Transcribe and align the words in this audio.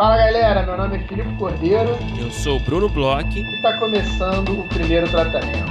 Fala 0.00 0.16
galera, 0.16 0.62
meu 0.62 0.78
nome 0.78 0.96
é 0.96 1.00
Filipe 1.00 1.36
Cordeiro. 1.36 1.90
Eu 2.18 2.30
sou 2.30 2.56
o 2.56 2.60
Bruno 2.60 2.88
Bloch. 2.88 3.38
E 3.38 3.56
está 3.56 3.78
começando 3.78 4.58
o 4.58 4.66
primeiro 4.70 5.06
tratamento. 5.10 5.70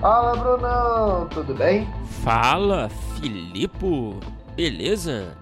Fala 0.00 0.34
Brunão, 0.34 1.28
tudo 1.28 1.54
bem? 1.54 1.88
Fala 2.24 2.88
Filipe, 2.88 4.18
beleza? 4.56 5.36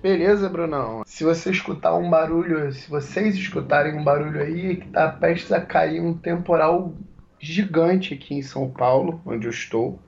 Beleza, 0.00 0.48
Brunão. 0.48 1.02
Se 1.04 1.24
você 1.24 1.50
escutar 1.50 1.96
um 1.96 2.08
barulho, 2.08 2.72
se 2.72 2.88
vocês 2.88 3.34
escutarem 3.34 3.98
um 3.98 4.04
barulho 4.04 4.40
aí, 4.40 4.76
que 4.76 4.86
tá 4.90 5.08
prestes 5.08 5.50
a 5.50 5.60
cair 5.60 6.00
um 6.00 6.14
temporal 6.14 6.94
gigante 7.40 8.14
aqui 8.14 8.36
em 8.36 8.42
São 8.42 8.70
Paulo, 8.70 9.20
onde 9.26 9.48
eu 9.48 9.50
estou. 9.50 9.98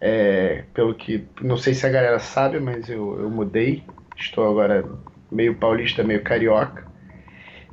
É, 0.00 0.64
pelo 0.72 0.94
que 0.94 1.26
não 1.40 1.56
sei 1.56 1.74
se 1.74 1.86
a 1.86 1.90
galera 1.90 2.18
sabe, 2.18 2.60
mas 2.60 2.88
eu, 2.88 3.20
eu 3.20 3.30
mudei. 3.30 3.82
Estou 4.16 4.48
agora 4.48 4.84
meio 5.30 5.54
paulista, 5.56 6.02
meio 6.02 6.22
carioca. 6.22 6.86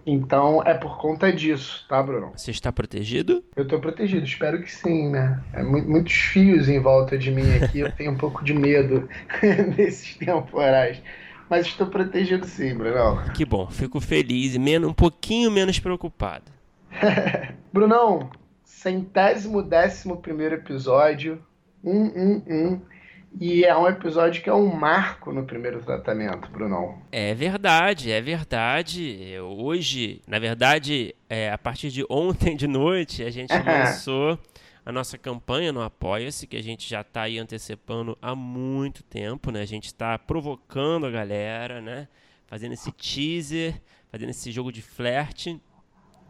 Então 0.05 0.61
é 0.63 0.75
por 0.75 0.99
conta 0.99 1.33
disso, 1.33 1.83
tá, 1.89 2.01
Bruno? 2.01 2.31
Você 2.35 2.51
está 2.51 2.71
protegido? 2.71 3.43
Eu 3.55 3.63
estou 3.63 3.79
protegido, 3.79 4.23
espero 4.23 4.61
que 4.61 4.71
sim, 4.71 5.09
né? 5.09 5.41
É 5.51 5.63
muitos 5.63 6.13
fios 6.13 6.69
em 6.69 6.79
volta 6.79 7.17
de 7.17 7.31
mim 7.31 7.55
aqui, 7.55 7.79
eu 7.79 7.91
tenho 7.91 8.11
um 8.11 8.17
pouco 8.17 8.43
de 8.43 8.53
medo 8.53 9.09
desses 9.75 10.15
temporais. 10.15 11.01
Mas 11.49 11.65
estou 11.65 11.87
protegido 11.87 12.45
sim, 12.45 12.75
Brunão. 12.75 13.23
Que 13.33 13.45
bom, 13.45 13.67
fico 13.67 13.99
feliz 13.99 14.53
e 14.53 14.59
menos, 14.59 14.89
um 14.89 14.93
pouquinho 14.93 15.49
menos 15.49 15.79
preocupado. 15.79 16.51
Brunão, 17.73 18.29
centésimo 18.63 19.63
décimo 19.63 20.17
primeiro 20.17 20.55
episódio, 20.55 21.41
111. 21.85 22.81
E 23.39 23.65
é 23.65 23.75
um 23.77 23.87
episódio 23.87 24.41
que 24.41 24.49
é 24.49 24.53
um 24.53 24.73
marco 24.73 25.33
no 25.33 25.43
primeiro 25.43 25.83
tratamento, 25.83 26.49
Brunão. 26.49 27.01
É 27.11 27.33
verdade, 27.33 28.11
é 28.11 28.21
verdade. 28.21 29.37
Hoje, 29.39 30.21
na 30.25 30.39
verdade, 30.39 31.13
é, 31.29 31.51
a 31.51 31.57
partir 31.57 31.89
de 31.89 32.05
ontem 32.09 32.55
de 32.55 32.65
noite, 32.65 33.23
a 33.23 33.29
gente 33.29 33.51
lançou 33.65 34.39
a 34.85 34.91
nossa 34.91 35.17
campanha 35.17 35.73
no 35.73 35.81
Apoia-se, 35.81 36.47
que 36.47 36.55
a 36.55 36.63
gente 36.63 36.87
já 36.87 37.01
está 37.01 37.23
aí 37.23 37.37
antecipando 37.37 38.17
há 38.21 38.33
muito 38.33 39.03
tempo, 39.03 39.51
né? 39.51 39.61
A 39.61 39.65
gente 39.65 39.87
está 39.87 40.17
provocando 40.17 41.05
a 41.05 41.11
galera, 41.11 41.81
né? 41.81 42.07
Fazendo 42.47 42.73
esse 42.73 42.91
teaser, 42.93 43.81
fazendo 44.09 44.29
esse 44.29 44.49
jogo 44.49 44.71
de 44.71 44.81
flerte. 44.81 45.59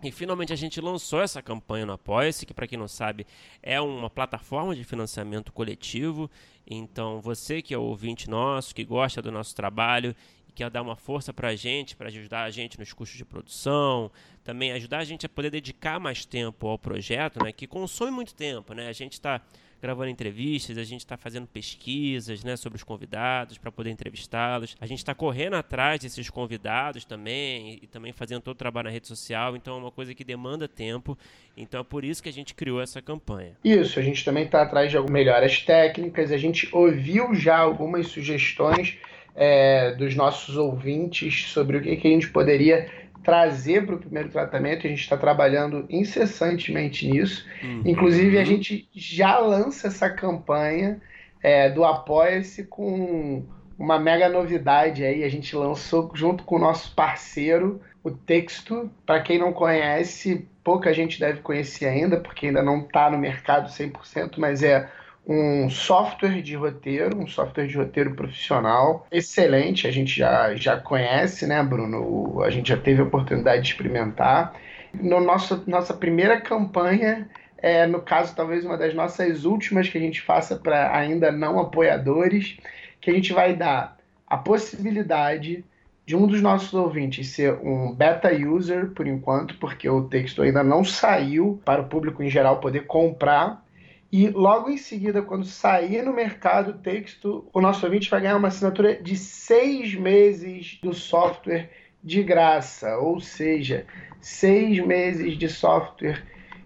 E 0.08 0.12
finalmente 0.12 0.54
a 0.54 0.56
gente 0.56 0.80
lançou 0.80 1.20
essa 1.20 1.42
campanha 1.42 1.84
no 1.84 1.94
Apoia-se, 1.94 2.46
que 2.46 2.54
para 2.54 2.68
quem 2.68 2.78
não 2.78 2.88
sabe 2.88 3.26
é 3.62 3.82
uma 3.82 4.08
plataforma 4.08 4.76
de 4.76 4.84
financiamento 4.84 5.52
coletivo. 5.52 6.30
Então 6.68 7.20
você 7.20 7.60
que 7.60 7.74
é 7.74 7.78
ouvinte 7.78 8.30
nosso, 8.30 8.76
que 8.76 8.84
gosta 8.84 9.20
do 9.20 9.32
nosso 9.32 9.56
trabalho 9.56 10.16
e 10.48 10.52
quer 10.52 10.70
dar 10.70 10.84
uma 10.84 10.96
força 10.96 11.34
para 11.34 11.50
a 11.50 11.56
gente, 11.56 11.96
para 11.96 12.10
ajudar 12.10 12.44
a 12.44 12.52
gente 12.52 12.78
nos 12.78 12.94
custos 12.94 13.18
de 13.18 13.26
produção, 13.26 14.12
também 14.44 14.72
ajudar 14.74 15.00
a 15.00 15.04
gente 15.04 15.26
a 15.26 15.30
poder 15.30 15.50
dedicar 15.50 16.00
mais 16.00 16.24
tempo 16.24 16.68
ao 16.68 16.78
projeto, 16.78 17.44
né, 17.44 17.52
que 17.52 17.66
consome 17.66 18.12
muito 18.12 18.36
tempo. 18.36 18.76
Né? 18.76 18.88
A 18.88 18.94
gente 18.94 19.14
está 19.14 19.42
gravando 19.82 20.10
entrevistas, 20.10 20.78
a 20.78 20.84
gente 20.84 21.02
está 21.02 21.18
fazendo 21.18 21.48
pesquisas 21.48 22.44
né, 22.44 22.56
sobre 22.56 22.78
os 22.78 22.84
convidados 22.84 23.58
para 23.58 23.72
poder 23.72 23.90
entrevistá-los. 23.90 24.76
A 24.80 24.86
gente 24.86 25.00
está 25.00 25.14
correndo 25.14 25.56
atrás 25.56 26.00
desses 26.00 26.30
convidados 26.30 27.06
também 27.06 27.80
e 27.82 27.88
também 27.88 28.12
fazendo 28.12 28.42
todo 28.42 28.56
o 28.56 28.58
trabalho 28.58 28.86
na 28.86 28.92
rede 28.92 29.08
social. 29.08 29.56
Então 29.56 29.76
é 29.76 29.80
uma 29.80 29.92
coisa 29.92 30.14
que 30.14 30.24
demanda 30.24 30.68
tempo. 30.68 31.18
Então 31.56 31.82
é 31.82 31.84
por 31.84 32.04
isso 32.04 32.22
que 32.22 32.30
a 32.30 32.34
gente 32.34 32.54
criou 32.54 32.82
essa 32.82 33.02
campanha. 33.02 33.54
Isso, 33.64 34.00
a 34.00 34.04
gente 34.04 34.24
também 34.26 34.46
está 34.46 34.62
atrás 34.62 34.92
de 34.92 35.00
melhores 35.12 35.62
técnicas. 35.62 36.32
A 36.32 36.38
gente 36.38 36.68
ouviu 36.72 37.34
já 37.36 37.58
algumas 37.58 38.08
sugestões 38.08 38.98
é, 39.36 39.94
dos 39.96 40.16
nossos 40.16 40.56
ouvintes 40.56 41.50
sobre 41.50 41.78
o 41.78 41.82
que, 41.82 41.96
que 41.98 42.08
a 42.08 42.12
gente 42.12 42.30
poderia 42.30 42.90
trazer 43.26 43.86
para 43.86 43.96
o 43.96 44.00
primeiro 44.00 44.30
tratamento. 44.30 44.86
A 44.86 44.90
gente 44.90 45.02
está 45.02 45.18
trabalhando 45.18 45.86
incessantemente 45.90 47.10
nisso. 47.10 47.46
Uhum. 47.64 47.82
Inclusive, 47.84 48.38
a 48.38 48.46
gente 48.46 48.88
já 48.94 49.40
lança 49.40 49.88
essa 49.88 50.10
campanha 50.10 51.02
é, 51.42 51.70
do 51.70 51.84
Apoia-se 51.84 52.64
com 52.66 53.44
uma 53.78 54.00
mega 54.00 54.30
novidade 54.30 55.04
aí. 55.04 55.24
A 55.24 55.30
gente 55.30 55.56
lançou 55.56 56.12
junto 56.14 56.44
com 56.44 56.56
o 56.56 56.60
nosso 56.60 56.94
parceiro, 56.94 57.82
o 58.04 58.12
Texto. 58.12 58.90
Para 59.06 59.20
quem 59.20 59.40
não 59.40 59.52
conhece, 59.52 60.48
pouca 60.64 60.94
gente 60.94 61.20
deve 61.20 61.42
conhecer 61.42 61.88
ainda, 61.88 62.18
porque 62.18 62.48
ainda 62.48 62.62
não 62.62 62.82
está 62.82 63.10
no 63.10 63.18
mercado 63.18 63.70
100%, 63.70 64.36
mas 64.38 64.62
é 64.62 64.88
um 65.28 65.70
software 65.70 66.42
de 66.42 66.56
roteiro, 66.56 67.18
um 67.18 67.28
software 67.28 67.68
de 67.68 67.76
roteiro 67.76 68.14
profissional 68.16 69.08
excelente. 69.12 69.88
A 69.88 69.92
gente 69.92 70.18
já, 70.18 70.56
já 70.56 70.78
conhece, 70.78 71.48
né, 71.48 71.62
Bruno? 71.64 72.42
A 72.44 72.50
gente 72.50 72.70
já 72.70 72.78
teve 72.78 73.02
a 73.02 73.06
oportunidade 73.06 73.64
de 73.64 73.70
experimentar. 73.70 74.54
No 74.94 75.20
nosso, 75.20 75.64
nossa 75.68 75.94
primeira 75.94 76.40
campanha, 76.40 77.28
é, 77.58 77.88
no 77.88 78.02
caso, 78.02 78.36
talvez 78.36 78.64
uma 78.64 78.78
das 78.78 78.94
nossas 78.94 79.46
últimas 79.46 79.90
que 79.90 79.98
a 79.98 80.02
gente 80.02 80.22
faça 80.22 80.56
para 80.56 80.96
ainda 80.96 81.32
não 81.32 81.60
apoiadores, 81.60 82.58
que 83.02 83.10
a 83.10 83.14
gente 83.14 83.34
vai 83.34 83.56
dar 83.56 83.98
a 84.28 84.38
possibilidade 84.38 85.66
de 86.06 86.16
um 86.16 86.28
dos 86.28 86.40
nossos 86.40 86.74
ouvintes 86.74 87.30
ser 87.30 87.54
um 87.64 87.92
beta 87.92 88.32
user 88.32 88.92
por 88.92 89.08
enquanto, 89.08 89.58
porque 89.58 89.90
o 89.90 90.04
texto 90.04 90.44
ainda 90.44 90.64
não 90.64 90.84
saiu 90.84 91.60
para 91.66 91.82
o 91.82 91.88
público 91.88 92.22
em 92.22 92.30
geral 92.30 92.60
poder 92.60 92.86
comprar 92.86 93.65
e 94.12 94.30
logo 94.30 94.70
em 94.70 94.78
seguida, 94.78 95.22
quando 95.22 95.46
sair 95.46 96.04
no 96.04 96.14
mercado 96.14 96.72
o 96.72 96.78
texto, 96.78 97.50
o 97.54 97.60
nosso 97.60 97.86
ouvinte 97.86 98.10
vai 98.10 98.22
ganhar 98.22 98.38
uma 98.38 98.48
assinatura 98.48 98.96
de 98.96 99.16
seis 99.18 99.94
meses 99.96 100.80
do 100.82 100.94
software 100.94 101.70
de 102.04 102.22
graça, 102.22 102.98
ou 102.98 103.20
seja, 103.20 103.86
seis 104.22 104.80
meses 104.80 105.38
de 105.38 105.50
software 105.50 106.24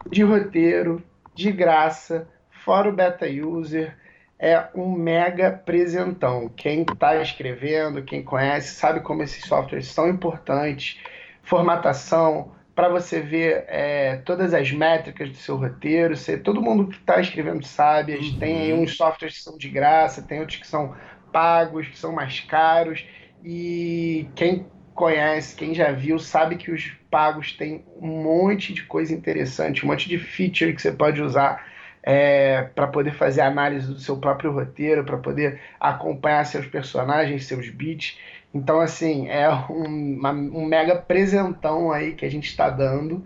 de 0.10 0.22
roteiro 0.22 1.04
de 1.34 1.52
graça, 1.52 2.28
fora 2.50 2.90
o 2.90 2.94
beta 2.94 3.26
user. 3.26 3.98
É 4.38 4.68
um 4.74 4.92
mega 4.92 5.52
presentão. 5.52 6.50
Quem 6.56 6.84
está 6.84 7.22
escrevendo, 7.22 8.04
quem 8.04 8.24
conhece, 8.24 8.76
sabe 8.76 9.02
como 9.02 9.22
esses 9.22 9.44
softwares 9.44 9.88
são 9.88 10.08
importantes. 10.08 10.98
Formatação, 11.44 12.52
para 12.80 12.88
você 12.88 13.20
ver 13.20 13.66
é, 13.68 14.16
todas 14.24 14.54
as 14.54 14.72
métricas 14.72 15.30
do 15.30 15.36
seu 15.36 15.58
roteiro. 15.58 16.16
Você, 16.16 16.38
todo 16.38 16.62
mundo 16.62 16.88
que 16.88 16.96
está 16.96 17.20
escrevendo 17.20 17.66
sabe. 17.66 18.16
Uhum. 18.16 18.40
Tem 18.40 18.58
aí 18.62 18.74
uns 18.74 18.96
softwares 18.96 19.36
que 19.36 19.44
são 19.44 19.58
de 19.58 19.68
graça, 19.68 20.22
tem 20.22 20.40
outros 20.40 20.60
que 20.60 20.66
são 20.66 20.96
pagos, 21.30 21.90
que 21.90 22.00
são 22.00 22.14
mais 22.14 22.40
caros. 22.40 23.06
E 23.44 24.32
quem 24.34 24.72
conhece, 24.94 25.58
quem 25.58 25.74
já 25.76 25.92
viu, 25.92 26.18
sabe 26.20 26.56
que 26.56 26.72
os 26.72 26.90
pagos 27.12 27.52
têm 27.52 27.84
um 27.98 28.24
monte 28.24 28.74
de 28.74 28.84
coisa 28.84 29.14
interessante, 29.14 29.84
um 29.84 29.90
monte 29.90 30.08
de 30.08 30.18
feature 30.18 30.74
que 30.74 30.82
você 30.82 30.94
pode 30.94 31.22
usar 31.22 31.62
é, 32.02 32.64
para 32.64 32.88
poder 32.88 33.12
fazer 33.14 33.42
análise 33.42 33.88
do 33.88 34.00
seu 34.00 34.16
próprio 34.16 34.54
roteiro, 34.54 35.04
para 35.04 35.18
poder 35.18 35.60
acompanhar 35.82 36.46
seus 36.46 36.66
personagens, 36.66 37.46
seus 37.46 37.68
beats. 37.68 38.18
Então, 38.54 38.82
assim, 38.82 39.28
é 39.28 39.50
um, 39.70 40.16
uma, 40.18 40.32
um 40.32 40.66
mega 40.66 40.96
presentão 40.96 41.92
aí 41.92 42.16
que 42.16 42.26
a 42.26 42.30
gente 42.30 42.48
está 42.48 42.70
dando. 42.70 43.24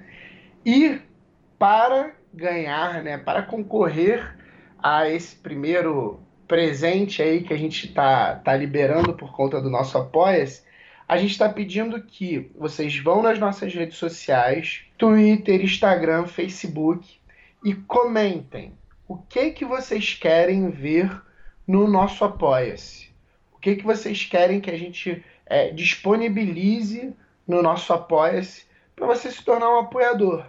E 0.65 0.99
para 1.57 2.13
ganhar, 2.33 3.01
né, 3.03 3.17
para 3.17 3.43
concorrer 3.43 4.37
a 4.77 5.09
esse 5.09 5.35
primeiro 5.35 6.19
presente 6.47 7.21
aí 7.21 7.41
que 7.41 7.53
a 7.53 7.57
gente 7.57 7.87
está 7.87 8.35
tá 8.35 8.55
liberando 8.55 9.13
por 9.13 9.31
conta 9.33 9.61
do 9.61 9.69
nosso 9.69 9.97
Apoia-se, 9.97 10.63
a 11.07 11.17
gente 11.17 11.31
está 11.31 11.47
pedindo 11.47 12.01
que 12.01 12.51
vocês 12.55 12.97
vão 12.97 13.21
nas 13.21 13.39
nossas 13.39 13.73
redes 13.73 13.97
sociais, 13.97 14.85
Twitter, 14.97 15.61
Instagram, 15.61 16.25
Facebook, 16.25 17.17
e 17.63 17.73
comentem 17.73 18.73
o 19.07 19.17
que, 19.17 19.51
que 19.51 19.63
vocês 19.63 20.15
querem 20.15 20.69
ver 20.69 21.09
no 21.65 21.87
nosso 21.87 22.25
Apoia-se 22.25 23.12
que, 23.63 23.77
que 23.77 23.85
vocês 23.85 24.25
querem 24.25 24.59
que 24.59 24.69
a 24.69 24.77
gente 24.77 25.23
é, 25.45 25.71
disponibilize 25.71 27.13
no 27.47 27.61
nosso 27.61 27.93
Apoia-se 27.93 28.65
para 28.93 29.07
você 29.07 29.31
se 29.31 29.43
tornar 29.43 29.73
um 29.73 29.79
apoiador. 29.79 30.45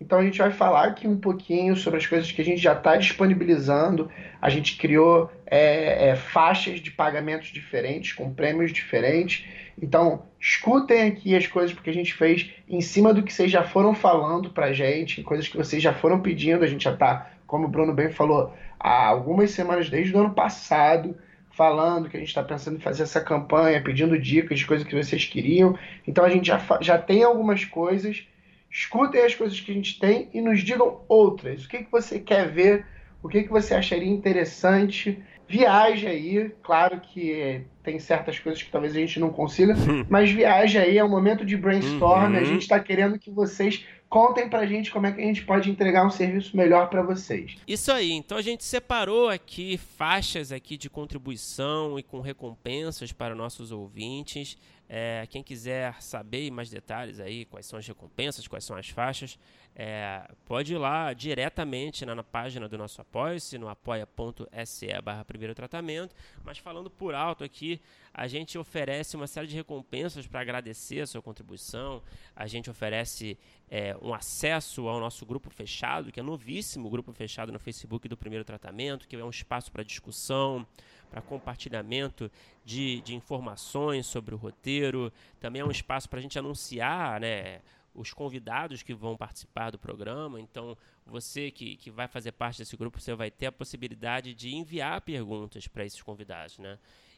Então 0.00 0.20
a 0.20 0.22
gente 0.22 0.38
vai 0.38 0.52
falar 0.52 0.84
aqui 0.84 1.08
um 1.08 1.18
pouquinho 1.18 1.76
sobre 1.76 1.98
as 1.98 2.06
coisas 2.06 2.30
que 2.30 2.40
a 2.40 2.44
gente 2.44 2.62
já 2.62 2.72
está 2.72 2.96
disponibilizando. 2.96 4.08
A 4.40 4.48
gente 4.50 4.76
criou 4.76 5.30
é, 5.46 6.10
é, 6.10 6.16
faixas 6.16 6.80
de 6.80 6.92
pagamentos 6.92 7.48
diferentes, 7.48 8.12
com 8.12 8.32
prêmios 8.32 8.72
diferentes. 8.72 9.44
Então 9.80 10.22
escutem 10.38 11.08
aqui 11.08 11.34
as 11.34 11.48
coisas 11.48 11.74
porque 11.74 11.90
a 11.90 11.94
gente 11.94 12.14
fez 12.14 12.52
em 12.68 12.80
cima 12.80 13.12
do 13.12 13.22
que 13.22 13.32
vocês 13.32 13.50
já 13.50 13.64
foram 13.64 13.94
falando 13.94 14.50
para 14.50 14.66
a 14.66 14.72
gente, 14.72 15.24
coisas 15.24 15.48
que 15.48 15.56
vocês 15.56 15.82
já 15.82 15.92
foram 15.92 16.20
pedindo. 16.20 16.62
A 16.62 16.68
gente 16.68 16.84
já 16.84 16.92
está, 16.92 17.32
como 17.48 17.66
o 17.66 17.70
Bruno 17.70 17.92
bem 17.92 18.10
falou, 18.10 18.54
há 18.78 19.08
algumas 19.08 19.50
semanas 19.50 19.90
desde 19.90 20.14
o 20.14 20.20
ano 20.20 20.34
passado 20.34 21.16
falando 21.56 22.08
que 22.08 22.16
a 22.16 22.20
gente 22.20 22.28
está 22.28 22.42
pensando 22.42 22.76
em 22.76 22.80
fazer 22.80 23.04
essa 23.04 23.20
campanha, 23.20 23.82
pedindo 23.82 24.18
dicas 24.18 24.58
de 24.58 24.66
coisas 24.66 24.86
que 24.86 24.94
vocês 24.94 25.24
queriam. 25.24 25.78
Então 26.06 26.24
a 26.24 26.28
gente 26.28 26.46
já, 26.46 26.60
já 26.80 26.98
tem 26.98 27.22
algumas 27.22 27.64
coisas. 27.64 28.26
Escutem 28.70 29.22
as 29.22 29.34
coisas 29.34 29.60
que 29.60 29.70
a 29.70 29.74
gente 29.74 29.98
tem 29.98 30.28
e 30.34 30.40
nos 30.40 30.62
digam 30.62 31.00
outras. 31.08 31.64
O 31.64 31.68
que, 31.68 31.84
que 31.84 31.92
você 31.92 32.18
quer 32.18 32.50
ver? 32.50 32.84
O 33.22 33.28
que, 33.28 33.44
que 33.44 33.50
você 33.50 33.74
acharia 33.74 34.08
interessante 34.08 35.22
viaje 35.48 36.06
aí, 36.06 36.50
claro 36.62 37.00
que 37.00 37.62
tem 37.82 37.98
certas 37.98 38.38
coisas 38.38 38.62
que 38.62 38.70
talvez 38.70 38.96
a 38.96 38.98
gente 38.98 39.20
não 39.20 39.30
consiga, 39.30 39.74
mas 40.08 40.30
viaje 40.30 40.78
aí, 40.78 40.98
é 40.98 41.04
um 41.04 41.08
momento 41.08 41.44
de 41.44 41.56
brainstorm, 41.56 42.32
uhum. 42.32 42.38
a 42.38 42.44
gente 42.44 42.62
está 42.62 42.80
querendo 42.80 43.18
que 43.18 43.30
vocês 43.30 43.84
contem 44.08 44.48
pra 44.48 44.64
gente 44.64 44.92
como 44.92 45.06
é 45.06 45.12
que 45.12 45.20
a 45.20 45.24
gente 45.24 45.44
pode 45.44 45.68
entregar 45.68 46.06
um 46.06 46.10
serviço 46.10 46.56
melhor 46.56 46.88
para 46.88 47.02
vocês. 47.02 47.56
Isso 47.66 47.90
aí, 47.90 48.12
então 48.12 48.38
a 48.38 48.42
gente 48.42 48.64
separou 48.64 49.28
aqui 49.28 49.76
faixas 49.76 50.52
aqui 50.52 50.76
de 50.76 50.88
contribuição 50.88 51.98
e 51.98 52.02
com 52.02 52.20
recompensas 52.20 53.12
para 53.12 53.34
nossos 53.34 53.72
ouvintes. 53.72 54.56
É, 54.88 55.26
quem 55.30 55.42
quiser 55.42 56.00
saber 56.02 56.50
mais 56.50 56.68
detalhes 56.68 57.18
aí, 57.18 57.44
quais 57.46 57.66
são 57.66 57.78
as 57.78 57.86
recompensas, 57.86 58.46
quais 58.46 58.64
são 58.64 58.76
as 58.76 58.88
faixas, 58.88 59.38
é, 59.76 60.30
pode 60.44 60.74
ir 60.74 60.78
lá 60.78 61.12
diretamente 61.12 62.06
na, 62.06 62.14
na 62.14 62.22
página 62.22 62.68
do 62.68 62.78
nosso 62.78 63.00
apoia-se, 63.00 63.58
no 63.58 63.68
apoia.se 63.68 65.00
barra 65.02 65.24
primeiro 65.24 65.54
tratamento. 65.54 66.14
Mas 66.44 66.58
falando 66.58 66.88
por 66.88 67.14
alto 67.14 67.42
aqui, 67.42 67.80
a 68.12 68.28
gente 68.28 68.56
oferece 68.56 69.16
uma 69.16 69.26
série 69.26 69.48
de 69.48 69.56
recompensas 69.56 70.26
para 70.26 70.40
agradecer 70.40 71.00
a 71.00 71.06
sua 71.06 71.20
contribuição. 71.20 72.00
A 72.36 72.46
gente 72.46 72.70
oferece 72.70 73.36
é, 73.68 73.96
um 74.00 74.14
acesso 74.14 74.86
ao 74.86 75.00
nosso 75.00 75.26
grupo 75.26 75.50
fechado, 75.50 76.12
que 76.12 76.20
é 76.20 76.22
novíssimo 76.22 76.88
grupo 76.88 77.12
fechado 77.12 77.50
no 77.50 77.58
Facebook 77.58 78.06
do 78.08 78.16
primeiro 78.16 78.44
tratamento, 78.44 79.08
que 79.08 79.16
é 79.16 79.24
um 79.24 79.30
espaço 79.30 79.72
para 79.72 79.82
discussão, 79.82 80.64
para 81.10 81.20
compartilhamento 81.22 82.30
de, 82.64 83.00
de 83.02 83.14
informações 83.14 84.06
sobre 84.06 84.34
o 84.34 84.38
roteiro. 84.38 85.12
Também 85.40 85.62
é 85.62 85.64
um 85.64 85.70
espaço 85.70 86.08
para 86.08 86.18
a 86.18 86.22
gente 86.22 86.38
anunciar, 86.38 87.20
né? 87.20 87.60
os 87.94 88.12
convidados 88.12 88.82
que 88.82 88.92
vão 88.92 89.16
participar 89.16 89.70
do 89.70 89.78
programa. 89.78 90.40
Então, 90.40 90.76
você 91.06 91.50
que, 91.50 91.76
que 91.76 91.90
vai 91.90 92.08
fazer 92.08 92.32
parte 92.32 92.58
desse 92.58 92.76
grupo, 92.76 93.00
você 93.00 93.14
vai 93.14 93.30
ter 93.30 93.46
a 93.46 93.52
possibilidade 93.52 94.34
de 94.34 94.54
enviar 94.54 95.00
perguntas 95.00 95.68
para 95.68 95.84
esses 95.84 96.02
convidados, 96.02 96.58
né? 96.58 96.76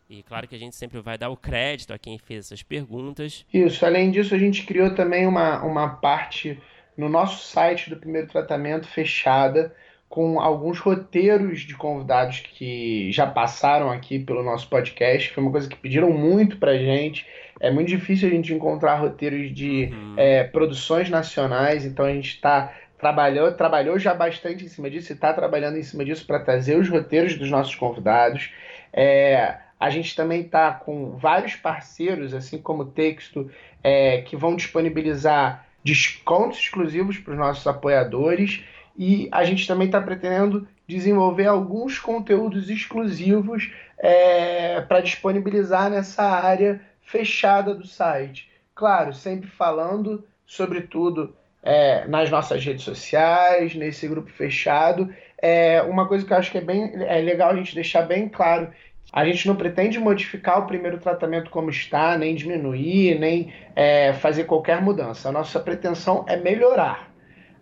E 0.08 0.22
claro 0.22 0.46
que 0.46 0.54
a 0.54 0.58
gente 0.58 0.76
sempre 0.76 1.00
vai 1.00 1.18
dar 1.18 1.30
o 1.30 1.36
crédito 1.36 1.92
a 1.92 1.98
quem 1.98 2.16
fez 2.16 2.46
essas 2.46 2.62
perguntas. 2.62 3.44
Isso, 3.52 3.84
além 3.84 4.10
disso, 4.10 4.34
a 4.34 4.38
gente 4.38 4.64
criou 4.64 4.94
também 4.94 5.26
uma, 5.26 5.64
uma 5.64 5.96
parte 5.96 6.60
no 6.96 7.08
nosso 7.08 7.44
site 7.48 7.90
do 7.90 7.96
primeiro 7.96 8.28
tratamento 8.28 8.86
fechada 8.86 9.74
com 10.08 10.40
alguns 10.40 10.78
roteiros 10.78 11.60
de 11.60 11.74
convidados 11.74 12.40
que 12.40 13.10
já 13.12 13.26
passaram 13.26 13.90
aqui 13.90 14.18
pelo 14.18 14.42
nosso 14.42 14.68
podcast. 14.68 15.32
Foi 15.32 15.42
uma 15.42 15.52
coisa 15.52 15.68
que 15.68 15.76
pediram 15.76 16.10
muito 16.10 16.58
pra 16.58 16.76
gente. 16.76 17.26
É 17.60 17.70
muito 17.70 17.88
difícil 17.88 18.28
a 18.28 18.30
gente 18.30 18.54
encontrar 18.54 18.96
roteiros 18.96 19.52
de 19.54 19.90
uhum. 19.92 20.14
é, 20.16 20.44
produções 20.44 21.10
nacionais, 21.10 21.84
então 21.84 22.04
a 22.04 22.12
gente 22.12 22.30
está 22.30 22.72
trabalhou, 22.98 23.52
trabalhou 23.52 23.98
já 23.98 24.14
bastante 24.14 24.64
em 24.64 24.68
cima 24.68 24.88
disso 24.88 25.12
e 25.12 25.14
está 25.14 25.32
trabalhando 25.32 25.76
em 25.76 25.82
cima 25.82 26.04
disso 26.04 26.26
para 26.26 26.40
trazer 26.40 26.78
os 26.78 26.88
roteiros 26.88 27.36
dos 27.36 27.50
nossos 27.50 27.74
convidados. 27.74 28.50
É, 28.92 29.56
a 29.78 29.90
gente 29.90 30.16
também 30.16 30.40
está 30.42 30.72
com 30.72 31.16
vários 31.16 31.54
parceiros, 31.56 32.32
assim 32.32 32.58
como 32.58 32.82
o 32.84 32.86
Texto, 32.86 33.50
é, 33.82 34.22
que 34.22 34.36
vão 34.36 34.56
disponibilizar 34.56 35.66
descontos 35.84 36.58
exclusivos 36.58 37.18
para 37.18 37.32
os 37.32 37.38
nossos 37.38 37.66
apoiadores 37.66 38.64
e 38.98 39.28
a 39.32 39.44
gente 39.44 39.66
também 39.66 39.86
está 39.86 40.00
pretendendo 40.00 40.66
desenvolver 40.86 41.46
alguns 41.46 41.98
conteúdos 41.98 42.70
exclusivos 42.70 43.72
é, 43.98 44.80
para 44.82 45.00
disponibilizar 45.00 45.90
nessa 45.90 46.22
área 46.22 46.80
fechada 47.02 47.74
do 47.74 47.86
site. 47.86 48.50
Claro, 48.74 49.12
sempre 49.12 49.48
falando, 49.48 50.24
sobretudo, 50.46 51.34
é, 51.62 52.06
nas 52.06 52.30
nossas 52.30 52.64
redes 52.64 52.84
sociais, 52.84 53.74
nesse 53.74 54.06
grupo 54.06 54.30
fechado. 54.30 55.12
É, 55.38 55.82
uma 55.82 56.06
coisa 56.06 56.24
que 56.24 56.32
eu 56.32 56.36
acho 56.36 56.50
que 56.50 56.58
é 56.58 56.62
bem 56.62 56.92
é 56.94 57.20
legal 57.20 57.50
a 57.50 57.56
gente 57.56 57.74
deixar 57.74 58.02
bem 58.02 58.28
claro 58.28 58.70
a 59.12 59.24
gente 59.24 59.46
não 59.46 59.56
pretende 59.56 59.98
modificar 59.98 60.58
o 60.58 60.66
primeiro 60.66 60.98
tratamento 60.98 61.50
como 61.50 61.70
está, 61.70 62.18
nem 62.18 62.34
diminuir, 62.34 63.18
nem 63.18 63.52
é, 63.74 64.12
fazer 64.14 64.44
qualquer 64.44 64.82
mudança. 64.82 65.28
A 65.28 65.32
nossa 65.32 65.60
pretensão 65.60 66.24
é 66.28 66.36
melhorar 66.36 67.05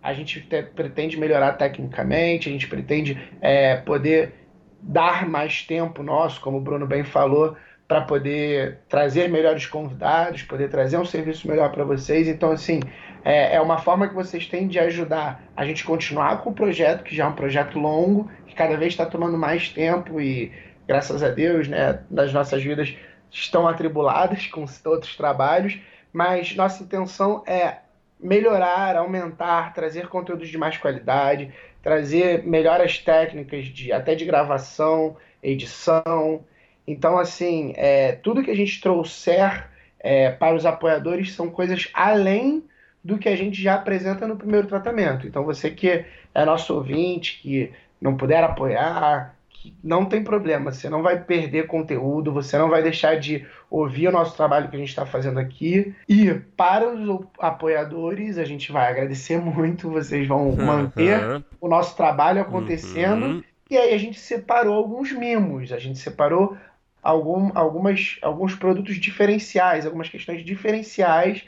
a 0.05 0.13
gente 0.13 0.39
te, 0.41 0.61
pretende 0.61 1.17
melhorar 1.17 1.53
tecnicamente, 1.53 2.47
a 2.47 2.51
gente 2.51 2.67
pretende 2.67 3.19
é, 3.41 3.77
poder 3.77 4.33
dar 4.79 5.27
mais 5.27 5.63
tempo 5.63 6.03
nosso, 6.03 6.39
como 6.39 6.57
o 6.57 6.61
Bruno 6.61 6.85
bem 6.85 7.03
falou, 7.03 7.57
para 7.87 8.01
poder 8.01 8.81
trazer 8.87 9.27
melhores 9.29 9.65
convidados, 9.65 10.43
poder 10.43 10.69
trazer 10.69 10.97
um 10.97 11.05
serviço 11.05 11.47
melhor 11.47 11.71
para 11.71 11.83
vocês. 11.83 12.27
Então, 12.27 12.51
assim, 12.51 12.79
é, 13.23 13.55
é, 13.55 13.61
uma 13.61 13.79
forma 13.79 14.07
que 14.07 14.13
vocês 14.13 14.45
têm 14.47 14.67
de 14.67 14.77
ajudar 14.77 15.43
a 15.57 15.65
gente 15.65 15.83
continuar 15.83 16.43
com 16.43 16.51
o 16.51 16.53
projeto, 16.53 17.03
que 17.03 17.15
já 17.15 17.25
é 17.25 17.27
um 17.27 17.33
projeto 17.33 17.79
longo, 17.79 18.29
que 18.45 18.53
cada 18.53 18.77
vez 18.77 18.93
está 18.93 19.07
tomando 19.07 19.37
mais 19.39 19.69
tempo 19.69 20.21
e, 20.21 20.51
graças 20.87 21.23
a 21.23 21.29
Deus, 21.29 21.67
né, 21.67 21.99
nas 22.11 22.31
nossas 22.31 22.63
vidas 22.63 22.95
estão 23.31 23.67
atribuladas 23.67 24.45
com 24.53 24.65
outros 24.85 25.15
trabalhos, 25.15 25.79
mas 26.13 26.55
nossa 26.55 26.83
intenção 26.83 27.43
é 27.47 27.84
melhorar, 28.25 28.95
aumentar, 28.95 29.73
trazer 29.73 30.07
conteúdos 30.07 30.49
de 30.49 30.57
mais 30.57 30.77
qualidade, 30.77 31.53
trazer 31.81 32.43
melhoras 32.43 32.97
técnicas 32.97 33.65
de 33.65 33.91
até 33.91 34.15
de 34.15 34.25
gravação, 34.25 35.15
edição. 35.41 36.43
Então, 36.87 37.17
assim, 37.17 37.73
é, 37.75 38.13
tudo 38.13 38.43
que 38.43 38.49
a 38.49 38.55
gente 38.55 38.81
trouxer 38.81 39.69
é, 39.99 40.31
para 40.31 40.55
os 40.55 40.65
apoiadores 40.65 41.33
são 41.33 41.49
coisas 41.49 41.89
além 41.93 42.63
do 43.03 43.19
que 43.19 43.29
a 43.29 43.35
gente 43.35 43.61
já 43.61 43.75
apresenta 43.75 44.27
no 44.27 44.35
primeiro 44.35 44.67
tratamento. 44.67 45.27
Então, 45.27 45.43
você 45.43 45.69
que 45.69 46.03
é 46.33 46.45
nosso 46.45 46.73
ouvinte, 46.73 47.39
que 47.41 47.71
não 48.01 48.17
puder 48.17 48.43
apoiar, 48.43 49.34
não 49.83 50.05
tem 50.05 50.23
problema, 50.23 50.71
você 50.71 50.89
não 50.89 51.01
vai 51.01 51.23
perder 51.23 51.67
conteúdo, 51.67 52.31
você 52.31 52.57
não 52.57 52.69
vai 52.69 52.81
deixar 52.83 53.19
de 53.19 53.45
ouvir 53.69 54.07
o 54.07 54.11
nosso 54.11 54.35
trabalho 54.35 54.69
que 54.69 54.75
a 54.75 54.79
gente 54.79 54.89
está 54.89 55.05
fazendo 55.05 55.39
aqui. 55.39 55.93
E 56.07 56.33
para 56.55 56.87
os 56.87 57.25
apoiadores, 57.39 58.37
a 58.37 58.43
gente 58.43 58.71
vai 58.71 58.89
agradecer 58.89 59.37
muito, 59.41 59.89
vocês 59.89 60.27
vão 60.27 60.49
uhum. 60.49 60.65
manter 60.65 61.43
o 61.59 61.67
nosso 61.67 61.95
trabalho 61.95 62.41
acontecendo. 62.41 63.25
Uhum. 63.25 63.43
E 63.69 63.77
aí 63.77 63.93
a 63.93 63.97
gente 63.97 64.19
separou 64.19 64.75
alguns 64.75 65.11
mimos, 65.11 65.71
a 65.71 65.79
gente 65.79 65.97
separou 65.97 66.55
algum, 67.01 67.51
algumas, 67.55 68.17
alguns 68.21 68.55
produtos 68.55 68.97
diferenciais, 68.97 69.85
algumas 69.85 70.09
questões 70.09 70.43
diferenciais 70.43 71.43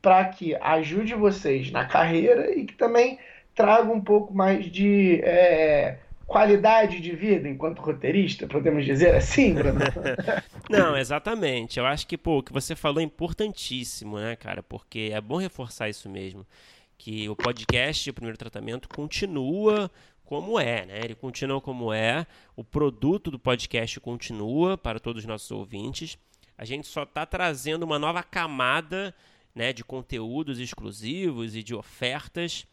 para 0.00 0.24
que 0.26 0.54
ajude 0.60 1.14
vocês 1.14 1.70
na 1.70 1.84
carreira 1.84 2.54
e 2.54 2.64
que 2.64 2.74
também 2.74 3.18
traga 3.54 3.90
um 3.90 4.00
pouco 4.00 4.32
mais 4.32 4.66
de. 4.66 5.20
É, 5.24 5.98
qualidade 6.28 7.00
de 7.00 7.16
vida 7.16 7.48
enquanto 7.48 7.80
roteirista, 7.80 8.46
podemos 8.46 8.84
dizer 8.84 9.14
assim, 9.14 9.54
Bruno? 9.54 9.80
Não, 10.68 10.94
exatamente. 10.94 11.78
Eu 11.78 11.86
acho 11.86 12.06
que 12.06 12.18
pô, 12.18 12.38
o 12.38 12.42
que 12.42 12.52
você 12.52 12.76
falou 12.76 13.00
é 13.00 13.02
importantíssimo, 13.02 14.18
né, 14.18 14.36
cara? 14.36 14.62
Porque 14.62 15.10
é 15.12 15.20
bom 15.22 15.38
reforçar 15.38 15.88
isso 15.88 16.06
mesmo. 16.08 16.46
Que 16.98 17.28
o 17.30 17.34
podcast, 17.34 18.10
o 18.10 18.14
primeiro 18.14 18.36
tratamento, 18.36 18.90
continua 18.90 19.90
como 20.22 20.60
é, 20.60 20.84
né? 20.84 21.00
Ele 21.02 21.14
continua 21.14 21.62
como 21.62 21.94
é. 21.94 22.26
O 22.54 22.62
produto 22.62 23.30
do 23.30 23.38
podcast 23.38 23.98
continua 23.98 24.76
para 24.76 25.00
todos 25.00 25.22
os 25.22 25.26
nossos 25.26 25.50
ouvintes. 25.50 26.18
A 26.58 26.66
gente 26.66 26.86
só 26.86 27.04
está 27.04 27.24
trazendo 27.24 27.84
uma 27.84 27.98
nova 27.98 28.22
camada 28.22 29.14
né, 29.54 29.72
de 29.72 29.82
conteúdos 29.82 30.58
exclusivos 30.58 31.56
e 31.56 31.62
de 31.62 31.74
ofertas 31.74 32.66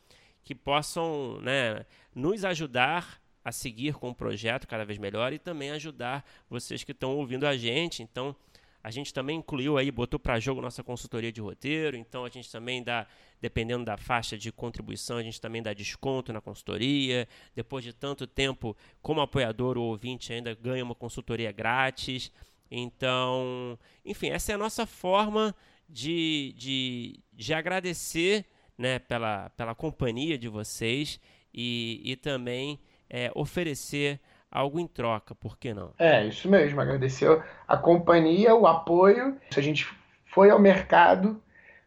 que 0.44 0.54
possam 0.54 1.40
né, 1.42 1.86
nos 2.14 2.44
ajudar 2.44 3.24
a 3.46 3.52
seguir 3.52 3.94
com 3.94 4.10
o 4.10 4.16
projeto 4.16 4.68
cada 4.68 4.84
vez 4.84 4.98
melhor 4.98 5.32
e 5.32 5.38
também 5.38 5.70
ajudar 5.70 6.26
vocês 6.50 6.84
que 6.84 6.92
estão 6.92 7.16
ouvindo 7.16 7.46
a 7.46 7.56
gente. 7.56 8.02
Então, 8.02 8.36
a 8.84 8.90
gente 8.90 9.14
também 9.14 9.38
incluiu 9.38 9.78
aí, 9.78 9.92
botou 9.92 10.20
para 10.20 10.40
jogo 10.40 10.62
nossa 10.62 10.84
consultoria 10.84 11.32
de 11.32 11.42
roteiro, 11.42 11.96
então 11.96 12.26
a 12.26 12.30
gente 12.30 12.52
também 12.52 12.84
dá, 12.84 13.08
dependendo 13.40 13.86
da 13.86 13.98
faixa 13.98 14.36
de 14.36 14.52
contribuição, 14.52 15.18
a 15.18 15.24
gente 15.24 15.40
também 15.40 15.62
dá 15.62 15.74
desconto 15.74 16.34
na 16.34 16.42
consultoria. 16.42 17.28
Depois 17.56 17.84
de 17.84 17.94
tanto 17.94 18.26
tempo, 18.26 18.76
como 19.02 19.22
apoiador, 19.22 19.78
o 19.78 19.84
ouvinte 19.84 20.34
ainda 20.34 20.54
ganha 20.56 20.84
uma 20.84 20.96
consultoria 20.96 21.52
grátis. 21.52 22.32
Então, 22.70 23.78
enfim, 24.04 24.30
essa 24.30 24.52
é 24.52 24.56
a 24.56 24.58
nossa 24.58 24.88
forma 24.88 25.56
de, 25.88 26.54
de, 26.58 27.20
de 27.32 27.54
agradecer 27.54 28.46
né, 28.76 28.98
pela, 29.00 29.50
pela 29.52 29.76
companhia 29.76 30.38
de 30.38 30.48
vocês 30.48 31.20
e, 31.54 32.02
e 32.04 32.16
também 32.16 32.80
é, 33.16 33.32
oferecer 33.34 34.20
algo 34.52 34.78
em 34.78 34.86
troca, 34.86 35.34
por 35.34 35.58
que 35.58 35.74
não? 35.74 35.94
É, 35.98 36.26
isso 36.26 36.50
mesmo, 36.50 36.82
agradecer 36.82 37.42
a 37.66 37.78
companhia, 37.78 38.54
o 38.54 38.68
apoio. 38.68 39.38
A 39.56 39.62
gente 39.62 39.88
foi 40.26 40.50
ao 40.50 40.60
mercado, 40.60 41.42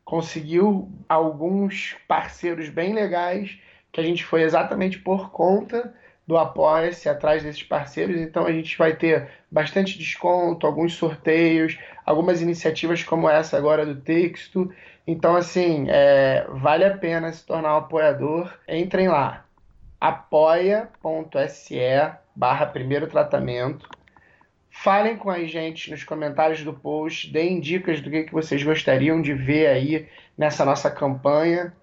conseguiu 0.06 0.90
alguns 1.06 1.94
parceiros 2.08 2.70
bem 2.70 2.94
legais, 2.94 3.58
que 3.92 4.00
a 4.00 4.04
gente 4.04 4.24
foi 4.24 4.42
exatamente 4.42 4.98
por 4.98 5.30
conta 5.30 5.94
do 6.26 6.38
Apoia-se 6.38 7.08
atrás 7.10 7.42
desses 7.42 7.62
parceiros, 7.62 8.20
então 8.20 8.46
a 8.46 8.52
gente 8.52 8.76
vai 8.76 8.94
ter 8.94 9.30
bastante 9.50 9.98
desconto, 9.98 10.66
alguns 10.66 10.94
sorteios, 10.94 11.78
algumas 12.04 12.40
iniciativas 12.40 13.02
como 13.02 13.28
essa 13.28 13.56
agora 13.56 13.84
do 13.84 13.96
texto. 13.96 14.70
Então, 15.06 15.36
assim, 15.36 15.86
é, 15.88 16.46
vale 16.50 16.84
a 16.84 16.96
pena 16.96 17.32
se 17.32 17.46
tornar 17.46 17.74
um 17.74 17.78
apoiador. 17.78 18.52
Entrem 18.68 19.08
lá, 19.08 19.47
apoia.se 20.00 21.78
barra 22.34 22.66
primeiro 22.66 23.06
tratamento. 23.06 23.88
Falem 24.70 25.16
com 25.16 25.28
a 25.30 25.42
gente 25.44 25.90
nos 25.90 26.04
comentários 26.04 26.62
do 26.62 26.72
post, 26.72 27.32
deem 27.32 27.58
dicas 27.58 28.00
do 28.00 28.10
que, 28.10 28.24
que 28.24 28.32
vocês 28.32 28.62
gostariam 28.62 29.20
de 29.20 29.34
ver 29.34 29.66
aí 29.66 30.08
nessa 30.36 30.64
nossa 30.64 30.88
campanha. 30.90 31.74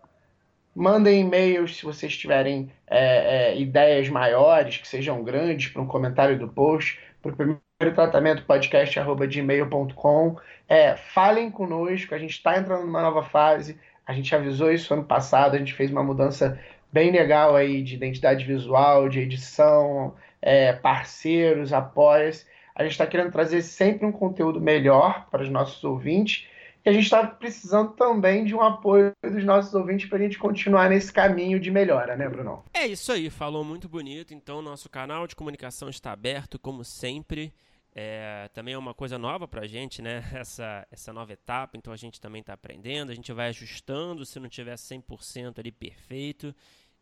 Mandem 0.73 1.21
e-mails 1.21 1.75
se 1.77 1.83
vocês 1.83 2.15
tiverem 2.17 2.71
é, 2.87 3.51
é, 3.51 3.59
ideias 3.59 4.07
maiores, 4.07 4.77
que 4.77 4.87
sejam 4.87 5.23
grandes, 5.23 5.69
para 5.69 5.81
um 5.81 5.87
comentário 5.87 6.39
do 6.39 6.47
post, 6.47 6.99
para 7.21 7.31
o 7.31 7.35
primeiro 7.35 7.61
tratamento 7.95 8.45
podcast.gmail.com. 8.45 10.37
É, 10.67 10.95
falem 10.95 11.51
conosco, 11.51 12.15
a 12.15 12.17
gente 12.17 12.31
está 12.31 12.57
entrando 12.57 12.85
numa 12.85 13.01
nova 13.01 13.23
fase. 13.23 13.77
A 14.05 14.13
gente 14.13 14.33
avisou 14.35 14.71
isso 14.71 14.93
ano 14.93 15.03
passado, 15.03 15.55
a 15.55 15.57
gente 15.57 15.73
fez 15.73 15.89
uma 15.91 16.03
mudança 16.03 16.59
bem 16.95 17.11
legal 17.11 17.57
aí 17.57 17.83
de 17.83 17.95
identidade 17.95 18.45
visual, 18.45 19.09
de 19.09 19.19
edição, 19.19 20.15
é, 20.41 20.71
parceiros, 20.71 21.73
apoias. 21.73 22.47
A 22.73 22.83
gente 22.83 22.93
está 22.93 23.05
querendo 23.05 23.33
trazer 23.33 23.63
sempre 23.63 24.05
um 24.05 24.13
conteúdo 24.13 24.61
melhor 24.61 25.27
para 25.29 25.43
os 25.43 25.49
nossos 25.49 25.83
ouvintes. 25.83 26.47
E 26.85 26.89
a 26.89 26.93
gente 26.93 27.03
está 27.03 27.27
precisando 27.27 27.91
também 27.95 28.45
de 28.45 28.55
um 28.55 28.61
apoio 28.61 29.11
dos 29.21 29.43
nossos 29.43 29.73
ouvintes 29.73 30.07
para 30.07 30.19
a 30.19 30.21
gente 30.21 30.37
continuar 30.37 30.89
nesse 30.89 31.11
caminho 31.11 31.59
de 31.59 31.69
melhora, 31.69 32.15
né, 32.15 32.29
Bruno? 32.29 32.63
É 32.73 32.87
isso 32.87 33.11
aí, 33.11 33.29
falou 33.29 33.65
muito 33.65 33.89
bonito. 33.89 34.33
Então, 34.33 34.61
nosso 34.61 34.87
canal 34.87 35.27
de 35.27 35.35
comunicação 35.35 35.89
está 35.89 36.13
aberto, 36.13 36.57
como 36.57 36.85
sempre. 36.85 37.53
É, 37.93 38.49
também 38.53 38.73
é 38.73 38.77
uma 38.77 38.93
coisa 38.93 39.17
nova 39.17 39.49
para 39.49 39.63
a 39.63 39.67
gente, 39.67 40.01
né? 40.01 40.23
Essa, 40.33 40.87
essa 40.89 41.11
nova 41.11 41.33
etapa. 41.33 41.75
Então, 41.75 41.91
a 41.91 41.97
gente 41.97 42.21
também 42.21 42.39
está 42.39 42.53
aprendendo. 42.53 43.11
A 43.11 43.15
gente 43.15 43.33
vai 43.33 43.49
ajustando. 43.49 44.25
Se 44.25 44.39
não 44.39 44.47
tiver 44.47 44.75
100% 44.75 45.59
ali 45.59 45.71
perfeito, 45.71 46.55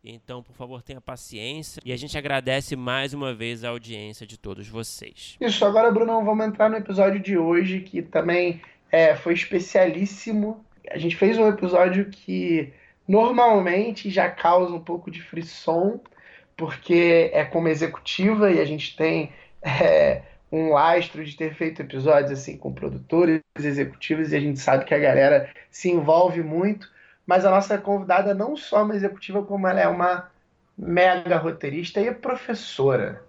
então, 0.03 0.43
por 0.43 0.53
favor, 0.53 0.81
tenha 0.81 0.99
paciência. 0.99 1.81
E 1.85 1.93
a 1.93 1.97
gente 1.97 2.17
agradece 2.17 2.75
mais 2.75 3.13
uma 3.13 3.33
vez 3.33 3.63
a 3.63 3.69
audiência 3.69 4.27
de 4.27 4.37
todos 4.37 4.67
vocês. 4.67 5.37
Isso, 5.39 5.63
agora, 5.65 5.89
Bruno, 5.91 6.23
vamos 6.23 6.45
entrar 6.45 6.69
no 6.69 6.75
episódio 6.75 7.19
de 7.19 7.37
hoje, 7.37 7.79
que 7.79 8.01
também 8.01 8.61
é, 8.91 9.15
foi 9.15 9.33
especialíssimo. 9.33 10.63
A 10.91 10.97
gente 10.97 11.15
fez 11.15 11.37
um 11.37 11.47
episódio 11.47 12.09
que 12.09 12.73
normalmente 13.07 14.09
já 14.09 14.29
causa 14.29 14.73
um 14.73 14.79
pouco 14.79 15.09
de 15.09 15.21
frisson, 15.21 15.99
porque 16.57 17.31
é 17.33 17.45
como 17.45 17.69
executiva 17.69 18.51
e 18.51 18.59
a 18.59 18.65
gente 18.65 18.95
tem 18.97 19.31
é, 19.61 20.21
um 20.51 20.71
lastro 20.73 21.23
de 21.23 21.35
ter 21.35 21.53
feito 21.55 21.81
episódios 21.81 22.31
assim 22.31 22.57
com 22.57 22.73
produtores 22.73 23.41
executivos 23.57 24.31
e 24.31 24.35
a 24.35 24.39
gente 24.39 24.59
sabe 24.59 24.85
que 24.85 24.93
a 24.93 24.99
galera 24.99 25.49
se 25.71 25.89
envolve 25.89 26.43
muito 26.43 26.92
mas 27.25 27.45
a 27.45 27.51
nossa 27.51 27.77
convidada 27.77 28.33
não 28.33 28.55
só 28.55 28.79
é 28.79 28.83
uma 28.83 28.95
executiva, 28.95 29.43
como 29.43 29.67
ela 29.67 29.79
é 29.79 29.87
uma 29.87 30.29
mega 30.77 31.37
roteirista 31.37 32.01
e 32.01 32.13
professora. 32.13 33.23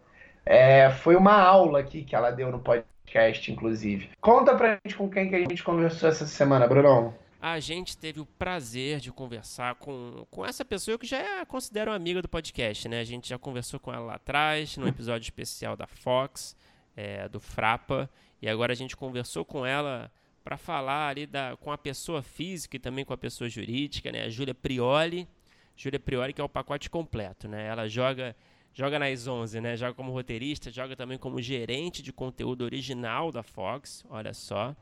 É, 0.45 0.91
foi 0.91 1.17
uma 1.17 1.35
aula 1.41 1.81
aqui 1.81 2.03
que 2.03 2.15
ela 2.15 2.31
deu 2.31 2.51
no 2.51 2.59
podcast, 2.59 3.51
inclusive. 3.51 4.11
Conta 4.21 4.55
pra 4.55 4.79
gente 4.85 4.97
com 4.97 5.09
quem 5.09 5.29
que 5.29 5.37
a 5.37 5.41
gente 5.41 5.63
conversou 5.63 6.09
essa 6.09 6.27
semana, 6.27 6.67
Brunão. 6.67 7.15
A 7.41 7.61
gente 7.61 7.97
teve 7.97 8.21
o 8.21 8.27
prazer 8.27 9.01
de 9.01 9.13
conversar 9.13 9.75
com, 9.75 10.27
com 10.31 10.47
essa 10.47 10.65
pessoa 10.65 10.99
que 10.99 11.07
já 11.07 11.19
é, 11.19 11.45
considero 11.45 11.93
amiga 11.93 12.23
do 12.23 12.29
podcast, 12.29 12.89
né? 12.89 13.01
A 13.01 13.05
gente 13.05 13.29
já 13.29 13.39
conversou 13.39 13.79
com 13.79 13.93
ela 13.93 14.05
lá 14.05 14.15
atrás, 14.15 14.79
no 14.79 14.89
episódio 14.89 15.25
especial 15.25 15.77
da 15.77 15.87
Fox, 15.87 16.57
é, 16.97 17.29
do 17.29 17.39
Frapa, 17.39 18.09
e 18.41 18.49
agora 18.49 18.73
a 18.73 18.77
gente 18.77 18.97
conversou 18.97 19.45
com 19.45 19.65
ela 19.65 20.11
para 20.45 20.59
falar 20.59 21.09
ali 21.09 21.27
da, 21.27 21.57
com 21.57 21.73
a 21.73 21.79
pessoa 21.79 22.23
física 22.23 22.77
e 22.77 22.79
também 22.79 23.05
com 23.05 23.15
a 23.15 23.17
pessoa 23.17 23.49
jurídica, 23.49 24.13
né? 24.13 24.25
A 24.25 24.29
Júlia 24.29 24.55
Prioli, 24.55 25.27
Júlia 25.75 25.99
Prioli 25.99 26.35
que 26.35 26.41
é 26.41 26.45
o 26.45 26.49
pacote 26.49 26.91
completo, 26.91 27.49
né? 27.49 27.67
Ela 27.67 27.89
joga 27.89 28.37
joga 28.75 28.99
nas 28.99 29.27
11, 29.27 29.61
né? 29.61 29.77
Joga 29.77 29.95
como 29.95 30.13
roteirista, 30.13 30.71
joga 30.71 30.95
também 30.95 31.17
como 31.17 31.41
gerente 31.41 32.03
de 32.03 32.13
conteúdo 32.13 32.63
original 32.63 33.33
da 33.33 33.43
Fox, 33.43 34.05
olha 34.11 34.35
só. 34.35 34.77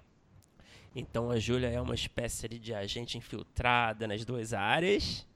Então 0.95 1.31
a 1.31 1.39
Júlia 1.39 1.69
é 1.69 1.81
uma 1.81 1.95
espécie 1.95 2.49
de 2.49 2.75
agente 2.75 3.17
infiltrada 3.17 4.07
nas 4.09 4.25
duas 4.25 4.53
áreas. 4.53 5.27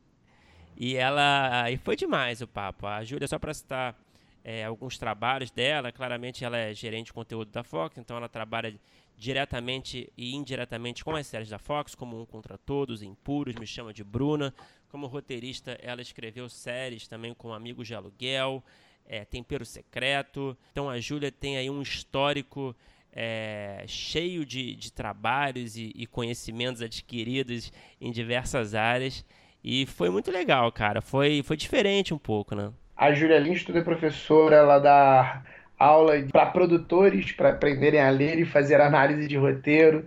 E 0.76 0.96
ela. 0.96 1.70
E 1.70 1.76
foi 1.78 1.96
demais 1.96 2.42
o 2.42 2.46
papo. 2.46 2.86
A 2.86 3.02
Júlia, 3.04 3.26
só 3.26 3.38
para 3.38 3.54
citar 3.54 3.96
é, 4.44 4.64
alguns 4.64 4.98
trabalhos 4.98 5.50
dela, 5.50 5.90
claramente 5.90 6.44
ela 6.44 6.58
é 6.58 6.74
gerente 6.74 7.06
de 7.06 7.12
conteúdo 7.12 7.50
da 7.50 7.64
Fox, 7.64 7.96
então 7.98 8.16
ela 8.16 8.28
trabalha 8.28 8.78
diretamente 9.16 10.12
e 10.16 10.34
indiretamente 10.34 11.04
com 11.04 11.16
as 11.16 11.26
séries 11.26 11.48
da 11.48 11.58
Fox, 11.58 11.94
como 11.94 12.20
Um 12.20 12.26
Contra 12.26 12.58
Todos, 12.58 13.02
Impuros, 13.02 13.54
Me 13.54 13.66
Chama 13.66 13.92
de 13.92 14.04
Bruna. 14.04 14.52
Como 14.88 15.06
roteirista, 15.06 15.78
ela 15.82 16.02
escreveu 16.02 16.48
séries 16.48 17.08
também 17.08 17.34
com 17.34 17.52
Amigos 17.52 17.86
de 17.86 17.94
Aluguel, 17.94 18.62
é, 19.06 19.24
Tempero 19.24 19.64
Secreto. 19.64 20.56
Então 20.72 20.88
a 20.88 21.00
Júlia 21.00 21.32
tem 21.32 21.56
aí 21.56 21.70
um 21.70 21.82
histórico 21.82 22.76
é, 23.12 23.84
cheio 23.86 24.44
de, 24.44 24.74
de 24.74 24.92
trabalhos 24.92 25.76
e, 25.76 25.90
e, 25.94 26.06
conhecimentos 26.06 26.82
adquiridos 26.82 27.72
em 27.98 28.12
diversas 28.12 28.74
áreas. 28.74 29.24
E 29.64 29.86
foi 29.86 30.10
muito 30.10 30.30
legal, 30.30 30.70
cara. 30.70 31.00
Foi, 31.00 31.42
foi 31.42 31.56
diferente 31.56 32.12
um 32.12 32.18
pouco, 32.18 32.54
né? 32.54 32.70
A 32.94 33.12
Júlia 33.12 33.38
Lins, 33.38 33.64
é 33.68 33.80
professora, 33.80 34.56
ela 34.56 34.78
dá 34.78 35.42
aula 35.78 36.14
para 36.32 36.46
produtores 36.46 37.32
para 37.32 37.50
aprenderem 37.50 38.00
a 38.00 38.10
ler 38.10 38.38
e 38.38 38.44
fazer 38.44 38.80
análise 38.80 39.28
de 39.28 39.36
roteiro, 39.36 40.06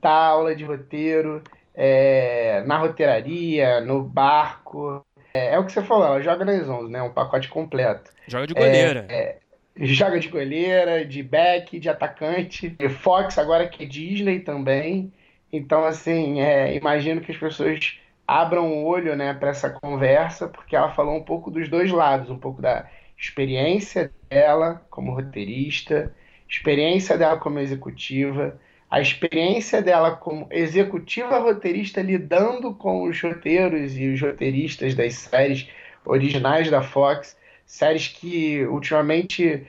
tá 0.00 0.10
aula 0.10 0.54
de 0.54 0.64
roteiro 0.64 1.42
é, 1.74 2.62
na 2.66 2.78
roteiraria, 2.78 3.80
no 3.80 4.02
barco. 4.02 5.04
É, 5.34 5.54
é, 5.54 5.58
o 5.58 5.64
que 5.64 5.72
você 5.72 5.82
falou, 5.82 6.06
ela 6.06 6.22
joga 6.22 6.44
nas 6.44 6.68
11, 6.68 6.90
né? 6.90 7.02
Um 7.02 7.12
pacote 7.12 7.48
completo. 7.48 8.10
Joga 8.26 8.46
de 8.46 8.54
goleira. 8.54 9.06
É, 9.08 9.38
é, 9.78 9.86
joga 9.86 10.18
de 10.18 10.28
goleira, 10.28 11.04
de 11.04 11.22
back, 11.22 11.78
de 11.78 11.88
atacante. 11.88 12.74
E 12.78 12.88
Fox 12.88 13.38
agora 13.38 13.68
que 13.68 13.84
é 13.84 13.86
Disney 13.86 14.40
também. 14.40 15.12
Então, 15.52 15.84
assim, 15.84 16.40
é, 16.40 16.74
imagino 16.74 17.20
que 17.20 17.30
as 17.30 17.38
pessoas 17.38 17.98
abram 18.26 18.72
o 18.72 18.84
olho 18.84 19.14
né, 19.14 19.32
para 19.34 19.50
essa 19.50 19.70
conversa, 19.70 20.48
porque 20.48 20.74
ela 20.74 20.90
falou 20.90 21.14
um 21.14 21.22
pouco 21.22 21.50
dos 21.50 21.68
dois 21.68 21.92
lados, 21.92 22.28
um 22.28 22.38
pouco 22.38 22.60
da 22.60 22.86
experiência 23.16 24.12
dela 24.28 24.86
como 24.90 25.14
roteirista, 25.14 26.14
experiência 26.48 27.16
dela 27.16 27.38
como 27.38 27.58
executiva, 27.58 28.58
a 28.90 29.00
experiência 29.00 29.82
dela 29.82 30.12
como 30.14 30.46
executiva 30.50 31.38
roteirista 31.38 32.00
lidando 32.00 32.74
com 32.74 33.02
os 33.02 33.20
roteiros 33.20 33.96
e 33.98 34.08
os 34.08 34.20
roteiristas 34.20 34.94
das 34.94 35.14
séries 35.14 35.68
originais 36.04 36.70
da 36.70 36.82
Fox, 36.82 37.36
séries 37.64 38.08
que 38.08 38.64
ultimamente 38.66 39.66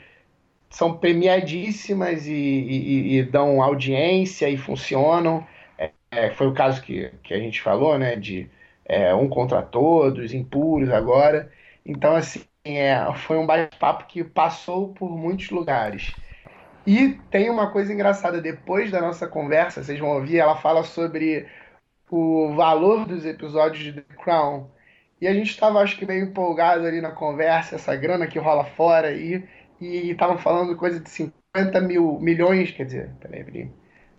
são 0.69 0.97
premiadíssimas 0.97 2.27
e, 2.27 2.31
e, 2.31 3.17
e 3.17 3.23
dão 3.23 3.61
audiência 3.61 4.49
e 4.49 4.57
funcionam. 4.57 5.45
É, 5.77 5.91
é, 6.11 6.29
foi 6.31 6.47
o 6.47 6.53
caso 6.53 6.81
que, 6.83 7.11
que 7.23 7.33
a 7.33 7.39
gente 7.39 7.61
falou, 7.61 7.97
né? 7.97 8.15
De 8.15 8.49
é, 8.85 9.13
Um 9.15 9.27
Contra 9.27 9.61
Todos, 9.61 10.33
Impuros 10.33 10.89
agora. 10.89 11.51
Então, 11.85 12.15
assim, 12.15 12.41
é, 12.75 13.13
foi 13.13 13.37
um 13.37 13.45
bate-papo 13.45 14.05
que 14.07 14.23
passou 14.23 14.93
por 14.93 15.15
muitos 15.15 15.49
lugares. 15.51 16.13
E 16.85 17.19
tem 17.29 17.49
uma 17.49 17.69
coisa 17.71 17.93
engraçada, 17.93 18.41
depois 18.41 18.89
da 18.89 19.01
nossa 19.01 19.27
conversa, 19.27 19.83
vocês 19.83 19.99
vão 19.99 20.09
ouvir, 20.09 20.37
ela 20.37 20.55
fala 20.55 20.83
sobre 20.83 21.45
o 22.09 22.53
valor 22.55 23.05
dos 23.05 23.25
episódios 23.25 23.83
de 23.83 23.93
The 24.01 24.15
Crown. 24.23 24.67
E 25.19 25.27
a 25.27 25.33
gente 25.33 25.49
estava, 25.49 25.79
acho 25.79 25.97
que, 25.97 26.05
meio 26.05 26.25
empolgado 26.25 26.85
ali 26.85 27.01
na 27.01 27.11
conversa, 27.11 27.75
essa 27.75 27.95
grana 27.95 28.27
que 28.27 28.39
rola 28.39 28.63
fora 28.63 29.09
aí, 29.09 29.43
e 29.79 30.11
estavam 30.11 30.37
falando 30.37 30.75
coisa 30.75 30.99
de 30.99 31.09
50 31.09 31.81
mil 31.81 32.19
milhões, 32.19 32.71
quer 32.71 32.85
dizer, 32.85 33.09
peraí, 33.19 33.43
peraí. 33.43 33.71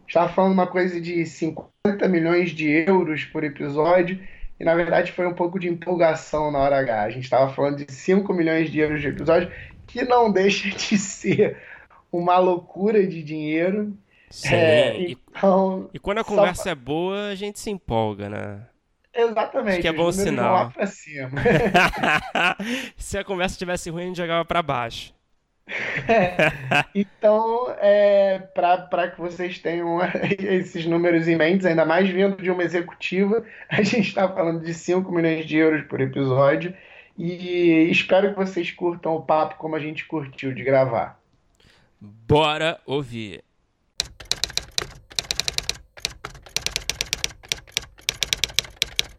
Estava 0.06 0.28
falando 0.28 0.52
uma 0.52 0.66
coisa 0.66 1.00
de 1.00 1.24
50 1.24 2.08
milhões 2.08 2.50
de 2.50 2.68
euros 2.68 3.24
por 3.24 3.44
episódio, 3.44 4.20
e 4.58 4.64
na 4.64 4.74
verdade 4.74 5.12
foi 5.12 5.26
um 5.26 5.34
pouco 5.34 5.58
de 5.58 5.68
empolgação 5.68 6.50
na 6.50 6.58
hora 6.58 6.78
H. 6.78 7.02
A 7.02 7.10
gente 7.10 7.24
estava 7.24 7.52
falando 7.52 7.84
de 7.84 7.92
5 7.92 8.32
milhões 8.32 8.70
de 8.70 8.78
euros 8.78 9.00
de 9.00 9.08
episódio, 9.08 9.50
que 9.86 10.04
não 10.04 10.30
deixa 10.32 10.68
de 10.68 10.98
ser 10.98 11.56
uma 12.10 12.38
loucura 12.38 13.06
de 13.06 13.22
dinheiro. 13.22 13.96
Sim, 14.30 14.54
é, 14.54 15.10
então, 15.10 15.88
e, 15.92 15.98
quando 15.98 16.18
a 16.18 16.24
conversa 16.24 16.64
só... 16.64 16.70
é 16.70 16.74
boa, 16.74 17.28
a 17.28 17.34
gente 17.34 17.58
se 17.58 17.70
empolga, 17.70 18.28
né? 18.28 18.66
Exatamente. 19.14 19.72
Acho 19.72 19.80
que 19.80 19.88
é 19.88 19.92
bom 19.92 20.12
sinal. 20.12 20.52
Lá 20.52 20.70
pra 20.70 20.86
cima. 20.86 21.40
Se 22.96 23.18
a 23.18 23.24
conversa 23.24 23.58
tivesse 23.58 23.90
ruim, 23.90 24.02
a 24.02 24.06
gente 24.06 24.16
jogava 24.16 24.44
para 24.44 24.62
baixo. 24.62 25.12
então, 26.94 27.74
é, 27.78 28.38
para 28.54 29.10
que 29.10 29.20
vocês 29.20 29.58
tenham 29.58 29.98
esses 30.38 30.86
números 30.86 31.28
em 31.28 31.36
mente, 31.36 31.66
ainda 31.66 31.84
mais 31.84 32.08
vindo 32.08 32.36
de 32.40 32.50
uma 32.50 32.62
executiva, 32.62 33.44
a 33.68 33.82
gente 33.82 34.08
está 34.08 34.28
falando 34.28 34.64
de 34.64 34.72
5 34.74 35.10
milhões 35.12 35.46
de 35.46 35.56
euros 35.56 35.82
por 35.86 36.00
episódio. 36.00 36.74
E 37.16 37.88
espero 37.90 38.30
que 38.30 38.36
vocês 38.36 38.70
curtam 38.70 39.16
o 39.16 39.22
papo 39.22 39.56
como 39.56 39.74
a 39.74 39.80
gente 39.80 40.06
curtiu 40.06 40.54
de 40.54 40.62
gravar. 40.62 41.20
Bora 42.00 42.80
ouvir. 42.86 43.42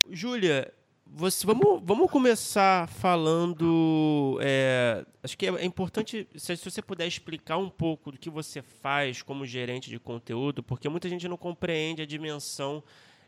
Júlia, 0.10 0.72
você, 1.11 1.45
vamos, 1.45 1.81
vamos 1.83 2.09
começar 2.11 2.87
falando. 2.87 4.39
É, 4.41 5.03
acho 5.23 5.37
que 5.37 5.47
é, 5.47 5.65
importante 5.65 6.27
se, 6.35 6.55
se, 6.55 6.69
você 6.69 6.81
puder 6.81 7.07
explicar 7.07 7.57
um 7.57 7.69
pouco 7.69 8.11
do 8.11 8.17
que 8.17 8.29
você 8.29 8.61
faz 8.61 9.21
como 9.21 9.45
gerente 9.45 9.89
de 9.89 9.99
conteúdo, 9.99 10.61
porque 10.61 10.87
muita 10.87 11.09
gente 11.09 11.27
não 11.27 11.37
compreende 11.37 12.01
a 12.01 12.05
dimensão 12.05 12.83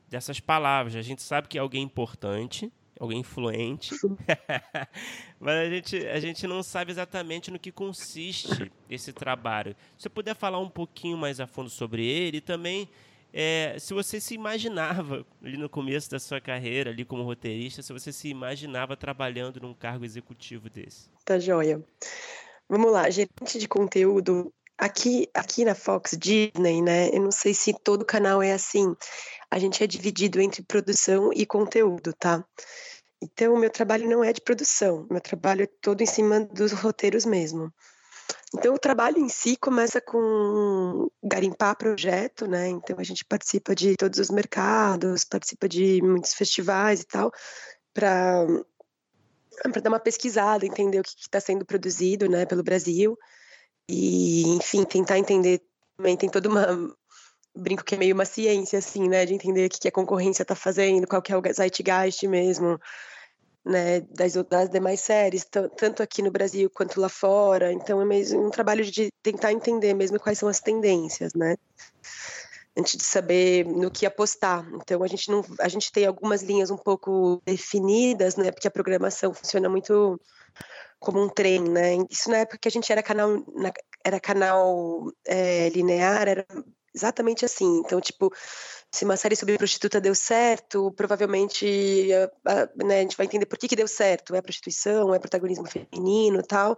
dessas 0.08 0.40
palavras. 0.40 0.96
A 0.96 1.02
gente 1.02 1.22
sabe 1.22 1.48
que 1.48 1.58
é 1.58 1.62
alguém 1.62 1.84
importante, 1.84 2.72
alguém 3.00 3.20
influente, 3.20 3.96
mas 5.40 5.56
a 5.56 5.70
gente, 5.70 6.08
a 6.08 6.20
gente 6.20 6.46
não 6.46 6.62
sabe 6.62 6.92
exatamente 6.92 7.50
no 7.50 7.58
que 7.58 7.72
consiste 7.72 8.72
esse 8.90 9.12
trabalho. 9.12 9.76
Se 9.98 10.04
você 10.04 10.10
puder 10.10 10.36
falar 10.36 10.60
um 10.60 10.70
pouquinho 10.70 11.18
mais 11.18 11.40
a 11.40 11.48
fundo 11.48 11.70
sobre 11.70 12.06
ele 12.06 12.38
e 12.38 12.42
também 12.42 12.88
é, 13.34 13.78
se 13.80 13.94
você 13.94 14.20
se 14.20 14.34
imaginava 14.34 15.26
ali 15.42 15.58
no 15.58 15.70
começo 15.70 16.10
da 16.10 16.20
sua 16.20 16.42
carreira, 16.42 16.90
ali 16.90 17.06
como 17.06 17.24
roteirista, 17.24 17.82
se 17.82 17.94
você 17.94 18.12
se 18.12 18.28
imaginava 18.28 18.98
trabalhando 18.98 19.60
num 19.62 19.74
cargo 19.74 20.04
executivo 20.04 20.70
desse. 20.70 21.10
Tá 21.24 21.40
joia. 21.40 21.82
Vamos 22.70 22.92
lá, 22.92 23.10
gerente 23.10 23.58
de 23.58 23.68
conteúdo. 23.68 24.54
Aqui, 24.78 25.28
aqui 25.34 25.64
na 25.64 25.76
Fox 25.76 26.18
Disney, 26.18 26.82
né? 26.82 27.10
Eu 27.10 27.22
não 27.22 27.32
sei 27.32 27.54
se 27.54 27.74
todo 27.84 28.06
canal 28.06 28.42
é 28.42 28.52
assim. 28.54 28.96
A 29.50 29.60
gente 29.60 29.84
é 29.84 29.88
dividido 29.88 30.42
entre 30.42 30.64
produção 30.64 31.32
e 31.34 31.46
conteúdo, 31.46 32.14
tá? 32.14 32.44
Então, 33.22 33.54
o 33.54 33.60
meu 33.60 33.70
trabalho 33.70 34.10
não 34.10 34.24
é 34.24 34.34
de 34.34 34.42
produção, 34.42 35.06
meu 35.12 35.22
trabalho 35.22 35.64
é 35.64 35.68
todo 35.80 36.02
em 36.02 36.08
cima 36.08 36.40
dos 36.40 36.72
roteiros 36.72 37.24
mesmo. 37.24 37.72
Então, 38.54 38.74
o 38.74 38.80
trabalho 38.80 39.18
em 39.18 39.30
si 39.30 39.56
começa 39.56 40.02
com 40.02 41.10
garimpar 41.24 41.78
projeto, 41.78 42.48
né? 42.48 42.68
Então, 42.70 42.98
a 43.00 43.04
gente 43.04 43.24
participa 43.26 43.74
de 43.74 43.96
todos 43.96 44.20
os 44.20 44.30
mercados, 44.30 45.24
participa 45.24 45.68
de 45.70 46.02
muitos 46.02 46.34
festivais 46.34 47.02
e 47.02 47.06
tal, 47.06 47.32
para 47.94 48.46
dar 49.82 49.90
uma 49.90 50.00
pesquisada, 50.00 50.66
entender 50.66 51.00
o 51.00 51.04
que 51.04 51.16
está 51.20 51.40
sendo 51.40 51.66
produzido, 51.66 52.30
né, 52.30 52.46
pelo 52.46 52.64
Brasil 52.64 53.18
e, 53.88 54.44
enfim, 54.56 54.84
tentar 54.84 55.18
entender 55.18 55.62
também 55.98 56.18
tem 56.18 56.30
toda 56.30 56.50
uma 56.50 56.96
brinco 57.56 57.84
que 57.84 57.96
é 57.96 57.98
meio 57.98 58.16
uma 58.16 58.26
ciência 58.26 58.80
assim, 58.80 59.10
né, 59.10 59.26
de 59.26 59.34
entender 59.34 59.68
o 59.68 59.70
que 59.70 59.88
a 59.88 59.92
concorrência 59.92 60.42
está 60.44 60.56
fazendo, 60.56 61.08
qual 61.08 61.22
que 61.22 61.34
é 61.34 61.38
o 61.38 61.42
zeitgeist 61.54 62.26
mesmo, 62.28 62.80
né, 63.64 64.02
das, 64.02 64.34
das 64.34 64.70
demais 64.70 65.02
séries, 65.02 65.46
tanto 65.78 66.02
aqui 66.02 66.22
no 66.22 66.32
Brasil 66.32 66.70
quanto 66.70 67.00
lá 67.00 67.10
fora. 67.10 67.72
Então 67.72 68.02
é 68.02 68.06
mesmo 68.06 68.46
um 68.46 68.50
trabalho 68.50 68.84
de 68.84 69.10
tentar 69.22 69.54
entender 69.54 69.94
mesmo 69.94 70.20
quais 70.20 70.40
são 70.40 70.50
as 70.50 70.60
tendências, 70.60 71.34
né? 71.34 71.56
Antes 72.76 72.96
de 72.98 73.04
saber 73.04 73.66
no 73.66 73.92
que 73.92 74.06
apostar. 74.06 74.68
Então 74.76 75.04
a 75.04 75.08
gente 75.08 75.30
não, 75.30 75.44
a 75.60 75.68
gente 75.68 75.92
tem 75.92 76.06
algumas 76.06 76.42
linhas 76.42 76.72
um 76.72 76.78
pouco 76.78 77.42
definidas, 77.46 78.36
né? 78.36 78.52
Porque 78.52 78.68
a 78.68 78.72
programação 78.72 79.34
funciona 79.34 79.70
muito 79.70 80.20
como 81.00 81.22
um 81.22 81.30
trem, 81.30 81.62
né? 81.62 81.98
Isso 82.10 82.30
na 82.30 82.38
época 82.38 82.58
que 82.58 82.68
a 82.68 82.72
gente 82.72 82.92
era 82.92 83.04
canal, 83.04 83.44
era 84.04 84.20
canal 84.20 85.12
é, 85.26 85.70
linear, 85.70 86.28
era 86.28 86.46
exatamente 86.94 87.46
assim. 87.46 87.80
Então, 87.80 88.00
tipo, 88.02 88.32
se 88.94 89.06
uma 89.06 89.16
série 89.16 89.36
sobre 89.36 89.58
prostituta 89.58 90.02
deu 90.02 90.14
certo, 90.14 90.92
provavelmente 90.92 92.10
a, 92.14 92.52
a, 92.52 92.86
né, 92.86 93.00
a 93.00 93.02
gente 93.02 93.16
vai 93.16 93.26
entender 93.26 93.46
por 93.46 93.58
que, 93.58 93.68
que 93.68 93.76
deu 93.76 93.88
certo. 93.88 94.36
É 94.36 94.42
prostituição, 94.42 95.16
é 95.16 95.20
protagonismo 95.20 95.66
feminino 95.66 96.44
tal. 96.44 96.78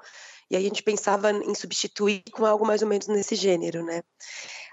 E 0.49 0.55
aí 0.55 0.63
a 0.63 0.67
gente 0.67 0.83
pensava 0.83 1.31
em 1.31 1.55
substituir 1.55 2.23
com 2.31 2.45
algo 2.45 2.65
mais 2.65 2.81
ou 2.83 2.87
menos 2.87 3.07
nesse 3.07 3.35
gênero, 3.35 3.83
né? 3.83 4.03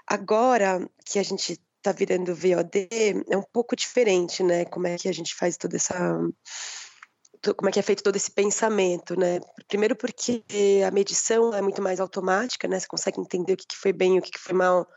Agora 0.05 0.87
que 1.05 1.17
a 1.17 1.23
gente 1.23 1.59
está 1.77 1.91
virando 1.91 2.35
VOD, 2.35 2.87
é 3.29 3.37
um 3.37 3.43
pouco 3.51 3.75
diferente, 3.75 4.43
né? 4.43 4.65
Como 4.65 4.85
é 4.85 4.97
que 4.97 5.09
a 5.09 5.13
gente 5.13 5.33
faz 5.33 5.57
toda 5.57 5.75
essa 5.75 6.19
como 7.57 7.69
é 7.69 7.71
que 7.71 7.79
é 7.79 7.81
feito 7.81 8.03
todo 8.03 8.15
esse 8.15 8.29
pensamento, 8.29 9.19
né? 9.19 9.39
Primeiro 9.67 9.95
porque 9.95 10.43
a 10.87 10.91
medição 10.91 11.51
é 11.53 11.61
muito 11.61 11.81
mais 11.81 11.99
automática, 11.99 12.67
né? 12.67 12.79
Você 12.79 12.87
consegue 12.87 13.19
entender 13.19 13.53
o 13.53 13.57
que, 13.57 13.65
foi 13.75 13.91
bem 13.91 14.15
e 14.15 14.19
o 14.19 14.21
que, 14.21 14.37
foi 14.37 14.53
mal 14.53 14.87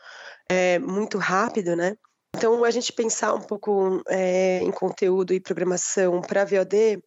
é, 0.47 0.79
muito 0.79 1.17
rápido, 1.17 1.75
né? 1.75 1.97
Então, 2.35 2.65
a 2.65 2.71
gente 2.71 2.93
pensar 2.93 3.33
um 3.33 3.41
pouco 3.41 4.03
é, 4.09 4.59
em 4.59 4.71
conteúdo 4.73 5.33
e 5.33 5.41
programação 5.41 6.21
para 6.21 6.45
VOD 6.45 7.03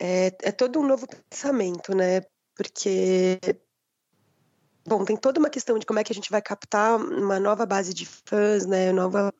é, 0.00 0.32
é 0.42 0.52
todo 0.52 0.80
um 0.80 0.86
novo 0.86 1.06
pensamento, 1.06 1.94
né? 1.94 2.22
Porque 2.56 3.38
bom, 4.86 5.04
tem 5.04 5.16
toda 5.16 5.38
uma 5.38 5.50
questão 5.50 5.78
de 5.78 5.86
como 5.86 6.00
é 6.00 6.04
que 6.04 6.12
a 6.12 6.14
gente 6.14 6.30
vai 6.30 6.42
captar 6.42 6.96
uma 6.96 7.38
nova 7.38 7.64
base 7.66 7.94
de 7.94 8.04
fãs, 8.04 8.66
né? 8.66 8.92
Nova, 8.92 9.32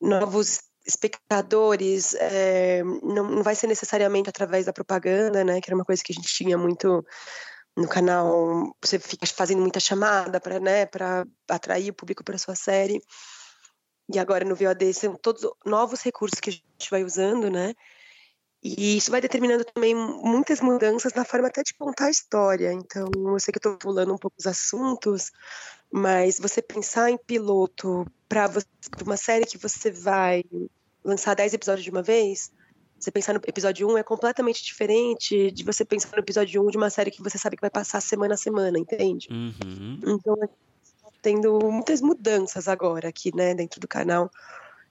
novos 0.00 0.60
espectadores. 0.86 2.14
É, 2.14 2.82
não, 3.02 3.28
não 3.28 3.42
vai 3.42 3.56
ser 3.56 3.66
necessariamente 3.66 4.28
através 4.28 4.66
da 4.66 4.72
propaganda, 4.72 5.42
né? 5.42 5.60
Que 5.60 5.70
era 5.70 5.76
uma 5.76 5.84
coisa 5.84 6.02
que 6.04 6.12
a 6.12 6.14
gente 6.14 6.32
tinha 6.32 6.56
muito 6.56 7.04
no 7.76 7.88
canal. 7.88 8.76
Você 8.82 8.98
fica 8.98 9.26
fazendo 9.26 9.60
muita 9.60 9.80
chamada 9.80 10.40
para, 10.40 10.60
né? 10.60 10.88
Atrair 11.48 11.90
o 11.90 11.94
público 11.94 12.22
para 12.22 12.38
sua 12.38 12.54
série. 12.54 13.00
E 14.12 14.18
agora 14.18 14.44
no 14.44 14.54
VOD 14.54 14.94
são 14.94 15.16
todos 15.16 15.42
novos 15.64 16.00
recursos 16.02 16.38
que 16.38 16.50
a 16.50 16.52
gente 16.52 16.90
vai 16.90 17.02
usando, 17.02 17.50
né? 17.50 17.74
E 18.62 18.96
isso 18.96 19.10
vai 19.10 19.20
determinando 19.20 19.64
também 19.64 19.94
muitas 19.94 20.60
mudanças 20.60 21.12
na 21.14 21.24
forma 21.24 21.48
até 21.48 21.62
de 21.62 21.74
contar 21.74 22.06
a 22.06 22.10
história. 22.10 22.72
Então, 22.72 23.08
eu 23.14 23.38
sei 23.38 23.52
que 23.52 23.58
eu 23.58 23.72
estou 23.72 23.76
pulando 23.76 24.12
um 24.12 24.18
pouco 24.18 24.36
os 24.38 24.46
assuntos, 24.46 25.30
mas 25.92 26.38
você 26.38 26.60
pensar 26.62 27.10
em 27.10 27.18
piloto 27.18 28.06
para 28.28 28.50
uma 29.04 29.16
série 29.16 29.46
que 29.46 29.58
você 29.58 29.90
vai 29.90 30.44
lançar 31.04 31.34
10 31.34 31.54
episódios 31.54 31.84
de 31.84 31.90
uma 31.90 32.02
vez, 32.02 32.50
você 32.98 33.10
pensar 33.10 33.34
no 33.34 33.40
episódio 33.46 33.88
1 33.88 33.98
é 33.98 34.02
completamente 34.02 34.64
diferente 34.64 35.50
de 35.52 35.62
você 35.62 35.84
pensar 35.84 36.10
no 36.12 36.18
episódio 36.18 36.66
1 36.66 36.70
de 36.70 36.76
uma 36.76 36.90
série 36.90 37.10
que 37.10 37.22
você 37.22 37.38
sabe 37.38 37.56
que 37.56 37.60
vai 37.60 37.70
passar 37.70 38.00
semana 38.00 38.34
a 38.34 38.38
semana, 38.38 38.78
entende? 38.78 39.28
Uhum. 39.30 40.00
Então, 40.04 40.36
tendo 41.22 41.58
muitas 41.70 42.00
mudanças 42.00 42.68
agora 42.68 43.08
aqui, 43.08 43.34
né, 43.34 43.54
dentro 43.54 43.80
do 43.80 43.88
canal, 43.88 44.30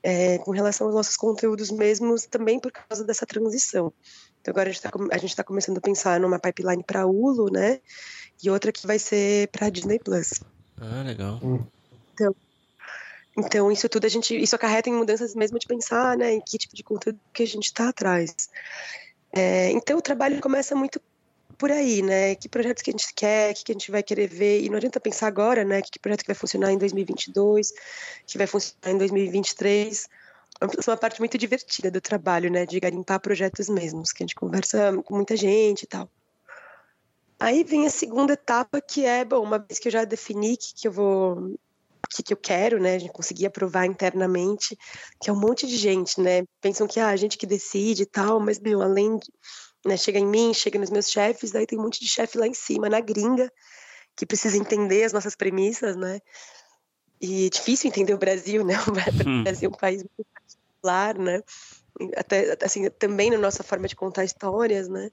é, 0.03 0.37
com 0.39 0.51
relação 0.51 0.87
aos 0.87 0.95
nossos 0.95 1.17
conteúdos 1.17 1.71
mesmos, 1.71 2.25
também 2.25 2.59
por 2.59 2.71
causa 2.71 3.03
dessa 3.03 3.25
transição. 3.25 3.91
Então 4.41 4.51
agora 4.51 4.69
a 4.69 4.71
gente 4.71 5.25
está 5.25 5.43
tá 5.43 5.47
começando 5.47 5.77
a 5.77 5.81
pensar 5.81 6.19
numa 6.19 6.39
pipeline 6.39 6.83
para 6.83 7.05
Hulu, 7.05 7.51
né, 7.51 7.79
e 8.43 8.49
outra 8.49 8.71
que 8.71 8.85
vai 8.85 8.99
ser 8.99 9.47
para 9.49 9.69
Disney 9.69 9.99
Plus. 9.99 10.41
Ah, 10.77 11.03
legal. 11.03 11.39
Então, 12.13 12.35
então 13.37 13.71
isso 13.71 13.89
tudo 13.89 14.05
a 14.05 14.09
gente, 14.09 14.35
isso 14.35 14.55
acarreta 14.55 14.89
em 14.89 14.93
mudanças 14.93 15.33
mesmo 15.35 15.57
de 15.57 15.67
pensar, 15.67 16.17
né, 16.17 16.33
em 16.33 16.41
que 16.41 16.57
tipo 16.57 16.75
de 16.75 16.83
conteúdo 16.83 17.19
que 17.33 17.43
a 17.43 17.47
gente 17.47 17.65
está 17.65 17.89
atrás. 17.89 18.49
É, 19.33 19.69
então 19.71 19.97
o 19.97 20.01
trabalho 20.01 20.39
começa 20.39 20.73
muito 20.75 21.01
por 21.55 21.71
aí, 21.71 22.01
né? 22.01 22.35
Que 22.35 22.47
projetos 22.47 22.83
que 22.83 22.89
a 22.89 22.93
gente 22.93 23.13
quer, 23.13 23.53
que, 23.53 23.63
que 23.63 23.71
a 23.71 23.75
gente 23.75 23.91
vai 23.91 24.03
querer 24.03 24.27
ver. 24.27 24.61
E 24.61 24.69
não 24.69 24.77
adianta 24.77 24.99
pensar 24.99 25.27
agora, 25.27 25.63
né? 25.63 25.81
Que, 25.81 25.99
projeto 25.99 26.21
que 26.21 26.27
vai 26.27 26.35
funcionar 26.35 26.71
em 26.71 26.77
2022, 26.77 27.73
que 28.27 28.37
vai 28.37 28.47
funcionar 28.47 28.91
em 28.91 28.97
2023. 28.97 30.07
É 30.61 30.89
uma 30.89 30.97
parte 30.97 31.19
muito 31.19 31.37
divertida 31.37 31.91
do 31.91 31.99
trabalho, 31.99 32.51
né? 32.51 32.65
De 32.65 32.79
garimpar 32.79 33.19
projetos 33.19 33.69
mesmos, 33.69 34.11
que 34.11 34.23
a 34.23 34.25
gente 34.25 34.35
conversa 34.35 34.93
com 35.03 35.15
muita 35.15 35.35
gente 35.35 35.83
e 35.83 35.87
tal. 35.87 36.09
Aí 37.39 37.63
vem 37.63 37.85
a 37.85 37.89
segunda 37.89 38.33
etapa, 38.33 38.79
que 38.79 39.05
é, 39.05 39.25
bom, 39.25 39.41
uma 39.43 39.59
vez 39.59 39.77
que 39.77 39.89
eu 39.89 39.91
já 39.91 40.05
defini 40.05 40.55
que, 40.55 40.73
que 40.73 40.87
eu 40.87 40.91
vou 40.91 41.55
o 42.05 42.15
que, 42.15 42.23
que, 42.23 42.33
eu 42.33 42.37
quero, 42.37 42.79
né? 42.79 42.95
A 42.95 42.99
gente 42.99 43.11
conseguir 43.11 43.47
aprovar 43.47 43.85
internamente, 43.85 44.77
que 45.19 45.29
é 45.29 45.33
um 45.33 45.39
monte 45.39 45.67
de 45.67 45.75
gente, 45.75 46.21
né? 46.21 46.43
Pensam 46.61 46.87
que 46.87 46.99
ah, 46.99 47.09
a 47.09 47.15
gente 47.15 47.37
que 47.37 47.47
decide 47.47 48.03
e 48.03 48.05
tal, 48.05 48.39
mas, 48.39 48.59
meu, 48.59 48.81
além 48.81 49.17
de, 49.17 49.27
né, 49.85 49.97
chega 49.97 50.19
em 50.19 50.25
mim, 50.25 50.53
chega 50.53 50.79
nos 50.79 50.89
meus 50.89 51.09
chefes, 51.09 51.51
daí 51.51 51.65
tem 51.65 51.77
um 51.77 51.83
monte 51.83 51.99
de 51.99 52.07
chefe 52.07 52.37
lá 52.37 52.47
em 52.47 52.53
cima, 52.53 52.89
na 52.89 52.99
gringa, 52.99 53.51
que 54.15 54.25
precisa 54.25 54.57
entender 54.57 55.03
as 55.03 55.13
nossas 55.13 55.35
premissas, 55.35 55.95
né? 55.95 56.19
E 57.21 57.45
é 57.45 57.49
difícil 57.49 57.89
entender 57.89 58.13
o 58.13 58.17
Brasil, 58.17 58.65
né? 58.65 58.75
O 59.25 59.29
hum. 59.29 59.43
Brasil 59.43 59.69
é 59.69 59.73
um 59.73 59.77
país 59.77 60.03
muito 60.03 60.25
particular, 60.33 61.17
né? 61.17 61.41
Até, 62.17 62.57
assim, 62.61 62.89
também 62.89 63.29
na 63.29 63.37
nossa 63.37 63.63
forma 63.63 63.87
de 63.87 63.95
contar 63.95 64.23
histórias, 64.23 64.89
né? 64.89 65.09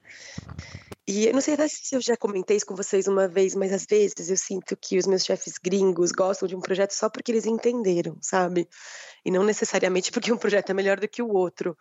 E 1.05 1.27
eu 1.27 1.33
não 1.33 1.41
sei 1.41 1.55
até 1.55 1.67
se 1.67 1.95
eu 1.95 2.01
já 2.01 2.15
comentei 2.15 2.55
isso 2.55 2.65
com 2.65 2.75
vocês 2.75 3.07
uma 3.07 3.27
vez, 3.27 3.55
mas 3.55 3.73
às 3.73 3.85
vezes 3.85 4.29
eu 4.29 4.37
sinto 4.37 4.77
que 4.77 4.97
os 4.97 5.05
meus 5.05 5.25
chefes 5.25 5.55
gringos 5.61 6.13
gostam 6.13 6.47
de 6.47 6.55
um 6.55 6.61
projeto 6.61 6.91
só 6.91 7.09
porque 7.09 7.31
eles 7.31 7.45
entenderam, 7.45 8.17
sabe? 8.21 8.69
E 9.25 9.29
não 9.29 9.43
necessariamente 9.43 10.11
porque 10.11 10.31
um 10.31 10.37
projeto 10.37 10.69
é 10.69 10.73
melhor 10.73 10.99
do 10.99 11.07
que 11.07 11.21
o 11.21 11.29
outro. 11.29 11.77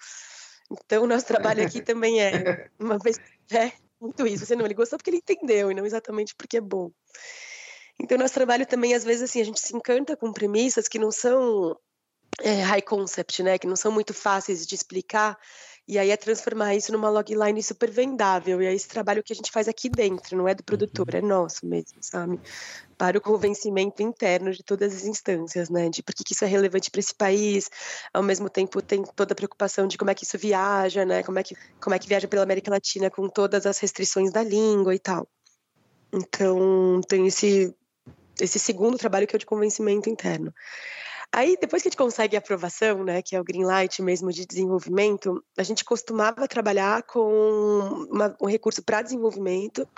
Então, 0.84 1.04
o 1.04 1.06
nosso 1.06 1.26
trabalho 1.26 1.64
aqui 1.64 1.80
também 1.82 2.20
é 2.20 2.70
uma 2.78 2.98
vez 2.98 3.18
é 3.50 3.72
muito 4.00 4.26
isso. 4.26 4.46
Você 4.46 4.56
não, 4.56 4.64
ele 4.64 4.74
gostou 4.74 4.98
porque 4.98 5.10
ele 5.10 5.18
entendeu 5.18 5.70
e 5.70 5.74
não 5.74 5.86
exatamente 5.86 6.34
porque 6.34 6.56
é 6.56 6.60
bom. 6.60 6.90
Então, 8.00 8.18
nosso 8.18 8.34
trabalho 8.34 8.66
também, 8.66 8.94
às 8.94 9.04
vezes, 9.04 9.22
assim, 9.22 9.40
a 9.40 9.44
gente 9.44 9.60
se 9.60 9.76
encanta 9.76 10.16
com 10.16 10.32
premissas 10.32 10.88
que 10.88 10.98
não 10.98 11.10
são 11.10 11.76
é, 12.40 12.62
high 12.62 12.82
concept, 12.82 13.42
né? 13.42 13.58
Que 13.58 13.66
não 13.66 13.76
são 13.76 13.92
muito 13.92 14.14
fáceis 14.14 14.66
de 14.66 14.74
explicar. 14.74 15.38
E 15.86 15.98
aí 15.98 16.10
é 16.10 16.16
transformar 16.16 16.76
isso 16.76 16.92
numa 16.92 17.10
logline 17.10 17.60
super 17.62 17.90
vendável. 17.90 18.62
E 18.62 18.66
é 18.66 18.74
esse 18.74 18.86
trabalho 18.86 19.22
que 19.22 19.32
a 19.32 19.36
gente 19.36 19.50
faz 19.50 19.66
aqui 19.66 19.88
dentro, 19.88 20.36
não 20.36 20.46
é 20.46 20.54
do 20.54 20.62
produtor, 20.62 21.08
uhum. 21.12 21.18
é 21.18 21.20
nosso 21.20 21.66
mesmo, 21.66 21.98
sabe? 22.00 22.40
para 23.02 23.18
o 23.18 23.20
convencimento 23.20 24.00
interno 24.00 24.52
de 24.52 24.62
todas 24.62 24.94
as 24.94 25.04
instâncias, 25.04 25.68
né? 25.68 25.88
De 25.88 26.04
por 26.04 26.14
que 26.14 26.22
isso 26.32 26.44
é 26.44 26.46
relevante 26.46 26.88
para 26.88 27.00
esse 27.00 27.12
país, 27.12 27.68
ao 28.14 28.22
mesmo 28.22 28.48
tempo 28.48 28.80
tem 28.80 29.02
toda 29.02 29.32
a 29.32 29.34
preocupação 29.34 29.88
de 29.88 29.98
como 29.98 30.12
é 30.12 30.14
que 30.14 30.22
isso 30.22 30.38
viaja, 30.38 31.04
né? 31.04 31.20
Como 31.24 31.36
é 31.36 31.42
que, 31.42 31.56
como 31.80 31.96
é 31.96 31.98
que 31.98 32.06
viaja 32.06 32.28
pela 32.28 32.44
América 32.44 32.70
Latina 32.70 33.10
com 33.10 33.28
todas 33.28 33.66
as 33.66 33.76
restrições 33.80 34.30
da 34.30 34.44
língua 34.44 34.94
e 34.94 35.00
tal. 35.00 35.26
Então, 36.12 37.00
tem 37.08 37.26
esse, 37.26 37.74
esse 38.40 38.60
segundo 38.60 38.96
trabalho 38.96 39.26
que 39.26 39.34
é 39.34 39.36
o 39.36 39.40
de 39.40 39.46
convencimento 39.46 40.08
interno. 40.08 40.54
Aí, 41.34 41.56
depois 41.58 41.82
que 41.82 41.88
a 41.88 41.90
gente 41.90 41.96
consegue 41.96 42.36
a 42.36 42.40
aprovação, 42.40 43.02
né, 43.02 43.22
que 43.22 43.34
é 43.34 43.40
o 43.40 43.44
green 43.44 43.64
light 43.64 44.02
mesmo 44.02 44.30
de 44.30 44.44
desenvolvimento, 44.44 45.42
a 45.56 45.62
gente 45.62 45.82
costumava 45.82 46.46
trabalhar 46.46 47.02
com 47.04 48.06
uma, 48.10 48.36
um 48.38 48.46
recurso 48.46 48.82
para 48.82 49.00
desenvolvimento, 49.00 49.88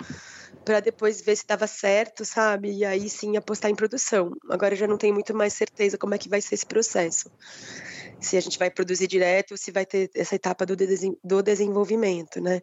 para 0.63 0.79
depois 0.79 1.19
ver 1.19 1.35
se 1.35 1.45
dava 1.45 1.67
certo, 1.67 2.23
sabe? 2.23 2.71
E 2.71 2.85
aí 2.85 3.09
sim 3.09 3.35
apostar 3.35 3.69
em 3.69 3.75
produção. 3.75 4.31
Agora 4.49 4.77
já 4.77 4.87
não 4.87 4.97
tenho 4.97 5.13
muito 5.13 5.35
mais 5.35 5.53
certeza 5.53 5.97
como 5.97 6.15
é 6.15 6.17
que 6.17 6.29
vai 6.29 6.39
ser 6.39 6.55
esse 6.55 6.65
processo. 6.65 7.29
Se 8.21 8.37
a 8.37 8.41
gente 8.41 8.57
vai 8.57 8.71
produzir 8.71 9.07
direto 9.07 9.51
ou 9.51 9.57
se 9.57 9.71
vai 9.71 9.85
ter 9.85 10.09
essa 10.15 10.35
etapa 10.35 10.65
do, 10.65 10.73
do 11.21 11.43
desenvolvimento, 11.43 12.39
né? 12.39 12.61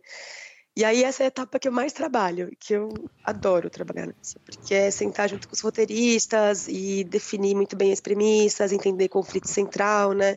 E 0.74 0.84
aí 0.84 1.04
essa 1.04 1.22
é 1.22 1.24
a 1.24 1.28
etapa 1.28 1.58
que 1.58 1.68
eu 1.68 1.72
mais 1.72 1.92
trabalho, 1.92 2.50
que 2.58 2.72
eu 2.72 2.88
adoro 3.22 3.68
trabalhar 3.68 4.06
nessa, 4.06 4.40
porque 4.40 4.74
é 4.74 4.90
sentar 4.90 5.28
junto 5.28 5.46
com 5.46 5.54
os 5.54 5.60
roteiristas 5.60 6.66
e 6.66 7.04
definir 7.04 7.54
muito 7.54 7.76
bem 7.76 7.92
as 7.92 8.00
premissas, 8.00 8.72
entender 8.72 9.08
conflito 9.08 9.48
central, 9.48 10.12
né, 10.12 10.36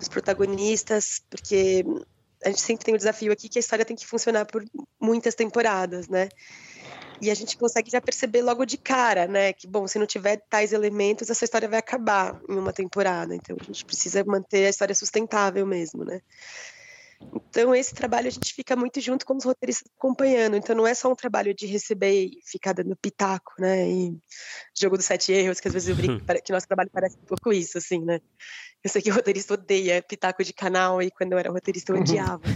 os 0.00 0.08
protagonistas, 0.08 1.20
porque 1.28 1.84
a 2.42 2.48
gente 2.48 2.62
sempre 2.62 2.86
tem 2.86 2.94
o 2.94 2.98
desafio 2.98 3.30
aqui 3.30 3.46
que 3.46 3.58
a 3.58 3.60
história 3.60 3.84
tem 3.84 3.96
que 3.96 4.06
funcionar 4.06 4.46
por 4.46 4.64
muitas 4.98 5.34
temporadas, 5.34 6.08
né? 6.08 6.28
E 7.20 7.30
a 7.30 7.34
gente 7.34 7.58
consegue 7.58 7.90
já 7.90 8.00
perceber 8.00 8.42
logo 8.42 8.64
de 8.64 8.78
cara, 8.78 9.26
né, 9.26 9.52
que 9.52 9.66
bom, 9.66 9.86
se 9.86 9.98
não 9.98 10.06
tiver 10.06 10.40
tais 10.48 10.72
elementos, 10.72 11.28
essa 11.28 11.44
história 11.44 11.68
vai 11.68 11.80
acabar 11.80 12.40
em 12.48 12.56
uma 12.56 12.72
temporada. 12.72 13.34
Então 13.34 13.54
a 13.60 13.64
gente 13.64 13.84
precisa 13.84 14.24
manter 14.24 14.64
a 14.64 14.70
história 14.70 14.94
sustentável 14.94 15.66
mesmo, 15.66 16.04
né? 16.04 16.20
Então, 17.50 17.74
esse 17.74 17.94
trabalho 17.94 18.28
a 18.28 18.30
gente 18.30 18.54
fica 18.54 18.76
muito 18.76 19.00
junto 19.00 19.26
com 19.26 19.36
os 19.36 19.44
roteiristas 19.44 19.90
acompanhando. 19.96 20.56
Então, 20.56 20.76
não 20.76 20.86
é 20.86 20.94
só 20.94 21.10
um 21.10 21.16
trabalho 21.16 21.54
de 21.54 21.66
receber 21.66 22.26
e 22.26 22.40
ficar 22.44 22.72
dando 22.72 22.96
pitaco, 22.96 23.54
né? 23.58 23.88
E 23.88 24.16
jogo 24.78 24.96
dos 24.96 25.06
sete 25.06 25.32
erros, 25.32 25.58
que 25.58 25.68
às 25.68 25.74
vezes 25.74 25.88
eu 25.88 25.96
brinco 25.96 26.24
que 26.44 26.52
nosso 26.52 26.68
trabalho 26.68 26.90
parece 26.92 27.16
um 27.16 27.26
pouco 27.26 27.52
isso, 27.52 27.78
assim, 27.78 28.04
né? 28.04 28.20
Eu 28.82 28.90
sei 28.90 29.02
que 29.02 29.10
o 29.10 29.14
roteirista 29.14 29.54
odeia 29.54 30.02
pitaco 30.02 30.44
de 30.44 30.52
canal 30.52 31.02
e 31.02 31.10
quando 31.10 31.32
eu 31.32 31.38
era 31.38 31.50
roteirista 31.50 31.92
eu 31.92 31.98
odiava. 31.98 32.42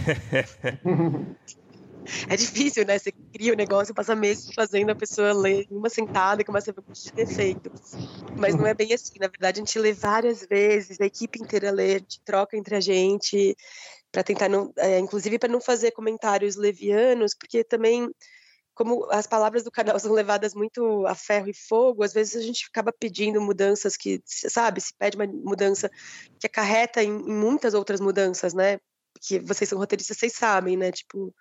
é 2.29 2.37
difícil, 2.37 2.85
né? 2.85 2.97
Você 2.97 3.11
cria 3.11 3.51
o 3.51 3.55
um 3.55 3.57
negócio, 3.57 3.93
passa 3.93 4.15
meses 4.15 4.53
fazendo 4.53 4.91
a 4.91 4.95
pessoa 4.95 5.33
ler 5.33 5.67
em 5.69 5.75
uma 5.75 5.89
sentada 5.89 6.41
e 6.41 6.45
começa 6.45 6.71
a 6.71 6.73
ver 6.73 6.79
um 6.79 6.85
monte 6.87 7.03
de 7.03 7.11
defeito. 7.11 7.69
Mas 8.37 8.55
não 8.55 8.65
é 8.65 8.73
bem 8.73 8.93
assim. 8.93 9.19
Na 9.19 9.27
verdade, 9.27 9.59
a 9.59 9.65
gente 9.65 9.77
lê 9.77 9.91
várias 9.91 10.45
vezes, 10.45 11.01
a 11.01 11.05
equipe 11.05 11.41
inteira 11.41 11.71
lê, 11.71 11.95
a 11.95 11.99
gente 11.99 12.21
troca 12.23 12.55
entre 12.55 12.75
a 12.75 12.79
gente 12.79 13.53
para 14.13 14.23
tentar 14.23 14.47
não, 14.47 14.71
é, 14.77 14.99
inclusive 14.99 15.39
para 15.39 15.51
não 15.51 15.59
fazer 15.59 15.91
comentários 15.91 16.55
levianos, 16.55 17.33
porque 17.33 17.63
também 17.63 18.07
como 18.75 19.07
as 19.11 19.27
palavras 19.27 19.63
do 19.63 19.71
canal 19.71 19.97
são 19.99 20.13
levadas 20.13 20.53
muito 20.53 21.05
a 21.07 21.15
ferro 21.15 21.49
e 21.49 21.53
fogo, 21.53 22.03
às 22.03 22.13
vezes 22.13 22.35
a 22.35 22.41
gente 22.41 22.67
acaba 22.69 22.93
pedindo 22.93 23.41
mudanças 23.41 23.97
que, 23.97 24.21
sabe, 24.25 24.79
se 24.81 24.93
pede 24.97 25.17
uma 25.17 25.25
mudança 25.25 25.89
que 26.39 26.45
acarreta 26.45 27.03
em, 27.03 27.09
em 27.09 27.33
muitas 27.33 27.73
outras 27.73 27.99
mudanças, 27.99 28.53
né? 28.53 28.79
Que 29.19 29.39
vocês 29.39 29.69
são 29.69 29.79
roteiristas, 29.79 30.17
vocês 30.17 30.33
sabem, 30.33 30.77
né? 30.77 30.91
Tipo, 30.91 31.33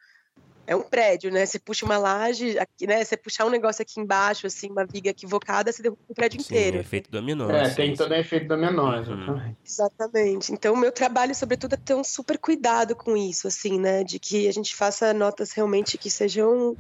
é 0.67 0.77
um 0.77 0.83
prédio, 0.83 1.31
né? 1.31 1.45
Você 1.45 1.59
puxa 1.59 1.85
uma 1.85 1.99
laje, 1.99 2.59
aqui, 2.59 2.87
né? 2.87 3.05
Você 3.05 3.17
puxar 3.17 3.47
um 3.47 3.51
negócio 3.51 3.83
aqui 3.83 4.01
embaixo, 4.01 4.47
assim, 4.47 4.71
uma 4.71 4.85
viga 4.85 5.11
equivocada, 5.11 5.73
você 5.73 5.83
derruba 5.83 6.01
o 6.09 6.15
prédio 6.15 6.41
sim, 6.41 6.47
inteiro. 6.47 6.79
efeito 6.79 7.11
dominó. 7.11 7.51
É, 7.51 7.63
assim, 7.63 7.75
tem 7.75 7.97
todo 7.97 8.13
o 8.13 8.15
efeito 8.15 8.49
dominó, 8.49 8.95
uhum. 8.95 9.01
exatamente. 9.01 9.57
Exatamente. 9.65 10.53
Então, 10.53 10.75
o 10.75 10.77
meu 10.77 10.93
trabalho, 10.93 11.35
sobretudo, 11.35 11.75
é 11.75 11.77
ter 11.77 11.95
um 11.95 12.05
super 12.05 12.39
cuidado 12.39 12.95
com 12.95 13.17
isso, 13.17 13.49
assim, 13.49 13.79
né? 13.79 14.05
De 14.05 14.19
que 14.19 14.47
a 14.47 14.53
gente 14.53 14.75
faça 14.75 15.13
notas 15.13 15.53
realmente 15.53 15.99
que 15.99 16.11
sejam 16.11 16.77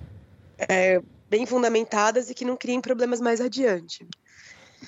é, 0.58 1.00
bem 1.28 1.44
fundamentadas 1.44 2.30
e 2.30 2.34
que 2.34 2.44
não 2.44 2.56
criem 2.56 2.80
problemas 2.80 3.20
mais 3.20 3.40
adiante. 3.40 4.06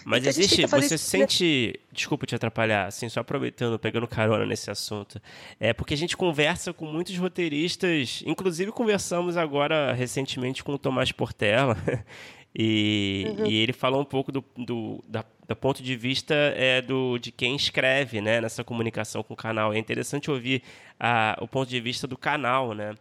Mas 0.04 0.26
existe, 0.26 0.66
você 0.66 0.98
sente, 0.98 1.78
desculpa 1.92 2.26
te 2.26 2.34
atrapalhar, 2.34 2.86
assim, 2.86 3.08
só 3.08 3.20
aproveitando, 3.20 3.78
pegando 3.78 4.06
carona 4.06 4.44
nesse 4.44 4.70
assunto, 4.70 5.20
é 5.60 5.72
porque 5.72 5.94
a 5.94 5.96
gente 5.96 6.16
conversa 6.16 6.72
com 6.72 6.86
muitos 6.86 7.16
roteiristas, 7.16 8.22
inclusive 8.26 8.72
conversamos 8.72 9.36
agora 9.36 9.92
recentemente 9.92 10.64
com 10.64 10.72
o 10.72 10.78
Tomás 10.78 11.12
Portela, 11.12 11.76
e, 12.54 13.26
uhum. 13.38 13.46
e 13.46 13.56
ele 13.56 13.72
falou 13.72 14.00
um 14.00 14.04
pouco 14.04 14.32
do, 14.32 14.44
do, 14.56 15.04
da, 15.06 15.24
do 15.46 15.56
ponto 15.56 15.82
de 15.82 15.96
vista 15.96 16.34
é, 16.34 16.80
do, 16.80 17.18
de 17.18 17.30
quem 17.30 17.54
escreve, 17.54 18.20
né, 18.20 18.40
nessa 18.40 18.64
comunicação 18.64 19.22
com 19.22 19.34
o 19.34 19.36
canal. 19.36 19.72
É 19.72 19.78
interessante 19.78 20.30
ouvir 20.30 20.62
a, 20.98 21.36
o 21.40 21.48
ponto 21.48 21.68
de 21.68 21.80
vista 21.80 22.06
do 22.06 22.16
canal, 22.16 22.74
né? 22.74 22.94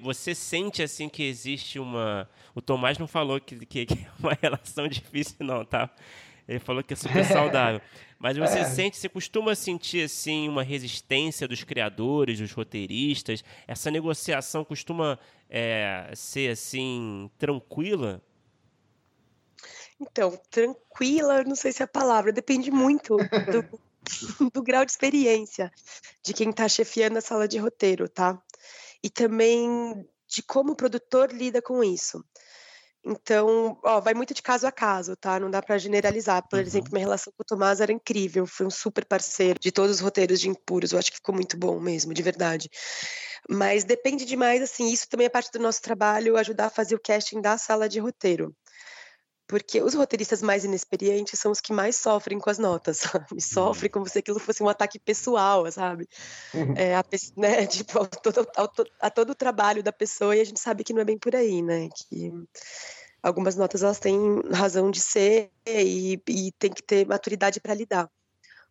você 0.00 0.34
sente 0.34 0.80
assim 0.82 1.08
que 1.08 1.24
existe 1.24 1.78
uma. 1.80 2.28
O 2.54 2.62
Tomás 2.62 2.98
não 2.98 3.08
falou 3.08 3.40
que, 3.40 3.66
que, 3.66 3.86
que 3.86 3.94
é 3.94 4.08
uma 4.20 4.36
relação 4.40 4.86
difícil, 4.86 5.36
não, 5.40 5.64
tá? 5.64 5.90
Ele 6.46 6.58
falou 6.58 6.82
que 6.82 6.92
é 6.92 6.96
super 6.96 7.24
saudável. 7.26 7.80
Mas 8.18 8.36
você 8.36 8.60
é. 8.60 8.64
sente, 8.64 8.96
você 8.96 9.08
costuma 9.08 9.54
sentir 9.54 10.04
assim 10.04 10.48
uma 10.48 10.62
resistência 10.62 11.48
dos 11.48 11.64
criadores, 11.64 12.38
dos 12.38 12.52
roteiristas? 12.52 13.42
Essa 13.66 13.90
negociação 13.90 14.64
costuma 14.64 15.18
é, 15.50 16.10
ser 16.14 16.50
assim 16.50 17.30
tranquila? 17.38 18.22
Então, 20.00 20.38
tranquila, 20.50 21.44
não 21.44 21.54
sei 21.54 21.72
se 21.72 21.82
é 21.82 21.84
a 21.84 21.88
palavra, 21.88 22.32
depende 22.32 22.70
muito 22.70 23.16
do, 23.16 23.80
do 24.52 24.62
grau 24.62 24.84
de 24.84 24.90
experiência 24.90 25.72
de 26.22 26.32
quem 26.32 26.50
está 26.50 26.68
chefiando 26.68 27.18
a 27.18 27.20
sala 27.20 27.46
de 27.46 27.58
roteiro, 27.58 28.08
tá? 28.08 28.40
E 29.02 29.08
também 29.08 30.04
de 30.26 30.42
como 30.42 30.72
o 30.72 30.76
produtor 30.76 31.32
lida 31.32 31.60
com 31.60 31.84
isso. 31.84 32.24
Então, 33.04 33.78
ó, 33.82 34.00
vai 34.00 34.14
muito 34.14 34.32
de 34.32 34.42
caso 34.42 34.66
a 34.66 34.72
caso, 34.72 35.16
tá? 35.16 35.40
Não 35.40 35.50
dá 35.50 35.60
para 35.60 35.76
generalizar. 35.76 36.46
Por 36.48 36.58
uhum. 36.58 36.64
exemplo, 36.64 36.90
minha 36.92 37.04
relação 37.04 37.32
com 37.36 37.42
o 37.42 37.44
Tomás 37.44 37.80
era 37.80 37.92
incrível, 37.92 38.46
foi 38.46 38.66
um 38.66 38.70
super 38.70 39.04
parceiro 39.04 39.58
de 39.58 39.72
todos 39.72 39.96
os 39.96 40.00
roteiros 40.00 40.40
de 40.40 40.48
Impuros. 40.48 40.92
Eu 40.92 40.98
acho 40.98 41.10
que 41.10 41.16
ficou 41.16 41.34
muito 41.34 41.56
bom 41.56 41.80
mesmo, 41.80 42.14
de 42.14 42.22
verdade. 42.22 42.68
Mas 43.48 43.82
depende 43.82 44.24
demais, 44.24 44.62
assim, 44.62 44.92
isso 44.92 45.08
também 45.08 45.26
é 45.26 45.30
parte 45.30 45.50
do 45.50 45.58
nosso 45.58 45.82
trabalho, 45.82 46.36
ajudar 46.36 46.66
a 46.66 46.70
fazer 46.70 46.94
o 46.94 47.00
casting 47.00 47.40
da 47.40 47.58
sala 47.58 47.88
de 47.88 47.98
roteiro 47.98 48.54
porque 49.52 49.82
os 49.82 49.92
roteiristas 49.92 50.40
mais 50.40 50.64
inexperientes 50.64 51.38
são 51.38 51.52
os 51.52 51.60
que 51.60 51.74
mais 51.74 51.96
sofrem 51.96 52.38
com 52.38 52.48
as 52.48 52.56
notas, 52.56 52.96
sabe? 53.04 53.38
Sofrem 53.38 53.90
como 53.90 54.08
se 54.08 54.18
aquilo 54.18 54.40
fosse 54.40 54.62
um 54.62 54.68
ataque 54.68 54.98
pessoal, 54.98 55.70
sabe? 55.70 56.08
Uhum. 56.54 56.72
É, 56.74 56.94
a, 56.94 57.04
né? 57.36 57.66
tipo, 57.66 57.98
a 57.98 58.06
todo, 58.06 58.48
a 58.98 59.10
todo 59.10 59.30
o 59.30 59.34
trabalho 59.34 59.82
da 59.82 59.92
pessoa 59.92 60.34
e 60.34 60.40
a 60.40 60.44
gente 60.44 60.58
sabe 60.58 60.82
que 60.82 60.94
não 60.94 61.02
é 61.02 61.04
bem 61.04 61.18
por 61.18 61.36
aí, 61.36 61.60
né? 61.60 61.90
Que 61.90 62.32
algumas 63.22 63.54
notas 63.54 63.82
elas 63.82 63.98
têm 63.98 64.16
razão 64.50 64.90
de 64.90 65.00
ser 65.00 65.50
e, 65.66 66.18
e 66.26 66.50
tem 66.52 66.72
que 66.72 66.82
ter 66.82 67.06
maturidade 67.06 67.60
para 67.60 67.74
lidar 67.74 68.10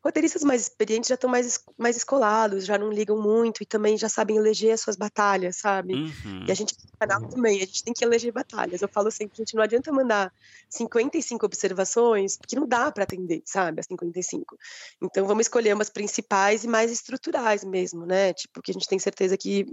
roteiristas 0.04 0.44
mais 0.44 0.64
experientes 0.64 1.08
já 1.08 1.16
estão 1.16 1.30
mais, 1.30 1.64
mais 1.78 1.96
escolados, 1.96 2.66
já 2.66 2.78
não 2.78 2.90
ligam 2.92 3.22
muito 3.22 3.62
e 3.62 3.66
também 3.66 3.98
já 3.98 4.10
sabem 4.10 4.38
eleger 4.38 4.74
as 4.74 4.82
suas 4.82 4.96
batalhas, 4.96 5.58
sabe? 5.58 5.94
Uhum. 5.94 6.46
E 6.48 6.52
a 6.52 6.56
gente 6.56 6.76
canal 7.00 7.28
também, 7.28 7.58
a 7.58 7.66
gente 7.66 7.84
tem 7.84 7.94
que 7.94 8.04
eleger 8.04 8.32
batalhas. 8.32 8.82
Eu 8.82 8.88
falo 8.88 9.10
sempre, 9.10 9.38
gente, 9.38 9.56
não 9.56 9.64
adianta 9.64 9.92
mandar 9.92 10.32
55 10.70 11.46
observações, 11.46 12.38
porque 12.38 12.56
não 12.56 12.68
dá 12.68 12.92
para 12.92 13.04
atender, 13.04 13.42
sabe, 13.46 13.80
as 13.80 13.88
55. 13.88 14.58
Então 15.02 15.26
vamos 15.26 15.46
escolher 15.46 15.74
umas 15.74 15.90
principais 15.90 16.64
e 16.64 16.68
mais 16.68 16.92
estruturais 16.92 17.64
mesmo, 17.64 18.06
né? 18.06 18.34
Tipo, 18.34 18.62
que 18.62 18.72
a 18.72 18.74
gente 18.74 18.88
tem 18.88 19.00
certeza 19.00 19.36
que, 19.36 19.66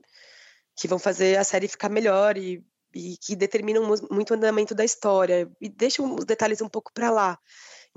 que 0.74 0.88
vão 0.88 0.98
fazer 0.98 1.38
a 1.38 1.44
série 1.44 1.68
ficar 1.68 1.88
melhor 1.88 2.38
e, 2.38 2.64
e 2.94 3.16
que 3.18 3.36
determinam 3.36 3.84
muito 4.10 4.30
o 4.30 4.34
andamento 4.34 4.74
da 4.74 4.84
história 4.84 5.50
e 5.60 5.68
deixam 5.68 6.14
os 6.14 6.24
detalhes 6.24 6.60
um 6.62 6.68
pouco 6.68 6.92
para 6.92 7.10
lá. 7.10 7.38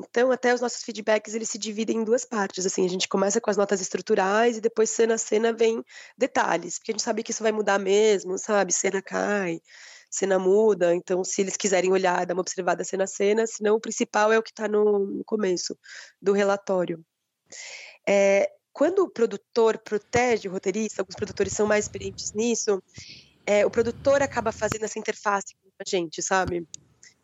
Então, 0.09 0.31
até 0.31 0.53
os 0.53 0.61
nossos 0.61 0.83
feedbacks, 0.83 1.33
eles 1.33 1.49
se 1.49 1.57
dividem 1.57 1.97
em 1.97 2.03
duas 2.03 2.25
partes, 2.25 2.65
assim, 2.65 2.85
a 2.85 2.89
gente 2.89 3.07
começa 3.07 3.39
com 3.41 3.49
as 3.49 3.57
notas 3.57 3.81
estruturais 3.81 4.57
e 4.57 4.61
depois 4.61 4.89
cena 4.89 5.15
a 5.15 5.17
cena 5.17 5.53
vem 5.53 5.83
detalhes, 6.17 6.77
porque 6.77 6.91
a 6.91 6.93
gente 6.93 7.03
sabe 7.03 7.23
que 7.23 7.31
isso 7.31 7.43
vai 7.43 7.51
mudar 7.51 7.79
mesmo, 7.79 8.37
sabe? 8.37 8.73
Cena 8.73 9.01
cai, 9.01 9.61
cena 10.09 10.37
muda, 10.37 10.93
então 10.93 11.23
se 11.23 11.41
eles 11.41 11.55
quiserem 11.55 11.91
olhar, 11.91 12.25
dar 12.25 12.33
uma 12.33 12.41
observada 12.41 12.83
cena 12.83 13.05
a 13.05 13.07
cena, 13.07 13.47
senão 13.47 13.75
o 13.75 13.79
principal 13.79 14.31
é 14.31 14.37
o 14.37 14.43
que 14.43 14.51
está 14.51 14.67
no, 14.67 15.23
começo 15.25 15.77
do 16.21 16.33
relatório. 16.33 17.03
É, 18.07 18.49
quando 18.73 18.99
o 18.99 19.09
produtor 19.09 19.77
protege 19.77 20.47
o 20.47 20.51
roteirista, 20.51 21.01
alguns 21.01 21.15
produtores 21.15 21.53
são 21.53 21.67
mais 21.67 21.85
experientes 21.85 22.33
nisso, 22.33 22.81
é, 23.45 23.65
o 23.65 23.71
produtor 23.71 24.21
acaba 24.21 24.51
fazendo 24.51 24.85
essa 24.85 24.99
interface 24.99 25.55
com 25.55 25.69
a 25.79 25.89
gente, 25.89 26.21
sabe? 26.21 26.67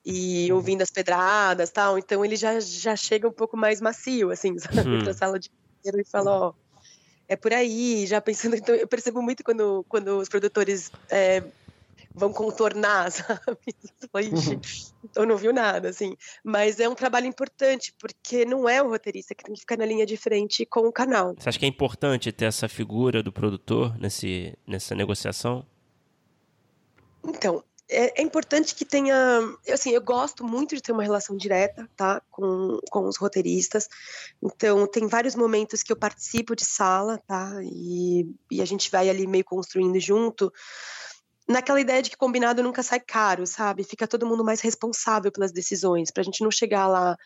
E 0.10 0.50
ouvindo 0.54 0.82
as 0.82 0.90
pedradas 0.90 1.70
tal, 1.70 1.98
então 1.98 2.24
ele 2.24 2.38
já, 2.38 2.58
já 2.62 2.96
chega 2.96 3.28
um 3.28 3.32
pouco 3.32 3.58
mais 3.58 3.82
macio, 3.82 4.32
assim, 4.32 4.58
sabe, 4.58 4.88
hum. 4.88 5.04
pra 5.04 5.14
sala 5.14 5.38
de 5.38 5.52
e 5.84 6.04
fala, 6.06 6.32
ó, 6.32 6.54
é 7.28 7.36
por 7.36 7.54
aí, 7.54 8.06
já 8.08 8.22
pensando, 8.22 8.56
então 8.56 8.74
eu 8.74 8.88
percebo 8.88 9.22
muito 9.22 9.44
quando, 9.44 9.86
quando 9.88 10.18
os 10.18 10.30
produtores 10.30 10.92
é, 11.10 11.44
vão 12.14 12.32
contornar, 12.32 13.12
sabe? 13.12 13.58
então 15.04 15.26
não 15.26 15.38
viu 15.38 15.54
nada, 15.54 15.90
assim. 15.90 16.16
Mas 16.44 16.80
é 16.80 16.90
um 16.90 16.96
trabalho 16.96 17.28
importante, 17.28 17.94
porque 18.00 18.44
não 18.44 18.68
é 18.68 18.82
o 18.82 18.90
roteirista 18.90 19.36
que 19.36 19.44
tem 19.44 19.54
que 19.54 19.62
ficar 19.62 19.78
na 19.78 19.86
linha 19.86 20.06
de 20.06 20.18
frente 20.18 20.66
com 20.66 20.88
o 20.88 20.92
canal. 20.92 21.36
Você 21.38 21.48
acha 21.48 21.60
que 21.60 21.66
é 21.66 21.70
importante 21.70 22.32
ter 22.32 22.46
essa 22.46 22.68
figura 22.68 23.22
do 23.22 23.32
produtor 23.32 23.98
nesse, 23.98 24.58
nessa 24.66 24.96
negociação? 24.96 25.66
Então, 27.24 27.64
é, 27.90 28.22
é, 28.22 28.24
importante 28.24 28.76
que 28.76 28.84
tenha. 28.84 29.16
Assim, 29.72 29.92
eu 29.92 30.02
gosto 30.02 30.44
muito 30.44 30.76
de 30.76 30.82
ter 30.82 30.92
uma 30.92 31.04
relação 31.04 31.38
direta, 31.38 31.90
tá? 31.96 32.22
Com, 32.30 32.80
com 32.90 33.08
os 33.08 33.18
roteiristas. 33.18 33.88
Então, 34.42 34.86
tem 34.88 35.08
vários 35.08 35.36
momentos 35.36 35.84
que 35.84 35.92
eu 35.92 35.96
participo 35.96 36.56
de 36.56 36.66
sala, 36.66 37.22
tá? 37.26 37.52
E, 37.64 38.30
e 38.52 38.62
a 38.62 38.66
gente 38.66 38.92
vai 38.92 39.10
ali 39.10 39.26
meio 39.26 39.46
construindo 39.46 40.00
junto. 40.00 40.52
Naquela 41.48 41.80
ideia 41.80 42.02
de 42.02 42.10
que 42.10 42.18
combinado 42.18 42.62
nunca 42.62 42.84
sai 42.84 43.00
caro, 43.00 43.48
sabe? 43.48 43.84
Fica 43.86 44.06
todo 44.06 44.26
mundo 44.26 44.44
mais 44.44 44.60
responsável 44.60 45.32
pelas 45.32 45.54
decisões, 45.54 46.12
pra 46.12 46.24
gente 46.24 46.44
não 46.44 46.52
chegar 46.52 46.88
lá 46.88 47.18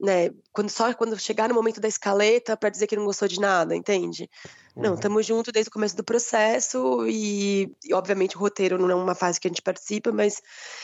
né, 0.00 0.30
quando 0.50 0.70
só 0.70 0.92
quando 0.94 1.18
chegar 1.18 1.48
no 1.48 1.54
momento 1.54 1.80
da 1.80 1.86
escaleta 1.86 2.56
para 2.56 2.70
dizer 2.70 2.86
que 2.86 2.96
não 2.96 3.04
gostou 3.04 3.28
de 3.28 3.38
nada, 3.38 3.76
entende? 3.76 4.30
Uhum. 4.74 4.82
Não, 4.82 4.94
estamos 4.94 5.26
juntos 5.26 5.52
desde 5.52 5.68
o 5.68 5.72
começo 5.72 5.94
do 5.94 6.02
processo 6.02 7.06
e, 7.06 7.70
e, 7.84 7.92
obviamente, 7.92 8.36
o 8.36 8.40
roteiro 8.40 8.78
não 8.78 8.90
é 8.90 8.94
uma 8.94 9.14
fase 9.14 9.38
que 9.38 9.46
a 9.46 9.50
gente 9.50 9.60
participa, 9.60 10.10
mas 10.10 10.40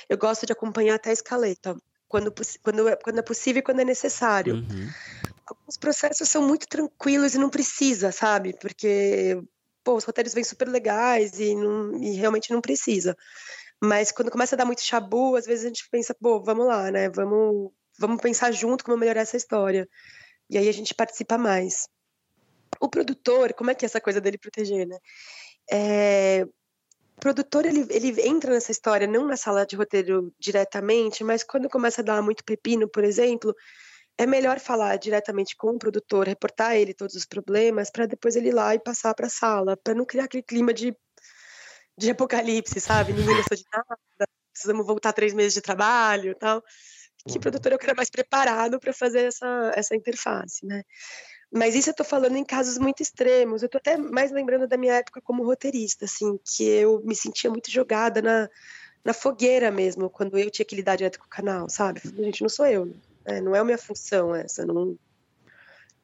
eu 0.09 0.19
gosto 0.19 0.45
de 0.45 0.53
acompanhar 0.53 0.97
até 0.97 1.11
a 1.11 1.15
escaleta, 1.15 1.75
quando, 2.07 2.33
quando, 2.63 2.89
é, 2.89 2.97
quando 2.97 3.19
é 3.19 3.23
possível 3.23 3.61
e 3.61 3.63
quando 3.63 3.81
é 3.81 3.85
necessário. 3.85 4.57
Uhum. 4.57 4.91
Alguns 5.47 5.77
processos 5.79 6.29
são 6.29 6.43
muito 6.43 6.69
tranquilos 6.69 7.35
e 7.35 7.39
não 7.39 7.49
precisa, 7.49 8.13
sabe? 8.13 8.55
Porque, 8.61 9.41
pô, 9.83 9.95
os 9.95 10.05
roteiros 10.05 10.35
vêm 10.35 10.45
super 10.45 10.69
legais 10.69 11.41
e, 11.41 11.55
não, 11.55 11.97
e 12.03 12.17
realmente 12.17 12.53
não 12.53 12.61
precisa. 12.61 13.17
Mas 13.81 14.13
quando 14.13 14.31
começa 14.31 14.55
a 14.55 14.59
dar 14.59 14.65
muito 14.67 14.83
chabu, 14.83 15.37
às 15.37 15.47
vezes 15.47 15.65
a 15.65 15.69
gente 15.69 15.89
pensa, 15.91 16.15
pô, 16.15 16.43
vamos 16.43 16.67
lá, 16.67 16.91
né? 16.91 17.09
Vamos 17.09 17.71
vamos 17.99 18.21
pensar 18.21 18.53
junto 18.53 18.85
como 18.85 18.97
melhorar 18.97 19.23
essa 19.23 19.37
história. 19.37 19.89
E 20.49 20.57
aí 20.59 20.69
a 20.69 20.73
gente 20.73 20.95
participa 20.95 21.37
mais. 21.37 21.89
O 22.81 22.89
produtor, 22.89 23.55
como 23.55 23.71
é 23.71 23.75
que 23.75 23.85
é 23.85 23.87
essa 23.87 24.01
coisa 24.01 24.21
dele 24.21 24.39
proteger, 24.39 24.87
né? 24.87 24.99
É, 25.71 26.47
o 27.17 27.21
produtor, 27.21 27.65
ele, 27.65 27.87
ele 27.91 28.21
entra 28.29 28.53
nessa 28.53 28.71
história, 28.71 29.07
não 29.07 29.27
na 29.27 29.37
sala 29.37 29.67
de 29.67 29.75
roteiro 29.75 30.33
diretamente, 30.39 31.25
mas 31.25 31.43
quando 31.43 31.69
começa 31.69 32.03
a 32.03 32.05
dar 32.05 32.23
muito 32.23 32.45
pepino, 32.45 32.89
por 32.89 33.03
exemplo, 33.03 33.55
é 34.19 34.27
melhor 34.27 34.61
falar 34.61 34.97
diretamente 34.97 35.57
com 35.57 35.71
o 35.71 35.79
produtor, 35.79 36.27
reportar 36.27 36.77
ele 36.77 36.95
todos 36.95 37.15
os 37.15 37.25
problemas, 37.25 37.91
para 37.91 38.07
depois 38.07 38.37
ele 38.37 38.49
ir 38.49 38.55
lá 38.55 38.75
e 38.75 38.79
passar 38.79 39.15
para 39.15 39.27
a 39.27 39.31
sala, 39.31 39.77
para 39.77 39.95
não 39.95 40.05
criar 40.05 40.25
aquele 40.25 40.43
clima 40.43 40.73
de, 40.75 40.95
de 41.99 42.11
apocalipse, 42.11 42.81
sabe? 42.81 43.13
Ninguém 43.13 43.37
gostou 43.37 43.57
de 43.57 43.65
nada, 43.73 43.99
precisamos 44.53 44.87
voltar 44.87 45.13
três 45.13 45.33
meses 45.35 45.55
de 45.55 45.61
trabalho 45.61 46.35
tal 46.35 46.63
que 47.27 47.39
produtor 47.39 47.73
eu 47.73 47.79
quero 47.79 47.97
mais 47.97 48.11
preparado 48.11 48.79
para 48.79 48.93
fazer 48.93 49.25
essa, 49.25 49.73
essa 49.75 49.95
interface, 49.95 50.65
né? 50.65 50.83
Mas 51.53 51.75
isso 51.75 51.89
eu 51.91 51.93
estou 51.93 52.07
falando 52.07 52.37
em 52.37 52.45
casos 52.45 52.77
muito 52.77 53.03
extremos. 53.03 53.63
Eu 53.63 53.67
estou 53.67 53.79
até 53.79 53.97
mais 53.97 54.31
lembrando 54.31 54.67
da 54.67 54.77
minha 54.77 54.95
época 54.95 55.21
como 55.21 55.45
roteirista, 55.45 56.05
assim, 56.05 56.39
que 56.45 56.65
eu 56.65 57.01
me 57.05 57.15
sentia 57.15 57.51
muito 57.51 57.71
jogada 57.71 58.21
na, 58.21 58.49
na 59.05 59.13
fogueira 59.13 59.71
mesmo, 59.71 60.11
quando 60.11 60.37
eu 60.37 60.51
tinha 60.51 60.67
que 60.67 60.75
lidar 60.75 60.97
direto 60.97 61.19
com 61.19 61.27
o 61.27 61.31
canal, 61.31 61.71
sabe? 61.71 62.01
Gente, 62.05 62.43
não 62.43 62.49
sou 62.49 62.67
eu, 62.67 62.87
né? 63.25 63.41
não 63.41 63.55
é 63.55 63.61
a 63.61 63.65
minha 63.65 63.79
função 63.79 64.35
essa, 64.35 64.67
não, 64.67 64.99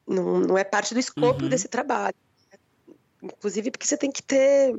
não, 0.07 0.39
não 0.39 0.57
é 0.57 0.63
parte 0.63 0.93
do 0.93 0.99
escopo 0.99 1.43
uhum. 1.43 1.49
desse 1.49 1.67
trabalho. 1.67 2.15
Inclusive 3.21 3.71
porque 3.71 3.85
você 3.85 3.97
tem 3.97 4.11
que 4.11 4.23
ter 4.23 4.73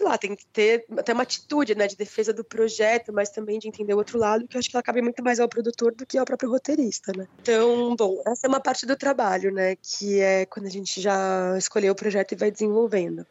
sei 0.00 0.08
lá, 0.08 0.16
tem 0.16 0.34
que 0.34 0.46
ter 0.46 0.86
até 0.96 1.12
uma 1.12 1.24
atitude, 1.24 1.74
né, 1.74 1.86
de 1.86 1.94
defesa 1.94 2.32
do 2.32 2.42
projeto, 2.42 3.12
mas 3.12 3.28
também 3.28 3.58
de 3.58 3.68
entender 3.68 3.92
o 3.92 3.98
outro 3.98 4.18
lado, 4.18 4.48
que 4.48 4.56
eu 4.56 4.58
acho 4.58 4.70
que 4.70 4.74
ela 4.74 4.82
cabe 4.82 5.02
muito 5.02 5.22
mais 5.22 5.38
ao 5.38 5.48
produtor 5.48 5.94
do 5.94 6.06
que 6.06 6.16
ao 6.16 6.24
próprio 6.24 6.50
roteirista, 6.50 7.12
né. 7.14 7.28
Então, 7.42 7.94
bom, 7.94 8.22
essa 8.26 8.46
é 8.46 8.48
uma 8.48 8.60
parte 8.60 8.86
do 8.86 8.96
trabalho, 8.96 9.52
né, 9.52 9.76
que 9.76 10.18
é 10.18 10.46
quando 10.46 10.66
a 10.66 10.70
gente 10.70 11.00
já 11.02 11.54
escolheu 11.58 11.92
o 11.92 11.96
projeto 11.96 12.32
e 12.32 12.36
vai 12.36 12.50
desenvolvendo. 12.50 13.26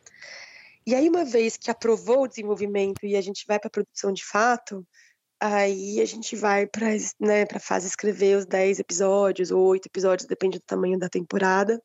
E 0.86 0.94
aí, 0.94 1.10
uma 1.10 1.26
vez 1.26 1.58
que 1.58 1.72
aprovou 1.72 2.24
o 2.24 2.28
desenvolvimento 2.28 3.04
e 3.04 3.16
a 3.16 3.22
gente 3.22 3.46
vai 3.48 3.58
para 3.58 3.68
a 3.68 3.72
produção 3.72 4.14
de 4.14 4.24
fato, 4.24 4.86
aí 5.40 6.00
a 6.00 6.06
gente 6.06 6.36
vai 6.36 6.68
para 6.68 6.88
né, 7.20 7.46
a 7.52 7.60
fase 7.60 7.88
escrever 7.88 8.38
os 8.38 8.46
10 8.46 8.78
episódios 8.78 9.50
ou 9.50 9.66
8 9.66 9.88
episódios, 9.88 10.28
depende 10.28 10.60
do 10.60 10.64
tamanho 10.66 11.00
da 11.00 11.10
temporada. 11.10 11.82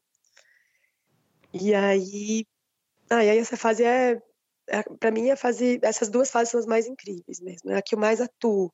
E 1.54 1.72
aí, 1.74 2.46
ah, 3.08 3.16
aí 3.16 3.38
essa 3.38 3.56
fase 3.56 3.84
é, 3.84 4.20
para 4.98 5.10
mim 5.10 5.30
a 5.30 5.36
fase, 5.36 5.78
essas 5.82 6.08
duas 6.08 6.30
fases 6.30 6.50
são 6.50 6.60
as 6.60 6.66
mais 6.66 6.86
incríveis 6.86 7.40
mesmo, 7.40 7.70
é 7.70 7.76
a 7.76 7.82
que 7.82 7.94
eu 7.94 7.98
mais 7.98 8.20
atuo, 8.20 8.72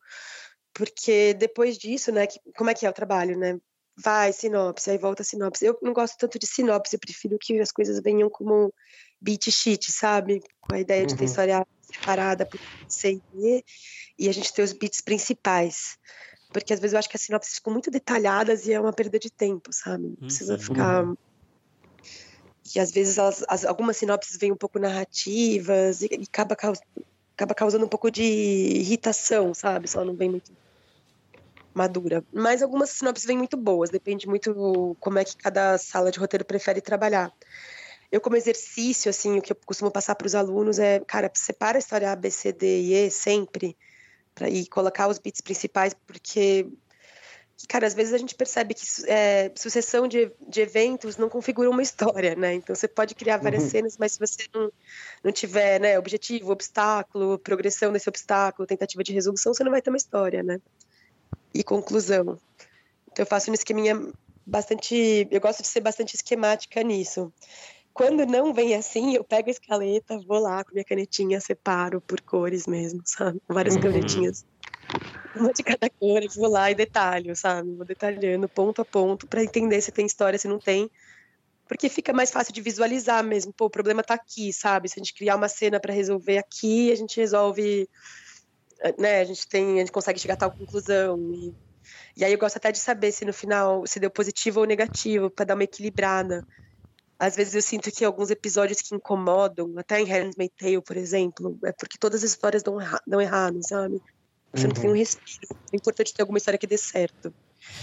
porque 0.73 1.35
depois 1.35 1.77
disso, 1.77 2.13
né, 2.13 2.27
que, 2.27 2.39
como 2.57 2.71
é 2.71 2.75
que 2.75 2.87
é 2.87 2.91
o 2.91 2.93
trabalho, 2.93 3.39
né? 3.39 3.59
Vai, 4.03 4.33
sinopse, 4.33 4.91
aí 4.91 4.97
volta 4.97 5.23
sinopse. 5.23 5.65
Eu 5.65 5.79
não 5.83 5.93
gosto 5.93 6.17
tanto 6.17 6.39
de 6.39 6.47
sinopse, 6.47 6.95
eu 6.95 7.01
prefiro 7.01 7.37
que 7.39 7.59
as 7.61 7.71
coisas 7.71 8.01
venham 8.01 8.31
como 8.31 8.73
beat 9.21 9.51
sheet, 9.51 9.93
sabe? 9.93 10.41
Com 10.61 10.75
a 10.75 10.81
ideia 10.81 11.05
de 11.05 11.15
ter 11.15 11.25
uhum. 11.25 11.27
história 11.27 11.67
separada 11.83 12.47
por 12.47 12.59
C 12.89 13.21
e 13.35 13.47
E, 13.47 13.65
e 14.19 14.29
a 14.29 14.33
gente 14.33 14.55
ter 14.55 14.63
os 14.63 14.73
beats 14.73 15.03
principais. 15.03 15.99
Porque 16.53 16.73
às 16.73 16.81
vezes 16.81 16.95
eu 16.95 16.99
acho 16.99 17.11
que 17.11 17.17
as 17.17 17.23
sinopses 17.23 17.57
ficam 17.57 17.73
muito 17.73 17.91
detalhadas 17.91 18.67
e 18.67 18.73
é 18.73 18.81
uma 18.81 18.93
perda 18.93 19.19
de 19.19 19.31
tempo, 19.31 19.71
sabe? 19.73 20.17
Precisa 20.17 20.55
uhum. 20.55 20.61
ficar 20.61 21.05
que 22.71 22.79
às 22.79 22.93
vezes 22.93 23.19
as, 23.19 23.45
as, 23.49 23.65
algumas 23.65 23.97
sinopses 23.97 24.37
vêm 24.39 24.53
um 24.53 24.57
pouco 24.57 24.79
narrativas 24.79 26.03
e, 26.03 26.09
e 26.13 26.23
acaba, 26.23 26.57
acaba 27.35 27.53
causando 27.53 27.85
um 27.85 27.89
pouco 27.89 28.13
de 28.13 28.23
irritação, 28.23 29.53
sabe? 29.53 29.89
Só 29.89 30.05
não 30.05 30.15
vem 30.15 30.31
muito 30.31 30.53
madura. 31.75 32.25
Mas 32.33 32.63
algumas 32.63 32.91
sinopses 32.91 33.27
vêm 33.27 33.37
muito 33.37 33.57
boas, 33.57 33.91
depende 33.91 34.29
muito 34.29 34.97
como 35.01 35.19
é 35.19 35.25
que 35.25 35.37
cada 35.37 35.77
sala 35.79 36.13
de 36.13 36.21
roteiro 36.21 36.45
prefere 36.45 36.81
trabalhar. 36.81 37.33
Eu, 38.11 38.21
como 38.21 38.37
exercício, 38.37 39.11
assim, 39.11 39.39
o 39.39 39.43
que 39.43 39.51
eu 39.51 39.57
costumo 39.67 39.91
passar 39.91 40.15
para 40.15 40.27
os 40.27 40.37
alunos 40.37 40.79
é, 40.79 41.01
cara, 41.01 41.29
separa 41.35 41.77
a 41.77 41.81
história 41.81 42.13
A, 42.13 42.17
B, 42.17 42.31
C, 42.31 42.53
D 42.53 42.83
e 42.83 42.95
E 42.95 43.11
sempre, 43.11 43.77
pra, 44.33 44.49
e 44.49 44.65
colocar 44.69 45.09
os 45.09 45.19
bits 45.19 45.41
principais, 45.41 45.93
porque 46.07 46.69
cara, 47.69 47.87
às 47.87 47.95
vezes 47.95 48.13
a 48.13 48.19
gente 48.19 48.35
percebe 48.35 48.75
que 48.75 48.85
é, 49.07 49.51
sucessão 49.55 50.09
de, 50.09 50.31
de 50.49 50.61
eventos 50.61 51.17
não 51.17 51.29
configura 51.29 51.69
uma 51.71 51.83
história, 51.83 52.35
né? 52.35 52.55
Então 52.55 52.75
você 52.75 52.89
pode 52.89 53.15
criar 53.15 53.39
várias 53.39 53.65
uhum. 53.65 53.71
cenas, 53.71 53.97
mas 53.99 54.13
se 54.13 54.19
você 54.19 54.45
não, 54.55 54.73
não 55.25 55.33
tiver 55.33 55.81
né, 55.81 55.99
objetivo, 55.99 56.53
obstáculo, 56.53 57.39
progressão 57.39 57.93
desse 57.93 58.09
obstáculo, 58.09 58.67
tentativa 58.67 59.03
de 59.03 59.13
resolução, 59.13 59.53
você 59.53 59.65
não 59.65 59.71
vai 59.71 59.83
ter 59.83 59.91
uma 59.91 59.97
história, 59.97 60.43
né? 60.43 60.61
E 61.53 61.63
conclusão. 61.63 62.39
Então 63.13 63.25
eu 63.25 63.27
faço 63.27 63.51
um 63.51 63.55
esqueminha 63.55 64.01
bastante. 64.47 65.29
Eu 65.31 65.41
gosto 65.41 65.63
de 65.63 65.69
ser 65.69 65.81
bastante 65.81 66.15
esquemática 66.15 66.83
nisso. 66.83 67.33
Quando 67.93 68.25
não 68.25 68.55
vem 68.55 68.75
assim, 68.75 69.17
eu 69.17 69.25
pego 69.25 69.49
a 69.49 69.51
escaleta, 69.51 70.19
vou 70.27 70.39
lá 70.39 70.65
com 70.65 70.73
minha 70.73 70.85
canetinha, 70.85 71.41
separo 71.41 72.01
por 72.01 72.21
cores 72.21 72.67
mesmo, 72.67 73.03
sabe? 73.05 73.43
Várias 73.49 73.75
uhum. 73.75 73.83
canetinhas 73.83 74.45
uma 75.35 75.53
de 75.53 75.63
cada 75.63 75.89
cor, 75.91 76.21
vou 76.35 76.49
lá 76.49 76.71
e 76.71 76.75
detalho, 76.75 77.35
sabe? 77.37 77.75
Vou 77.75 77.85
detalhando 77.85 78.49
ponto 78.49 78.83
a 78.83 78.85
ponto 78.85 79.27
para 79.27 79.43
entender 79.43 79.81
se 79.81 79.93
tem 79.93 80.07
história, 80.07 80.39
se 80.39 80.49
não 80.49 80.59
tem. 80.59 80.91
Porque 81.69 81.89
fica 81.89 82.13
mais 82.13 82.31
fácil 82.31 82.53
de 82.53 82.61
visualizar 82.61 83.23
mesmo. 83.23 83.53
Pô, 83.53 83.67
o 83.67 83.71
problema 83.71 84.03
tá 84.03 84.15
aqui, 84.15 84.53
sabe? 84.53 84.89
Se 84.89 84.99
a 84.99 85.01
gente 85.01 85.15
criar 85.15 85.37
uma 85.37 85.49
cena 85.49 85.79
para 85.79 85.95
resolver 85.95 86.39
aqui, 86.39 86.91
a 86.91 86.97
gente 86.97 87.17
resolve, 87.17 87.89
né? 88.99 89.21
A 89.21 89.25
gente 89.25 89.47
tem, 89.49 89.77
a 89.77 89.79
gente 89.79 89.93
consegue 89.93 90.19
chegar 90.19 90.35
a 90.35 90.39
tal 90.39 90.51
conclusão. 90.51 91.17
E, 91.33 91.55
e 92.17 92.25
aí 92.25 92.33
eu 92.33 92.39
gosto 92.39 92.57
até 92.57 92.73
de 92.73 92.79
saber 92.79 93.13
se 93.13 93.25
no 93.25 93.33
final 93.33 93.87
se 93.87 94.01
deu 94.01 94.11
positivo 94.11 94.61
ou 94.61 94.67
negativo, 94.67 95.31
para 95.31 95.45
dar 95.45 95.55
uma 95.55 95.63
equilibrada. 95.63 96.45
Às 97.17 97.37
vezes 97.37 97.55
eu 97.55 97.63
sinto 97.63 97.93
que 97.93 98.05
alguns 98.05 98.31
episódios 98.31 98.81
que 98.81 98.95
incomodam, 98.95 99.75
até 99.77 100.01
em 100.01 100.07
Handmaid's 100.07 100.57
Tale, 100.59 100.83
por 100.83 100.97
exemplo, 100.97 101.57
é 101.65 101.71
porque 101.71 101.99
todas 102.01 102.25
as 102.25 102.31
histórias 102.31 102.63
dão, 102.63 102.79
dão 103.07 103.21
errado, 103.21 103.61
sabe? 103.63 104.03
Você 104.53 104.63
uhum. 104.63 104.69
não 104.69 104.81
tem 104.81 104.91
um 104.91 104.93
uhum. 104.93 104.99
respiro. 104.99 105.57
É 105.73 105.77
importante 105.77 106.13
ter 106.13 106.23
alguma 106.23 106.39
história 106.39 106.59
que 106.59 106.67
dê 106.67 106.77
certo. 106.77 107.33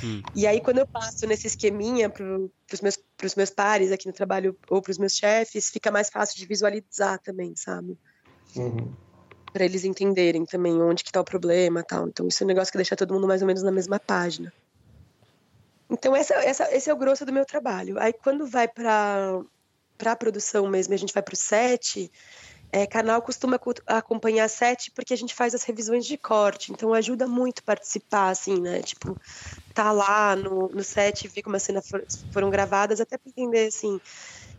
Hum. 0.04 0.22
E 0.36 0.46
aí, 0.46 0.60
quando 0.60 0.80
eu 0.80 0.88
passo 0.88 1.26
nesse 1.26 1.48
esqueminha 1.48 2.10
para 2.10 2.26
os 2.26 2.82
meus, 2.82 3.00
pros 3.16 3.36
meus 3.36 3.50
pares 3.50 3.92
aqui 3.92 4.08
no 4.08 4.14
trabalho 4.14 4.58
ou 4.70 4.82
para 4.82 4.92
os 4.92 4.98
meus 4.98 5.14
chefes, 5.16 5.70
fica 5.70 5.92
mais 5.92 6.10
fácil 6.10 6.38
de 6.38 6.46
visualizar 6.46 7.20
também, 7.20 7.56
sabe? 7.56 7.98
Uhum. 8.56 8.94
Para 9.54 9.66
eles 9.66 9.86
entenderem 9.86 10.46
também 10.46 10.82
onde 10.82 11.04
que 11.04 11.12
tá 11.12 11.22
o 11.22 11.24
problema 11.24 11.84
tal. 11.84 12.08
Então, 12.08 12.28
isso 12.28 12.44
é 12.44 12.46
um 12.46 12.48
negócio 12.48 12.72
que 12.72 12.78
deixa 12.78 12.96
todo 12.96 13.14
mundo 13.14 13.28
mais 13.28 13.42
ou 13.42 13.48
menos 13.48 13.64
na 13.64 13.72
mesma 13.72 14.00
página. 14.00 14.52
Então, 15.90 16.16
essa, 16.16 16.34
essa, 16.34 16.76
esse 16.76 16.90
é 16.90 16.94
o 16.94 16.98
grosso 16.98 17.26
do 17.26 17.32
meu 17.32 17.46
trabalho. 17.46 17.98
Aí, 18.00 18.12
quando 18.12 18.46
vai 18.46 18.68
para 18.68 19.42
a 20.06 20.16
produção 20.16 20.68
mesmo, 20.68 20.94
a 20.94 20.98
gente 20.98 21.14
vai 21.14 21.24
para 21.24 21.34
o 21.34 21.38
set, 21.38 22.12
é, 22.72 22.86
canal 22.86 23.22
costuma 23.22 23.60
acompanhar 23.86 24.50
set 24.50 24.92
porque 24.92 25.14
a 25.14 25.18
gente 25.18 25.34
faz 25.34 25.56
as 25.56 25.64
revisões 25.64 26.06
de 26.06 26.18
corte, 26.18 26.72
então 26.72 26.94
ajuda 26.94 27.26
muito 27.28 27.64
participar, 27.64 28.30
assim, 28.30 28.60
né? 28.60 28.82
Tipo, 28.82 29.18
tá 29.74 29.92
lá 29.92 30.36
no, 30.36 30.68
no 30.70 30.84
set, 30.84 31.28
ver 31.28 31.42
como 31.42 31.56
as 31.56 31.64
cenas 31.64 31.88
for, 31.88 32.04
foram 32.32 32.50
gravadas, 32.50 33.00
até 33.00 33.18
para 33.18 33.30
entender, 33.30 33.68
assim, 33.68 33.96
o 33.96 34.02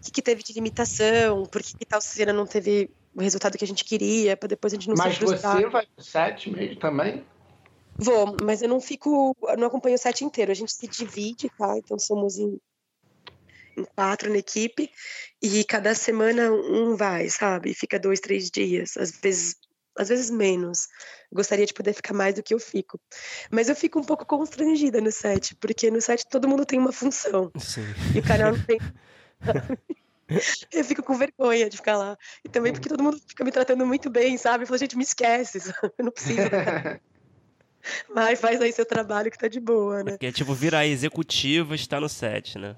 que, 0.02 0.10
que, 0.10 0.22
teve 0.22 0.42
de 0.42 0.52
limitação, 0.52 1.44
por 1.44 1.62
que, 1.62 1.74
que 1.76 1.84
tal 1.84 2.00
cena 2.00 2.32
não 2.32 2.46
teve 2.46 2.90
o 3.14 3.20
resultado 3.20 3.58
que 3.58 3.64
a 3.64 3.68
gente 3.68 3.84
queria, 3.84 4.36
para 4.36 4.48
depois 4.48 4.72
a 4.72 4.76
gente 4.76 4.88
não 4.88 4.96
mas 4.96 5.14
se 5.14 5.18
frustrar. 5.18 5.54
Mas 5.54 5.64
você 5.64 5.70
vai 5.70 5.86
pro 5.86 6.04
set 6.04 6.50
mesmo 6.50 6.76
também? 6.76 7.24
Vou, 7.98 8.36
mas 8.44 8.62
eu 8.62 8.68
não 8.68 8.80
fico, 8.80 9.36
eu 9.42 9.56
não 9.56 9.66
acompanho 9.66 9.96
o 9.96 9.98
set 9.98 10.24
inteiro. 10.24 10.52
A 10.52 10.54
gente 10.54 10.72
se 10.72 10.86
divide, 10.86 11.50
tá? 11.58 11.76
Então 11.76 11.98
somos 11.98 12.38
em 12.38 12.58
quatro 13.84 14.30
na 14.30 14.38
equipe 14.38 14.90
e 15.42 15.64
cada 15.64 15.94
semana 15.94 16.50
um 16.52 16.96
vai, 16.96 17.28
sabe? 17.28 17.74
Fica 17.74 17.98
dois, 17.98 18.20
três 18.20 18.50
dias, 18.50 18.96
às 18.96 19.12
vezes, 19.20 19.56
às 19.96 20.08
vezes 20.08 20.30
menos. 20.30 20.86
Gostaria 21.32 21.66
de 21.66 21.74
poder 21.74 21.92
ficar 21.92 22.14
mais 22.14 22.34
do 22.34 22.42
que 22.42 22.54
eu 22.54 22.58
fico, 22.58 23.00
mas 23.50 23.68
eu 23.68 23.76
fico 23.76 23.98
um 23.98 24.04
pouco 24.04 24.24
constrangida 24.24 25.00
no 25.00 25.12
set, 25.12 25.54
porque 25.56 25.90
no 25.90 26.00
set 26.00 26.26
todo 26.28 26.48
mundo 26.48 26.66
tem 26.66 26.78
uma 26.78 26.92
função 26.92 27.50
Sim. 27.58 27.86
e 28.14 28.18
o 28.18 28.22
canal 28.22 28.52
não 28.52 28.64
tem. 28.64 28.78
Eu 30.70 30.84
fico 30.84 31.02
com 31.02 31.16
vergonha 31.16 31.70
de 31.70 31.78
ficar 31.78 31.96
lá. 31.96 32.16
E 32.44 32.50
também 32.50 32.70
porque 32.70 32.88
todo 32.88 33.02
mundo 33.02 33.18
fica 33.26 33.42
me 33.42 33.50
tratando 33.50 33.86
muito 33.86 34.10
bem, 34.10 34.36
sabe? 34.36 34.64
Eu 34.64 34.66
falo, 34.66 34.78
gente, 34.78 34.94
me 34.94 35.02
esquece, 35.02 35.58
sabe? 35.58 35.90
eu 35.96 36.04
não 36.04 36.12
preciso. 36.12 36.40
Mas 38.14 38.40
faz 38.40 38.60
aí 38.60 38.72
seu 38.72 38.84
trabalho 38.84 39.30
que 39.30 39.38
tá 39.38 39.48
de 39.48 39.60
boa, 39.60 40.02
né? 40.02 40.12
Porque 40.12 40.26
é 40.26 40.32
tipo 40.32 40.52
virar 40.52 40.86
executiva 40.86 41.74
está 41.74 42.00
no 42.00 42.08
set, 42.08 42.58
né? 42.58 42.76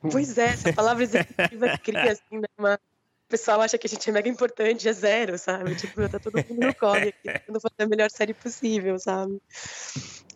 Pois 0.00 0.38
é, 0.38 0.46
essa 0.46 0.72
palavra 0.72 1.02
executiva 1.02 1.78
cria 1.78 2.12
assim, 2.12 2.38
né? 2.38 2.48
Uma... 2.58 2.74
O 2.74 3.30
pessoal 3.30 3.60
acha 3.60 3.78
que 3.78 3.86
a 3.86 3.90
gente 3.90 4.10
é 4.10 4.12
mega 4.12 4.28
importante, 4.28 4.88
é 4.88 4.92
zero, 4.92 5.38
sabe? 5.38 5.76
Tipo, 5.76 6.08
tá 6.08 6.18
todo 6.18 6.44
mundo 6.48 6.66
no 6.66 6.74
corre 6.74 7.10
aqui, 7.10 7.22
tentando 7.46 7.60
fazer 7.60 7.82
a 7.84 7.86
melhor 7.86 8.10
série 8.10 8.34
possível, 8.34 8.98
sabe? 8.98 9.40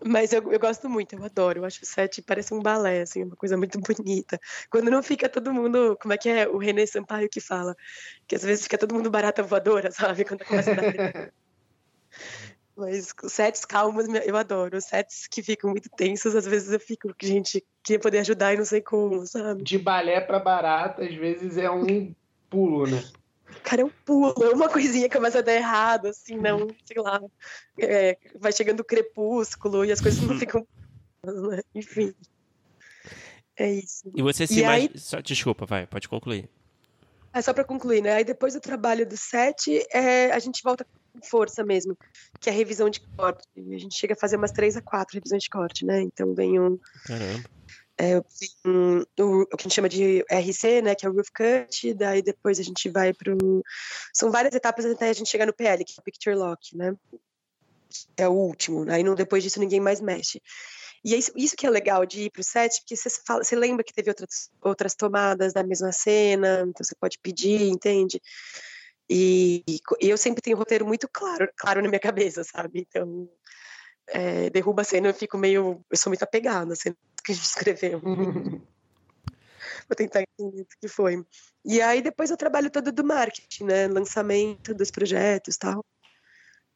Mas 0.07 0.33
eu, 0.33 0.53
eu 0.53 0.61
gosto 0.61 0.89
muito, 0.89 1.15
eu 1.15 1.25
adoro. 1.25 1.61
Eu 1.61 1.65
acho 1.65 1.83
o 1.83 1.87
set 1.87 2.23
parece 2.23 2.55
um 2.55 2.61
balé, 2.61 3.01
assim, 3.01 3.25
uma 3.25 3.35
coisa 3.35 3.57
muito 3.57 3.81
bonita. 3.81 4.39
Quando 4.71 4.91
não 4.91 5.03
fica 5.03 5.29
todo 5.29 5.53
mundo. 5.53 5.97
Como 6.01 6.13
é 6.13 6.19
que 6.19 6.29
é 6.29 6.47
o 6.47 6.59
René 6.59 6.87
Sampaio 6.87 7.29
que 7.29 7.41
fala? 7.41 7.75
Que 8.29 8.37
às 8.37 8.43
vezes 8.43 8.65
fica 8.65 8.79
todo 8.79 8.95
mundo 8.95 9.11
barata 9.11 9.43
voadora, 9.43 9.91
sabe? 9.91 10.25
Quando 10.25 10.45
começa 10.45 10.71
a 10.71 10.75
dar. 10.75 11.33
Mas 12.77 13.15
sets 13.29 13.65
calmos 13.65 14.07
eu 14.09 14.37
adoro. 14.37 14.81
Sets 14.81 15.29
que 15.29 15.43
ficam 15.43 15.71
muito 15.71 15.89
tensos, 15.97 16.35
às 16.35 16.45
vezes 16.45 16.73
eu 16.73 16.81
fico, 16.81 17.15
gente, 17.23 17.65
queria 17.83 18.01
poder 18.01 18.19
ajudar 18.19 18.55
e 18.55 18.57
não 18.57 18.65
sei 18.65 18.81
como, 18.81 19.25
sabe? 19.27 19.63
De 19.63 19.79
balé 19.79 20.21
pra 20.21 20.41
barata, 20.41 21.05
às 21.05 21.15
vezes 21.15 21.57
é 21.57 21.71
um 21.71 22.13
pulo, 22.51 22.87
né? 22.87 23.03
Cara, 23.63 23.83
é 23.83 23.85
um 23.85 23.91
pulo, 24.05 24.35
é 24.43 24.55
uma 24.55 24.69
coisinha 24.69 25.09
que 25.09 25.17
começa 25.17 25.39
a 25.39 25.43
dar 25.43 25.55
errado, 25.55 26.07
assim, 26.07 26.37
não, 26.37 26.67
sei 26.85 27.01
lá. 27.01 27.21
É, 27.79 28.19
vai 28.41 28.53
chegando 28.53 28.81
o 28.81 28.85
crepúsculo 28.85 29.85
e 29.85 29.93
as 29.93 30.01
coisas 30.01 30.21
não 30.23 30.37
ficam. 30.39 30.67
Né? 31.23 31.63
Enfim. 31.75 32.13
É 33.57 33.71
isso. 33.71 34.11
E 34.15 34.23
você 34.23 34.47
se 34.47 34.61
imagina. 34.61 34.91
Aí... 34.93 34.99
Só, 34.99 35.21
desculpa, 35.21 35.65
vai, 35.65 35.87
pode 35.87 36.09
concluir. 36.09 36.49
É 37.33 37.41
só 37.41 37.53
para 37.53 37.65
concluir, 37.65 38.03
né? 38.03 38.15
Aí 38.15 38.25
depois 38.25 38.55
do 38.55 38.61
trabalho 38.61 39.07
do 39.07 39.17
set, 39.17 39.85
é, 39.93 40.33
a 40.33 40.39
gente 40.39 40.63
volta 40.63 40.87
com 41.15 41.23
força 41.23 41.65
mesmo, 41.65 41.97
que 42.41 42.51
é 42.51 42.53
a 42.53 42.57
revisão 42.57 42.91
de 42.91 43.01
corte. 43.01 43.47
A 43.57 43.79
gente 43.79 43.95
chega 43.95 44.15
a 44.15 44.17
fazer 44.17 44.37
umas 44.37 44.51
três 44.51 44.77
a 44.77 44.83
quatro 44.83 45.15
revisões 45.15 45.45
de 45.45 45.49
corte, 45.49 45.87
né? 45.87 46.03
Então 46.03 46.35
vem 46.35 46.61
um. 46.61 46.79
Caramba. 47.07 47.45
É, 47.97 48.21
um, 48.67 49.05
o, 49.21 49.43
o, 49.43 49.47
que 49.47 49.61
a 49.61 49.63
gente 49.63 49.75
chama 49.75 49.89
de 49.89 50.25
RC, 50.29 50.83
né, 50.83 50.97
que 50.97 51.07
é 51.07 51.09
o 51.09 51.13
roof 51.13 51.29
cut, 51.31 51.95
daí 51.95 52.23
depois 52.23 52.59
a 52.59 52.63
gente 52.65 52.89
vai 52.89 53.13
para 53.13 53.33
São 54.13 54.33
várias 54.33 54.53
etapas 54.53 54.85
até 54.85 55.11
a 55.11 55.13
gente 55.13 55.31
chegar 55.31 55.47
no 55.47 55.53
PL, 55.53 55.85
que 55.85 55.95
é 55.97 56.01
o 56.01 56.03
Picture 56.03 56.35
Lock, 56.35 56.77
né? 56.77 56.97
É 58.17 58.29
o 58.29 58.33
último, 58.33 58.91
aí 58.91 59.05
não, 59.05 59.15
depois 59.15 59.45
disso 59.45 59.61
ninguém 59.61 59.79
mais 59.79 60.01
mexe. 60.01 60.43
E 61.05 61.15
é 61.15 61.19
isso, 61.19 61.31
isso 61.37 61.55
que 61.55 61.67
é 61.67 61.71
legal 61.71 62.05
de 62.05 62.23
ir 62.23 62.31
para 62.31 62.41
o 62.41 62.45
set, 62.45 62.81
porque 62.81 62.97
você, 62.97 63.11
fala, 63.25 63.45
você 63.45 63.55
lembra 63.55 63.85
que 63.85 63.93
teve 63.93 64.11
outras, 64.11 64.51
outras 64.61 64.95
tomadas 64.95 65.53
da 65.53 65.63
mesma 65.63 65.93
cena, 65.93 66.65
então 66.67 66.83
você 66.83 66.97
pode 66.97 67.19
pedir, 67.21 67.63
entende? 67.69 68.21
E, 69.17 69.63
e 70.01 70.09
eu 70.09 70.19
sempre 70.19 70.43
tenho 70.43 70.57
o 70.57 70.59
roteiro 70.59 70.85
muito 70.85 71.09
claro, 71.09 71.49
claro 71.57 71.81
na 71.81 71.89
minha 71.89 72.01
cabeça, 72.01 72.43
sabe? 72.43 72.81
Então, 72.81 73.31
é, 74.09 74.51
derruba 74.51 74.83
a 74.83 74.85
cena, 74.85 75.07
eu 75.09 75.15
fico 75.15 75.39
meio. 75.39 75.81
Eu 75.89 75.97
sou 75.97 76.11
muito 76.11 76.25
apegada 76.25 76.73
à 76.73 76.77
cena 76.77 76.97
que 77.25 77.31
a 77.31 77.35
gente 77.35 77.45
escreveu. 77.47 78.01
Vou 79.89 79.97
tentar 79.97 80.23
entender 80.23 80.63
o 80.63 80.67
que 80.81 80.89
foi. 80.89 81.25
E 81.65 81.81
aí 81.81 82.03
depois 82.03 82.31
eu 82.31 82.37
trabalho 82.37 82.71
todo 82.71 82.91
do 82.91 83.05
marketing, 83.05 83.65
né? 83.65 83.87
Lançamento 83.87 84.75
dos 84.75 84.91
projetos 84.91 85.57
tal 85.57 85.85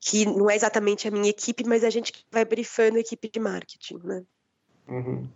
que 0.01 0.25
não 0.25 0.49
é 0.49 0.55
exatamente 0.55 1.09
a 1.09 1.11
minha 1.11 1.29
equipe, 1.29 1.65
mas 1.67 1.83
a 1.83 1.91
gente 1.91 2.25
vai 2.31 2.45
brifando 2.45 2.99
a 2.99 3.01
equipe 3.01 3.29
de 3.29 3.41
marketing, 3.41 3.99
né? 4.05 4.25
Uhum. 4.87 5.29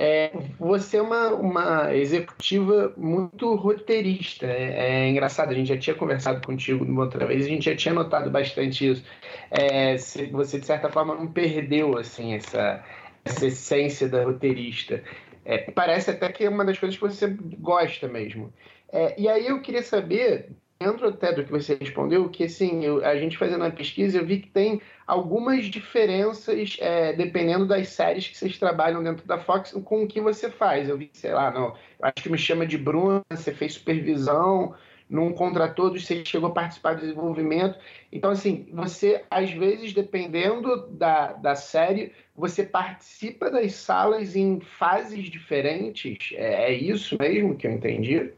É, 0.00 0.30
você 0.60 0.98
é 0.98 1.02
uma, 1.02 1.34
uma 1.34 1.94
executiva 1.94 2.94
muito 2.96 3.52
roteirista. 3.56 4.46
É, 4.46 5.06
é, 5.06 5.08
engraçado, 5.08 5.50
a 5.50 5.54
gente 5.54 5.66
já 5.66 5.76
tinha 5.76 5.96
conversado 5.96 6.40
contigo 6.46 6.84
uma 6.84 7.02
outra 7.02 7.26
vez, 7.26 7.44
a 7.44 7.48
gente 7.48 7.64
já 7.64 7.74
tinha 7.74 7.92
notado 7.92 8.30
bastante 8.30 8.88
isso. 8.88 9.04
É, 9.50 9.96
você, 10.30 10.60
de 10.60 10.66
certa 10.66 10.88
forma, 10.88 11.16
não 11.16 11.26
perdeu 11.26 11.98
assim, 11.98 12.34
essa, 12.34 12.84
essa 13.24 13.46
essência 13.46 14.08
da 14.08 14.22
roteirista. 14.22 15.02
É, 15.44 15.58
parece 15.72 16.10
até 16.10 16.30
que 16.30 16.44
é 16.44 16.48
uma 16.48 16.64
das 16.64 16.78
coisas 16.78 16.96
que 16.96 17.04
você 17.04 17.36
gosta 17.58 18.06
mesmo. 18.06 18.52
É, 18.92 19.20
e 19.20 19.28
aí 19.28 19.48
eu 19.48 19.60
queria 19.60 19.82
saber 19.82 20.50
dentro 20.80 21.08
até 21.08 21.32
do 21.32 21.44
que 21.44 21.50
você 21.50 21.74
respondeu, 21.74 22.28
que 22.28 22.44
assim, 22.44 22.84
eu, 22.84 23.04
a 23.04 23.16
gente 23.16 23.36
fazendo 23.36 23.64
a 23.64 23.70
pesquisa, 23.70 24.18
eu 24.18 24.24
vi 24.24 24.38
que 24.38 24.48
tem 24.48 24.80
algumas 25.06 25.66
diferenças 25.66 26.76
é, 26.80 27.12
dependendo 27.12 27.66
das 27.66 27.88
séries 27.88 28.28
que 28.28 28.36
vocês 28.36 28.58
trabalham 28.58 29.02
dentro 29.02 29.26
da 29.26 29.38
Fox 29.38 29.72
com 29.84 30.04
o 30.04 30.06
que 30.06 30.20
você 30.20 30.50
faz. 30.50 30.88
Eu 30.88 30.96
vi, 30.96 31.10
sei 31.12 31.32
lá, 31.32 31.50
não, 31.50 31.74
acho 32.00 32.22
que 32.22 32.30
me 32.30 32.38
chama 32.38 32.66
de 32.66 32.78
Bruna, 32.78 33.22
você 33.30 33.52
fez 33.52 33.74
supervisão, 33.74 34.74
num 35.08 35.32
Contra 35.32 35.68
Todos 35.68 36.06
você 36.06 36.22
chegou 36.24 36.50
a 36.50 36.52
participar 36.52 36.94
do 36.94 37.00
desenvolvimento. 37.00 37.78
Então, 38.12 38.30
assim, 38.30 38.68
você, 38.72 39.24
às 39.30 39.50
vezes, 39.50 39.92
dependendo 39.92 40.86
da, 40.90 41.32
da 41.32 41.54
série, 41.54 42.12
você 42.36 42.62
participa 42.62 43.50
das 43.50 43.72
salas 43.72 44.36
em 44.36 44.60
fases 44.60 45.30
diferentes. 45.30 46.30
É, 46.34 46.70
é 46.70 46.72
isso 46.72 47.16
mesmo 47.18 47.56
que 47.56 47.66
eu 47.66 47.72
entendi? 47.72 48.30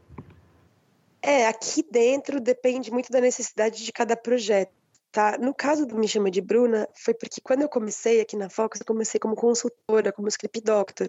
É, 1.23 1.47
aqui 1.47 1.83
dentro 1.89 2.39
depende 2.39 2.91
muito 2.91 3.11
da 3.11 3.21
necessidade 3.21 3.83
de 3.83 3.91
cada 3.91 4.15
projeto. 4.15 4.71
Tá? 5.11 5.37
No 5.37 5.53
caso 5.53 5.85
do 5.85 5.97
Me 5.97 6.07
Chama 6.07 6.31
de 6.31 6.39
Bruna, 6.41 6.87
foi 6.95 7.13
porque 7.13 7.41
quando 7.41 7.61
eu 7.61 7.69
comecei 7.69 8.21
aqui 8.21 8.37
na 8.37 8.49
Fox, 8.49 8.79
eu 8.79 8.85
comecei 8.85 9.19
como 9.19 9.35
consultora, 9.35 10.11
como 10.11 10.29
script 10.29 10.61
doctor. 10.61 11.07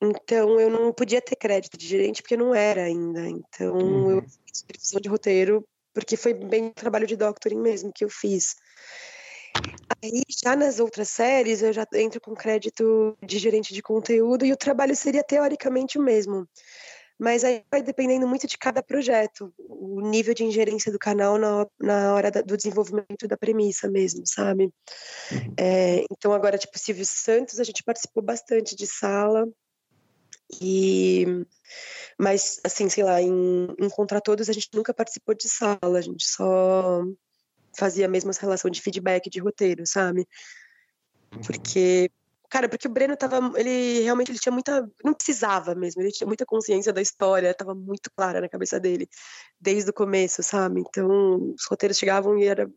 Então 0.00 0.58
eu 0.58 0.70
não 0.70 0.92
podia 0.92 1.20
ter 1.20 1.36
crédito 1.36 1.76
de 1.76 1.86
gerente 1.86 2.22
porque 2.22 2.34
eu 2.34 2.38
não 2.38 2.54
era 2.54 2.84
ainda. 2.84 3.28
Então 3.28 3.74
uhum. 3.74 4.10
eu 4.10 4.22
fiz 4.22 4.58
supervisão 4.60 5.00
de 5.00 5.08
roteiro 5.08 5.68
porque 5.92 6.16
foi 6.16 6.34
bem 6.34 6.70
trabalho 6.70 7.06
de 7.06 7.16
doctoring 7.16 7.60
mesmo 7.60 7.92
que 7.92 8.04
eu 8.04 8.08
fiz. 8.08 8.54
Aí 10.02 10.22
já 10.28 10.54
nas 10.54 10.78
outras 10.78 11.08
séries 11.08 11.62
eu 11.62 11.72
já 11.72 11.86
entro 11.94 12.20
com 12.20 12.34
crédito 12.34 13.16
de 13.22 13.38
gerente 13.38 13.72
de 13.72 13.82
conteúdo 13.82 14.44
e 14.44 14.52
o 14.52 14.56
trabalho 14.56 14.94
seria 14.94 15.22
teoricamente 15.22 15.98
o 15.98 16.02
mesmo. 16.02 16.46
Mas 17.18 17.44
aí 17.44 17.64
vai 17.70 17.82
dependendo 17.82 18.28
muito 18.28 18.46
de 18.46 18.58
cada 18.58 18.82
projeto, 18.82 19.52
o 19.58 20.00
nível 20.02 20.34
de 20.34 20.44
ingerência 20.44 20.92
do 20.92 20.98
canal 20.98 21.38
na, 21.38 21.66
na 21.80 22.14
hora 22.14 22.30
da, 22.30 22.42
do 22.42 22.56
desenvolvimento 22.56 23.26
da 23.26 23.36
premissa 23.36 23.88
mesmo, 23.88 24.26
sabe? 24.26 24.64
Uhum. 25.32 25.54
É, 25.58 26.04
então 26.10 26.32
agora, 26.32 26.58
tipo, 26.58 26.78
Silvio 26.78 27.06
Santos, 27.06 27.58
a 27.58 27.64
gente 27.64 27.82
participou 27.82 28.22
bastante 28.22 28.76
de 28.76 28.86
sala, 28.86 29.46
e 30.60 31.24
mas 32.18 32.60
assim, 32.64 32.88
sei 32.88 33.02
lá, 33.02 33.20
em, 33.20 33.66
em 33.78 33.88
Contra 33.88 34.20
Todos 34.20 34.48
a 34.48 34.52
gente 34.52 34.68
nunca 34.74 34.94
participou 34.94 35.34
de 35.34 35.48
sala, 35.48 35.98
a 35.98 36.00
gente 36.00 36.24
só 36.26 37.02
fazia 37.76 38.06
a 38.06 38.08
mesma 38.08 38.32
relação 38.38 38.70
de 38.70 38.80
feedback 38.80 39.28
de 39.28 39.40
roteiro, 39.40 39.86
sabe? 39.86 40.26
Uhum. 41.32 41.40
Porque 41.42 42.10
Cara, 42.48 42.68
porque 42.68 42.86
o 42.86 42.90
Breno 42.90 43.16
tava. 43.16 43.52
Ele 43.58 44.00
realmente 44.02 44.30
ele 44.30 44.38
tinha 44.38 44.52
muita. 44.52 44.88
Não 45.04 45.14
precisava 45.14 45.74
mesmo, 45.74 46.02
ele 46.02 46.12
tinha 46.12 46.26
muita 46.26 46.46
consciência 46.46 46.92
da 46.92 47.02
história, 47.02 47.54
tava 47.54 47.74
muito 47.74 48.10
clara 48.16 48.40
na 48.40 48.48
cabeça 48.48 48.78
dele, 48.78 49.08
desde 49.60 49.90
o 49.90 49.94
começo, 49.94 50.42
sabe? 50.42 50.80
Então, 50.80 51.52
os 51.54 51.64
roteiros 51.68 51.98
chegavam 51.98 52.38
e 52.38 52.46
era, 52.46 52.70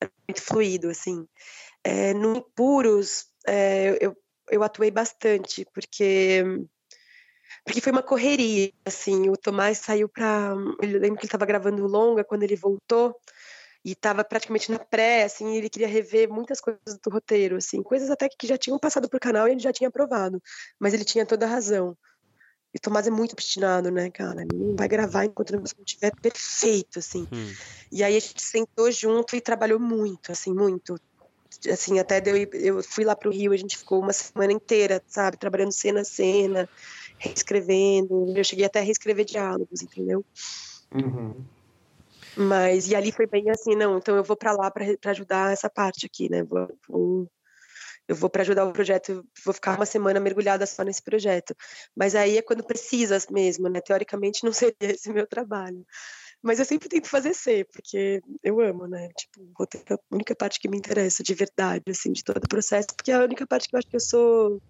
era 0.00 0.12
muito 0.28 0.42
fluido, 0.42 0.88
assim. 0.88 1.26
É, 1.84 2.12
no 2.14 2.36
Impuros, 2.36 3.26
é, 3.46 3.96
eu, 4.00 4.16
eu 4.50 4.62
atuei 4.62 4.90
bastante, 4.90 5.66
porque. 5.72 6.44
Porque 7.64 7.80
foi 7.80 7.92
uma 7.92 8.02
correria, 8.02 8.72
assim. 8.84 9.28
O 9.28 9.36
Tomás 9.36 9.78
saiu 9.78 10.08
pra. 10.08 10.54
Eu 10.82 11.00
lembro 11.00 11.16
que 11.16 11.22
ele 11.22 11.26
estava 11.26 11.46
gravando 11.46 11.86
longa 11.86 12.24
quando 12.24 12.42
ele 12.42 12.56
voltou 12.56 13.14
e 13.84 13.92
estava 13.92 14.22
praticamente 14.22 14.70
na 14.70 14.78
pré, 14.78 15.24
assim, 15.24 15.56
ele 15.56 15.70
queria 15.70 15.88
rever 15.88 16.28
muitas 16.28 16.60
coisas 16.60 16.98
do 17.02 17.10
roteiro, 17.10 17.56
assim, 17.56 17.82
coisas 17.82 18.10
até 18.10 18.28
que 18.28 18.46
já 18.46 18.58
tinham 18.58 18.78
passado 18.78 19.08
por 19.08 19.18
canal 19.18 19.48
e 19.48 19.52
ele 19.52 19.60
já 19.60 19.72
tinha 19.72 19.88
aprovado, 19.88 20.42
mas 20.78 20.92
ele 20.92 21.04
tinha 21.04 21.24
toda 21.24 21.46
a 21.46 21.48
razão. 21.48 21.96
E 22.72 22.78
o 22.78 22.80
Tomás 22.80 23.06
é 23.06 23.10
muito 23.10 23.32
obstinado, 23.32 23.90
né, 23.90 24.10
cara? 24.10 24.42
Ele 24.42 24.56
não 24.56 24.76
vai 24.76 24.86
gravar 24.86 25.24
enquanto 25.24 25.50
o 25.50 25.52
negócio 25.54 25.76
não 25.76 25.84
estiver 25.84 26.12
perfeito, 26.22 27.00
assim. 27.00 27.26
Hum. 27.32 27.52
E 27.90 28.04
aí 28.04 28.16
a 28.16 28.20
gente 28.20 28.42
sentou 28.42 28.90
junto 28.92 29.34
e 29.34 29.40
trabalhou 29.40 29.80
muito, 29.80 30.30
assim, 30.30 30.54
muito. 30.54 30.94
Assim, 31.68 31.98
até 31.98 32.20
deu, 32.20 32.36
eu 32.36 32.82
fui 32.82 33.04
lá 33.04 33.16
pro 33.16 33.32
Rio, 33.32 33.52
a 33.52 33.56
gente 33.56 33.76
ficou 33.76 34.00
uma 34.00 34.12
semana 34.12 34.52
inteira, 34.52 35.02
sabe, 35.08 35.36
trabalhando 35.36 35.72
cena 35.72 36.02
a 36.02 36.04
cena, 36.04 36.68
reescrevendo. 37.18 38.32
Eu 38.36 38.44
cheguei 38.44 38.64
até 38.64 38.78
a 38.78 38.82
reescrever 38.82 39.24
diálogos, 39.24 39.82
entendeu? 39.82 40.24
Uhum. 40.94 41.44
Mas, 42.36 42.88
e 42.88 42.94
ali 42.94 43.12
foi 43.12 43.26
bem 43.26 43.50
assim, 43.50 43.74
não, 43.74 43.98
então 43.98 44.16
eu 44.16 44.24
vou 44.24 44.36
para 44.36 44.52
lá 44.52 44.70
para 44.70 45.10
ajudar 45.10 45.52
essa 45.52 45.68
parte 45.68 46.06
aqui, 46.06 46.30
né? 46.30 46.42
Vou, 46.44 46.68
vou, 46.88 47.30
eu 48.08 48.14
vou 48.14 48.30
para 48.30 48.42
ajudar 48.42 48.64
o 48.64 48.72
projeto, 48.72 49.24
vou 49.44 49.54
ficar 49.54 49.76
uma 49.76 49.86
semana 49.86 50.20
mergulhada 50.20 50.66
só 50.66 50.82
nesse 50.82 51.02
projeto. 51.02 51.54
Mas 51.96 52.14
aí 52.14 52.38
é 52.38 52.42
quando 52.42 52.64
precisa 52.64 53.18
mesmo, 53.30 53.68
né? 53.68 53.80
Teoricamente 53.80 54.44
não 54.44 54.52
seria 54.54 54.74
esse 54.80 55.12
meu 55.12 55.26
trabalho. 55.26 55.84
Mas 56.42 56.58
eu 56.58 56.64
sempre 56.64 56.88
tento 56.88 57.06
fazer 57.06 57.34
ser, 57.34 57.68
porque 57.70 58.22
eu 58.42 58.60
amo, 58.60 58.86
né? 58.86 59.08
Tipo, 59.16 59.52
vou 59.56 59.66
ter 59.66 59.82
a 59.92 59.98
única 60.10 60.34
parte 60.34 60.58
que 60.58 60.68
me 60.68 60.78
interessa 60.78 61.22
de 61.22 61.34
verdade, 61.34 61.84
assim, 61.88 62.12
de 62.12 62.24
todo 62.24 62.42
o 62.42 62.48
processo, 62.48 62.88
porque 62.96 63.12
é 63.12 63.14
a 63.14 63.24
única 63.24 63.46
parte 63.46 63.68
que 63.68 63.76
eu 63.76 63.78
acho 63.78 63.88
que 63.88 63.96
eu 63.96 64.00
sou 64.00 64.60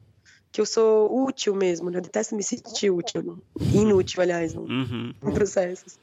que 0.53 0.61
eu 0.61 0.67
sou 0.67 1.25
útil 1.25 1.55
mesmo, 1.55 1.91
né? 1.91 1.99
Eu 1.99 2.03
detesto 2.03 2.35
me 2.35 2.43
sentir 2.43 2.91
útil, 2.91 3.41
inútil, 3.73 4.21
aliás, 4.21 4.53
no, 4.53 4.63
uhum. 4.63 5.15
no 5.23 5.33
processo. 5.33 5.99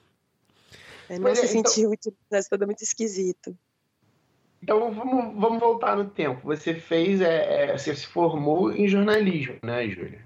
É, 1.10 1.20
não 1.20 1.34
se 1.36 1.46
é, 1.46 1.48
sentir 1.48 1.82
então... 1.82 1.98
no 2.06 2.12
processo 2.30 2.50
é 2.54 2.66
muito 2.66 2.84
esquisito. 2.84 3.58
Então 4.62 4.92
vamos, 4.92 5.40
vamos 5.40 5.60
voltar 5.60 5.96
no 5.96 6.10
tempo. 6.10 6.42
Você 6.44 6.74
fez, 6.74 7.22
é, 7.22 7.72
é, 7.72 7.78
você 7.78 7.96
se 7.96 8.08
formou 8.08 8.72
em 8.72 8.88
jornalismo, 8.88 9.56
né, 9.64 9.88
Júlia? 9.88 10.26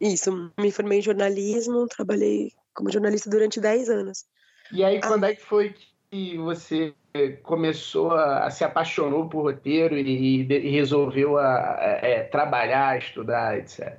Isso, 0.00 0.52
me 0.58 0.70
formei 0.70 0.98
em 0.98 1.02
jornalismo, 1.02 1.86
trabalhei 1.86 2.52
como 2.74 2.92
jornalista 2.92 3.30
durante 3.30 3.60
10 3.60 3.88
anos. 3.88 4.26
E 4.70 4.84
aí, 4.84 5.00
quando 5.00 5.24
ah. 5.24 5.30
é 5.30 5.34
que 5.34 5.42
foi 5.42 5.74
que 6.10 6.36
você 6.36 6.94
começou 7.42 8.12
a, 8.12 8.44
a 8.44 8.50
se 8.50 8.62
apaixonou 8.62 9.28
por 9.28 9.42
roteiro 9.42 9.96
e, 9.96 10.42
e 10.42 10.70
resolveu 10.70 11.38
a, 11.38 11.76
a, 11.78 11.84
é, 12.02 12.22
trabalhar, 12.24 12.98
estudar, 12.98 13.58
etc? 13.58 13.98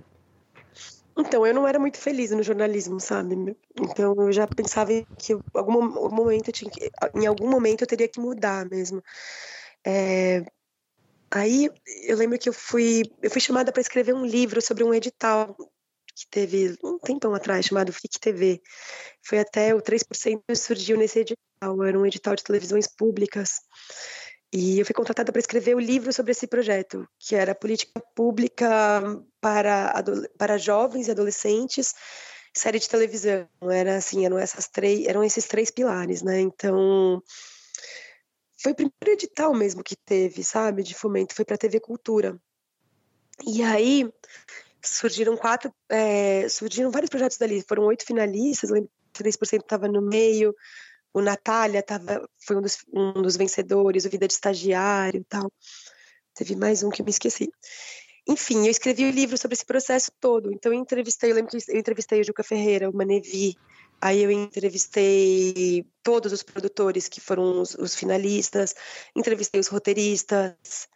Então, 1.18 1.46
eu 1.46 1.54
não 1.54 1.68
era 1.68 1.80
muito 1.80 1.98
feliz 1.98 2.32
no 2.32 2.44
jornalismo, 2.44 3.00
sabe? 3.00 3.58
Então, 3.76 4.14
eu 4.18 4.32
já 4.32 4.48
pensava 4.48 4.92
que 5.18 5.34
algum 5.54 6.12
momento, 6.12 6.52
que, 6.52 6.92
em 7.16 7.26
algum 7.26 7.50
momento 7.50 7.82
eu 7.82 7.88
teria 7.88 8.08
que 8.08 8.20
mudar 8.20 8.70
mesmo. 8.70 9.02
É, 9.86 10.46
aí, 11.32 11.70
eu 12.04 12.18
lembro 12.18 12.38
que 12.38 12.50
eu 12.50 12.54
fui, 12.54 13.04
eu 13.22 13.32
fui 13.32 13.42
chamada 13.42 13.72
para 13.72 13.82
escrever 13.82 14.14
um 14.14 14.26
livro 14.26 14.62
sobre 14.62 14.84
um 14.84 14.94
edital 14.94 15.56
que 16.16 16.28
teve 16.30 16.76
um 16.84 16.98
tempão 16.98 17.34
atrás, 17.34 17.66
chamado 17.66 17.94
FIC 17.94 18.20
TV. 18.20 18.62
Foi 19.22 19.40
até 19.40 19.74
o 19.76 19.82
3% 19.82 20.44
surgiu 20.56 20.98
nesse 20.98 21.20
edital, 21.20 21.84
era 21.84 21.98
um 21.98 22.06
edital 22.06 22.36
de 22.36 22.44
televisões 22.44 22.88
públicas. 22.88 23.62
E 24.52 24.80
eu 24.80 24.86
fui 24.86 24.94
contratada 24.94 25.32
para 25.32 25.40
escrever 25.40 25.76
o 25.76 25.80
livro 25.80 26.12
sobre 26.14 26.32
esse 26.32 26.48
projeto, 26.48 27.08
que 27.20 27.36
era 27.36 27.54
política 27.54 28.02
pública 28.16 29.02
para, 29.42 30.04
para 30.38 30.58
jovens 30.58 31.08
e 31.08 31.12
adolescentes, 31.12 31.94
série 32.54 32.80
de 32.80 32.88
televisão. 32.88 33.48
Era 33.62 33.98
assim, 33.98 34.26
eram 34.26 34.38
essas 34.38 34.68
três, 34.68 35.06
eram 35.06 35.24
esses 35.24 35.46
três 35.46 35.70
pilares, 35.70 36.22
né? 36.22 36.40
Então, 36.40 37.22
foi 38.62 38.72
o 38.72 38.76
primeiro 38.76 39.12
edital 39.12 39.54
mesmo 39.54 39.84
que 39.84 39.96
teve, 39.96 40.44
sabe, 40.44 40.82
de 40.82 40.96
fomento, 40.96 41.36
foi 41.36 41.44
para 41.46 41.56
a 41.56 41.60
TV 41.60 41.80
Cultura. 41.82 42.40
E 43.46 43.62
aí, 43.62 44.10
surgiram 44.82 45.36
quatro, 45.36 45.72
é, 45.90 46.48
surgiram 46.50 46.90
vários 46.90 47.10
projetos 47.10 47.38
dali, 47.38 47.64
foram 47.68 47.84
oito 47.84 48.06
finalistas, 48.06 48.70
lembro 48.70 48.90
que 49.14 49.24
3% 49.24 49.62
estava 49.62 49.88
no 49.88 50.02
meio, 50.02 50.56
o 51.18 51.22
Natália 51.22 51.82
tava, 51.82 52.28
foi 52.46 52.58
um 52.58 52.62
dos, 52.62 52.78
um 52.94 53.22
dos 53.22 53.36
vencedores, 53.36 54.06
o 54.06 54.10
Vida 54.10 54.28
de 54.28 54.34
Estagiário 54.34 55.22
e 55.22 55.24
tal. 55.24 55.52
Teve 56.36 56.56
mais 56.56 56.84
um 56.84 56.90
que 56.90 57.02
eu 57.02 57.06
me 57.06 57.10
esqueci. 57.12 57.50
Enfim, 58.30 58.66
eu 58.66 58.72
escrevi 58.72 59.06
o 59.06 59.08
um 59.08 59.12
livro 59.12 59.38
sobre 59.38 59.56
esse 59.56 59.66
processo 59.66 60.12
todo. 60.20 60.52
Então, 60.52 60.72
eu 60.72 60.80
entrevistei, 60.80 61.32
eu 61.32 61.36
lembro 61.36 61.50
que 61.50 61.72
eu 61.72 61.80
entrevistei 61.80 62.22
o 62.22 62.24
Juca 62.24 62.44
Ferreira, 62.44 62.90
o 62.90 62.96
Manevi, 62.96 63.56
aí 64.00 64.22
eu 64.22 64.30
entrevistei 64.30 65.86
todos 66.04 66.32
os 66.32 66.44
produtores 66.44 67.08
que 67.08 67.20
foram 67.20 67.62
os, 67.62 67.74
os 67.74 67.96
finalistas, 67.96 68.76
entrevistei 69.16 69.60
os 69.60 69.68
roteiristas, 69.68 70.88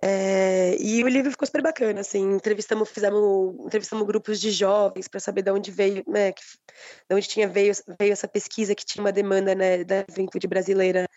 é, 0.00 0.76
e 0.80 1.02
o 1.02 1.08
livro 1.08 1.30
ficou 1.30 1.44
super 1.44 1.60
bacana, 1.60 2.00
assim, 2.02 2.20
entrevistamos, 2.34 2.88
fizemos, 2.88 3.54
entrevistamos 3.66 4.06
grupos 4.06 4.40
de 4.40 4.52
jovens 4.52 5.08
para 5.08 5.18
saber 5.18 5.42
de 5.42 5.50
onde 5.50 5.72
veio, 5.72 6.04
né, 6.06 6.30
que, 6.30 6.42
de 7.10 7.16
onde 7.16 7.26
tinha 7.26 7.48
veio, 7.48 7.72
veio 7.98 8.12
essa 8.12 8.28
pesquisa 8.28 8.76
que 8.76 8.84
tinha 8.84 9.02
uma 9.02 9.10
demanda, 9.10 9.56
né, 9.56 9.82
da 9.82 10.04
juventude 10.08 10.46
brasileira 10.46 11.08